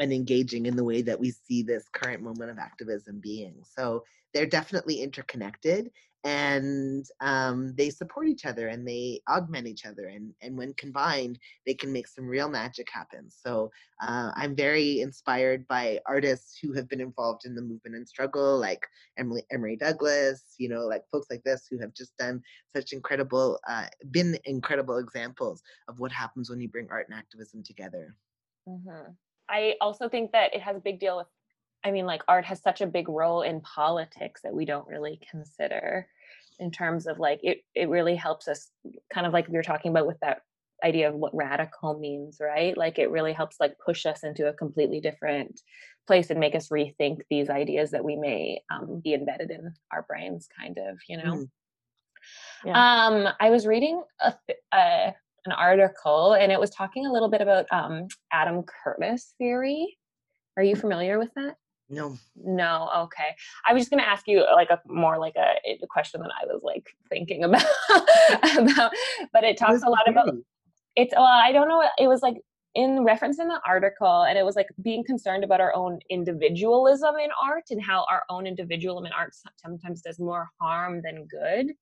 and 0.00 0.12
engaging 0.12 0.66
in 0.66 0.74
the 0.74 0.84
way 0.84 1.02
that 1.02 1.20
we 1.20 1.30
see 1.30 1.62
this 1.62 1.84
current 1.92 2.22
moment 2.22 2.50
of 2.50 2.58
activism 2.58 3.20
being. 3.20 3.62
So 3.76 4.04
they're 4.32 4.46
definitely 4.46 5.02
interconnected 5.02 5.90
and 6.24 7.06
um, 7.20 7.74
they 7.76 7.88
support 7.88 8.28
each 8.28 8.44
other 8.44 8.68
and 8.68 8.86
they 8.86 9.22
augment 9.28 9.66
each 9.66 9.86
other. 9.86 10.06
And, 10.06 10.34
and 10.42 10.56
when 10.56 10.74
combined, 10.74 11.38
they 11.66 11.74
can 11.74 11.92
make 11.92 12.06
some 12.06 12.26
real 12.26 12.48
magic 12.48 12.88
happen. 12.92 13.30
So 13.30 13.70
uh, 14.02 14.30
I'm 14.34 14.54
very 14.54 15.00
inspired 15.00 15.66
by 15.66 16.00
artists 16.06 16.58
who 16.58 16.72
have 16.74 16.88
been 16.88 17.00
involved 17.00 17.46
in 17.46 17.54
the 17.54 17.62
movement 17.62 17.96
and 17.96 18.06
struggle, 18.06 18.58
like 18.58 18.86
Emily 19.16 19.44
Emory 19.50 19.76
Douglas, 19.76 20.42
you 20.58 20.68
know, 20.68 20.86
like 20.86 21.04
folks 21.10 21.28
like 21.30 21.42
this 21.44 21.66
who 21.70 21.78
have 21.78 21.94
just 21.94 22.16
done 22.18 22.42
such 22.74 22.92
incredible, 22.92 23.58
uh, 23.68 23.86
been 24.10 24.38
incredible 24.44 24.98
examples 24.98 25.62
of 25.88 26.00
what 26.00 26.12
happens 26.12 26.50
when 26.50 26.60
you 26.60 26.68
bring 26.68 26.88
art 26.90 27.06
and 27.08 27.18
activism 27.18 27.62
together. 27.62 28.14
Mm-hmm. 28.68 29.12
I 29.48 29.74
also 29.80 30.08
think 30.08 30.32
that 30.32 30.54
it 30.54 30.60
has 30.60 30.76
a 30.76 30.80
big 30.80 31.00
deal 31.00 31.16
with, 31.16 31.26
I 31.84 31.90
mean, 31.90 32.06
like 32.06 32.22
art 32.28 32.44
has 32.44 32.60
such 32.62 32.80
a 32.80 32.86
big 32.86 33.08
role 33.08 33.42
in 33.42 33.60
politics 33.60 34.42
that 34.42 34.54
we 34.54 34.64
don't 34.64 34.86
really 34.86 35.20
consider 35.30 36.06
in 36.58 36.70
terms 36.70 37.06
of 37.06 37.18
like 37.18 37.40
it, 37.42 37.64
it 37.74 37.88
really 37.88 38.14
helps 38.14 38.46
us 38.46 38.70
kind 39.12 39.26
of 39.26 39.32
like 39.32 39.48
we 39.48 39.56
were 39.56 39.62
talking 39.62 39.90
about 39.90 40.06
with 40.06 40.20
that 40.20 40.42
idea 40.84 41.08
of 41.08 41.14
what 41.14 41.34
radical 41.34 41.98
means, 41.98 42.38
right? 42.40 42.76
Like 42.76 42.98
it 42.98 43.10
really 43.10 43.32
helps 43.32 43.56
like 43.60 43.76
push 43.84 44.06
us 44.06 44.22
into 44.22 44.48
a 44.48 44.52
completely 44.52 45.00
different 45.00 45.60
place 46.06 46.30
and 46.30 46.40
make 46.40 46.54
us 46.54 46.68
rethink 46.68 47.20
these 47.30 47.50
ideas 47.50 47.90
that 47.90 48.04
we 48.04 48.16
may 48.16 48.62
um, 48.70 49.00
be 49.02 49.14
embedded 49.14 49.50
in 49.50 49.74
our 49.92 50.02
brains, 50.02 50.48
kind 50.58 50.78
of, 50.78 50.98
you 51.08 51.16
know. 51.16 51.34
Mm. 51.34 51.48
Yeah. 52.64 53.06
Um, 53.06 53.28
I 53.40 53.50
was 53.50 53.66
reading 53.66 54.02
a, 54.20 54.34
a, 54.72 55.14
an 55.46 55.52
article 55.52 56.34
and 56.34 56.52
it 56.52 56.60
was 56.60 56.70
talking 56.70 57.06
a 57.06 57.12
little 57.12 57.30
bit 57.30 57.40
about 57.40 57.66
um, 57.70 58.08
Adam 58.32 58.62
Curtis 58.62 59.34
theory. 59.38 59.96
Are 60.56 60.62
you 60.62 60.76
familiar 60.76 61.18
with 61.18 61.30
that? 61.36 61.56
No. 61.90 62.16
No. 62.36 62.88
Okay. 62.96 63.34
I 63.66 63.72
was 63.72 63.82
just 63.82 63.90
going 63.90 64.02
to 64.02 64.08
ask 64.08 64.26
you 64.28 64.46
like 64.54 64.70
a 64.70 64.80
more 64.86 65.18
like 65.18 65.34
a, 65.36 65.56
eh, 65.68 65.76
a, 65.82 65.86
question 65.86 66.20
that 66.20 66.30
I 66.40 66.46
was 66.46 66.62
like 66.62 66.86
thinking 67.08 67.42
about, 67.44 67.64
about 68.56 68.92
but 69.32 69.44
it 69.44 69.58
talks 69.58 69.82
a 69.82 69.90
lot 69.90 70.08
about 70.08 70.32
it's, 70.96 71.12
well, 71.14 71.24
I 71.24 71.52
don't 71.52 71.68
know. 71.68 71.82
It 71.98 72.08
was 72.08 72.22
like 72.22 72.36
in 72.74 73.04
reference 73.04 73.40
in 73.40 73.48
the 73.48 73.60
article 73.66 74.22
and 74.22 74.38
it 74.38 74.44
was 74.44 74.54
like 74.54 74.68
being 74.82 75.02
concerned 75.02 75.42
about 75.42 75.60
our 75.60 75.74
own 75.74 75.98
individualism 76.08 77.16
in 77.16 77.30
art 77.42 77.64
and 77.70 77.82
how 77.82 78.06
our 78.08 78.22
own 78.30 78.46
individualism 78.46 79.06
in 79.06 79.12
art 79.12 79.34
sometimes 79.56 80.02
does 80.02 80.20
more 80.20 80.48
harm 80.60 81.02
than 81.02 81.26
good 81.26 81.74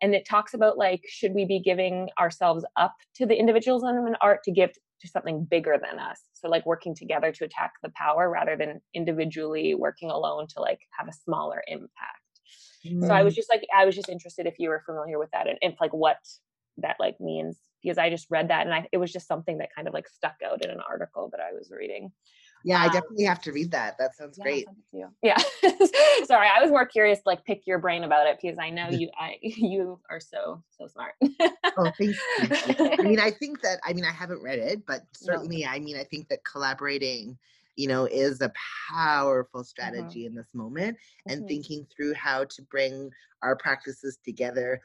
and 0.00 0.14
it 0.14 0.26
talks 0.26 0.54
about 0.54 0.78
like 0.78 1.02
should 1.06 1.34
we 1.34 1.44
be 1.44 1.60
giving 1.60 2.08
ourselves 2.18 2.64
up 2.76 2.94
to 3.14 3.26
the 3.26 3.38
individualism 3.38 4.06
in 4.06 4.16
art 4.20 4.42
to 4.44 4.50
give 4.50 4.70
to 5.04 5.10
something 5.10 5.44
bigger 5.44 5.78
than 5.80 5.98
us 5.98 6.20
so 6.32 6.48
like 6.48 6.64
working 6.66 6.94
together 6.94 7.32
to 7.32 7.44
attack 7.44 7.72
the 7.82 7.92
power 7.96 8.30
rather 8.30 8.56
than 8.56 8.80
individually 8.94 9.74
working 9.74 10.10
alone 10.10 10.46
to 10.48 10.60
like 10.60 10.80
have 10.98 11.08
a 11.08 11.12
smaller 11.12 11.62
impact 11.68 11.90
mm-hmm. 12.86 13.06
so 13.06 13.12
i 13.12 13.22
was 13.22 13.34
mm. 13.34 13.36
just 13.36 13.50
like 13.50 13.62
i 13.76 13.84
was 13.84 13.94
just 13.94 14.08
interested 14.08 14.46
if 14.46 14.58
you 14.58 14.68
were 14.68 14.82
familiar 14.86 15.18
with 15.18 15.30
that 15.32 15.48
and 15.48 15.58
if 15.60 15.74
like 15.80 15.92
what 15.92 16.16
that 16.78 16.96
like 16.98 17.20
means 17.20 17.58
because 17.82 17.98
i 17.98 18.10
just 18.10 18.26
read 18.30 18.48
that 18.48 18.66
and 18.66 18.74
I, 18.74 18.88
it 18.92 18.98
was 18.98 19.12
just 19.12 19.28
something 19.28 19.58
that 19.58 19.74
kind 19.74 19.86
of 19.86 19.94
like 19.94 20.08
stuck 20.08 20.36
out 20.44 20.64
in 20.64 20.70
an 20.70 20.80
article 20.88 21.28
that 21.30 21.40
i 21.40 21.52
was 21.52 21.70
reading 21.70 22.10
yeah, 22.64 22.80
I 22.80 22.86
um, 22.86 22.92
definitely 22.92 23.24
have 23.24 23.42
to 23.42 23.52
read 23.52 23.70
that. 23.72 23.96
That 23.98 24.16
sounds 24.16 24.38
yeah, 24.38 24.44
great. 24.44 24.66
Yeah. 25.22 25.38
Sorry, 26.24 26.48
I 26.48 26.62
was 26.62 26.70
more 26.70 26.86
curious 26.86 27.18
to 27.18 27.24
like 27.26 27.44
pick 27.44 27.66
your 27.66 27.78
brain 27.78 28.04
about 28.04 28.26
it 28.26 28.38
because 28.40 28.58
I 28.58 28.70
know 28.70 28.88
you 28.90 29.10
I 29.18 29.36
you 29.42 30.00
are 30.10 30.20
so 30.20 30.62
so 30.70 30.86
smart. 30.86 31.12
oh, 31.22 31.92
thank 31.98 32.16
you. 32.16 32.96
I 32.98 33.02
mean, 33.02 33.20
I 33.20 33.30
think 33.30 33.60
that 33.62 33.80
I 33.84 33.92
mean 33.92 34.04
I 34.04 34.12
haven't 34.12 34.42
read 34.42 34.58
it, 34.58 34.84
but 34.86 35.02
certainly 35.12 35.62
no. 35.62 35.68
I 35.68 35.78
mean 35.78 35.96
I 35.96 36.04
think 36.04 36.28
that 36.28 36.44
collaborating 36.44 37.38
you 37.76 37.88
know 37.88 38.06
is 38.06 38.40
a 38.40 38.52
powerful 38.90 39.60
mm-hmm. 39.60 39.66
strategy 39.66 40.20
mm-hmm. 40.20 40.28
in 40.28 40.34
this 40.34 40.54
moment 40.54 40.96
and 41.28 41.40
mm-hmm. 41.40 41.48
thinking 41.48 41.86
through 41.94 42.14
how 42.14 42.44
to 42.44 42.62
bring 42.62 43.10
our 43.42 43.56
practices 43.56 44.18
together 44.24 44.80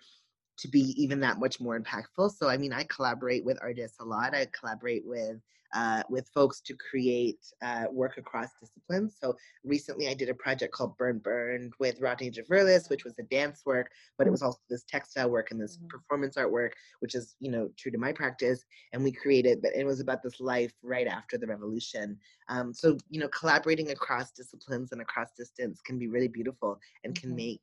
to 0.57 0.67
be 0.67 0.93
even 1.01 1.21
that 1.21 1.39
much 1.39 1.61
more 1.61 1.79
impactful. 1.79 2.35
So, 2.35 2.49
I 2.49 2.57
mean, 2.57 2.73
I 2.73 2.83
collaborate 2.83 3.45
with 3.45 3.57
artists 3.61 3.99
a 4.01 4.03
lot. 4.03 4.35
I 4.35 4.45
collaborate 4.47 5.03
with 5.05 5.37
uh, 5.73 6.03
with 6.09 6.27
folks 6.29 6.61
to 6.61 6.75
create 6.89 7.39
uh, 7.61 7.85
work 7.91 8.17
across 8.17 8.49
disciplines. 8.59 9.15
So 9.21 9.35
recently 9.63 10.07
I 10.07 10.13
did 10.13 10.29
a 10.29 10.33
project 10.33 10.73
called 10.73 10.97
Burn 10.97 11.19
Burned 11.19 11.73
with 11.79 11.99
Rodney 11.99 12.31
Diverlus, 12.31 12.89
which 12.89 13.03
was 13.03 13.17
a 13.19 13.23
dance 13.23 13.63
work, 13.65 13.91
but 14.17 14.27
it 14.27 14.31
was 14.31 14.41
also 14.41 14.59
this 14.69 14.83
textile 14.83 15.29
work 15.29 15.51
and 15.51 15.61
this 15.61 15.77
mm-hmm. 15.77 15.87
performance 15.87 16.37
art 16.37 16.51
work, 16.51 16.75
which 16.99 17.15
is, 17.15 17.35
you 17.39 17.51
know, 17.51 17.69
true 17.77 17.91
to 17.91 17.97
my 17.97 18.11
practice. 18.11 18.63
And 18.93 19.03
we 19.03 19.11
created, 19.11 19.61
but 19.61 19.71
it 19.75 19.85
was 19.85 19.99
about 19.99 20.23
this 20.23 20.39
life 20.39 20.73
right 20.81 21.07
after 21.07 21.37
the 21.37 21.47
revolution. 21.47 22.17
Um, 22.47 22.73
so, 22.73 22.97
you 23.09 23.19
know, 23.19 23.29
collaborating 23.29 23.91
across 23.91 24.31
disciplines 24.31 24.91
and 24.91 25.01
across 25.01 25.31
distance 25.37 25.81
can 25.81 25.99
be 25.99 26.07
really 26.07 26.27
beautiful 26.27 26.79
and 27.03 27.19
can 27.19 27.29
mm-hmm. 27.29 27.37
make 27.37 27.61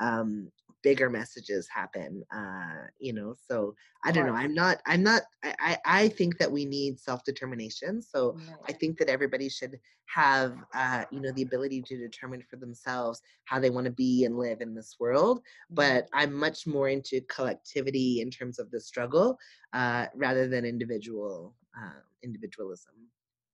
um, 0.00 0.50
bigger 0.84 1.08
messages 1.08 1.66
happen 1.74 2.22
uh 2.32 2.84
you 3.00 3.12
know 3.12 3.34
so 3.48 3.74
i 4.04 4.12
don't 4.12 4.26
know 4.26 4.34
i'm 4.34 4.54
not 4.54 4.82
i'm 4.86 5.02
not 5.02 5.22
i 5.42 5.78
i 5.86 6.08
think 6.08 6.36
that 6.36 6.52
we 6.52 6.66
need 6.66 7.00
self-determination 7.00 8.02
so 8.02 8.36
i 8.68 8.72
think 8.72 8.98
that 8.98 9.08
everybody 9.08 9.48
should 9.48 9.80
have 10.04 10.54
uh 10.74 11.04
you 11.10 11.20
know 11.20 11.32
the 11.32 11.42
ability 11.42 11.80
to 11.80 11.96
determine 11.96 12.42
for 12.42 12.56
themselves 12.56 13.22
how 13.46 13.58
they 13.58 13.70
want 13.70 13.86
to 13.86 13.90
be 13.90 14.26
and 14.26 14.36
live 14.36 14.60
in 14.60 14.74
this 14.74 14.96
world 15.00 15.40
but 15.70 16.06
i'm 16.12 16.34
much 16.34 16.66
more 16.66 16.90
into 16.90 17.18
collectivity 17.22 18.20
in 18.20 18.30
terms 18.30 18.58
of 18.58 18.70
the 18.70 18.80
struggle 18.80 19.38
uh 19.72 20.04
rather 20.14 20.46
than 20.46 20.66
individual 20.66 21.54
uh 21.82 22.00
individualism 22.22 22.92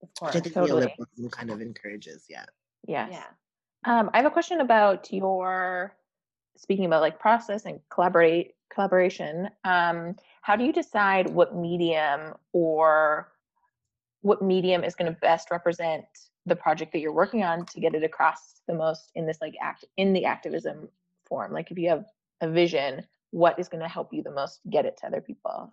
of 0.03 0.09
course, 0.19 0.35
which 0.35 0.41
i 0.41 0.43
think 0.43 0.55
totally. 0.57 0.83
neoliberalism 0.83 1.31
kind 1.31 1.51
of 1.51 1.63
encourages 1.63 2.25
yeah. 2.29 2.45
Yes. 2.89 3.09
yeah 3.13 3.25
um, 3.87 4.11
I 4.13 4.19
have 4.19 4.27
a 4.27 4.31
question 4.31 4.61
about 4.61 5.11
your 5.11 5.97
speaking 6.61 6.85
about 6.85 7.01
like 7.01 7.19
process 7.19 7.65
and 7.65 7.81
collaborate 7.89 8.55
collaboration 8.73 9.49
um, 9.65 10.15
how 10.43 10.55
do 10.57 10.65
you 10.65 10.73
decide 10.73 11.29
what 11.31 11.57
medium 11.57 12.35
or 12.53 13.33
what 14.23 14.43
medium 14.43 14.85
is 14.85 14.95
going 14.95 15.13
to 15.13 15.21
best 15.21 15.51
represent 15.51 16.05
the 16.47 16.57
project 16.57 16.93
that 16.93 17.01
you're 17.01 17.13
working 17.13 17.43
on 17.43 17.65
to 17.67 17.81
get 17.81 17.95
it 17.95 18.05
across 18.05 18.61
the 18.67 18.75
most 18.75 19.11
in 19.15 19.27
this 19.27 19.39
like 19.41 19.55
act 19.61 19.85
in 19.97 20.13
the 20.13 20.25
activism 20.25 20.89
form 21.27 21.53
like 21.53 21.71
if 21.71 21.79
you 21.79 21.89
have 21.89 22.05
a 22.41 22.49
vision 22.49 23.05
what 23.31 23.59
is 23.59 23.69
going 23.69 23.83
to 23.83 23.89
help 23.89 24.13
you 24.13 24.23
the 24.23 24.31
most 24.31 24.61
get 24.69 24.85
it 24.85 24.97
to 24.99 25.07
other 25.07 25.21
people 25.21 25.73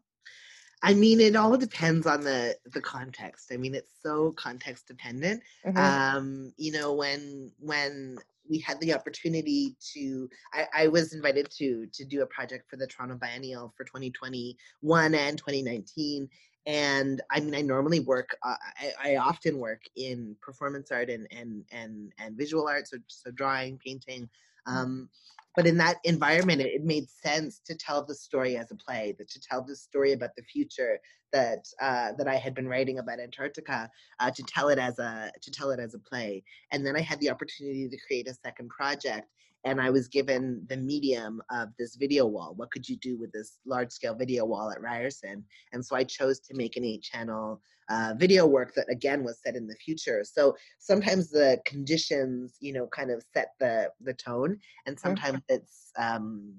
I 0.84 0.94
mean, 0.94 1.20
it 1.20 1.36
all 1.36 1.58
depends 1.58 2.06
on 2.06 2.22
the 2.22 2.56
the 2.72 2.82
context. 2.82 3.52
I 3.52 3.58
mean, 3.58 3.74
it's 3.74 3.94
so 4.04 4.32
context 4.34 4.88
dependent. 4.88 5.42
Mm-hmm. 5.66 5.78
Um, 5.78 6.54
you 6.58 6.72
know, 6.72 6.94
when 6.94 7.52
when 7.60 8.20
we 8.50 8.60
had 8.60 8.80
the 8.82 8.94
opportunity 8.94 9.76
to 9.94 10.30
I, 10.54 10.68
I, 10.74 10.88
was 10.88 11.14
invited 11.14 11.50
to 11.58 11.88
to 11.94 12.06
do 12.06 12.22
a 12.22 12.26
project 12.28 12.70
for 12.70 12.78
the 12.78 12.88
toronto 12.88 13.16
biennial 13.16 13.74
for 13.76 13.84
2021 13.84 15.16
and 15.16 15.38
2019 15.38 16.30
and 16.66 17.22
i 17.32 17.40
mean 17.40 17.56
i 17.56 17.62
normally 17.62 18.00
work 18.02 18.36
uh, 18.44 18.56
I, 18.80 19.12
I, 19.12 19.16
often 19.18 19.58
work 19.58 19.82
in 19.96 20.36
performance 20.42 20.92
art 20.92 21.10
and 21.10 21.28
and 21.32 21.64
and, 21.72 22.12
and 22.20 22.38
visual 22.38 22.68
art 22.68 22.88
so, 22.88 22.98
so 23.08 23.32
drawing 23.32 23.78
painting 23.78 24.30
mm. 24.68 24.74
um, 24.74 25.10
but 25.58 25.66
in 25.66 25.76
that 25.76 25.98
environment 26.06 26.62
it, 26.62 26.68
it, 26.68 26.84
made 26.86 27.10
sense 27.10 27.60
to 27.66 27.76
tell 27.76 28.06
the 28.06 28.16
story 28.16 28.56
as 28.56 28.72
a 28.72 28.76
play 28.76 29.14
that 29.18 29.28
to 29.28 29.42
tell 29.42 29.62
the 29.62 29.76
story 29.76 30.14
about 30.14 30.30
the 30.38 30.44
future 30.44 31.00
that 31.34 31.66
uh, 31.82 32.14
that 32.18 32.28
i 32.28 32.36
had 32.36 32.56
been 32.56 32.68
writing 32.68 33.00
about 33.00 33.20
antarctica 33.20 33.90
uh, 34.22 34.32
to 34.32 34.44
tell 34.44 34.70
it 34.70 34.80
as 34.80 34.98
a 35.00 35.30
to 35.42 35.52
tell 35.52 35.72
it 35.72 35.80
as 35.80 35.94
a 35.94 36.00
play. 36.00 36.42
And 36.72 36.86
then 36.86 36.96
i 36.96 37.02
had 37.02 37.20
the 37.20 37.30
opportunity 37.30 37.90
to 37.90 37.98
create 38.08 38.30
a 38.30 38.34
second 38.46 38.70
project 38.70 39.28
and 39.68 39.82
I 39.82 39.90
was 39.90 40.08
given 40.08 40.66
the 40.70 40.78
medium 40.78 41.42
of 41.52 41.70
this 41.78 41.98
video 41.98 42.26
wall. 42.26 42.54
What 42.56 42.72
could 42.72 42.88
you 42.88 42.96
do 42.96 43.18
with 43.18 43.34
this 43.34 43.60
large 43.66 43.92
scale 43.92 44.16
video 44.16 44.46
wall 44.46 44.72
at 44.72 44.82
Ryerson? 44.82 45.44
And 45.74 45.86
so 45.86 45.98
I 45.98 46.06
chose 46.06 46.40
to 46.40 46.56
make 46.56 46.78
an 46.78 46.86
eight 46.86 47.04
channel 47.04 47.62
uh, 47.90 48.14
video 48.18 48.46
work 48.48 48.74
that 48.76 48.90
again 48.90 49.26
was 49.26 49.42
set 49.44 49.58
in 49.58 49.68
the 49.68 49.76
future. 49.76 50.24
So 50.24 50.56
sometimes 50.80 51.30
the 51.30 51.60
conditions, 51.66 52.56
you 52.62 52.72
know, 52.72 52.88
kind 52.88 53.12
of 53.12 53.22
set 53.34 53.50
the 53.60 53.92
the 54.00 54.14
tone, 54.14 54.58
and 54.86 54.98
sometimes 54.98 55.40
mm-hmm. 55.40 55.56
it's 55.56 55.92
um, 55.98 56.54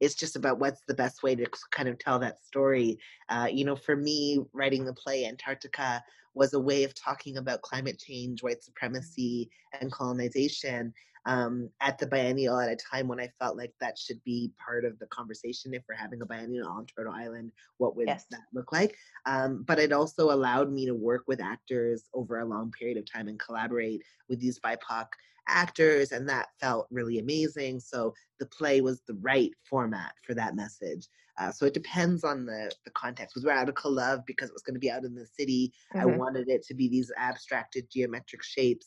it's 0.00 0.14
just 0.14 0.36
about 0.36 0.60
what's 0.60 0.82
the 0.86 0.94
best 0.94 1.24
way 1.24 1.34
to 1.34 1.46
kind 1.72 1.88
of 1.88 1.98
tell 1.98 2.20
that 2.20 2.44
story. 2.44 2.98
Uh, 3.28 3.48
you 3.50 3.64
know, 3.64 3.76
for 3.76 3.96
me, 3.96 4.40
writing 4.52 4.84
the 4.84 4.92
play 4.92 5.26
Antarctica 5.26 6.02
was 6.34 6.52
a 6.54 6.60
way 6.60 6.84
of 6.84 6.94
talking 6.94 7.36
about 7.38 7.62
climate 7.62 7.98
change, 7.98 8.42
white 8.42 8.62
supremacy, 8.62 9.50
and 9.80 9.90
colonization 9.90 10.92
um, 11.26 11.70
at 11.80 11.98
the 11.98 12.06
biennial 12.06 12.58
at 12.58 12.70
a 12.70 12.76
time 12.76 13.08
when 13.08 13.20
I 13.20 13.30
felt 13.40 13.56
like 13.56 13.72
that 13.80 13.98
should 13.98 14.22
be 14.24 14.52
part 14.64 14.84
of 14.84 14.98
the 14.98 15.06
conversation. 15.06 15.74
If 15.74 15.82
we're 15.88 15.94
having 15.94 16.20
a 16.22 16.26
biennial 16.26 16.68
on 16.68 16.86
Turtle 16.86 17.14
Island, 17.14 17.52
what 17.78 17.96
would 17.96 18.08
yes. 18.08 18.26
that 18.30 18.42
look 18.52 18.72
like? 18.72 18.96
Um, 19.26 19.64
but 19.66 19.78
it 19.78 19.92
also 19.92 20.30
allowed 20.30 20.70
me 20.70 20.86
to 20.86 20.94
work 20.94 21.24
with 21.26 21.40
actors 21.40 22.04
over 22.12 22.40
a 22.40 22.44
long 22.44 22.70
period 22.72 22.98
of 22.98 23.10
time 23.10 23.28
and 23.28 23.38
collaborate 23.38 24.02
with 24.28 24.40
these 24.40 24.58
BIPOC 24.60 25.06
actors, 25.48 26.12
and 26.12 26.28
that 26.28 26.48
felt 26.60 26.86
really 26.90 27.18
amazing. 27.18 27.80
So 27.80 28.14
the 28.38 28.46
play 28.46 28.80
was 28.80 29.02
the 29.02 29.18
right 29.20 29.50
format 29.68 30.14
for 30.22 30.34
that 30.34 30.56
message. 30.56 31.08
Uh, 31.36 31.50
so 31.50 31.66
it 31.66 31.74
depends 31.74 32.22
on 32.22 32.46
the 32.46 32.70
the 32.84 32.90
context. 32.92 33.34
With 33.34 33.44
Radical 33.44 33.92
Love, 33.92 34.20
because 34.26 34.50
it 34.50 34.54
was 34.54 34.62
going 34.62 34.74
to 34.74 34.80
be 34.80 34.90
out 34.90 35.04
in 35.04 35.14
the 35.14 35.26
city, 35.26 35.72
mm-hmm. 35.94 36.00
I 36.00 36.16
wanted 36.16 36.48
it 36.48 36.64
to 36.66 36.74
be 36.74 36.88
these 36.88 37.10
abstracted 37.16 37.90
geometric 37.90 38.42
shapes 38.42 38.86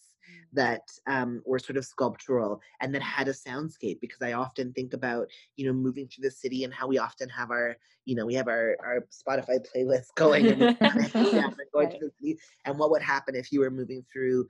that 0.54 0.84
um, 1.08 1.42
were 1.46 1.60
sort 1.60 1.78
of 1.78 1.86
sculptural 1.86 2.62
and 2.82 2.94
that 2.94 3.02
had 3.02 3.28
a 3.28 3.34
soundscape 3.34 4.00
because 4.00 4.22
I 4.22 4.34
often 4.34 4.74
think 4.74 4.94
about, 4.94 5.28
you 5.56 5.68
know, 5.68 5.74
moving 5.74 6.08
through 6.08 6.24
the 6.24 6.32
city 6.32 6.64
and 6.64 6.74
how 6.74 6.88
we 6.88 6.98
often 6.98 7.30
have 7.30 7.52
our, 7.52 7.78
you 8.06 8.16
know, 8.16 8.26
we 8.26 8.34
have 8.36 8.48
our, 8.48 8.78
our 8.84 9.06
Spotify 9.12 9.60
playlist 9.60 10.08
going 10.16 10.48
and, 10.48 10.78
and 10.80 11.14
going 11.14 11.56
right. 11.74 12.00
to 12.00 12.06
the 12.06 12.12
city. 12.20 12.40
And 12.66 12.78
what 12.80 12.92
would 12.92 13.02
happen 13.02 13.36
if 13.36 13.52
you 13.52 13.60
were 13.60 13.72
moving 13.72 14.06
through 14.12 14.48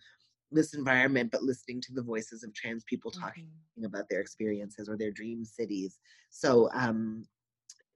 this 0.52 0.74
environment 0.74 1.32
but 1.32 1.44
listening 1.44 1.82
to 1.82 1.94
the 1.94 2.02
voices 2.02 2.44
of 2.44 2.53
trans 2.53 2.84
people 2.86 3.11
talking 3.11 3.45
mm-hmm. 3.45 3.86
about 3.86 4.07
their 4.10 4.22
experiences 4.22 4.88
or 4.88 4.98
their 4.98 5.11
dream 5.11 5.44
cities. 5.44 5.99
So 6.30 6.69
um 6.74 7.26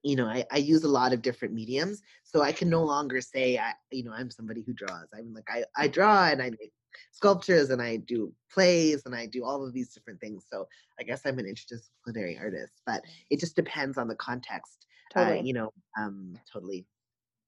you 0.03 0.15
know, 0.15 0.25
I, 0.25 0.43
I 0.51 0.57
use 0.57 0.83
a 0.83 0.89
lot 0.89 1.13
of 1.13 1.21
different 1.21 1.53
mediums. 1.53 2.01
So 2.23 2.41
I 2.41 2.51
can 2.51 2.69
no 2.69 2.83
longer 2.83 3.21
say 3.21 3.59
I, 3.59 3.73
you 3.91 4.03
know, 4.03 4.11
I'm 4.11 4.31
somebody 4.31 4.63
who 4.65 4.73
draws. 4.73 5.07
I'm 5.13 5.31
like 5.33 5.47
I, 5.47 5.63
I 5.77 5.87
draw 5.87 6.25
and 6.25 6.41
I 6.41 6.49
make 6.49 6.71
sculptures 7.11 7.69
and 7.69 7.81
I 7.81 7.97
do 7.97 8.33
plays 8.51 9.03
and 9.05 9.15
I 9.15 9.25
do 9.25 9.45
all 9.45 9.65
of 9.65 9.73
these 9.73 9.93
different 9.93 10.19
things. 10.19 10.45
So 10.51 10.67
I 10.99 11.03
guess 11.03 11.21
I'm 11.25 11.39
an 11.39 11.45
interdisciplinary 11.45 12.39
artist, 12.39 12.81
but 12.85 13.01
it 13.29 13.39
just 13.39 13.55
depends 13.55 13.97
on 13.97 14.07
the 14.07 14.15
context. 14.15 14.85
Totally. 15.13 15.39
Uh, 15.39 15.43
you 15.43 15.53
know, 15.53 15.73
um, 15.99 16.37
totally. 16.51 16.85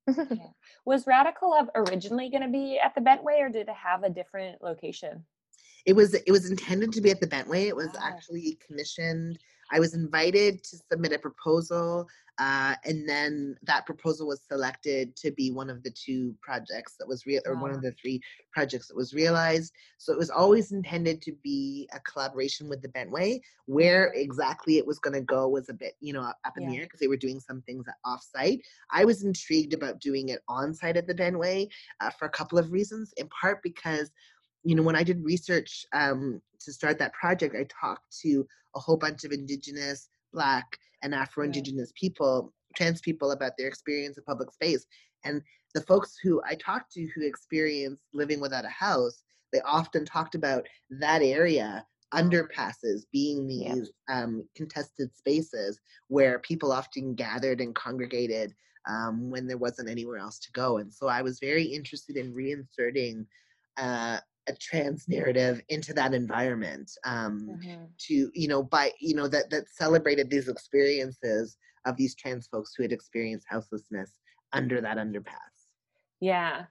Was 0.86 1.08
Radical 1.08 1.52
Love 1.52 1.70
originally 1.76 2.30
going 2.30 2.44
to 2.44 2.50
be 2.50 2.80
at 2.84 2.94
the 2.96 3.02
Bentway 3.02 3.40
or 3.40 3.50
did 3.50 3.68
it 3.68 3.76
have 3.76 4.04
a 4.04 4.10
different 4.10 4.62
location? 4.62 5.26
It 5.86 5.96
was 5.96 6.14
it 6.14 6.32
was 6.32 6.50
intended 6.50 6.94
to 6.94 7.02
be 7.02 7.12
at 7.12 7.20
the 7.20 7.28
Bentway. 7.28 7.68
It 7.68 7.76
was 7.76 7.88
wow. 7.88 8.02
actually 8.04 8.58
commissioned 8.66 9.38
I 9.72 9.80
was 9.80 9.96
invited 9.96 10.64
to 10.64 10.78
submit 10.92 11.14
a 11.14 11.20
proposal, 11.20 12.08
uh, 12.40 12.76
and 12.86 13.08
then 13.08 13.56
that 13.64 13.86
proposal 13.86 14.28
was 14.28 14.42
selected 14.48 15.16
to 15.16 15.32
be 15.32 15.52
one 15.52 15.70
of 15.70 15.84
the 15.84 15.92
two 15.92 16.36
projects 16.42 16.96
that 16.98 17.08
was 17.08 17.26
real, 17.26 17.42
or 17.46 17.56
one 17.56 17.72
of 17.72 17.82
the 17.82 17.92
three 17.92 18.20
projects 18.52 18.88
that 18.88 18.98
was 18.98 19.14
realized. 19.14 19.72
So 20.00 20.12
it 20.12 20.18
was 20.18 20.32
always 20.32 20.72
intended 20.72 21.22
to 21.24 21.34
be 21.44 21.88
a 21.94 22.00
collaboration 22.00 22.70
with 22.70 22.82
the 22.82 22.88
Bentway. 22.88 23.40
Where 23.66 24.12
exactly 24.16 24.78
it 24.78 24.88
was 24.88 25.00
going 25.00 25.14
to 25.14 25.22
go 25.22 25.48
was 25.48 25.70
a 25.70 25.74
bit, 25.74 25.94
you 26.00 26.12
know, 26.14 26.22
up 26.22 26.54
in 26.58 26.64
yeah. 26.64 26.70
the 26.70 26.78
air 26.78 26.84
because 26.86 27.00
they 27.00 27.08
were 27.08 27.18
doing 27.18 27.40
some 27.40 27.62
things 27.62 27.86
off 28.04 28.24
site. 28.36 28.62
I 28.92 29.06
was 29.06 29.24
intrigued 29.24 29.74
about 29.74 30.02
doing 30.02 30.30
it 30.30 30.42
on 30.48 30.74
site 30.74 30.98
at 30.98 31.08
the 31.08 31.16
Bentway 31.16 31.68
uh, 32.02 32.10
for 32.10 32.26
a 32.26 32.32
couple 32.32 32.58
of 32.58 32.72
reasons. 32.72 33.14
In 33.18 33.30
part 33.30 33.62
because 33.62 34.10
you 34.64 34.76
know, 34.76 34.84
when 34.84 34.96
I 34.96 35.04
did 35.04 35.24
research 35.24 35.86
um, 35.94 36.42
to 36.62 36.74
start 36.74 36.98
that 37.00 37.14
project, 37.14 37.56
I 37.56 37.66
talked 37.66 38.18
to 38.22 38.48
a 38.76 38.80
whole 38.80 38.98
bunch 38.98 39.24
of 39.24 39.32
indigenous, 39.32 40.10
black, 40.32 40.78
and 41.04 41.14
Afro 41.14 41.46
Indigenous 41.46 41.90
right. 41.90 42.00
people, 42.00 42.54
trans 42.76 43.02
people 43.02 43.32
about 43.32 43.52
their 43.58 43.68
experience 43.68 44.18
of 44.18 44.26
public 44.26 44.52
space. 44.52 44.86
And 45.24 45.42
the 45.76 45.82
folks 45.82 46.16
who 46.22 46.42
I 46.48 46.56
talked 46.56 46.92
to 46.94 47.08
who 47.14 47.22
experienced 47.22 48.02
living 48.14 48.40
without 48.40 48.66
a 48.66 48.70
house, 48.70 49.24
they 49.52 49.62
often 49.62 50.06
talked 50.06 50.36
about 50.36 50.68
that 50.90 51.22
area 51.22 51.86
underpasses 52.14 53.02
being 53.12 53.48
these 53.48 53.92
yeah. 54.08 54.24
um, 54.24 54.48
contested 54.56 55.16
spaces 55.16 55.80
where 56.08 56.40
people 56.40 56.72
often 56.72 57.16
gathered 57.16 57.60
and 57.60 57.76
congregated 57.76 58.54
um, 58.88 59.30
when 59.30 59.48
there 59.48 59.58
wasn't 59.58 59.90
anywhere 59.90 60.18
else 60.18 60.40
to 60.40 60.52
go. 60.52 60.78
And 60.78 60.94
so 60.94 61.08
I 61.08 61.22
was 61.22 61.40
very 61.40 61.64
interested 61.64 62.18
in 62.18 62.34
reinserting 62.34 63.26
uh, 63.78 64.20
a 64.48 64.54
trans 64.54 65.08
narrative 65.08 65.62
into 65.70 65.94
that 65.94 66.14
environment 66.14 66.92
um, 67.06 67.48
mm-hmm. 67.50 67.84
to 67.98 68.30
you 68.34 68.48
know 68.48 68.64
by 68.64 68.92
you 69.00 69.16
know 69.16 69.28
that 69.28 69.50
that 69.50 69.64
celebrated 69.70 70.30
these 70.30 70.50
experiences 70.50 71.58
of 71.86 71.96
these 71.98 72.16
trans 72.16 72.48
folks 72.48 72.74
who 72.76 72.84
had 72.84 72.92
experienced 72.92 73.46
houselessness 73.50 74.12
under 74.52 74.82
that 74.82 74.98
underpass 74.98 75.68
yeah 76.20 76.64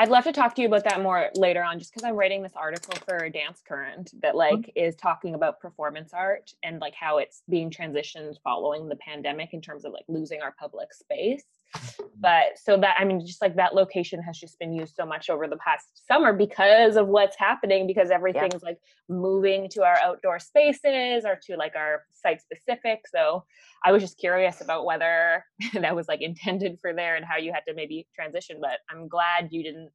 I'd 0.00 0.08
love 0.08 0.24
to 0.24 0.32
talk 0.32 0.54
to 0.54 0.62
you 0.62 0.68
about 0.68 0.84
that 0.84 1.02
more 1.02 1.28
later 1.34 1.62
on, 1.62 1.78
just 1.78 1.92
because 1.92 2.08
I'm 2.08 2.14
writing 2.14 2.42
this 2.42 2.56
article 2.56 2.94
for 3.06 3.28
Dance 3.28 3.60
Current 3.68 4.10
that 4.22 4.34
like 4.34 4.54
mm-hmm. 4.54 4.70
is 4.82 4.96
talking 4.96 5.34
about 5.34 5.60
performance 5.60 6.14
art 6.14 6.54
and 6.62 6.80
like 6.80 6.94
how 6.94 7.18
it's 7.18 7.42
being 7.50 7.68
transitioned 7.70 8.36
following 8.42 8.88
the 8.88 8.96
pandemic 8.96 9.52
in 9.52 9.60
terms 9.60 9.84
of 9.84 9.92
like 9.92 10.06
losing 10.08 10.40
our 10.40 10.54
public 10.58 10.94
space. 10.94 11.44
But 12.22 12.58
so 12.62 12.76
that 12.76 12.96
I 12.98 13.06
mean, 13.06 13.24
just 13.24 13.40
like 13.40 13.56
that 13.56 13.74
location 13.74 14.22
has 14.22 14.36
just 14.36 14.58
been 14.58 14.74
used 14.74 14.94
so 14.94 15.06
much 15.06 15.30
over 15.30 15.48
the 15.48 15.56
past 15.56 16.06
summer 16.06 16.34
because 16.34 16.96
of 16.96 17.08
what's 17.08 17.34
happening, 17.38 17.86
because 17.86 18.10
everything's 18.10 18.62
yeah. 18.62 18.68
like 18.68 18.78
moving 19.08 19.70
to 19.70 19.84
our 19.84 19.96
outdoor 20.02 20.38
spaces 20.38 21.24
or 21.24 21.40
to 21.46 21.56
like 21.56 21.72
our 21.76 22.02
site 22.12 22.42
specific. 22.42 23.00
So 23.10 23.44
I 23.86 23.92
was 23.92 24.02
just 24.02 24.18
curious 24.18 24.60
about 24.60 24.84
whether 24.84 25.46
that 25.72 25.96
was 25.96 26.08
like 26.08 26.20
intended 26.20 26.76
for 26.82 26.92
there 26.92 27.16
and 27.16 27.24
how 27.24 27.38
you 27.38 27.54
had 27.54 27.62
to 27.68 27.74
maybe 27.74 28.06
transition. 28.14 28.58
But 28.60 28.80
I'm 28.90 29.08
glad 29.08 29.48
you 29.50 29.62
didn't 29.62 29.88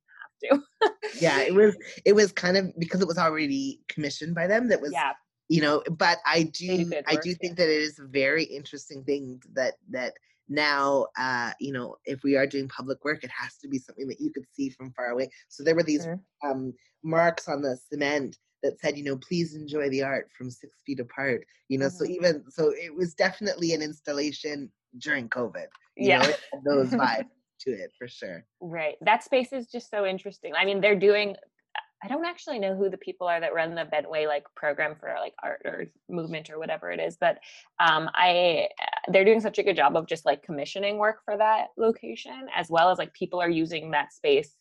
have 0.50 0.60
to. 0.82 0.92
yeah, 1.22 1.42
it 1.42 1.54
was 1.54 1.78
it 2.06 2.14
was 2.14 2.32
kind 2.32 2.58
of 2.58 2.72
because 2.80 3.02
it 3.02 3.08
was 3.08 3.20
already 3.20 3.82
commissioned 3.88 4.34
by 4.34 4.48
them 4.48 4.68
that 4.70 4.82
was 4.82 4.92
yeah 4.92 5.12
you 5.48 5.62
know 5.62 5.84
but 5.92 6.18
i 6.26 6.42
do 6.42 6.92
i 7.08 7.16
do 7.16 7.36
think 7.36 7.56
that 7.56 7.70
it 7.70 7.82
is 7.82 8.00
a 8.00 8.06
very 8.06 8.44
interesting 8.44 9.04
thing 9.04 9.40
that 9.54 9.76
that 9.92 10.14
now 10.48 11.08
uh 11.18 11.52
you 11.60 11.74
know 11.74 11.96
if 12.06 12.24
we 12.24 12.36
are 12.36 12.46
doing 12.46 12.68
public 12.68 13.04
work 13.04 13.24
it 13.24 13.32
has 13.32 13.58
to 13.58 13.68
be 13.68 13.80
something 13.80 14.08
that 14.08 14.20
you 14.20 14.32
could 14.32 14.46
see 14.54 14.70
from 14.70 14.92
far 14.92 15.10
away 15.10 15.30
so 15.50 15.64
there 15.64 15.76
were 15.76 15.84
these 15.84 16.04
sure. 16.04 16.20
um 16.44 16.74
marks 17.04 17.48
on 17.48 17.62
the 17.62 17.78
cement 17.90 18.38
that 18.62 18.80
said 18.80 18.98
you 18.98 19.04
know 19.04 19.18
please 19.18 19.56
enjoy 19.56 19.90
the 19.90 20.04
art 20.04 20.30
from 20.38 20.52
six 20.52 20.78
feet 20.86 21.00
apart 21.00 21.46
you 21.68 21.78
know 21.78 21.88
mm-hmm. 21.88 22.06
so 22.06 22.10
even 22.10 22.44
so 22.50 22.72
it 22.76 22.94
was 22.94 23.14
definitely 23.14 23.74
an 23.74 23.82
installation 23.82 24.70
during 25.00 25.28
covid 25.30 25.68
yeah 25.98 26.22
know, 26.26 26.62
those 26.66 26.90
vibes 26.92 27.26
to 27.60 27.72
it 27.72 27.92
for 27.98 28.08
sure 28.08 28.46
right 28.62 28.96
that 29.02 29.24
space 29.24 29.52
is 29.52 29.68
just 29.68 29.90
so 29.90 30.06
interesting 30.06 30.54
i 30.56 30.66
mean 30.66 30.82
they're 30.82 31.00
doing 31.00 31.36
I 32.04 32.08
don't 32.08 32.26
actually 32.26 32.60
know 32.60 32.76
who 32.76 32.90
the 32.90 32.98
people 32.98 33.28
are 33.28 33.40
that 33.40 33.54
run 33.54 33.74
the 33.74 33.86
Bentway 33.86 34.28
like 34.28 34.44
program 34.56 34.96
for 35.00 35.14
like 35.20 35.34
art 35.42 35.62
or 35.66 35.86
movement 36.10 36.50
or 36.50 36.60
whatever 36.60 36.92
it 36.92 37.00
is, 37.00 37.18
but 37.20 37.40
um, 37.80 38.10
I 38.14 38.68
they're 39.08 39.26
doing 39.26 39.42
such 39.42 39.60
a 39.60 39.64
good 39.64 39.76
job 39.76 39.96
of 39.96 40.08
just 40.08 40.26
like 40.26 40.44
commissioning 40.44 40.98
work 40.98 41.20
for 41.24 41.38
that 41.38 41.68
location 41.78 42.48
as 42.56 42.70
well 42.70 42.90
as 42.90 42.98
like 42.98 43.14
people 43.14 43.42
are 43.42 43.50
using 43.50 43.92
that 43.92 44.14
space 44.14 44.56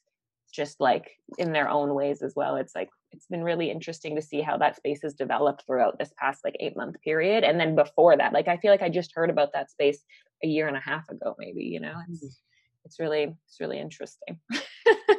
just 0.54 0.80
like 0.80 1.10
in 1.38 1.52
their 1.52 1.68
own 1.68 1.94
ways 1.94 2.22
as 2.22 2.34
well. 2.36 2.56
It's 2.56 2.74
like 2.74 2.88
it's 3.12 3.26
been 3.26 3.42
really 3.42 3.70
interesting 3.70 4.14
to 4.16 4.22
see 4.22 4.40
how 4.40 4.56
that 4.58 4.76
space 4.76 5.00
has 5.02 5.14
developed 5.14 5.64
throughout 5.66 5.98
this 5.98 6.12
past 6.16 6.44
like 6.44 6.56
eight 6.60 6.76
month 6.76 6.96
period, 7.02 7.44
and 7.44 7.58
then 7.58 7.74
before 7.74 8.16
that, 8.16 8.32
like 8.32 8.48
I 8.48 8.56
feel 8.56 8.70
like 8.70 8.82
I 8.82 8.88
just 8.88 9.12
heard 9.14 9.30
about 9.30 9.52
that 9.52 9.70
space 9.70 10.02
a 10.42 10.46
year 10.46 10.68
and 10.68 10.76
a 10.76 10.80
half 10.80 11.08
ago, 11.08 11.34
maybe. 11.38 11.64
You 11.64 11.80
know, 11.80 11.94
it's 12.08 12.18
mm-hmm. 12.18 12.84
it's 12.84 13.00
really 13.00 13.34
it's 13.46 13.60
really 13.60 13.80
interesting. 13.80 14.38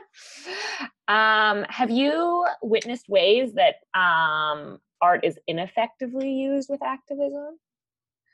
Um, 1.08 1.66
have 1.70 1.92
you 1.92 2.46
witnessed 2.62 3.08
ways 3.08 3.54
that 3.54 3.76
um, 4.00 4.80
art 5.02 5.24
is 5.24 5.40
ineffectively 5.48 6.32
used 6.32 6.70
with 6.70 6.82
activism? 6.84 7.60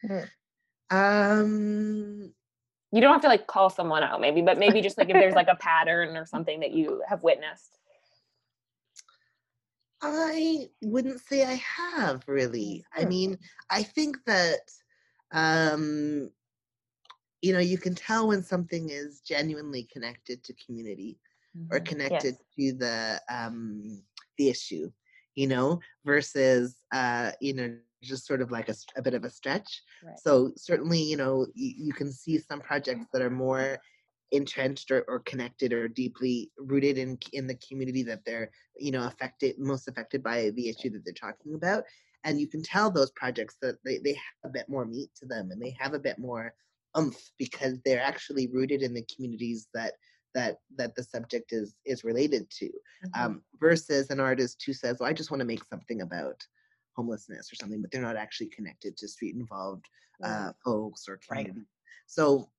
Hmm. 0.02 0.20
Um, 0.90 2.34
you 2.92 3.02
don't 3.02 3.14
have 3.14 3.22
to 3.22 3.28
like 3.28 3.48
call 3.48 3.70
someone 3.70 4.04
out, 4.04 4.22
maybe, 4.22 4.42
but 4.42 4.58
maybe 4.58 4.82
just 4.82 4.98
like 4.98 5.10
if 5.10 5.14
there's 5.14 5.36
like 5.36 5.48
a 5.50 5.56
pattern 5.60 6.16
or 6.16 6.26
something 6.26 6.62
that 6.62 6.72
you 6.72 7.04
have 7.08 7.24
witnessed. 7.24 7.78
I 10.02 10.70
wouldn't 10.82 11.22
say 11.22 11.46
I 11.46 11.62
have 11.64 12.24
really. 12.28 12.84
I 12.96 13.06
mean, 13.06 13.38
I 13.70 13.84
think 13.84 14.18
that 14.26 14.60
um, 15.32 16.32
you 17.42 17.54
know, 17.54 17.60
you 17.60 17.78
can 17.78 17.96
tell 17.96 18.28
when 18.28 18.44
something 18.44 18.90
is 18.90 19.22
genuinely 19.22 19.88
connected 19.92 20.44
to 20.44 20.54
community 20.66 21.18
mm-hmm. 21.58 21.74
or 21.74 21.80
connected 21.80 22.36
yes. 22.58 22.72
to 22.72 22.78
the 22.78 23.22
um, 23.30 24.02
the 24.38 24.50
issue. 24.50 24.92
you 25.36 25.48
know, 25.48 25.80
versus, 26.06 26.76
uh, 26.94 27.32
you 27.40 27.54
know, 27.54 27.74
just 28.04 28.26
sort 28.26 28.42
of 28.42 28.52
like 28.52 28.68
a, 28.68 28.76
a 28.98 29.02
bit 29.02 29.14
of 29.14 29.24
a 29.24 29.30
stretch. 29.30 29.82
Right. 30.04 30.20
So 30.20 30.52
certainly, 30.58 31.02
you 31.02 31.16
know, 31.16 31.48
you, 31.54 31.74
you 31.78 31.94
can 31.94 32.12
see 32.12 32.38
some 32.40 32.60
projects 32.60 33.06
that 33.14 33.22
are 33.22 33.30
more 33.30 33.80
entrenched 34.32 34.92
or, 34.92 35.04
or 35.08 35.20
connected 35.20 35.74
or 35.74 35.88
deeply 35.88 36.52
rooted 36.58 36.98
in 36.98 37.18
in 37.34 37.48
the 37.48 37.56
community 37.68 38.02
that 38.04 38.24
they're 38.26 38.50
you 38.78 38.92
know 38.92 39.06
affected 39.06 39.60
most 39.60 39.88
affected 39.88 40.24
by 40.24 40.50
the 40.52 40.70
issue 40.70 40.90
that 40.90 41.04
they're 41.04 41.14
talking 41.14 41.54
about 41.56 41.84
and 42.24 42.40
you 42.40 42.48
can 42.48 42.64
tell 42.64 42.90
those 42.90 43.12
projects 43.12 43.58
that 43.62 43.76
they, 43.84 43.98
they 43.98 44.14
have 44.14 44.46
a 44.46 44.50
bit 44.50 44.70
more 44.70 44.86
meat 44.86 45.10
to 45.16 45.26
them 45.26 45.52
and 45.52 45.62
they 45.62 45.76
have 45.78 45.94
a 45.94 46.00
bit 46.00 46.18
more 46.18 46.54
umph 46.96 47.32
because 47.38 47.78
they're 47.84 48.02
actually 48.02 48.48
rooted 48.48 48.82
in 48.82 48.94
the 48.94 49.06
communities 49.14 49.68
that 49.74 49.94
that 50.34 50.58
that 50.78 50.96
the 50.96 51.04
subject 51.04 51.52
is 51.52 51.76
is 51.86 52.04
related 52.04 52.50
to 52.50 52.66
mm-hmm. 52.66 53.22
um, 53.22 53.42
versus 53.60 54.10
an 54.10 54.20
artist 54.20 54.62
who 54.66 54.74
says 54.74 54.98
well 55.00 55.10
i 55.10 55.14
just 55.14 55.32
want 55.32 55.40
to 55.40 55.46
make 55.46 55.64
something 55.66 56.02
about 56.02 56.40
homelessness 56.96 57.52
or 57.52 57.56
something 57.56 57.82
but 57.82 57.92
they're 57.92 58.02
not 58.02 58.16
actually 58.16 58.48
connected 58.48 58.98
to 58.98 59.08
street 59.08 59.36
involved 59.36 59.86
uh, 60.24 60.52
folks 60.64 61.08
or 61.08 61.20
community 61.28 61.60
right. 61.60 61.66
so 62.06 62.50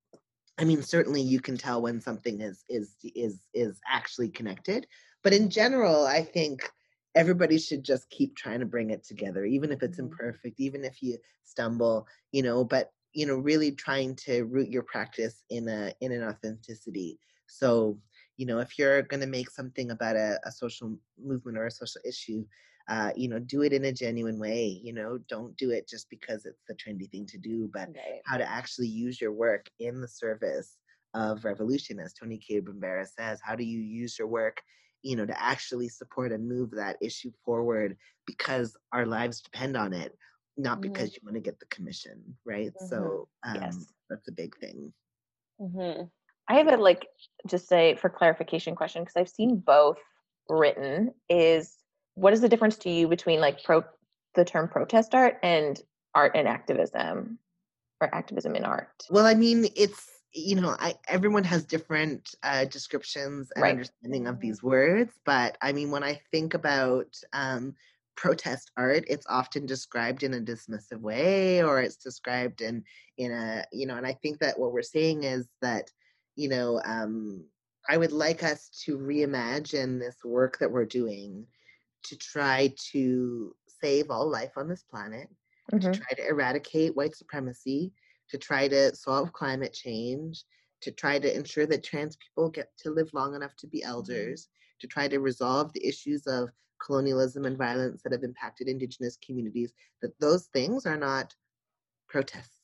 i 0.59 0.65
mean 0.65 0.83
certainly 0.83 1.21
you 1.21 1.41
can 1.41 1.57
tell 1.57 1.81
when 1.81 2.01
something 2.01 2.41
is 2.41 2.65
is 2.69 2.97
is 3.15 3.41
is 3.55 3.81
actually 3.89 4.29
connected 4.29 4.87
but 5.23 5.33
in 5.33 5.49
general 5.49 6.07
i 6.07 6.23
think 6.23 6.69
everybody 7.15 7.59
should 7.59 7.85
just 7.85 8.09
keep 8.11 8.35
trying 8.35 8.59
to 8.59 8.67
bring 8.67 8.91
it 8.91 9.05
together 9.05 9.45
even 9.45 9.71
if 9.71 9.83
it's 9.83 9.99
mm-hmm. 9.99 10.11
imperfect 10.11 10.59
even 10.59 10.85
if 10.85 11.03
you 11.03 11.17
stumble 11.45 12.07
you 12.33 12.43
know 12.43 12.65
but 12.65 12.91
you 13.13 13.27
know 13.27 13.37
really 13.37 13.71
trying 13.71 14.17
to 14.17 14.45
root 14.45 14.69
your 14.69 14.83
practice 14.83 15.43
in 15.51 15.69
a 15.69 15.93
in 16.01 16.13
an 16.13 16.23
authenticity 16.23 17.19
so 17.53 17.99
you 18.37 18.47
know 18.47 18.59
if 18.59 18.79
you're 18.79 19.03
going 19.03 19.21
to 19.21 19.27
make 19.27 19.51
something 19.51 19.91
about 19.91 20.17
a, 20.17 20.39
a, 20.45 20.51
social 20.51 20.97
movement 21.23 21.59
or 21.59 21.67
a 21.67 21.71
social 21.71 22.01
issue 22.07 22.45
uh, 22.89 23.11
you 23.15 23.29
know 23.29 23.39
do 23.39 23.63
it 23.63 23.73
in 23.73 23.85
a 23.85 23.93
genuine 23.93 24.39
way 24.39 24.81
you 24.83 24.93
know 24.93 25.19
don't 25.29 25.57
do 25.57 25.71
it 25.71 25.89
just 25.89 26.09
because 26.11 26.47
it's 26.47 26.63
the 26.69 26.75
trendy 26.75 27.11
thing 27.11 27.27
to 27.27 27.39
do 27.39 27.71
but 27.73 27.89
right. 27.95 28.21
how 28.25 28.37
to 28.37 28.51
actually 28.51 28.89
use 28.89 29.21
your 29.21 29.33
work 29.33 29.67
in 29.79 30.01
the 30.01 30.09
service 30.09 30.79
of 31.15 31.45
revolution 31.45 32.01
as 32.01 32.13
toni 32.13 32.39
Cade 32.39 32.65
bambara 32.65 33.07
says 33.07 33.39
how 33.43 33.55
do 33.55 33.65
you 33.65 33.81
use 33.81 34.19
your 34.19 34.29
work 34.29 34.63
you 35.03 35.15
know 35.15 35.27
to 35.27 35.43
actually 35.43 35.89
support 35.89 36.33
and 36.33 36.49
move 36.49 36.71
that 36.71 36.97
issue 37.01 37.31
forward 37.45 37.97
because 38.27 38.77
our 38.93 39.07
lives 39.07 39.41
depend 39.43 39.77
on 39.77 39.93
it 39.93 40.17
not 40.57 40.81
mm-hmm. 40.81 40.93
because 40.93 41.15
you 41.15 41.21
want 41.23 41.35
to 41.35 41.41
get 41.41 41.59
the 41.61 41.67
commission 41.67 42.21
right 42.45 42.73
mm-hmm. 42.75 42.87
so 42.87 43.29
um, 43.45 43.57
yes. 43.57 43.87
that's 44.09 44.29
a 44.29 44.33
big 44.33 44.57
thing 44.59 44.93
mm-hmm. 45.61 46.03
I 46.53 46.57
have 46.57 46.69
a 46.69 46.77
like 46.77 47.07
just 47.47 47.67
say 47.69 47.97
for 47.97 48.11
clarification 48.11 48.75
question 48.75 49.03
because 49.03 49.17
i've 49.17 49.29
seen 49.29 49.57
both 49.57 49.99
written 50.49 51.13
is 51.29 51.79
what 52.15 52.33
is 52.33 52.41
the 52.41 52.49
difference 52.49 52.77
to 52.77 52.91
you 52.91 53.09
between 53.09 53.41
like 53.41 53.63
pro 53.65 53.83
the 54.35 54.45
term 54.45 54.69
protest 54.69 55.15
art 55.15 55.39
and 55.43 55.81
art 56.15 56.33
and 56.35 56.47
activism 56.47 57.39
or 58.01 58.15
activism 58.15 58.55
in 58.55 58.65
art 58.65 59.05
well 59.11 59.27
i 59.27 59.35
mean 59.35 59.67
it's 59.75 60.09
you 60.35 60.55
know 60.55 60.77
I, 60.79 60.95
everyone 61.09 61.45
has 61.45 61.65
different 61.65 62.35
uh, 62.43 62.65
descriptions 62.65 63.51
and 63.55 63.63
right. 63.63 63.71
understanding 63.71 64.27
of 64.27 64.41
these 64.41 64.63
words 64.63 65.13
but 65.25 65.57
i 65.63 65.73
mean 65.73 65.91
when 65.91 66.05
i 66.05 66.21
think 66.31 66.55
about 66.55 67.15
um, 67.33 67.75
protest 68.17 68.71
art 68.77 69.05
it's 69.09 69.27
often 69.29 69.67
described 69.67 70.23
in 70.23 70.35
a 70.35 70.41
dismissive 70.41 71.01
way 71.01 71.63
or 71.63 71.81
it's 71.81 71.97
described 71.97 72.61
in 72.61 72.85
in 73.17 73.33
a 73.33 73.65
you 73.73 73.87
know 73.87 73.97
and 73.97 74.07
i 74.07 74.13
think 74.23 74.39
that 74.39 74.59
what 74.59 74.73
we're 74.73 74.83
saying 74.83 75.25
is 75.25 75.47
that 75.63 75.91
you 76.37 76.49
know 76.49 76.81
um 76.85 77.45
i 77.89 77.97
would 77.97 78.13
like 78.13 78.43
us 78.43 78.69
to 78.85 78.99
reimagine 78.99 79.99
this 79.99 80.17
work 80.25 80.59
that 80.59 80.71
we're 80.71 80.85
doing 80.85 81.47
to 82.05 82.17
try 82.17 82.73
to 82.93 83.55
save 83.81 84.11
all 84.11 84.29
life 84.29 84.53
on 84.57 84.69
this 84.69 84.83
planet 84.83 85.29
mm-hmm. 85.73 85.93
to 85.93 85.99
try 85.99 86.13
to 86.17 86.29
eradicate 86.29 86.97
white 86.97 87.15
supremacy 87.15 87.93
to 88.29 88.39
try 88.39 88.69
to 88.69 88.95
solve 88.95 89.33
climate 89.33 89.73
change 89.73 90.45
to 90.81 90.91
try 90.91 91.19
to 91.19 91.35
ensure 91.35 91.67
that 91.67 91.85
trans 91.85 92.17
people 92.17 92.49
get 92.49 92.69
to 92.77 92.91
live 92.91 93.09
long 93.13 93.35
enough 93.35 93.55
to 93.57 93.67
be 93.67 93.81
mm-hmm. 93.81 93.91
elders 93.91 94.49
to 94.81 94.87
try 94.87 95.07
to 95.07 95.21
resolve 95.21 95.73
the 95.73 95.87
issues 95.87 96.27
of 96.27 96.49
colonialism 96.85 97.45
and 97.45 97.57
violence 97.57 98.03
that 98.03 98.13
have 98.13 98.25
impacted 98.25 98.67
indigenous 98.67 99.17
communities 99.25 99.73
that 100.01 100.19
those 100.19 100.47
things 100.47 100.87
are 100.87 100.97
not 100.97 101.33
protests 102.09 102.63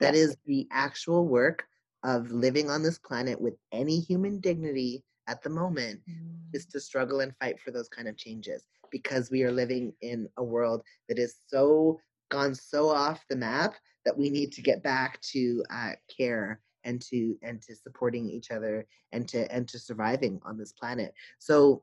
That 0.00 0.14
is 0.14 0.36
the 0.46 0.66
actual 0.72 1.28
work 1.28 1.66
of 2.02 2.30
living 2.30 2.70
on 2.70 2.82
this 2.82 2.98
planet 2.98 3.40
with 3.40 3.54
any 3.72 4.00
human 4.00 4.40
dignity 4.40 5.04
at 5.26 5.42
the 5.42 5.50
moment 5.50 6.00
mm. 6.08 6.36
is 6.52 6.66
to 6.66 6.80
struggle 6.80 7.20
and 7.20 7.36
fight 7.36 7.60
for 7.60 7.70
those 7.70 7.88
kind 7.88 8.08
of 8.08 8.16
changes 8.16 8.64
because 8.90 9.30
we 9.30 9.42
are 9.42 9.52
living 9.52 9.92
in 10.00 10.28
a 10.36 10.44
world 10.44 10.82
that 11.08 11.18
is 11.18 11.36
so 11.46 12.00
gone 12.30 12.54
so 12.54 12.88
off 12.88 13.24
the 13.28 13.36
map 13.36 13.74
that 14.04 14.16
we 14.16 14.30
need 14.30 14.52
to 14.52 14.62
get 14.62 14.82
back 14.82 15.20
to 15.20 15.62
uh, 15.72 15.92
care 16.14 16.60
and 16.84 17.00
to 17.02 17.36
and 17.42 17.60
to 17.60 17.74
supporting 17.76 18.28
each 18.28 18.50
other 18.50 18.86
and 19.12 19.28
to 19.28 19.50
and 19.52 19.68
to 19.68 19.78
surviving 19.78 20.40
on 20.44 20.56
this 20.56 20.72
planet 20.72 21.12
so 21.38 21.82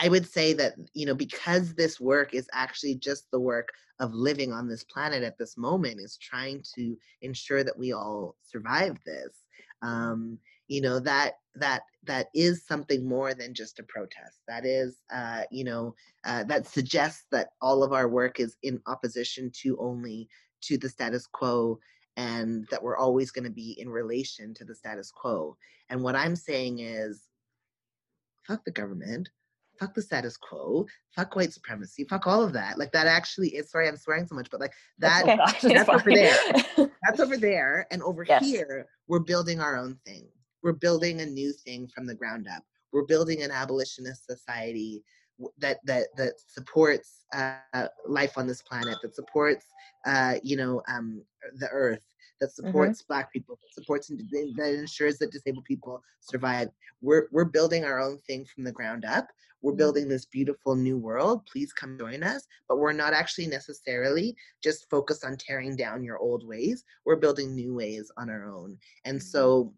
I 0.00 0.08
would 0.08 0.26
say 0.26 0.52
that, 0.54 0.74
you 0.94 1.06
know, 1.06 1.14
because 1.14 1.74
this 1.74 1.98
work 1.98 2.34
is 2.34 2.48
actually 2.52 2.94
just 2.96 3.30
the 3.30 3.40
work 3.40 3.70
of 3.98 4.14
living 4.14 4.52
on 4.52 4.68
this 4.68 4.84
planet 4.84 5.24
at 5.24 5.38
this 5.38 5.56
moment, 5.56 6.00
is 6.00 6.16
trying 6.16 6.62
to 6.76 6.96
ensure 7.22 7.64
that 7.64 7.78
we 7.78 7.92
all 7.92 8.36
survive 8.42 8.96
this. 9.04 9.42
Um, 9.82 10.38
you 10.68 10.82
know 10.82 11.00
that 11.00 11.34
that 11.54 11.82
that 12.04 12.28
is 12.34 12.66
something 12.66 13.08
more 13.08 13.34
than 13.34 13.54
just 13.54 13.78
a 13.78 13.82
protest. 13.84 14.40
That 14.46 14.64
is 14.66 14.98
uh, 15.12 15.42
you 15.50 15.64
know 15.64 15.94
uh, 16.24 16.44
that 16.44 16.66
suggests 16.66 17.24
that 17.32 17.48
all 17.60 17.82
of 17.82 17.92
our 17.92 18.08
work 18.08 18.38
is 18.38 18.56
in 18.62 18.80
opposition 18.86 19.50
to 19.62 19.76
only 19.80 20.28
to 20.62 20.76
the 20.76 20.88
status 20.88 21.26
quo 21.26 21.78
and 22.16 22.66
that 22.70 22.82
we're 22.82 22.96
always 22.96 23.30
going 23.30 23.44
to 23.44 23.50
be 23.50 23.76
in 23.80 23.88
relation 23.88 24.52
to 24.54 24.64
the 24.64 24.74
status 24.74 25.10
quo. 25.10 25.56
And 25.88 26.02
what 26.02 26.16
i'm 26.16 26.36
saying 26.36 26.80
is 26.80 27.22
fuck 28.46 28.64
the 28.64 28.70
government 28.70 29.30
fuck 29.78 29.94
the 29.94 30.02
status 30.02 30.36
quo, 30.36 30.86
fuck 31.14 31.36
white 31.36 31.52
supremacy, 31.52 32.04
fuck 32.04 32.26
all 32.26 32.42
of 32.42 32.52
that. 32.52 32.78
Like 32.78 32.92
that 32.92 33.06
actually 33.06 33.48
is 33.48 33.70
sorry, 33.70 33.88
I'm 33.88 33.96
swearing 33.96 34.26
so 34.26 34.34
much, 34.34 34.48
but 34.50 34.60
like 34.60 34.72
that 34.98 35.26
that's, 35.26 35.64
okay. 35.64 35.74
that's 35.74 35.88
over 35.88 36.10
there. 36.10 36.36
that's 37.02 37.20
over 37.20 37.36
there. 37.36 37.86
And 37.90 38.02
over 38.02 38.24
yes. 38.28 38.44
here, 38.44 38.86
we're 39.06 39.20
building 39.20 39.60
our 39.60 39.76
own 39.76 39.98
thing. 40.06 40.28
We're 40.62 40.72
building 40.72 41.20
a 41.20 41.26
new 41.26 41.52
thing 41.52 41.88
from 41.88 42.06
the 42.06 42.14
ground 42.14 42.48
up. 42.54 42.62
We're 42.92 43.06
building 43.06 43.42
an 43.42 43.50
abolitionist 43.50 44.26
society 44.26 45.02
that 45.58 45.78
that 45.84 46.08
that 46.16 46.34
supports 46.46 47.24
uh, 47.34 47.86
life 48.06 48.36
on 48.36 48.46
this 48.46 48.62
planet, 48.62 48.96
that 49.02 49.14
supports 49.14 49.66
uh, 50.06 50.34
you 50.42 50.56
know 50.56 50.82
um, 50.88 51.22
the 51.58 51.68
earth, 51.68 52.02
that 52.40 52.50
mm-hmm. 52.50 52.66
supports 52.66 53.02
mm-hmm. 53.02 53.12
Black 53.12 53.32
people, 53.32 53.58
that 53.62 53.74
supports 53.74 54.08
that 54.08 54.74
ensures 54.74 55.18
that 55.18 55.32
disabled 55.32 55.64
people 55.64 56.02
survive. 56.20 56.68
We're 57.00 57.28
we're 57.32 57.44
building 57.44 57.84
our 57.84 58.00
own 58.00 58.18
thing 58.26 58.44
from 58.44 58.64
the 58.64 58.72
ground 58.72 59.04
up. 59.04 59.28
We're 59.60 59.72
mm-hmm. 59.72 59.78
building 59.78 60.08
this 60.08 60.26
beautiful 60.26 60.76
new 60.76 60.96
world. 60.98 61.46
Please 61.50 61.72
come 61.72 61.98
join 61.98 62.22
us. 62.22 62.46
But 62.68 62.78
we're 62.78 62.92
not 62.92 63.12
actually 63.12 63.46
necessarily 63.46 64.36
just 64.62 64.88
focused 64.90 65.24
on 65.24 65.36
tearing 65.36 65.76
down 65.76 66.04
your 66.04 66.18
old 66.18 66.46
ways. 66.46 66.84
We're 67.04 67.16
building 67.16 67.54
new 67.54 67.74
ways 67.74 68.10
on 68.16 68.30
our 68.30 68.46
own. 68.46 68.78
And 69.04 69.18
mm-hmm. 69.18 69.26
so 69.26 69.72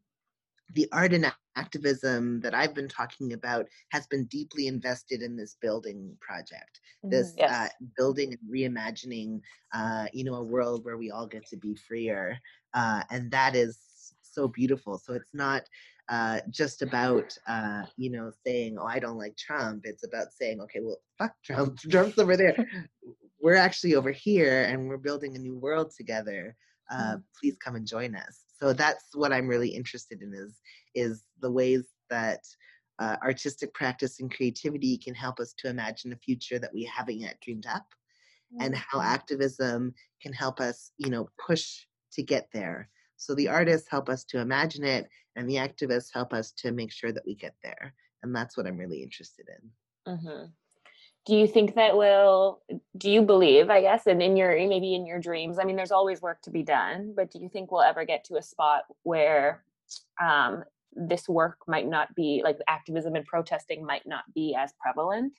the 0.75 0.89
art 0.93 1.13
and 1.13 1.33
activism 1.57 2.41
that 2.41 2.55
I've 2.55 2.75
been 2.75 2.89
talking 2.89 3.33
about 3.33 3.67
has 3.91 4.07
been 4.07 4.25
deeply 4.27 4.67
invested 4.67 5.23
in 5.23 5.37
this 5.37 5.57
building 5.61 6.17
project, 6.21 6.81
this 7.03 7.31
mm-hmm. 7.31 7.41
yes. 7.41 7.53
uh, 7.53 7.69
building 7.97 8.33
and 8.33 8.53
reimagining, 8.53 9.41
uh, 9.75 10.07
you 10.13 10.25
know, 10.25 10.35
a 10.35 10.43
world 10.43 10.85
where 10.85 10.97
we 10.97 11.11
all 11.11 11.27
get 11.27 11.47
to 11.49 11.57
be 11.57 11.75
freer, 11.75 12.39
uh, 12.75 13.03
and 13.11 13.31
that 13.31 13.55
is 13.55 13.79
so 14.23 14.49
beautiful. 14.49 14.99
So 14.99 15.15
it's 15.15 15.35
not 15.35 15.63
uh, 16.09 16.41
just 16.51 16.83
about 16.83 17.37
uh, 17.47 17.83
you 17.97 18.11
know 18.11 18.33
saying, 18.45 18.77
"Oh, 18.79 18.87
I 18.87 18.99
don't 18.99 19.19
like 19.19 19.37
Trump." 19.37 19.83
It's 19.85 20.05
about 20.05 20.33
saying, 20.33 20.61
"Okay, 20.61 20.81
well, 20.83 21.01
fuck 21.19 21.35
Trump. 21.45 21.79
Trump's 21.91 22.19
over 22.19 22.37
there. 22.37 22.57
We're 23.41 23.57
actually 23.57 23.95
over 23.95 24.11
here, 24.11 24.65
and 24.65 24.89
we're 24.89 24.97
building 24.99 25.37
a 25.37 25.39
new 25.39 25.57
world 25.57 25.93
together." 25.97 26.57
Uh, 26.91 27.15
mm. 27.17 27.23
please 27.41 27.57
come 27.65 27.77
and 27.77 27.87
join 27.87 28.17
us 28.17 28.41
so 28.61 28.73
that's 28.73 29.05
what 29.15 29.33
i'm 29.33 29.49
really 29.49 29.69
interested 29.69 30.23
in 30.23 30.33
is 30.35 30.61
is 30.95 31.25
the 31.41 31.51
ways 31.51 31.85
that 32.11 32.41
uh, 32.99 33.17
artistic 33.23 33.73
practice 33.73 34.21
and 34.21 34.35
creativity 34.35 34.99
can 34.99 35.15
help 35.15 35.41
us 35.41 35.55
to 35.57 35.69
imagine 35.69 36.13
a 36.13 36.17
future 36.17 36.59
that 36.59 36.75
we 36.75 36.85
haven't 36.85 37.19
yet 37.19 37.41
dreamed 37.41 37.65
up 37.67 37.87
mm-hmm. 38.53 38.67
and 38.67 38.77
how 38.77 39.01
activism 39.01 39.95
can 40.23 40.33
help 40.33 40.61
us 40.61 40.93
you 40.99 41.11
know 41.11 41.29
push 41.45 41.87
to 42.13 42.23
get 42.23 42.49
there 42.53 42.89
so 43.17 43.35
the 43.35 43.49
artists 43.49 43.89
help 43.89 44.09
us 44.09 44.25
to 44.25 44.41
imagine 44.41 44.85
it 44.85 45.09
and 45.37 45.49
the 45.49 45.55
activists 45.55 46.09
help 46.13 46.33
us 46.33 46.53
to 46.53 46.73
make 46.73 46.93
sure 46.93 47.13
that 47.13 47.25
we 47.27 47.35
get 47.35 47.55
there 47.63 47.95
and 48.23 48.35
that's 48.35 48.57
what 48.57 48.67
i'm 48.67 48.77
really 48.77 49.03
interested 49.03 49.47
in 49.49 50.15
mm-hmm 50.15 50.47
do 51.27 51.37
you 51.37 51.47
think 51.47 51.75
that 51.75 51.97
will 51.97 52.61
do 52.97 53.11
you 53.11 53.23
believe 53.23 53.71
i 53.71 53.81
guess 53.81 54.07
and 54.07 54.23
in 54.23 54.37
your 54.37 54.51
maybe 54.69 54.95
in 54.95 55.07
your 55.07 55.21
dreams 55.21 55.59
i 55.59 55.65
mean 55.65 55.77
there's 55.77 55.93
always 55.93 56.21
work 56.21 56.41
to 56.43 56.51
be 56.51 56.63
done 56.63 57.13
but 57.15 57.31
do 57.31 57.39
you 57.39 57.49
think 57.49 57.71
we'll 57.71 57.83
ever 57.83 58.05
get 58.05 58.25
to 58.25 58.37
a 58.37 58.43
spot 58.43 58.83
where 59.03 59.63
um, 60.21 60.65
this 60.93 61.29
work 61.29 61.59
might 61.67 61.87
not 61.87 62.15
be 62.15 62.41
like 62.45 62.59
activism 62.69 63.15
and 63.15 63.27
protesting 63.27 63.85
might 63.85 64.07
not 64.07 64.25
be 64.35 64.55
as 64.59 64.73
prevalent? 64.81 65.33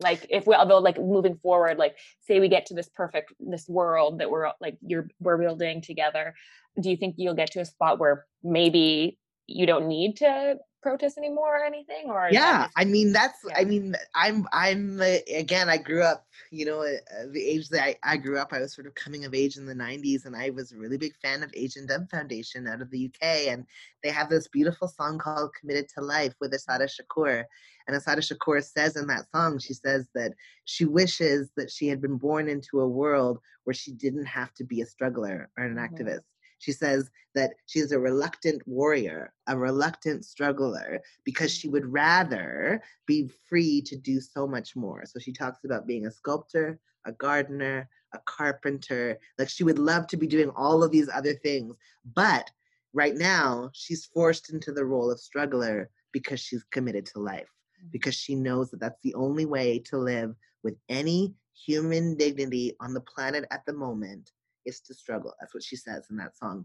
Like 0.00 0.26
if 0.28 0.46
we 0.46 0.54
although 0.54 0.78
like 0.78 0.98
moving 0.98 1.36
forward 1.36 1.78
like 1.78 1.96
say 2.20 2.38
we 2.38 2.48
get 2.48 2.66
to 2.66 2.74
this 2.74 2.90
perfect 2.90 3.32
this 3.40 3.66
world 3.66 4.18
that 4.18 4.30
we're 4.30 4.52
like 4.60 4.76
you're 4.86 5.08
we're 5.20 5.38
building 5.38 5.80
together 5.80 6.34
do 6.78 6.90
you 6.90 6.98
think 6.98 7.14
you'll 7.16 7.32
get 7.32 7.52
to 7.52 7.60
a 7.60 7.64
spot 7.64 7.98
where 7.98 8.26
maybe 8.44 9.18
you 9.46 9.64
don't 9.64 9.88
need 9.88 10.18
to 10.18 10.56
protest 10.86 11.18
anymore 11.18 11.56
or 11.56 11.64
anything 11.64 12.04
or 12.06 12.28
yeah 12.30 12.62
just, 12.62 12.72
i 12.76 12.84
mean 12.84 13.12
that's 13.12 13.40
yeah. 13.48 13.58
i 13.58 13.64
mean 13.64 13.92
i'm 14.14 14.46
i'm 14.52 15.00
uh, 15.00 15.16
again 15.34 15.68
i 15.68 15.76
grew 15.76 16.00
up 16.00 16.24
you 16.52 16.64
know 16.64 16.80
uh, 16.82 17.26
the 17.32 17.44
age 17.44 17.68
that 17.68 17.82
I, 17.82 17.96
I 18.04 18.16
grew 18.16 18.38
up 18.38 18.52
i 18.52 18.60
was 18.60 18.72
sort 18.72 18.86
of 18.86 18.94
coming 18.94 19.24
of 19.24 19.34
age 19.34 19.56
in 19.56 19.66
the 19.66 19.74
90s 19.74 20.26
and 20.26 20.36
i 20.36 20.50
was 20.50 20.70
a 20.70 20.76
really 20.76 20.96
big 20.96 21.16
fan 21.16 21.42
of 21.42 21.50
asian 21.54 21.86
dub 21.86 22.08
foundation 22.08 22.68
out 22.68 22.80
of 22.80 22.90
the 22.92 23.06
uk 23.06 23.20
and 23.20 23.66
they 24.04 24.10
have 24.10 24.28
this 24.28 24.46
beautiful 24.46 24.86
song 24.86 25.18
called 25.18 25.50
committed 25.58 25.88
to 25.88 26.00
life 26.00 26.34
with 26.40 26.54
Assata 26.54 26.86
shakur 26.86 27.42
and 27.88 27.96
Assata 27.96 28.20
shakur 28.20 28.62
says 28.62 28.94
in 28.94 29.08
that 29.08 29.28
song 29.34 29.58
she 29.58 29.74
says 29.74 30.06
that 30.14 30.34
she 30.66 30.84
wishes 30.84 31.50
that 31.56 31.68
she 31.68 31.88
had 31.88 32.00
been 32.00 32.16
born 32.16 32.48
into 32.48 32.80
a 32.80 32.88
world 32.88 33.40
where 33.64 33.74
she 33.74 33.90
didn't 33.90 34.26
have 34.26 34.54
to 34.54 34.62
be 34.62 34.82
a 34.82 34.86
struggler 34.86 35.50
or 35.58 35.64
an 35.64 35.74
mm-hmm. 35.74 35.94
activist 35.94 36.20
she 36.58 36.72
says 36.72 37.10
that 37.34 37.54
she's 37.66 37.92
a 37.92 37.98
reluctant 37.98 38.66
warrior, 38.66 39.32
a 39.46 39.56
reluctant 39.56 40.24
struggler, 40.24 41.00
because 41.24 41.52
she 41.52 41.68
would 41.68 41.86
rather 41.86 42.82
be 43.06 43.30
free 43.48 43.82
to 43.82 43.96
do 43.96 44.20
so 44.20 44.46
much 44.46 44.74
more. 44.74 45.04
So 45.06 45.18
she 45.18 45.32
talks 45.32 45.64
about 45.64 45.86
being 45.86 46.06
a 46.06 46.10
sculptor, 46.10 46.78
a 47.04 47.12
gardener, 47.12 47.88
a 48.14 48.18
carpenter. 48.24 49.18
Like 49.38 49.48
she 49.48 49.64
would 49.64 49.78
love 49.78 50.06
to 50.08 50.16
be 50.16 50.26
doing 50.26 50.50
all 50.50 50.82
of 50.82 50.90
these 50.90 51.08
other 51.08 51.34
things. 51.34 51.74
But 52.14 52.50
right 52.92 53.14
now, 53.14 53.70
she's 53.72 54.06
forced 54.06 54.50
into 54.52 54.72
the 54.72 54.84
role 54.84 55.10
of 55.10 55.20
struggler 55.20 55.90
because 56.12 56.40
she's 56.40 56.64
committed 56.64 57.04
to 57.06 57.18
life, 57.18 57.50
mm. 57.84 57.92
because 57.92 58.14
she 58.14 58.34
knows 58.34 58.70
that 58.70 58.80
that's 58.80 59.00
the 59.02 59.14
only 59.14 59.44
way 59.44 59.78
to 59.80 59.98
live 59.98 60.34
with 60.62 60.76
any 60.88 61.34
human 61.52 62.16
dignity 62.16 62.74
on 62.80 62.94
the 62.94 63.00
planet 63.00 63.44
at 63.50 63.64
the 63.66 63.72
moment 63.72 64.32
is 64.66 64.80
to 64.80 64.94
struggle. 64.94 65.32
That's 65.40 65.54
what 65.54 65.62
she 65.62 65.76
says 65.76 66.06
in 66.10 66.16
that 66.18 66.36
song. 66.36 66.64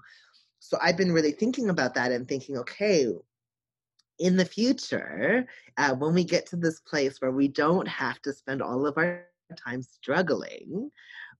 So 0.59 0.77
I've 0.81 0.97
been 0.97 1.11
really 1.11 1.31
thinking 1.31 1.69
about 1.69 1.95
that 1.95 2.11
and 2.11 2.27
thinking, 2.27 2.57
okay, 2.57 3.07
in 4.19 4.37
the 4.37 4.45
future, 4.45 5.47
uh, 5.77 5.95
when 5.95 6.13
we 6.13 6.23
get 6.23 6.45
to 6.47 6.55
this 6.55 6.79
place 6.81 7.19
where 7.19 7.31
we 7.31 7.47
don't 7.47 7.87
have 7.87 8.21
to 8.21 8.33
spend 8.33 8.61
all 8.61 8.85
of 8.85 8.97
our 8.97 9.25
time 9.57 9.81
struggling, 9.81 10.91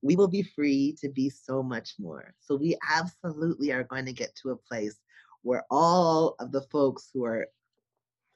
we 0.02 0.16
will 0.16 0.28
be 0.28 0.42
free 0.42 0.96
to 1.00 1.08
be 1.08 1.30
so 1.30 1.62
much 1.62 1.94
more. 1.98 2.34
So 2.40 2.56
we 2.56 2.76
absolutely 2.90 3.70
are 3.70 3.84
going 3.84 4.06
to 4.06 4.12
get 4.12 4.34
to 4.42 4.50
a 4.50 4.56
place 4.56 4.98
where 5.42 5.64
all 5.70 6.34
of 6.40 6.50
the 6.50 6.62
folks 6.62 7.10
who 7.14 7.24
are 7.24 7.46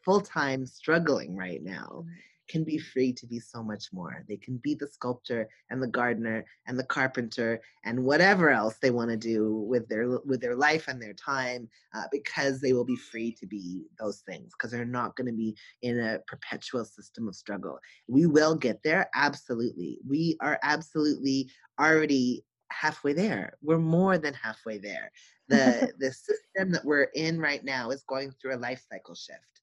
full 0.05 0.21
time 0.21 0.65
struggling 0.65 1.37
right 1.37 1.63
now 1.63 2.05
can 2.49 2.65
be 2.65 2.79
free 2.79 3.13
to 3.13 3.27
be 3.27 3.39
so 3.39 3.63
much 3.63 3.93
more. 3.93 4.25
They 4.29 4.37
can 4.37 4.59
be 4.59 4.75
the 4.75 4.87
sculptor 4.87 5.49
and 5.71 5.83
the 5.83 5.89
gardener 5.89 6.45
and 6.67 6.79
the 6.79 6.85
carpenter 6.85 7.61
and 7.85 8.05
whatever 8.05 8.51
else 8.51 8.77
they 8.81 8.91
want 8.91 9.11
to 9.11 9.17
do 9.17 9.53
with 9.69 9.89
their 9.89 10.19
with 10.25 10.41
their 10.41 10.57
life 10.57 10.89
and 10.89 11.01
their 11.01 11.15
time, 11.15 11.69
uh, 11.95 12.05
because 12.13 12.61
they 12.61 12.73
will 12.73 12.85
be 12.85 12.97
free 12.97 13.33
to 13.41 13.47
be 13.47 13.87
those 13.99 14.21
things. 14.21 14.53
Because 14.53 14.71
they're 14.71 14.85
not 14.85 15.17
going 15.17 15.27
to 15.27 15.37
be 15.37 15.57
in 15.83 15.99
a 16.01 16.21
perpetual 16.27 16.85
system 16.85 17.29
of 17.29 17.35
struggle. 17.35 17.79
We 18.09 18.27
will 18.27 18.55
get 18.55 18.83
there, 18.83 19.11
absolutely. 19.15 19.99
We 20.07 20.37
are 20.41 20.59
absolutely 20.63 21.51
already 21.81 22.45
halfway 22.71 23.13
there. 23.13 23.55
We're 23.63 23.79
more 23.79 24.19
than 24.19 24.35
halfway 24.35 24.79
there. 24.79 25.11
The 25.49 25.93
the 26.01 26.11
system 26.11 26.73
that 26.73 26.85
we're 26.85 27.09
in 27.15 27.39
right 27.39 27.65
now 27.65 27.91
is 27.91 28.03
going 28.09 28.33
through 28.33 28.57
a 28.57 28.59
life 28.59 28.85
cycle 28.91 29.15
shift 29.15 29.56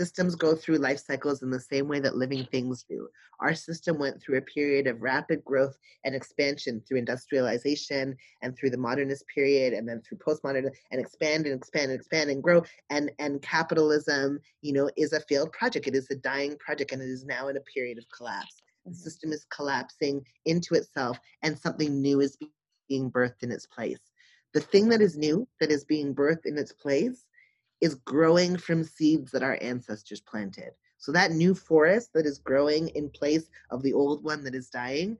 Systems 0.00 0.34
go 0.34 0.56
through 0.56 0.78
life 0.78 0.98
cycles 0.98 1.42
in 1.42 1.50
the 1.50 1.60
same 1.60 1.86
way 1.86 2.00
that 2.00 2.16
living 2.16 2.46
things 2.46 2.86
do. 2.88 3.06
Our 3.40 3.54
system 3.54 3.98
went 3.98 4.18
through 4.18 4.38
a 4.38 4.40
period 4.56 4.86
of 4.86 5.02
rapid 5.02 5.44
growth 5.44 5.76
and 6.06 6.14
expansion 6.14 6.80
through 6.80 7.00
industrialization 7.00 8.16
and 8.40 8.56
through 8.56 8.70
the 8.70 8.78
modernist 8.78 9.26
period 9.26 9.74
and 9.74 9.86
then 9.86 10.00
through 10.00 10.16
postmodern 10.16 10.70
and 10.90 10.98
expand 11.02 11.44
and 11.44 11.54
expand 11.54 11.90
and 11.90 12.00
expand 12.00 12.30
and 12.30 12.42
grow. 12.42 12.62
And 12.88 13.10
and 13.18 13.42
capitalism, 13.42 14.40
you 14.62 14.72
know, 14.72 14.88
is 14.96 15.12
a 15.12 15.20
failed 15.20 15.52
project. 15.52 15.86
It 15.86 15.94
is 15.94 16.10
a 16.10 16.16
dying 16.16 16.56
project 16.56 16.92
and 16.92 17.02
it 17.02 17.10
is 17.10 17.26
now 17.26 17.48
in 17.48 17.58
a 17.58 17.72
period 17.74 17.98
of 17.98 18.04
collapse. 18.16 18.56
The 18.86 18.92
mm-hmm. 18.92 18.96
system 18.96 19.32
is 19.32 19.44
collapsing 19.54 20.24
into 20.46 20.76
itself 20.76 21.18
and 21.42 21.58
something 21.58 22.00
new 22.00 22.22
is 22.22 22.38
being 22.88 23.10
birthed 23.10 23.42
in 23.42 23.52
its 23.52 23.66
place. 23.66 24.00
The 24.54 24.60
thing 24.60 24.88
that 24.88 25.02
is 25.02 25.18
new, 25.18 25.46
that 25.60 25.70
is 25.70 25.84
being 25.84 26.14
birthed 26.14 26.46
in 26.46 26.56
its 26.56 26.72
place, 26.72 27.26
is 27.80 27.94
growing 27.94 28.56
from 28.56 28.84
seeds 28.84 29.32
that 29.32 29.42
our 29.42 29.58
ancestors 29.60 30.20
planted. 30.20 30.70
So 30.98 31.12
that 31.12 31.32
new 31.32 31.54
forest 31.54 32.12
that 32.14 32.26
is 32.26 32.38
growing 32.38 32.88
in 32.90 33.08
place 33.10 33.48
of 33.70 33.82
the 33.82 33.94
old 33.94 34.22
one 34.22 34.44
that 34.44 34.54
is 34.54 34.68
dying 34.68 35.16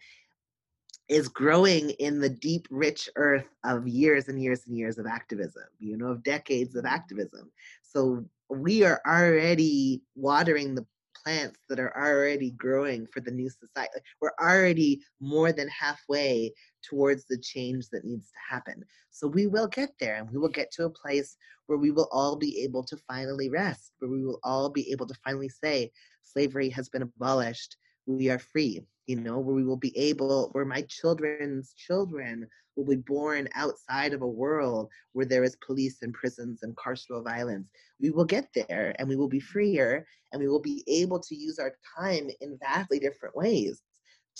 is 1.09 1.27
growing 1.27 1.91
in 1.91 2.21
the 2.21 2.29
deep, 2.29 2.69
rich 2.71 3.09
earth 3.17 3.49
of 3.65 3.89
years 3.89 4.29
and 4.29 4.41
years 4.41 4.67
and 4.67 4.79
years 4.79 4.97
of 4.97 5.07
activism, 5.07 5.65
you 5.79 5.97
know, 5.97 6.09
of 6.09 6.23
decades 6.23 6.77
of 6.77 6.85
activism. 6.85 7.51
So 7.83 8.25
we 8.49 8.85
are 8.85 9.01
already 9.07 10.03
watering 10.15 10.75
the 10.75 10.87
plants 11.25 11.59
that 11.69 11.81
are 11.81 11.97
already 11.97 12.51
growing 12.53 13.07
for 13.07 13.21
the 13.21 13.31
new 13.31 13.49
society. 13.49 14.01
We're 14.21 14.33
already 14.41 15.01
more 15.21 15.53
than 15.53 15.69
halfway 15.69 16.53
towards 16.83 17.25
the 17.27 17.39
change 17.39 17.89
that 17.91 18.05
needs 18.05 18.27
to 18.29 18.55
happen. 18.55 18.85
So 19.11 19.27
we 19.27 19.47
will 19.47 19.67
get 19.67 19.91
there 19.99 20.17
and 20.17 20.31
we 20.31 20.39
will 20.39 20.49
get 20.49 20.71
to 20.73 20.85
a 20.85 20.91
place 20.91 21.37
where 21.67 21.79
we 21.79 21.91
will 21.91 22.09
all 22.11 22.37
be 22.37 22.63
able 22.63 22.83
to 22.85 22.97
finally 23.09 23.49
rest, 23.49 23.93
where 23.99 24.11
we 24.11 24.25
will 24.25 24.41
all 24.43 24.71
be 24.71 24.91
able 24.91 25.07
to 25.07 25.15
finally 25.25 25.49
say, 25.49 25.91
slavery 26.23 26.69
has 26.71 26.89
been 26.89 27.03
abolished, 27.03 27.77
we 28.17 28.29
are 28.29 28.39
free, 28.39 28.83
you 29.07 29.17
know, 29.17 29.39
where 29.39 29.55
we 29.55 29.65
will 29.65 29.77
be 29.77 29.97
able, 29.97 30.51
where 30.53 30.65
my 30.65 30.83
children's 30.83 31.73
children 31.75 32.47
will 32.77 32.85
be 32.85 32.97
born 32.97 33.49
outside 33.55 34.13
of 34.13 34.23
a 34.23 34.27
world 34.27 34.89
where 35.13 35.27
there 35.27 35.45
is 35.45 35.57
police 35.65 36.03
and 36.03 36.15
prisons 36.15 36.63
and 36.63 36.77
carceral 36.77 37.25
violence. 37.25 37.69
We 38.01 38.11
will 38.11 38.25
get 38.25 38.49
there 38.55 38.95
and 38.99 39.09
we 39.09 39.17
will 39.17 39.29
be 39.29 39.41
freer 39.41 40.07
and 40.33 40.41
we 40.41 40.49
will 40.49 40.61
be 40.61 40.85
able 40.87 41.21
to 41.21 41.35
use 41.35 41.59
our 41.59 41.73
time 41.99 42.29
in 42.41 42.59
vastly 42.59 42.99
different 42.99 43.37
ways 43.37 43.83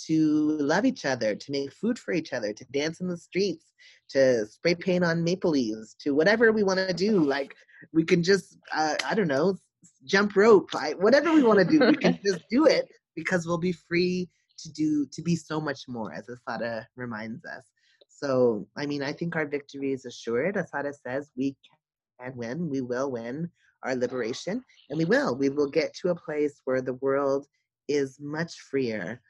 to 0.07 0.57
love 0.59 0.85
each 0.85 1.05
other, 1.05 1.35
to 1.35 1.51
make 1.51 1.73
food 1.73 1.99
for 1.99 2.13
each 2.13 2.33
other, 2.33 2.53
to 2.53 2.65
dance 2.65 3.01
in 3.01 3.07
the 3.07 3.17
streets, 3.17 3.65
to 4.09 4.45
spray 4.47 4.73
paint 4.73 5.03
on 5.03 5.23
maple 5.23 5.51
leaves, 5.51 5.95
to 6.01 6.15
whatever 6.15 6.51
we 6.51 6.63
want 6.63 6.79
to 6.79 6.93
do. 6.93 7.19
Like 7.19 7.53
we 7.93 8.03
can 8.03 8.23
just, 8.23 8.57
uh, 8.73 8.95
I 9.05 9.13
don't 9.13 9.27
know, 9.27 9.57
jump 10.05 10.35
rope, 10.35 10.69
I, 10.73 10.93
whatever 10.93 11.33
we 11.33 11.43
want 11.43 11.59
to 11.59 11.65
do, 11.65 11.85
we 11.85 11.95
can 11.95 12.19
just 12.25 12.41
do 12.49 12.65
it 12.65 12.89
because 13.15 13.45
we'll 13.45 13.57
be 13.57 13.71
free 13.71 14.29
to 14.59 14.71
do, 14.71 15.05
to 15.07 15.21
be 15.21 15.35
so 15.35 15.59
much 15.59 15.87
more, 15.87 16.13
as 16.13 16.29
assata 16.29 16.87
reminds 16.95 17.45
us. 17.45 17.65
So, 18.09 18.67
I 18.77 18.85
mean, 18.85 19.01
I 19.01 19.13
think 19.13 19.35
our 19.35 19.45
victory 19.45 19.93
is 19.93 20.05
assured. 20.05 20.57
assata 20.57 20.93
says 20.93 21.31
we 21.35 21.55
can 22.19 22.35
win, 22.35 22.69
we 22.69 22.81
will 22.81 23.11
win 23.11 23.49
our 23.83 23.95
liberation, 23.95 24.63
and 24.89 24.97
we 24.97 25.05
will. 25.05 25.35
We 25.35 25.49
will 25.49 25.69
get 25.69 25.93
to 25.95 26.09
a 26.09 26.15
place 26.15 26.61
where 26.65 26.81
the 26.81 26.93
world 26.95 27.47
is 27.87 28.19
much 28.19 28.53
freer 28.59 29.21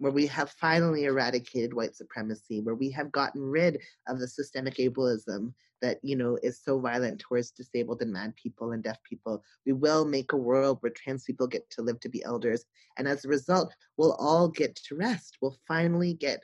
where 0.00 0.10
we 0.10 0.26
have 0.26 0.50
finally 0.50 1.04
eradicated 1.04 1.74
white 1.74 1.94
supremacy, 1.94 2.60
where 2.60 2.74
we 2.74 2.90
have 2.90 3.12
gotten 3.12 3.42
rid 3.42 3.78
of 4.08 4.18
the 4.18 4.26
systemic 4.26 4.76
ableism 4.76 5.52
that 5.82 5.98
you 6.02 6.16
know 6.16 6.38
is 6.42 6.60
so 6.62 6.80
violent 6.80 7.20
towards 7.20 7.50
disabled 7.50 8.00
and 8.00 8.12
mad 8.12 8.34
people 8.34 8.72
and 8.72 8.82
deaf 8.82 8.96
people. 9.04 9.44
We 9.66 9.72
will 9.72 10.06
make 10.06 10.32
a 10.32 10.38
world 10.38 10.78
where 10.80 10.92
trans 10.92 11.24
people 11.24 11.46
get 11.46 11.68
to 11.70 11.82
live 11.82 12.00
to 12.00 12.08
be 12.08 12.24
elders, 12.24 12.64
and 12.96 13.06
as 13.06 13.24
a 13.24 13.28
result, 13.28 13.74
we'll 13.98 14.14
all 14.14 14.48
get 14.48 14.74
to 14.88 14.96
rest. 14.96 15.36
We'll 15.42 15.56
finally 15.68 16.14
get 16.14 16.42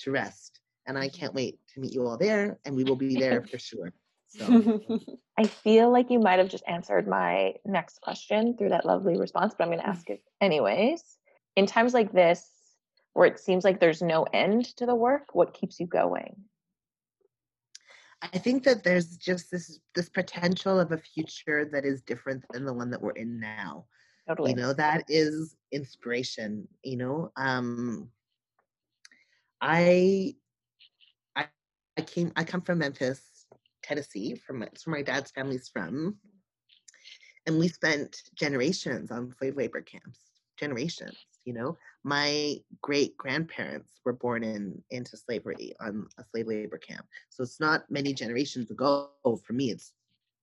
to 0.00 0.10
rest, 0.10 0.60
and 0.86 0.98
I 0.98 1.08
can't 1.10 1.34
wait 1.34 1.58
to 1.74 1.80
meet 1.80 1.92
you 1.92 2.06
all 2.06 2.16
there, 2.16 2.58
and 2.64 2.74
we 2.74 2.84
will 2.84 2.96
be 2.96 3.16
there 3.16 3.44
for 3.44 3.58
sure. 3.58 3.92
So. 4.28 4.80
I 5.38 5.44
feel 5.44 5.90
like 5.90 6.10
you 6.10 6.20
might 6.20 6.38
have 6.38 6.48
just 6.48 6.64
answered 6.66 7.06
my 7.06 7.54
next 7.66 8.00
question 8.00 8.56
through 8.56 8.70
that 8.70 8.86
lovely 8.86 9.18
response, 9.18 9.54
but 9.56 9.64
I'm 9.64 9.70
going 9.70 9.80
to 9.80 9.86
ask 9.86 10.08
it 10.08 10.22
anyways. 10.40 11.02
In 11.56 11.66
times 11.66 11.92
like 11.92 12.12
this, 12.12 12.48
where 13.14 13.26
it 13.26 13.40
seems 13.40 13.64
like 13.64 13.80
there's 13.80 14.02
no 14.02 14.24
end 14.34 14.64
to 14.76 14.86
the 14.86 14.94
work 14.94 15.34
what 15.34 15.54
keeps 15.54 15.80
you 15.80 15.86
going? 15.86 16.36
I 18.22 18.38
think 18.38 18.64
that 18.64 18.84
there's 18.84 19.16
just 19.16 19.50
this 19.50 19.80
this 19.94 20.08
potential 20.08 20.78
of 20.78 20.92
a 20.92 20.98
future 20.98 21.68
that 21.72 21.84
is 21.84 22.02
different 22.02 22.44
than 22.52 22.64
the 22.64 22.72
one 22.72 22.90
that 22.90 23.00
we're 23.00 23.12
in 23.12 23.40
now. 23.40 23.86
Totally. 24.28 24.50
you 24.50 24.56
know 24.56 24.72
that 24.72 25.04
is 25.08 25.56
inspiration 25.72 26.66
you 26.82 26.96
know? 26.96 27.32
Um 27.36 28.08
i 29.60 30.34
i 31.36 31.46
i 31.96 32.00
came 32.02 32.32
i 32.36 32.44
come 32.44 32.62
from 32.62 32.78
memphis 32.78 33.46
tennessee 33.82 34.34
from 34.34 34.62
it's 34.62 34.86
where 34.86 34.96
my 34.96 35.02
dad's 35.02 35.30
family's 35.30 35.68
from. 35.68 36.16
And 37.46 37.58
we 37.58 37.68
spent 37.68 38.22
generations 38.34 39.10
on 39.10 39.34
slave 39.38 39.56
labor 39.56 39.82
camps 39.82 40.18
generations 40.58 41.33
you 41.44 41.52
know 41.52 41.76
my 42.02 42.56
great 42.82 43.16
grandparents 43.16 44.00
were 44.04 44.12
born 44.12 44.42
in 44.44 44.82
into 44.90 45.16
slavery 45.16 45.72
on 45.80 46.06
a 46.18 46.24
slave 46.24 46.46
labor 46.46 46.78
camp 46.78 47.06
so 47.30 47.42
it's 47.42 47.60
not 47.60 47.90
many 47.90 48.12
generations 48.12 48.70
ago 48.70 49.10
for 49.46 49.52
me 49.52 49.70
it's 49.70 49.92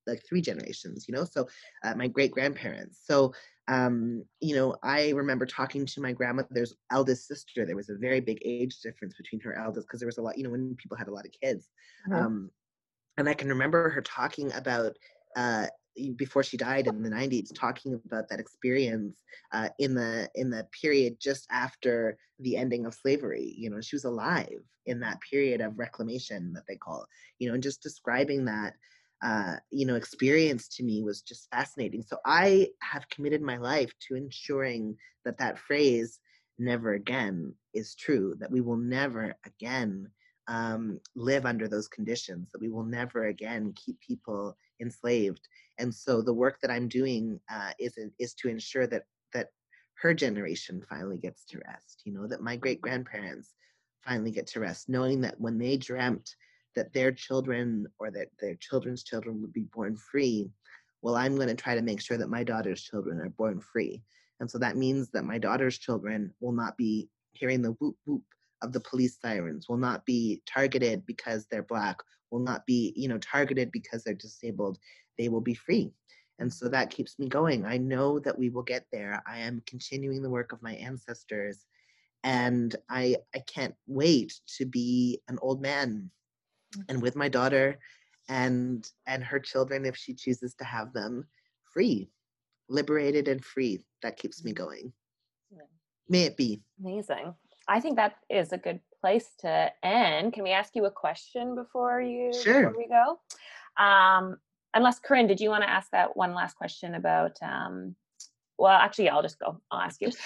like 0.07 0.23
three 0.27 0.41
generations, 0.41 1.07
you 1.07 1.13
know. 1.13 1.25
So 1.25 1.47
uh, 1.83 1.95
my 1.95 2.07
great 2.07 2.31
grandparents. 2.31 2.99
So 3.03 3.33
um, 3.67 4.25
you 4.41 4.55
know, 4.55 4.75
I 4.83 5.11
remember 5.11 5.45
talking 5.45 5.85
to 5.85 6.01
my 6.01 6.11
grandmother's 6.11 6.75
eldest 6.91 7.27
sister. 7.27 7.65
There 7.65 7.75
was 7.75 7.89
a 7.89 7.95
very 7.95 8.19
big 8.19 8.39
age 8.43 8.79
difference 8.81 9.15
between 9.15 9.39
her 9.41 9.57
eldest 9.57 9.87
because 9.87 9.99
there 9.99 10.07
was 10.07 10.17
a 10.17 10.21
lot, 10.21 10.37
you 10.37 10.43
know, 10.43 10.49
when 10.49 10.75
people 10.75 10.97
had 10.97 11.07
a 11.07 11.13
lot 11.13 11.25
of 11.25 11.31
kids. 11.31 11.69
Mm-hmm. 12.09 12.25
Um, 12.25 12.51
and 13.17 13.29
I 13.29 13.33
can 13.33 13.49
remember 13.49 13.89
her 13.89 14.01
talking 14.01 14.51
about 14.53 14.97
uh, 15.35 15.67
before 16.15 16.43
she 16.43 16.57
died 16.57 16.87
in 16.87 17.03
the 17.03 17.09
90s 17.09 17.49
talking 17.53 17.99
about 18.05 18.29
that 18.29 18.39
experience 18.39 19.23
uh, 19.51 19.69
in 19.79 19.93
the 19.93 20.29
in 20.35 20.49
the 20.49 20.65
period 20.79 21.17
just 21.19 21.45
after 21.51 22.17
the 22.39 22.55
ending 22.55 22.85
of 22.85 22.93
slavery 22.93 23.53
you 23.57 23.69
know 23.69 23.81
she 23.81 23.95
was 23.95 24.05
alive 24.05 24.61
in 24.85 24.99
that 24.99 25.19
period 25.21 25.61
of 25.61 25.77
reclamation 25.77 26.53
that 26.53 26.63
they 26.67 26.75
call 26.75 27.05
you 27.39 27.47
know 27.47 27.53
and 27.53 27.63
just 27.63 27.83
describing 27.83 28.45
that 28.45 28.73
uh, 29.23 29.55
you 29.69 29.85
know 29.85 29.95
experience 29.95 30.67
to 30.67 30.83
me 30.83 31.03
was 31.03 31.21
just 31.21 31.47
fascinating. 31.51 32.01
So 32.01 32.17
i 32.25 32.69
have 32.81 33.09
committed 33.09 33.41
my 33.41 33.57
life 33.57 33.91
to 34.07 34.15
ensuring 34.15 34.97
that 35.25 35.37
that 35.37 35.59
phrase 35.59 36.19
never 36.57 36.93
again 36.93 37.53
is 37.73 37.95
true 37.95 38.35
that 38.39 38.51
we 38.51 38.61
will 38.61 38.77
never 38.77 39.35
again 39.45 40.09
um, 40.47 40.99
live 41.15 41.45
under 41.45 41.67
those 41.67 41.87
conditions 41.87 42.51
that 42.51 42.61
we 42.61 42.69
will 42.69 42.83
never 42.83 43.27
again 43.27 43.73
keep 43.75 43.99
people 43.99 44.57
enslaved 44.81 45.47
and 45.79 45.93
so 45.93 46.21
the 46.21 46.33
work 46.33 46.57
that 46.61 46.71
i'm 46.71 46.87
doing 46.87 47.39
uh, 47.51 47.71
is 47.79 47.97
is 48.19 48.33
to 48.33 48.49
ensure 48.49 48.87
that 48.87 49.03
that 49.33 49.47
her 49.93 50.13
generation 50.13 50.81
finally 50.89 51.17
gets 51.17 51.45
to 51.45 51.59
rest 51.67 52.01
you 52.05 52.13
know 52.13 52.27
that 52.27 52.41
my 52.41 52.55
great 52.55 52.81
grandparents 52.81 53.53
finally 54.01 54.31
get 54.31 54.47
to 54.47 54.59
rest 54.59 54.89
knowing 54.89 55.21
that 55.21 55.39
when 55.39 55.57
they 55.57 55.77
dreamt 55.77 56.35
that 56.75 56.93
their 56.93 57.11
children 57.11 57.87
or 57.99 58.11
that 58.11 58.27
their 58.39 58.55
children's 58.55 59.03
children 59.03 59.41
would 59.41 59.53
be 59.53 59.65
born 59.73 59.95
free, 59.95 60.49
well, 61.01 61.15
I'm 61.15 61.35
going 61.35 61.47
to 61.47 61.55
try 61.55 61.75
to 61.75 61.81
make 61.81 62.01
sure 62.01 62.17
that 62.17 62.29
my 62.29 62.43
daughter's 62.43 62.81
children 62.81 63.19
are 63.19 63.29
born 63.29 63.59
free. 63.59 64.01
And 64.39 64.49
so 64.49 64.57
that 64.59 64.77
means 64.77 65.09
that 65.11 65.25
my 65.25 65.37
daughter's 65.37 65.77
children 65.77 66.33
will 66.39 66.51
not 66.51 66.77
be 66.77 67.09
hearing 67.33 67.61
the 67.61 67.71
whoop 67.71 67.95
whoop 68.05 68.23
of 68.61 68.73
the 68.73 68.79
police 68.79 69.17
sirens, 69.21 69.67
will 69.67 69.77
not 69.77 70.05
be 70.05 70.41
targeted 70.45 71.05
because 71.05 71.45
they're 71.45 71.63
black, 71.63 71.97
will 72.29 72.39
not 72.39 72.65
be, 72.65 72.93
you 72.95 73.07
know, 73.07 73.17
targeted 73.17 73.71
because 73.71 74.03
they're 74.03 74.13
disabled. 74.13 74.77
They 75.17 75.29
will 75.29 75.41
be 75.41 75.53
free. 75.53 75.91
And 76.39 76.51
so 76.51 76.67
that 76.69 76.89
keeps 76.89 77.19
me 77.19 77.27
going. 77.27 77.65
I 77.65 77.77
know 77.77 78.19
that 78.19 78.37
we 78.37 78.49
will 78.49 78.63
get 78.63 78.85
there. 78.91 79.21
I 79.27 79.39
am 79.39 79.61
continuing 79.67 80.21
the 80.21 80.29
work 80.29 80.51
of 80.51 80.61
my 80.61 80.73
ancestors 80.73 81.65
and 82.23 82.75
I 82.89 83.17
I 83.33 83.39
can't 83.39 83.75
wait 83.87 84.39
to 84.57 84.65
be 84.65 85.21
an 85.27 85.37
old 85.41 85.61
man 85.61 86.09
and 86.87 87.01
with 87.01 87.15
my 87.15 87.29
daughter 87.29 87.79
and 88.29 88.87
and 89.07 89.23
her 89.23 89.39
children 89.39 89.85
if 89.85 89.97
she 89.97 90.13
chooses 90.13 90.53
to 90.55 90.63
have 90.63 90.93
them 90.93 91.27
free 91.73 92.09
liberated 92.69 93.27
and 93.27 93.43
free 93.43 93.83
that 94.01 94.17
keeps 94.17 94.43
me 94.43 94.53
going 94.53 94.93
may 96.07 96.23
it 96.23 96.37
be 96.37 96.61
amazing 96.79 97.33
i 97.71 97.79
think 97.79 97.95
that 97.95 98.15
is 98.29 98.51
a 98.51 98.57
good 98.57 98.79
place 99.01 99.29
to 99.39 99.71
end. 99.81 100.31
Can 100.31 100.43
we 100.43 100.51
ask 100.51 100.75
you 100.75 100.85
a 100.85 100.91
question 100.91 101.55
before 101.55 101.99
you 101.99 102.31
sure. 102.31 102.69
before 102.69 102.77
we 102.77 102.87
go? 102.87 103.19
Um 103.83 104.37
unless 104.73 104.99
corinne 104.99 105.27
did 105.27 105.39
you 105.39 105.49
want 105.49 105.63
to 105.63 105.69
ask 105.69 105.89
that 105.91 106.15
one 106.15 106.33
last 106.35 106.55
question 106.55 106.95
about 106.95 107.35
um 107.41 107.95
well 108.57 108.71
actually 108.71 109.09
i'll 109.09 109.23
just 109.23 109.39
go 109.39 109.59
i'll 109.71 109.81
ask 109.81 110.01
you. 110.01 110.11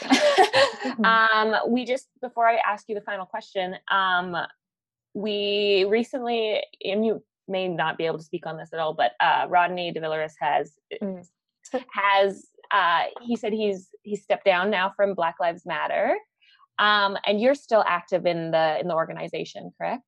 Mm-hmm. 0.86 1.04
um 1.04 1.72
we 1.72 1.84
just 1.84 2.10
before 2.22 2.48
i 2.48 2.58
ask 2.58 2.88
you 2.88 2.94
the 2.94 3.02
final 3.02 3.26
question 3.26 3.76
um 3.90 4.38
we 5.16 5.86
recently, 5.90 6.62
and 6.84 7.06
you 7.06 7.24
may 7.48 7.68
not 7.68 7.98
be 7.98 8.06
able 8.06 8.18
to 8.20 8.24
speak 8.24 8.46
on 8.46 8.58
this 8.58 8.74
at 8.74 8.80
all, 8.80 8.94
but 8.94 9.14
uh, 9.20 9.48
Rodney 9.50 9.92
Diverlus 9.94 10.34
has 10.40 10.74
mm. 11.02 11.26
has 11.94 12.46
uh, 12.72 13.04
he 13.22 13.36
said 13.36 13.54
he's 13.54 13.88
he's 14.04 14.22
stepped 14.22 14.46
down 14.46 14.70
now 14.70 14.92
from 14.96 15.16
Black 15.16 15.36
Lives 15.40 15.66
Matter, 15.66 16.16
um, 16.80 17.18
and 17.26 17.40
you're 17.40 17.56
still 17.56 17.84
active 17.88 18.26
in 18.26 18.52
the 18.52 18.80
in 18.80 18.88
the 18.88 18.96
organization, 18.96 19.72
correct? 19.78 20.04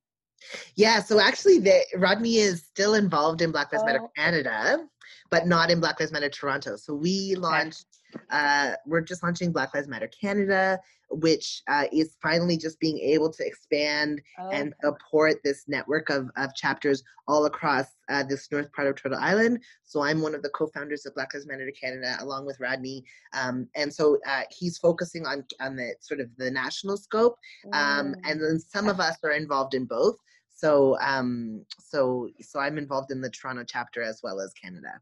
Yeah, 0.76 1.02
so 1.02 1.20
actually, 1.20 1.60
the, 1.60 1.82
Rodney 1.96 2.38
is 2.38 2.64
still 2.64 2.94
involved 2.94 3.42
in 3.42 3.52
Black 3.52 3.72
Lives 3.72 3.84
oh. 3.84 3.86
Matter 3.88 4.02
Canada, 4.16 4.86
but 5.32 5.48
not 5.48 5.72
in 5.72 5.80
Black 5.80 6.00
Lives 6.00 6.12
Matter 6.12 6.30
Toronto. 6.30 6.76
So 6.76 6.94
we 6.94 7.36
launched 7.36 7.86
uh, 8.30 8.74
we're 8.86 9.02
just 9.02 9.24
launching 9.24 9.52
Black 9.52 9.74
Lives 9.74 9.88
Matter 9.88 10.10
Canada, 10.10 10.80
which 11.10 11.62
uh, 11.68 11.86
is 11.92 12.16
finally 12.22 12.58
just 12.58 12.80
being 12.80 13.00
able 13.00 13.32
to 13.32 13.46
expand 13.46 14.22
oh. 14.40 14.50
and 14.50 14.74
support 14.84 15.36
this 15.44 15.64
network 15.68 16.10
of, 16.10 16.30
of 16.38 16.54
chapters 16.56 17.04
all 17.28 17.46
across 17.46 17.86
uh, 18.10 18.24
this 18.24 18.52
north 18.52 18.72
part 18.74 18.88
of 18.88 18.96
Turtle 18.96 19.20
Island. 19.20 19.64
So 19.84 20.02
I'm 20.02 20.22
one 20.22 20.36
of 20.36 20.42
the 20.42 20.50
co-founders 20.50 21.06
of 21.06 21.16
Black 21.16 21.34
Lives 21.34 21.48
Matter 21.48 21.72
Canada, 21.80 22.18
along 22.20 22.46
with 22.46 22.60
Rodney, 22.60 23.04
um, 23.34 23.68
and 23.76 23.94
so 23.94 24.18
uh, 24.28 24.44
he's 24.50 24.78
focusing 24.78 25.26
on 25.26 25.44
on 25.60 25.76
the 25.76 25.96
sort 26.00 26.20
of 26.20 26.30
the 26.38 26.52
national 26.52 26.98
scope, 26.98 27.36
um, 27.74 28.14
mm. 28.14 28.16
and 28.26 28.42
then 28.42 28.60
some 28.60 28.88
of 28.88 29.00
us 29.00 29.18
are 29.24 29.32
involved 29.32 29.74
in 29.74 29.86
both. 29.86 30.18
So 30.56 30.98
um, 31.00 31.66
so 31.80 32.30
so 32.42 32.60
I'm 32.60 32.78
involved 32.78 33.12
in 33.12 33.22
the 33.22 33.30
Toronto 33.30 33.64
chapter 33.68 34.02
as 34.02 34.22
well 34.24 34.40
as 34.40 34.54
Canada. 34.54 35.00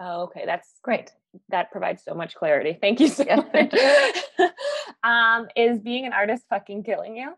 Oh, 0.00 0.22
okay, 0.22 0.44
that's 0.46 0.80
great. 0.82 1.12
That 1.50 1.70
provides 1.70 2.02
so 2.02 2.14
much 2.14 2.34
clarity. 2.34 2.78
Thank 2.80 3.00
you 3.00 3.08
so 3.08 3.24
much. 3.54 3.74
um, 5.04 5.48
is 5.54 5.78
being 5.78 6.06
an 6.06 6.14
artist 6.14 6.44
fucking 6.48 6.84
killing 6.84 7.16
you? 7.16 7.34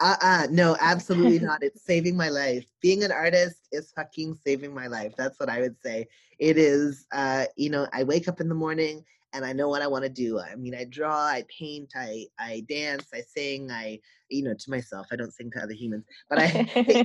Uh 0.00 0.16
uh 0.22 0.46
no, 0.50 0.76
absolutely 0.80 1.38
not. 1.44 1.64
It's 1.64 1.82
saving 1.82 2.16
my 2.16 2.28
life. 2.28 2.64
Being 2.80 3.02
an 3.02 3.10
artist 3.10 3.56
is 3.72 3.90
fucking 3.90 4.38
saving 4.46 4.72
my 4.72 4.86
life. 4.86 5.14
That's 5.18 5.40
what 5.40 5.48
I 5.48 5.60
would 5.60 5.76
say. 5.82 6.06
It 6.38 6.56
is 6.56 7.06
uh, 7.10 7.46
you 7.56 7.70
know, 7.70 7.88
I 7.92 8.04
wake 8.04 8.28
up 8.28 8.40
in 8.40 8.48
the 8.48 8.54
morning 8.54 9.04
and 9.32 9.44
I 9.44 9.52
know 9.52 9.68
what 9.68 9.82
I 9.82 9.86
want 9.86 10.04
to 10.04 10.08
do. 10.08 10.38
I 10.38 10.54
mean, 10.54 10.74
I 10.74 10.84
draw, 10.84 11.16
I 11.16 11.44
paint, 11.48 11.92
I 11.96 12.26
I 12.38 12.64
dance, 12.68 13.06
I 13.12 13.20
sing, 13.20 13.70
I 13.70 14.00
you 14.28 14.42
know 14.42 14.54
to 14.54 14.70
myself. 14.70 15.06
I 15.10 15.16
don't 15.16 15.32
sing 15.32 15.50
to 15.52 15.62
other 15.62 15.72
humans, 15.72 16.04
but 16.28 16.38
I, 16.38 16.44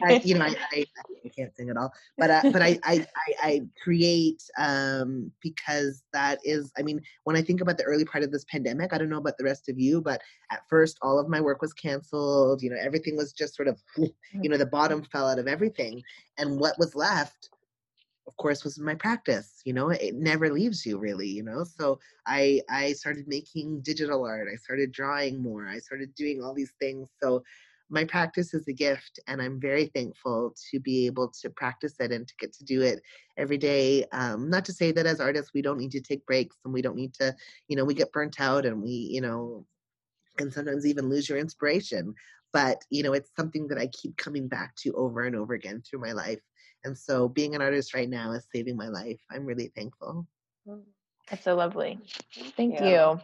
I 0.03 0.21
you 0.23 0.35
know 0.35 0.45
I, 0.45 0.55
I, 0.71 0.85
I, 1.25 1.29
can't 1.29 1.55
sing 1.55 1.69
at 1.69 1.77
all. 1.77 1.91
But 2.17 2.29
uh, 2.29 2.41
but 2.51 2.61
I, 2.61 2.79
I 2.83 3.05
I 3.41 3.61
create 3.81 4.43
um, 4.57 5.31
because 5.41 6.03
that 6.13 6.39
is. 6.43 6.71
I 6.77 6.81
mean, 6.81 7.01
when 7.23 7.35
I 7.35 7.41
think 7.41 7.61
about 7.61 7.77
the 7.77 7.83
early 7.83 8.05
part 8.05 8.23
of 8.23 8.31
this 8.31 8.45
pandemic, 8.45 8.93
I 8.93 8.97
don't 8.97 9.09
know 9.09 9.17
about 9.17 9.37
the 9.37 9.45
rest 9.45 9.69
of 9.69 9.79
you, 9.79 10.01
but 10.01 10.21
at 10.51 10.61
first 10.69 10.97
all 11.01 11.19
of 11.19 11.29
my 11.29 11.41
work 11.41 11.61
was 11.61 11.73
canceled. 11.73 12.61
You 12.61 12.69
know, 12.69 12.77
everything 12.79 13.17
was 13.17 13.33
just 13.33 13.55
sort 13.55 13.67
of 13.67 13.81
you 13.97 14.49
know 14.49 14.57
the 14.57 14.65
bottom 14.65 15.03
fell 15.03 15.27
out 15.27 15.39
of 15.39 15.47
everything, 15.47 16.01
and 16.37 16.59
what 16.59 16.77
was 16.77 16.95
left 16.95 17.49
of 18.27 18.35
course 18.37 18.63
was 18.63 18.79
my 18.79 18.95
practice 18.95 19.61
you 19.65 19.73
know 19.73 19.89
it 19.89 20.15
never 20.15 20.49
leaves 20.49 20.85
you 20.85 20.97
really 20.97 21.27
you 21.27 21.43
know 21.43 21.63
so 21.63 21.99
i 22.25 22.61
i 22.69 22.93
started 22.93 23.27
making 23.27 23.81
digital 23.81 24.25
art 24.25 24.47
i 24.51 24.55
started 24.55 24.91
drawing 24.91 25.41
more 25.41 25.67
i 25.67 25.77
started 25.77 26.13
doing 26.15 26.41
all 26.41 26.53
these 26.53 26.73
things 26.79 27.09
so 27.21 27.43
my 27.89 28.03
practice 28.05 28.53
is 28.53 28.67
a 28.67 28.73
gift 28.73 29.19
and 29.27 29.41
i'm 29.41 29.59
very 29.59 29.87
thankful 29.87 30.53
to 30.71 30.79
be 30.79 31.05
able 31.05 31.31
to 31.41 31.49
practice 31.49 31.95
it 31.99 32.11
and 32.11 32.27
to 32.27 32.33
get 32.39 32.53
to 32.53 32.63
do 32.63 32.81
it 32.81 33.01
every 33.37 33.57
day 33.57 34.05
um, 34.13 34.49
not 34.49 34.63
to 34.65 34.73
say 34.73 34.91
that 34.91 35.05
as 35.05 35.19
artists 35.19 35.51
we 35.53 35.61
don't 35.61 35.77
need 35.77 35.91
to 35.91 36.01
take 36.01 36.25
breaks 36.25 36.57
and 36.63 36.73
we 36.73 36.81
don't 36.81 36.95
need 36.95 37.13
to 37.13 37.35
you 37.67 37.75
know 37.75 37.85
we 37.85 37.93
get 37.93 38.11
burnt 38.11 38.39
out 38.39 38.65
and 38.65 38.81
we 38.81 38.89
you 38.89 39.21
know 39.21 39.65
and 40.39 40.51
sometimes 40.51 40.85
even 40.85 41.09
lose 41.09 41.27
your 41.27 41.37
inspiration 41.37 42.13
but 42.53 42.83
you 42.89 43.03
know 43.03 43.13
it's 43.13 43.31
something 43.35 43.67
that 43.67 43.77
i 43.77 43.87
keep 43.87 44.15
coming 44.17 44.47
back 44.47 44.73
to 44.75 44.91
over 44.93 45.21
and 45.21 45.35
over 45.35 45.53
again 45.53 45.81
through 45.81 45.99
my 45.99 46.13
life 46.13 46.39
and 46.83 46.97
so 46.97 47.27
being 47.27 47.55
an 47.55 47.61
artist 47.61 47.93
right 47.93 48.09
now 48.09 48.31
is 48.31 48.47
saving 48.53 48.75
my 48.75 48.87
life. 48.87 49.19
I'm 49.31 49.45
really 49.45 49.71
thankful. 49.75 50.27
Mm, 50.67 50.81
that's 51.29 51.43
so 51.43 51.55
lovely. 51.55 51.99
Thank 52.57 52.75
yeah. 52.75 52.89
you. 52.89 53.21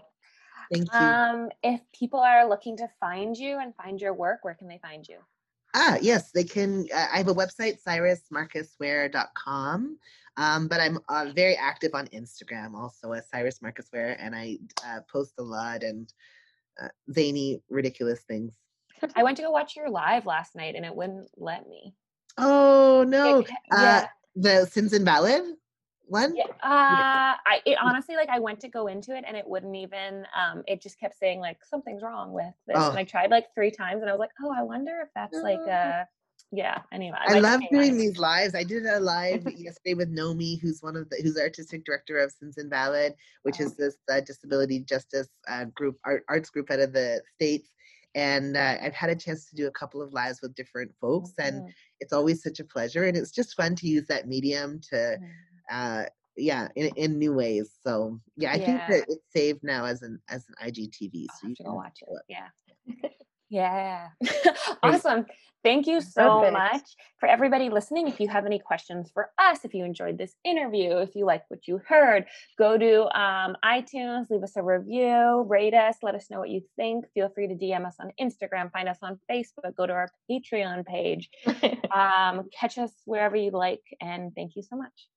Thank 0.71 0.93
you. 0.93 0.99
Um, 0.99 1.49
if 1.63 1.81
people 1.93 2.19
are 2.19 2.47
looking 2.47 2.77
to 2.77 2.87
find 2.99 3.35
you 3.35 3.59
and 3.59 3.75
find 3.75 3.99
your 3.99 4.13
work, 4.13 4.39
where 4.43 4.53
can 4.53 4.67
they 4.67 4.77
find 4.77 5.07
you? 5.07 5.17
Ah, 5.73 5.97
yes, 6.01 6.31
they 6.31 6.43
can. 6.43 6.87
Uh, 6.93 7.07
I 7.13 7.17
have 7.17 7.27
a 7.27 7.33
website, 7.33 7.81
cyrusmarcusware.com. 7.83 9.97
Um, 10.37 10.67
but 10.67 10.79
I'm 10.79 10.99
uh, 11.09 11.31
very 11.35 11.55
active 11.55 11.91
on 11.93 12.07
Instagram 12.07 12.73
also 12.73 13.11
as 13.11 13.29
Cyrus 13.29 13.61
Marcus 13.61 13.87
Ware, 13.91 14.15
and 14.19 14.33
I 14.33 14.57
uh, 14.85 15.01
post 15.11 15.33
a 15.37 15.43
lot 15.43 15.83
and 15.83 16.11
uh, 16.81 16.87
zany, 17.11 17.61
ridiculous 17.69 18.21
things. 18.21 18.55
I 19.15 19.23
went 19.23 19.37
to 19.37 19.43
go 19.43 19.51
watch 19.51 19.75
your 19.75 19.89
live 19.89 20.25
last 20.25 20.55
night 20.55 20.75
and 20.75 20.85
it 20.85 20.95
wouldn't 20.95 21.29
let 21.35 21.67
me. 21.67 21.93
Oh 22.39 23.03
no. 23.07 23.43
Uh, 23.71 24.03
the 24.35 24.65
Sins 24.65 24.93
Invalid 24.93 25.43
one? 26.09 26.35
Yeah. 26.35 26.45
Uh, 26.63 27.37
I 27.45 27.61
it 27.65 27.77
honestly 27.81 28.15
like 28.15 28.29
I 28.29 28.39
went 28.39 28.59
to 28.61 28.67
go 28.67 28.87
into 28.87 29.15
it 29.15 29.23
and 29.27 29.37
it 29.37 29.47
wouldn't 29.47 29.75
even 29.75 30.25
um 30.35 30.63
it 30.67 30.81
just 30.81 30.99
kept 30.99 31.17
saying 31.17 31.39
like 31.39 31.63
something's 31.63 32.01
wrong 32.01 32.33
with 32.33 32.53
this. 32.67 32.77
Oh. 32.79 32.89
And 32.89 32.99
I 32.99 33.03
tried 33.03 33.31
like 33.31 33.53
three 33.53 33.71
times 33.71 34.01
and 34.01 34.09
I 34.09 34.13
was 34.13 34.19
like, 34.19 34.31
oh, 34.41 34.53
I 34.55 34.63
wonder 34.63 35.01
if 35.03 35.09
that's 35.15 35.35
like 35.35 35.59
oh. 35.59 35.69
a 35.69 36.07
yeah 36.51 36.79
anyway 36.91 37.17
i, 37.27 37.39
love 37.39 37.61
doing 37.69 37.95
these 37.95 38.17
lives 38.17 38.55
i 38.55 38.63
did 38.63 38.83
a 38.85 38.99
live 38.99 39.43
yesterday 39.55 39.93
with 39.93 40.11
nomi 40.15 40.59
who's 40.59 40.81
one 40.81 40.95
of 40.95 41.07
the 41.09 41.17
who's 41.21 41.37
artistic 41.37 41.85
director 41.85 42.17
of 42.17 42.31
sins 42.31 42.57
invalid 42.57 43.13
which 43.43 43.57
oh. 43.59 43.65
is 43.65 43.75
this 43.75 43.97
uh, 44.11 44.19
disability 44.21 44.79
justice 44.79 45.27
uh, 45.47 45.65
group 45.65 45.99
art, 46.05 46.23
arts 46.27 46.49
group 46.49 46.71
out 46.71 46.79
of 46.79 46.91
the 46.91 47.21
states 47.35 47.69
and 48.15 48.57
uh, 48.57 48.77
I've 48.81 48.93
had 48.93 49.09
a 49.09 49.15
chance 49.15 49.49
to 49.49 49.55
do 49.55 49.67
a 49.67 49.71
couple 49.71 50.01
of 50.01 50.13
lives 50.13 50.39
with 50.41 50.55
different 50.55 50.91
folks, 50.99 51.31
mm-hmm. 51.31 51.57
and 51.57 51.73
it's 51.99 52.13
always 52.13 52.41
such 52.41 52.59
a 52.59 52.63
pleasure. 52.63 53.05
And 53.05 53.15
it's 53.15 53.31
just 53.31 53.55
fun 53.55 53.75
to 53.75 53.87
use 53.87 54.07
that 54.07 54.27
medium 54.27 54.79
to, 54.89 54.95
mm-hmm. 54.95 55.25
uh, 55.71 56.03
yeah, 56.35 56.69
in, 56.75 56.87
in 56.95 57.19
new 57.19 57.33
ways. 57.33 57.71
So 57.85 58.19
yeah, 58.37 58.51
I 58.51 58.55
yeah. 58.55 58.65
think 58.65 58.81
that 58.89 59.05
it's 59.09 59.31
saved 59.33 59.59
now 59.63 59.85
as 59.85 60.01
an 60.01 60.19
as 60.29 60.45
an 60.47 60.71
IGTV. 60.71 61.25
So 61.39 61.47
you 61.47 61.55
can 61.55 61.73
watch 61.73 61.99
it. 62.01 62.09
it. 62.11 62.23
Yeah. 62.27 63.09
Yeah. 63.49 64.09
awesome. 64.83 65.25
Thank 65.61 65.87
you 65.87 65.99
so 65.99 66.39
Perfect. 66.39 66.53
much 66.53 66.95
for 67.19 67.27
everybody 67.27 67.69
listening. 67.69 68.07
If 68.07 68.21
you 68.21 68.29
have 68.29 68.45
any 68.45 68.59
questions 68.59 69.11
for 69.13 69.29
us, 69.37 69.65
if 69.65 69.73
you 69.73 69.83
enjoyed 69.83 70.17
this 70.17 70.33
interview, 70.45 70.97
if 70.99 71.15
you 71.15 71.25
like 71.25 71.43
what 71.49 71.67
you 71.67 71.81
heard, 71.85 72.25
go 72.57 72.77
to 72.77 73.19
um, 73.19 73.57
iTunes, 73.65 74.29
leave 74.29 74.43
us 74.43 74.55
a 74.55 74.63
review, 74.63 75.45
rate 75.49 75.73
us, 75.73 75.97
let 76.01 76.15
us 76.15 76.29
know 76.29 76.39
what 76.39 76.49
you 76.49 76.61
think. 76.77 77.05
Feel 77.13 77.27
free 77.29 77.47
to 77.47 77.55
DM 77.55 77.85
us 77.85 77.95
on 77.99 78.11
Instagram, 78.21 78.71
find 78.71 78.87
us 78.87 78.99
on 79.01 79.19
Facebook, 79.29 79.75
go 79.75 79.85
to 79.85 79.91
our 79.91 80.09
Patreon 80.31 80.85
page, 80.85 81.29
um, 81.93 82.47
catch 82.57 82.77
us 82.77 82.91
wherever 83.03 83.35
you 83.35 83.51
like. 83.51 83.83
And 83.99 84.33
thank 84.33 84.55
you 84.55 84.63
so 84.63 84.77
much. 84.77 85.09